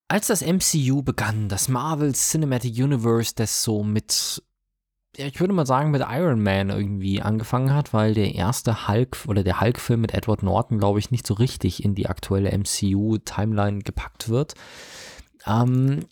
Als 0.08 0.28
das 0.28 0.42
MCU 0.42 1.04
begann, 1.04 1.50
das 1.50 1.68
Marvel 1.68 2.14
Cinematic 2.14 2.74
Universe, 2.78 3.34
das 3.36 3.64
so 3.64 3.84
mit, 3.84 4.44
ja, 5.18 5.26
ich 5.26 5.40
würde 5.40 5.54
mal 5.54 5.66
sagen, 5.66 5.92
mit 5.92 6.02
Iron 6.10 6.42
Man 6.42 6.70
irgendwie 6.70 7.22
angefangen 7.22 7.74
hat, 7.74 7.94
weil 7.94 8.14
der 8.14 8.34
erste 8.34 8.88
Hulk 8.88 9.26
oder 9.28 9.44
der 9.44 9.60
Hulk-Film 9.60 10.02
mit 10.02 10.14
Edward 10.14 10.42
Norton, 10.42 10.80
glaube 10.80 11.00
ich, 11.00 11.12
nicht 11.12 11.28
so 11.28 11.34
richtig 11.34 11.84
in 11.84 11.96
die 11.96 12.08
aktuelle 12.08 12.58
MCU-Timeline 12.58 13.80
gepackt 13.80 14.30
wird. 14.30 14.54
Ähm, 15.46 16.06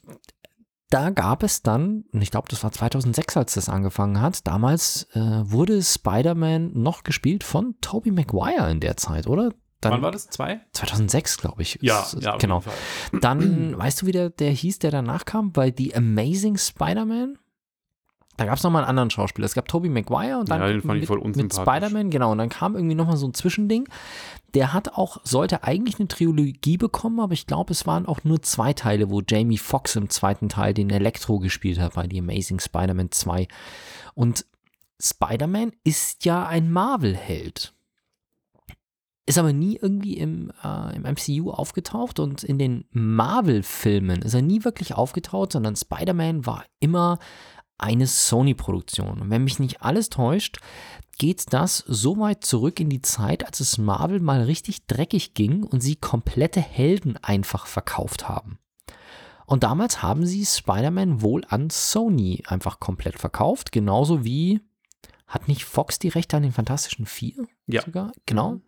da 0.89 1.11
gab 1.11 1.43
es 1.43 1.61
dann, 1.61 2.03
und 2.11 2.21
ich 2.21 2.31
glaube, 2.31 2.47
das 2.49 2.63
war 2.63 2.71
2006, 2.71 3.37
als 3.37 3.53
das 3.53 3.69
angefangen 3.69 4.19
hat, 4.19 4.45
damals 4.47 5.07
äh, 5.13 5.19
wurde 5.19 5.81
Spider-Man 5.81 6.71
noch 6.73 7.03
gespielt 7.03 7.43
von 7.43 7.75
Tobey 7.79 8.11
Maguire 8.11 8.69
in 8.71 8.79
der 8.79 8.97
Zeit, 8.97 9.27
oder? 9.27 9.53
Dann, 9.81 9.93
Wann 9.93 10.01
war 10.01 10.11
das? 10.11 10.27
Zwei? 10.27 10.59
2006, 10.73 11.37
glaube 11.37 11.61
ich. 11.61 11.79
Ja, 11.81 12.05
ja 12.19 12.35
genau. 12.35 12.61
Dann, 13.21 13.77
weißt 13.77 14.01
du, 14.01 14.07
wie 14.07 14.11
der, 14.11 14.29
der 14.29 14.51
hieß, 14.51 14.79
der 14.79 14.91
danach 14.91 15.23
kam? 15.23 15.53
Bei 15.53 15.73
The 15.75 15.95
Amazing 15.95 16.57
Spider-Man? 16.57 17.37
Da 18.39 18.45
gab 18.45 18.55
es 18.55 18.63
nochmal 18.63 18.83
einen 18.83 18.91
anderen 18.91 19.09
Schauspieler. 19.09 19.45
Es 19.45 19.53
gab 19.53 19.67
Tobey 19.67 19.89
Maguire 19.89 20.39
und 20.39 20.47
dann 20.47 20.61
ja, 20.61 20.67
den 20.69 20.81
fand 20.81 21.01
ich 21.01 21.07
voll 21.07 21.19
mit, 21.19 21.35
mit 21.35 21.53
Spider-Man, 21.53 22.09
genau. 22.09 22.31
Und 22.31 22.37
dann 22.37 22.47
kam 22.47 22.73
irgendwie 22.73 22.95
nochmal 22.95 23.17
so 23.17 23.27
ein 23.27 23.33
Zwischending. 23.33 23.85
Der 24.53 24.71
hat 24.71 24.93
auch, 24.93 25.17
sollte 25.25 25.65
eigentlich 25.65 25.99
eine 25.99 26.07
Trilogie 26.07 26.77
bekommen, 26.77 27.19
aber 27.19 27.33
ich 27.33 27.47
glaube, 27.47 27.73
es 27.73 27.85
waren 27.85 28.05
auch 28.05 28.23
nur 28.23 28.41
zwei 28.41 28.71
Teile, 28.71 29.09
wo 29.09 29.21
Jamie 29.27 29.57
Foxx 29.57 29.97
im 29.97 30.09
zweiten 30.09 30.47
Teil 30.47 30.73
den 30.73 30.89
Elektro 30.89 31.39
gespielt 31.39 31.81
hat 31.81 31.95
bei 31.95 32.07
The 32.09 32.19
Amazing 32.19 32.61
Spider-Man 32.61 33.11
2. 33.11 33.49
Und 34.15 34.45
Spider-Man 35.01 35.73
ist 35.83 36.23
ja 36.23 36.47
ein 36.47 36.71
Marvel-Held. 36.71 37.73
Ist 39.25 39.37
aber 39.37 39.51
nie 39.51 39.77
irgendwie 39.81 40.13
im, 40.13 40.53
äh, 40.63 40.95
im 40.95 41.01
MCU 41.03 41.51
aufgetaucht 41.51 42.21
und 42.21 42.45
in 42.45 42.57
den 42.57 42.85
Marvel-Filmen 42.91 44.21
ist 44.21 44.33
er 44.33 44.41
nie 44.41 44.63
wirklich 44.63 44.95
aufgetaucht, 44.95 45.51
sondern 45.51 45.75
Spider-Man 45.75 46.45
war 46.45 46.63
immer 46.79 47.19
eine 47.79 48.07
Sony-Produktion. 48.07 49.21
Und 49.21 49.29
wenn 49.29 49.43
mich 49.43 49.59
nicht 49.59 49.81
alles 49.81 50.09
täuscht, 50.09 50.59
geht 51.17 51.51
das 51.53 51.83
so 51.87 52.19
weit 52.19 52.45
zurück 52.45 52.79
in 52.79 52.89
die 52.89 53.01
Zeit, 53.01 53.45
als 53.45 53.59
es 53.59 53.77
Marvel 53.77 54.19
mal 54.19 54.43
richtig 54.43 54.85
dreckig 54.87 55.33
ging 55.33 55.63
und 55.63 55.81
sie 55.81 55.95
komplette 55.95 56.61
Helden 56.61 57.17
einfach 57.17 57.65
verkauft 57.65 58.29
haben. 58.29 58.59
Und 59.45 59.63
damals 59.63 60.03
haben 60.03 60.25
sie 60.25 60.45
Spider-Man 60.45 61.21
wohl 61.21 61.43
an 61.49 61.69
Sony 61.69 62.43
einfach 62.45 62.79
komplett 62.79 63.17
verkauft, 63.17 63.71
genauso 63.71 64.23
wie 64.23 64.61
hat 65.29 65.47
nicht 65.47 65.63
Fox 65.63 65.99
die 65.99 66.09
Rechte 66.09 66.37
an 66.37 66.43
den 66.43 66.51
Fantastischen 66.51 67.05
Vier? 67.05 67.47
Ja. 67.67 67.83
Sogar? 67.83 68.11
Genau. 68.25 68.61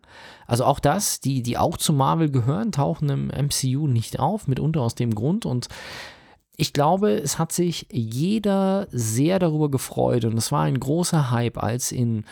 Also 0.46 0.64
auch 0.64 0.78
das, 0.78 1.18
die, 1.18 1.42
die 1.42 1.58
auch 1.58 1.76
zu 1.76 1.92
Marvel 1.92 2.30
gehören, 2.30 2.70
tauchen 2.70 3.08
im 3.08 3.26
MCU 3.26 3.88
nicht 3.88 4.20
auf, 4.20 4.46
mitunter 4.46 4.80
aus 4.80 4.94
dem 4.94 5.12
Grund. 5.12 5.44
Und 5.44 5.66
ich 6.56 6.72
glaube, 6.72 7.12
es 7.12 7.38
hat 7.38 7.52
sich 7.52 7.86
jeder 7.90 8.86
sehr 8.90 9.38
darüber 9.38 9.70
gefreut 9.70 10.24
und 10.24 10.36
es 10.36 10.52
war 10.52 10.62
ein 10.64 10.78
großer 10.78 11.30
Hype, 11.30 11.62
als 11.62 11.92
in 11.92 12.24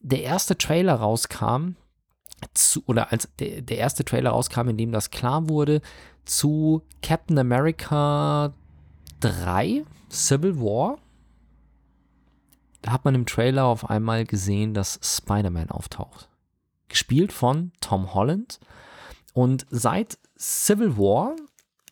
der 0.00 0.22
erste 0.22 0.56
Trailer 0.56 0.94
rauskam, 0.94 1.74
zu, 2.54 2.82
oder 2.86 3.12
als 3.12 3.28
der, 3.38 3.62
der 3.62 3.78
erste 3.78 4.04
Trailer 4.04 4.30
rauskam, 4.30 4.68
in 4.68 4.76
dem 4.76 4.92
das 4.92 5.10
klar 5.10 5.48
wurde, 5.48 5.80
zu 6.24 6.82
Captain 7.02 7.38
America 7.38 8.52
3, 9.20 9.84
Civil 10.10 10.58
War. 10.58 10.98
Da 12.82 12.92
hat 12.92 13.04
man 13.04 13.14
im 13.14 13.26
Trailer 13.26 13.64
auf 13.64 13.90
einmal 13.90 14.24
gesehen, 14.24 14.72
dass 14.72 15.00
Spider-Man 15.02 15.70
auftaucht. 15.70 16.28
Gespielt 16.88 17.32
von 17.32 17.72
Tom 17.80 18.14
Holland. 18.14 18.60
Und 19.34 19.66
seit 19.70 20.18
Civil 20.38 20.96
War 20.96 21.34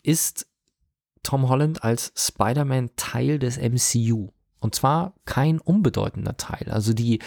ist 0.03 0.47
Tom 1.27 1.49
Holland 1.49 1.83
als 1.83 2.12
Spider-Man 2.16 2.91
Teil 2.95 3.41
des 3.41 3.59
MCU. 3.59 4.31
Und 4.61 4.74
zwar 4.74 5.14
kein 5.24 5.59
unbedeutender 5.59 6.37
Teil. 6.37 6.70
Also 6.70 6.95
die, 6.95 7.18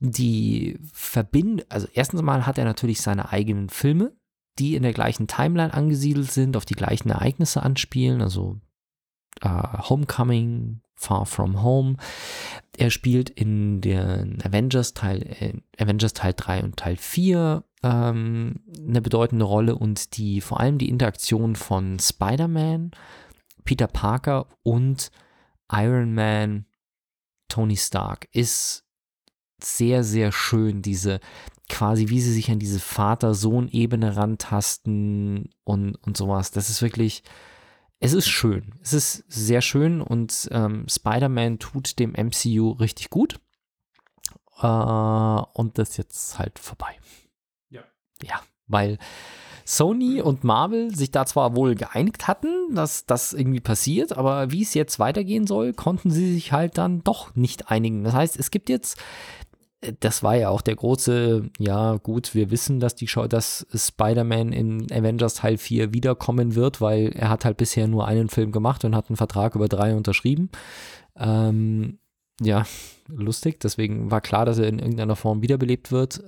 die 0.00 0.78
Verbindung, 0.92 1.64
also 1.68 1.86
erstens 1.94 2.22
mal 2.22 2.44
hat 2.44 2.58
er 2.58 2.64
natürlich 2.64 3.00
seine 3.00 3.30
eigenen 3.30 3.68
Filme, 3.68 4.12
die 4.58 4.74
in 4.74 4.82
der 4.82 4.92
gleichen 4.92 5.28
Timeline 5.28 5.72
angesiedelt 5.72 6.30
sind, 6.32 6.56
auf 6.56 6.64
die 6.64 6.74
gleichen 6.74 7.10
Ereignisse 7.10 7.62
anspielen, 7.62 8.20
also 8.20 8.60
äh, 9.42 9.48
Homecoming, 9.48 10.80
Far 10.96 11.24
From 11.24 11.62
Home. 11.62 11.96
Er 12.76 12.90
spielt 12.90 13.30
in 13.30 13.80
den 13.80 14.42
Avengers 14.44 14.92
Teil, 14.92 15.22
äh, 15.22 15.52
Avengers 15.82 16.14
Teil 16.14 16.34
3 16.36 16.64
und 16.64 16.76
Teil 16.76 16.96
4 16.96 17.64
ähm, 17.82 18.60
eine 18.86 19.00
bedeutende 19.00 19.44
Rolle 19.44 19.76
und 19.76 20.16
die, 20.16 20.40
vor 20.40 20.60
allem 20.60 20.78
die 20.78 20.88
Interaktion 20.88 21.56
von 21.56 21.98
Spider-Man, 21.98 22.90
Peter 23.64 23.86
Parker 23.86 24.46
und 24.62 25.10
Iron 25.70 26.14
Man, 26.14 26.66
Tony 27.48 27.76
Stark 27.76 28.28
ist 28.32 28.84
sehr, 29.62 30.04
sehr 30.04 30.32
schön, 30.32 30.82
diese 30.82 31.20
quasi, 31.68 32.08
wie 32.08 32.20
sie 32.20 32.32
sich 32.32 32.50
an 32.50 32.58
diese 32.58 32.80
Vater-Sohn-Ebene 32.80 34.16
rantasten 34.16 35.50
und, 35.64 35.94
und 35.96 36.16
sowas. 36.16 36.50
Das 36.50 36.68
ist 36.68 36.82
wirklich, 36.82 37.22
es 38.00 38.12
ist 38.12 38.28
schön. 38.28 38.74
Es 38.82 38.92
ist 38.92 39.24
sehr 39.28 39.60
schön 39.60 40.00
und 40.00 40.48
ähm, 40.50 40.86
Spider-Man 40.88 41.58
tut 41.58 41.98
dem 41.98 42.12
MCU 42.12 42.72
richtig 42.72 43.10
gut. 43.10 43.40
Äh, 44.60 44.66
und 44.66 45.78
das 45.78 45.90
ist 45.90 45.96
jetzt 45.98 46.38
halt 46.38 46.58
vorbei. 46.58 46.98
Ja. 47.68 47.84
Ja, 48.22 48.42
weil 48.66 48.98
Sony 49.70 50.20
und 50.20 50.42
Marvel 50.42 50.92
sich 50.92 51.12
da 51.12 51.26
zwar 51.26 51.54
wohl 51.54 51.76
geeinigt 51.76 52.26
hatten, 52.26 52.74
dass 52.74 53.06
das 53.06 53.32
irgendwie 53.32 53.60
passiert, 53.60 54.16
aber 54.16 54.50
wie 54.50 54.62
es 54.62 54.74
jetzt 54.74 54.98
weitergehen 54.98 55.46
soll, 55.46 55.74
konnten 55.74 56.10
sie 56.10 56.32
sich 56.32 56.50
halt 56.50 56.76
dann 56.76 57.04
doch 57.04 57.36
nicht 57.36 57.70
einigen. 57.70 58.02
Das 58.02 58.12
heißt, 58.12 58.36
es 58.36 58.50
gibt 58.50 58.68
jetzt 58.68 59.00
das 60.00 60.22
war 60.22 60.36
ja 60.36 60.50
auch 60.50 60.60
der 60.60 60.76
große, 60.76 61.48
ja 61.58 61.96
gut, 61.96 62.34
wir 62.34 62.50
wissen, 62.50 62.80
dass 62.80 62.94
die 62.94 63.06
Show, 63.06 63.26
dass 63.28 63.66
Spider-Man 63.74 64.52
in 64.52 64.92
Avengers 64.92 65.34
Teil 65.34 65.56
4 65.56 65.94
wiederkommen 65.94 66.54
wird, 66.54 66.82
weil 66.82 67.12
er 67.14 67.30
hat 67.30 67.46
halt 67.46 67.56
bisher 67.56 67.88
nur 67.88 68.06
einen 68.06 68.28
Film 68.28 68.52
gemacht 68.52 68.84
und 68.84 68.94
hat 68.94 69.08
einen 69.08 69.16
Vertrag 69.16 69.54
über 69.54 69.68
drei 69.68 69.94
unterschrieben. 69.94 70.50
Ähm, 71.16 71.98
ja, 72.42 72.66
lustig, 73.08 73.58
deswegen 73.60 74.10
war 74.10 74.20
klar, 74.20 74.44
dass 74.44 74.58
er 74.58 74.68
in 74.68 74.80
irgendeiner 74.80 75.16
Form 75.16 75.40
wiederbelebt 75.40 75.92
wird. 75.92 76.22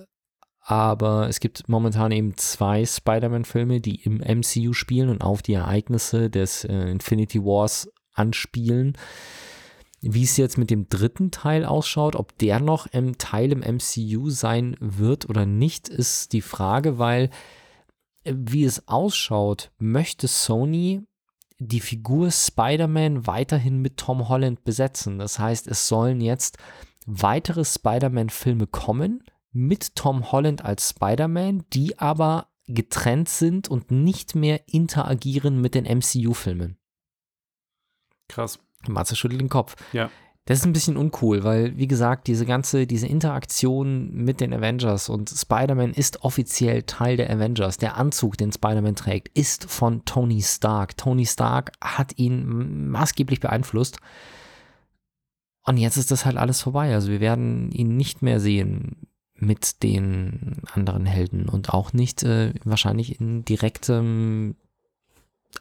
Aber 0.65 1.29
es 1.29 1.41
gibt 1.41 1.69
momentan 1.69 2.13
eben 2.13 2.37
zwei 2.37 2.87
Spider-Man-Filme, 2.87 3.81
die 3.81 4.03
im 4.03 4.19
MCU 4.19 4.73
spielen 4.73 5.09
und 5.09 5.23
auf 5.23 5.43
die 5.43 5.55
Ereignisse 5.55 6.31
des 6.31 6.65
äh, 6.65 6.89
Infinity 6.89 7.45
Wars 7.45 7.91
anspielen. 8.13 8.97
Wie 10.01 10.23
es 10.23 10.37
jetzt 10.37 10.59
mit 10.59 10.71
dem 10.71 10.89
dritten 10.89 11.33
Teil 11.33 11.65
ausschaut, 11.65 12.15
ob 12.15 12.39
der 12.39 12.61
noch 12.61 12.87
im 12.87 13.19
Teil 13.19 13.51
im 13.51 13.61
MCU 13.61 14.31
sein 14.31 14.77
wird 14.79 15.29
oder 15.29 15.47
nicht, 15.47 15.89
ist 15.89 16.33
die 16.33 16.43
Frage, 16.43 16.99
weil 16.99 17.31
äh, 18.23 18.35
wie 18.37 18.65
es 18.65 18.87
ausschaut, 18.87 19.73
möchte 19.79 20.29
Sony 20.29 21.03
die 21.59 21.81
Figur 21.81 22.31
Spider-Man 22.31 23.27
weiterhin 23.27 23.79
mit 23.79 23.97
Tom 23.97 24.29
Holland 24.29 24.63
besetzen. 24.63 25.19
Das 25.19 25.41
heißt, 25.41 25.67
es 25.67 25.89
sollen 25.89 26.21
jetzt 26.21 26.59
weitere 27.07 27.65
Spider-Man-Filme 27.65 28.69
kommen 28.69 29.25
mit 29.53 29.95
Tom 29.95 30.33
Holland 30.33 30.65
als 30.65 30.91
Spider-Man, 30.91 31.65
die 31.73 31.99
aber 31.99 32.49
getrennt 32.67 33.29
sind 33.29 33.69
und 33.69 33.91
nicht 33.91 34.35
mehr 34.35 34.63
interagieren 34.69 35.61
mit 35.61 35.75
den 35.75 35.85
MCU-Filmen. 35.85 36.79
Krass. 38.29 38.59
Matze 38.89 39.15
schüttelt 39.15 39.41
den 39.41 39.49
Kopf. 39.49 39.77
Ja. 39.93 40.11
Das 40.47 40.59
ist 40.59 40.65
ein 40.65 40.73
bisschen 40.73 40.97
uncool, 40.97 41.45
weil, 41.45 41.77
wie 41.79 41.87
gesagt, 41.87 42.27
diese 42.27 42.47
ganze, 42.47 42.87
diese 42.87 43.07
Interaktion 43.07 44.13
mit 44.13 44.41
den 44.41 44.53
Avengers 44.53 45.09
und 45.09 45.31
Spider-Man 45.31 45.93
ist 45.93 46.25
offiziell 46.25 46.83
Teil 46.83 47.17
der 47.17 47.31
Avengers. 47.31 47.79
Der 47.79 47.97
Anzug, 47.97 48.37
den 48.39 48.51
Spider-Man 48.51 48.97
trägt, 48.97 49.29
ist 49.39 49.71
von 49.71 50.05
Tony 50.05 50.43
Stark. 50.43 50.97
Tony 50.97 51.27
Stark 51.27 51.71
hat 51.81 52.19
ihn 52.19 52.89
maßgeblich 52.89 53.39
beeinflusst. 53.39 53.99
Und 55.65 55.77
jetzt 55.77 55.97
ist 55.97 56.11
das 56.11 56.25
halt 56.25 56.37
alles 56.37 56.61
vorbei. 56.61 56.93
Also 56.93 57.13
wir 57.13 57.21
werden 57.21 57.71
ihn 57.71 57.97
nicht 57.97 58.21
mehr 58.23 58.41
sehen 58.41 59.12
mit 59.43 59.83
den 59.83 60.63
anderen 60.73 61.05
Helden 61.05 61.49
und 61.49 61.71
auch 61.71 61.93
nicht 61.93 62.23
äh, 62.23 62.53
wahrscheinlich 62.65 63.21
in 63.21 63.45
direktem 63.45 64.55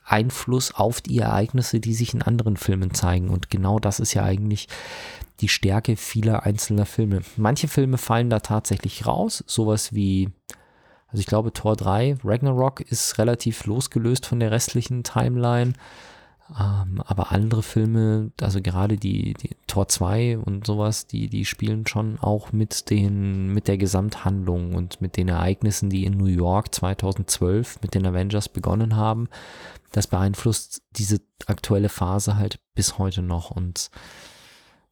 Einfluss 0.06 0.74
auf 0.74 1.02
die 1.02 1.18
Ereignisse, 1.18 1.80
die 1.80 1.94
sich 1.94 2.14
in 2.14 2.22
anderen 2.22 2.58
Filmen 2.58 2.94
zeigen. 2.94 3.30
Und 3.30 3.50
genau 3.50 3.80
das 3.80 4.00
ist 4.00 4.14
ja 4.14 4.24
eigentlich 4.24 4.68
die 5.42 5.50
Stärke 5.50 5.98
vieler 5.98 6.44
einzelner 6.44 6.86
Filme. 6.86 7.22
Manche 7.38 7.68
Filme 7.68 7.98
fallen 7.98 8.30
da 8.30 8.40
tatsächlich 8.40 9.08
raus, 9.08 9.44
sowas 9.48 9.94
wie, 9.94 10.30
also 11.08 11.20
ich 11.20 11.26
glaube, 11.26 11.52
Tor 11.52 11.76
3, 11.76 12.18
Ragnarok 12.24 12.82
ist 12.82 13.18
relativ 13.18 13.66
losgelöst 13.66 14.28
von 14.28 14.40
der 14.40 14.52
restlichen 14.52 15.04
Timeline. 15.04 15.74
Ähm, 16.60 17.02
aber 17.06 17.32
andere 17.32 17.64
Filme, 17.64 18.32
also 18.42 18.62
gerade 18.62 18.98
die, 18.98 19.34
die 19.34 19.52
Tor 19.68 19.88
2 19.88 20.38
und 20.38 20.66
sowas, 20.66 21.08
die, 21.08 21.30
die 21.30 21.46
spielen 21.46 21.88
schon 21.88 22.20
auch 22.20 22.52
mit 22.52 22.90
den, 22.90 23.54
mit 23.54 23.68
der 23.68 23.78
Gesamthandlung 23.78 24.76
und 24.76 25.02
mit 25.02 25.18
den 25.18 25.30
Ereignissen, 25.30 25.90
die 25.90 26.06
in 26.06 26.18
New 26.18 26.26
York 26.26 26.74
2012 26.74 27.82
mit 27.82 27.94
den 27.96 28.06
Avengers 28.06 28.50
begonnen 28.50 28.96
haben. 28.96 29.30
Das 29.92 30.08
beeinflusst 30.08 30.82
diese 30.92 31.22
aktuelle 31.48 31.90
Phase 31.90 32.36
halt 32.36 32.60
bis 32.76 32.98
heute 32.98 33.22
noch. 33.22 33.52
Und 33.52 33.90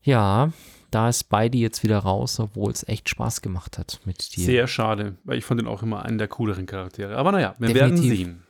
ja, 0.02 0.52
da 0.92 1.10
ist 1.10 1.22
Spidey 1.22 1.60
jetzt 1.60 1.84
wieder 1.84 2.00
raus, 2.00 2.40
obwohl 2.40 2.72
es 2.72 2.88
echt 2.88 3.10
Spaß 3.10 3.42
gemacht 3.42 3.78
hat 3.78 4.00
mit 4.06 4.36
dir. 4.36 4.46
Sehr 4.46 4.68
schade, 4.68 5.18
weil 5.24 5.38
ich 5.38 5.46
fand 5.46 5.62
ihn 5.62 5.68
auch 5.68 5.84
immer 5.84 6.04
einen 6.06 6.18
der 6.18 6.28
cooleren 6.28 6.66
Charaktere. 6.66 7.18
Aber 7.18 7.32
naja, 7.32 7.56
wir 7.60 7.74
werden 7.74 7.96
Definitiv. 7.96 8.28
sehen. 8.28 8.44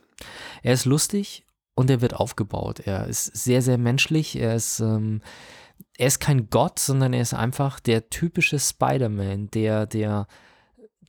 Er 0.62 0.74
ist 0.74 0.84
lustig 0.84 1.44
und 1.80 1.88
er 1.88 2.02
wird 2.02 2.14
aufgebaut. 2.14 2.80
Er 2.80 3.06
ist 3.06 3.24
sehr, 3.24 3.62
sehr 3.62 3.78
menschlich. 3.78 4.36
Er 4.36 4.54
ist, 4.54 4.80
ähm, 4.80 5.22
er 5.96 6.08
ist 6.08 6.20
kein 6.20 6.50
Gott, 6.50 6.78
sondern 6.78 7.14
er 7.14 7.22
ist 7.22 7.32
einfach 7.32 7.80
der 7.80 8.10
typische 8.10 8.58
Spider-Man, 8.58 9.50
der, 9.50 9.86
der 9.86 10.26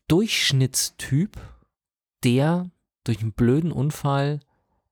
Durchschnittstyp, 0.07 1.37
der 2.23 2.71
durch 3.03 3.19
einen 3.19 3.33
blöden 3.33 3.73
Unfall 3.73 4.39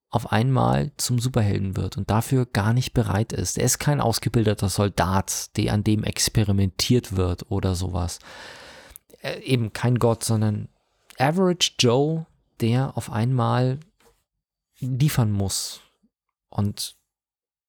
auf 0.10 0.34
einmal 0.34 0.92
zum 0.98 1.18
Superhelden 1.18 1.78
wird 1.78 1.96
und 1.96 2.10
dafür 2.10 2.46
gar 2.46 2.74
nicht 2.74 2.94
bereit 2.94 3.32
ist. 3.32 3.58
Er 3.58 3.64
ist 3.64 3.80
kein 3.80 4.02
ausgebildeter 4.02 4.68
Soldat, 4.68 5.56
der 5.56 5.72
an 5.72 5.86
dem 5.86 6.04
experimentiert 6.04 7.16
wird 7.16 7.50
oder 7.50 7.74
sowas. 7.74 8.20
Äh, 9.22 9.40
eben 9.44 9.72
kein 9.72 9.98
Gott, 9.98 10.26
sondern 10.26 10.68
Average 11.18 11.76
Joe, 11.80 12.26
der 12.60 12.98
auf 12.98 13.10
einmal 13.14 13.80
liefern 14.80 15.32
muss. 15.32 15.82
Und 16.50 16.96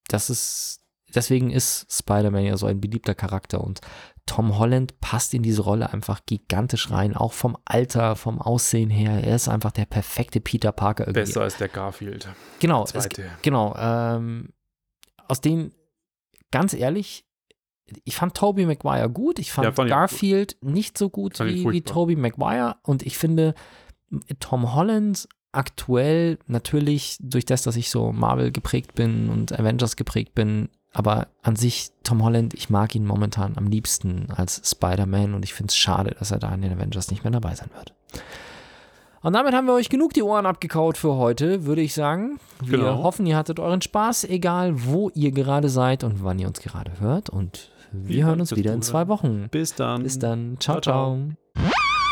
das 0.09 0.31
ist, 0.31 0.81
deswegen 1.15 1.51
ist 1.51 1.87
Spider-Man 1.93 2.45
ja 2.45 2.57
so 2.57 2.67
ein 2.67 2.81
beliebter 2.81 3.15
Charakter 3.15 3.63
und 3.63 3.81
Tom 4.27 4.59
Holland 4.59 5.01
passt 5.01 5.35
in 5.35 5.43
diese 5.43 5.63
Rolle 5.63 5.93
einfach 5.93 6.21
gigantisch 6.25 6.91
rein, 6.91 7.17
auch 7.17 7.33
vom 7.33 7.57
Alter, 7.65 8.15
vom 8.15 8.41
Aussehen 8.41 8.89
her. 8.89 9.25
Er 9.25 9.35
ist 9.35 9.49
einfach 9.49 9.73
der 9.73 9.87
perfekte 9.87 10.41
Peter 10.41 10.71
Parker 10.71 11.05
irgendwie. 11.05 11.21
Besser 11.21 11.43
als 11.43 11.57
der 11.57 11.69
Garfield. 11.69 12.29
Genau, 12.61 12.85
es, 12.85 13.09
genau. 13.43 13.75
Ähm, 13.77 14.53
aus 15.27 15.41
den, 15.41 15.75
ganz 16.53 16.75
ehrlich, 16.75 17.27
ich 18.05 18.15
fand 18.15 18.37
Tobey 18.37 18.67
Maguire 18.67 19.11
gut. 19.11 19.39
Ich 19.39 19.51
fand, 19.51 19.65
Ja, 19.65 19.73
fand 19.73 19.89
ich 19.89 19.95
Garfield 19.95 20.57
nicht 20.61 20.97
so 20.97 21.11
gut 21.11 21.41
ich 21.41 21.65
wie, 21.65 21.71
wie. 21.71 21.83
Tobey 21.83 22.15
Maguire. 22.15 22.77
Und 22.83 23.03
ich 23.03 23.19
finde, 23.19 23.55
Tom 24.39 24.75
Holland 24.75 25.29
aktuell 25.53 26.39
natürlich 26.47 27.17
durch 27.21 27.45
das, 27.45 27.63
dass 27.63 27.77
ich 27.77 27.91
so 27.91 28.13
Marvel 28.13 28.51
geprägt 28.53 28.95
bin 28.95 29.29
und 29.29 29.59
Avengers 29.59 29.97
geprägt 29.97 30.35
bin, 30.35 30.69
aber 30.93 31.29
an 31.43 31.57
sich 31.57 31.91
Tom 32.03 32.23
Holland, 32.25 32.55
ich 32.55 32.71
mag 32.71 32.95
ihn 32.95 33.07
momentan 33.07 33.57
am 33.57 33.67
liebsten 33.67 34.29
als 34.35 34.61
Spider-Man 34.69 35.35
und 35.35 35.45
ich 35.45 35.55
finde 35.55 35.71
es 35.71 35.77
schade, 35.77 36.15
dass 36.19 36.31
er 36.31 36.39
da 36.39 36.53
in 36.53 36.63
den 36.63 36.73
Avengers 36.73 37.11
nicht 37.11 37.23
mehr 37.25 37.31
dabei 37.33 37.55
sein 37.55 37.71
wird. 37.77 37.95
Und 39.23 39.35
damit 39.35 39.53
haben 39.55 39.67
wir 39.67 39.75
euch 39.75 39.91
genug 39.91 40.15
die 40.15 40.23
Ohren 40.23 40.47
abgekaut 40.47 40.97
für 40.97 41.15
heute, 41.17 41.65
würde 41.67 41.83
ich 41.83 41.93
sagen. 41.95 42.41
Wir 42.65 42.79
Genau. 42.79 43.03
hoffen, 43.03 43.27
ihr 43.27 43.37
hattet 43.37 43.61
euren 43.61 43.83
Spaß, 43.83 44.25
egal 44.25 44.85
wo 44.87 45.11
ihr 45.15 45.31
gerade 45.31 45.69
seid 45.69 46.05
und 46.05 46.25
wann 46.25 46.39
ihr 46.39 46.49
uns 46.49 46.61
gerade 46.61 46.93
hört. 47.01 47.29
Und 47.29 47.71
wir 47.93 48.15
Vielen 48.15 48.27
hören 48.27 48.41
uns 48.41 48.57
wieder 48.57 48.73
in 48.73 48.81
zwei 48.83 49.09
Wochen. 49.09 49.49
Bis 49.51 49.75
dann. 49.75 50.05
Bis 50.05 50.19
dann. 50.19 50.57
Ciao, 50.59 50.81
Ciao, 50.81 51.17
ciao. 51.17 51.19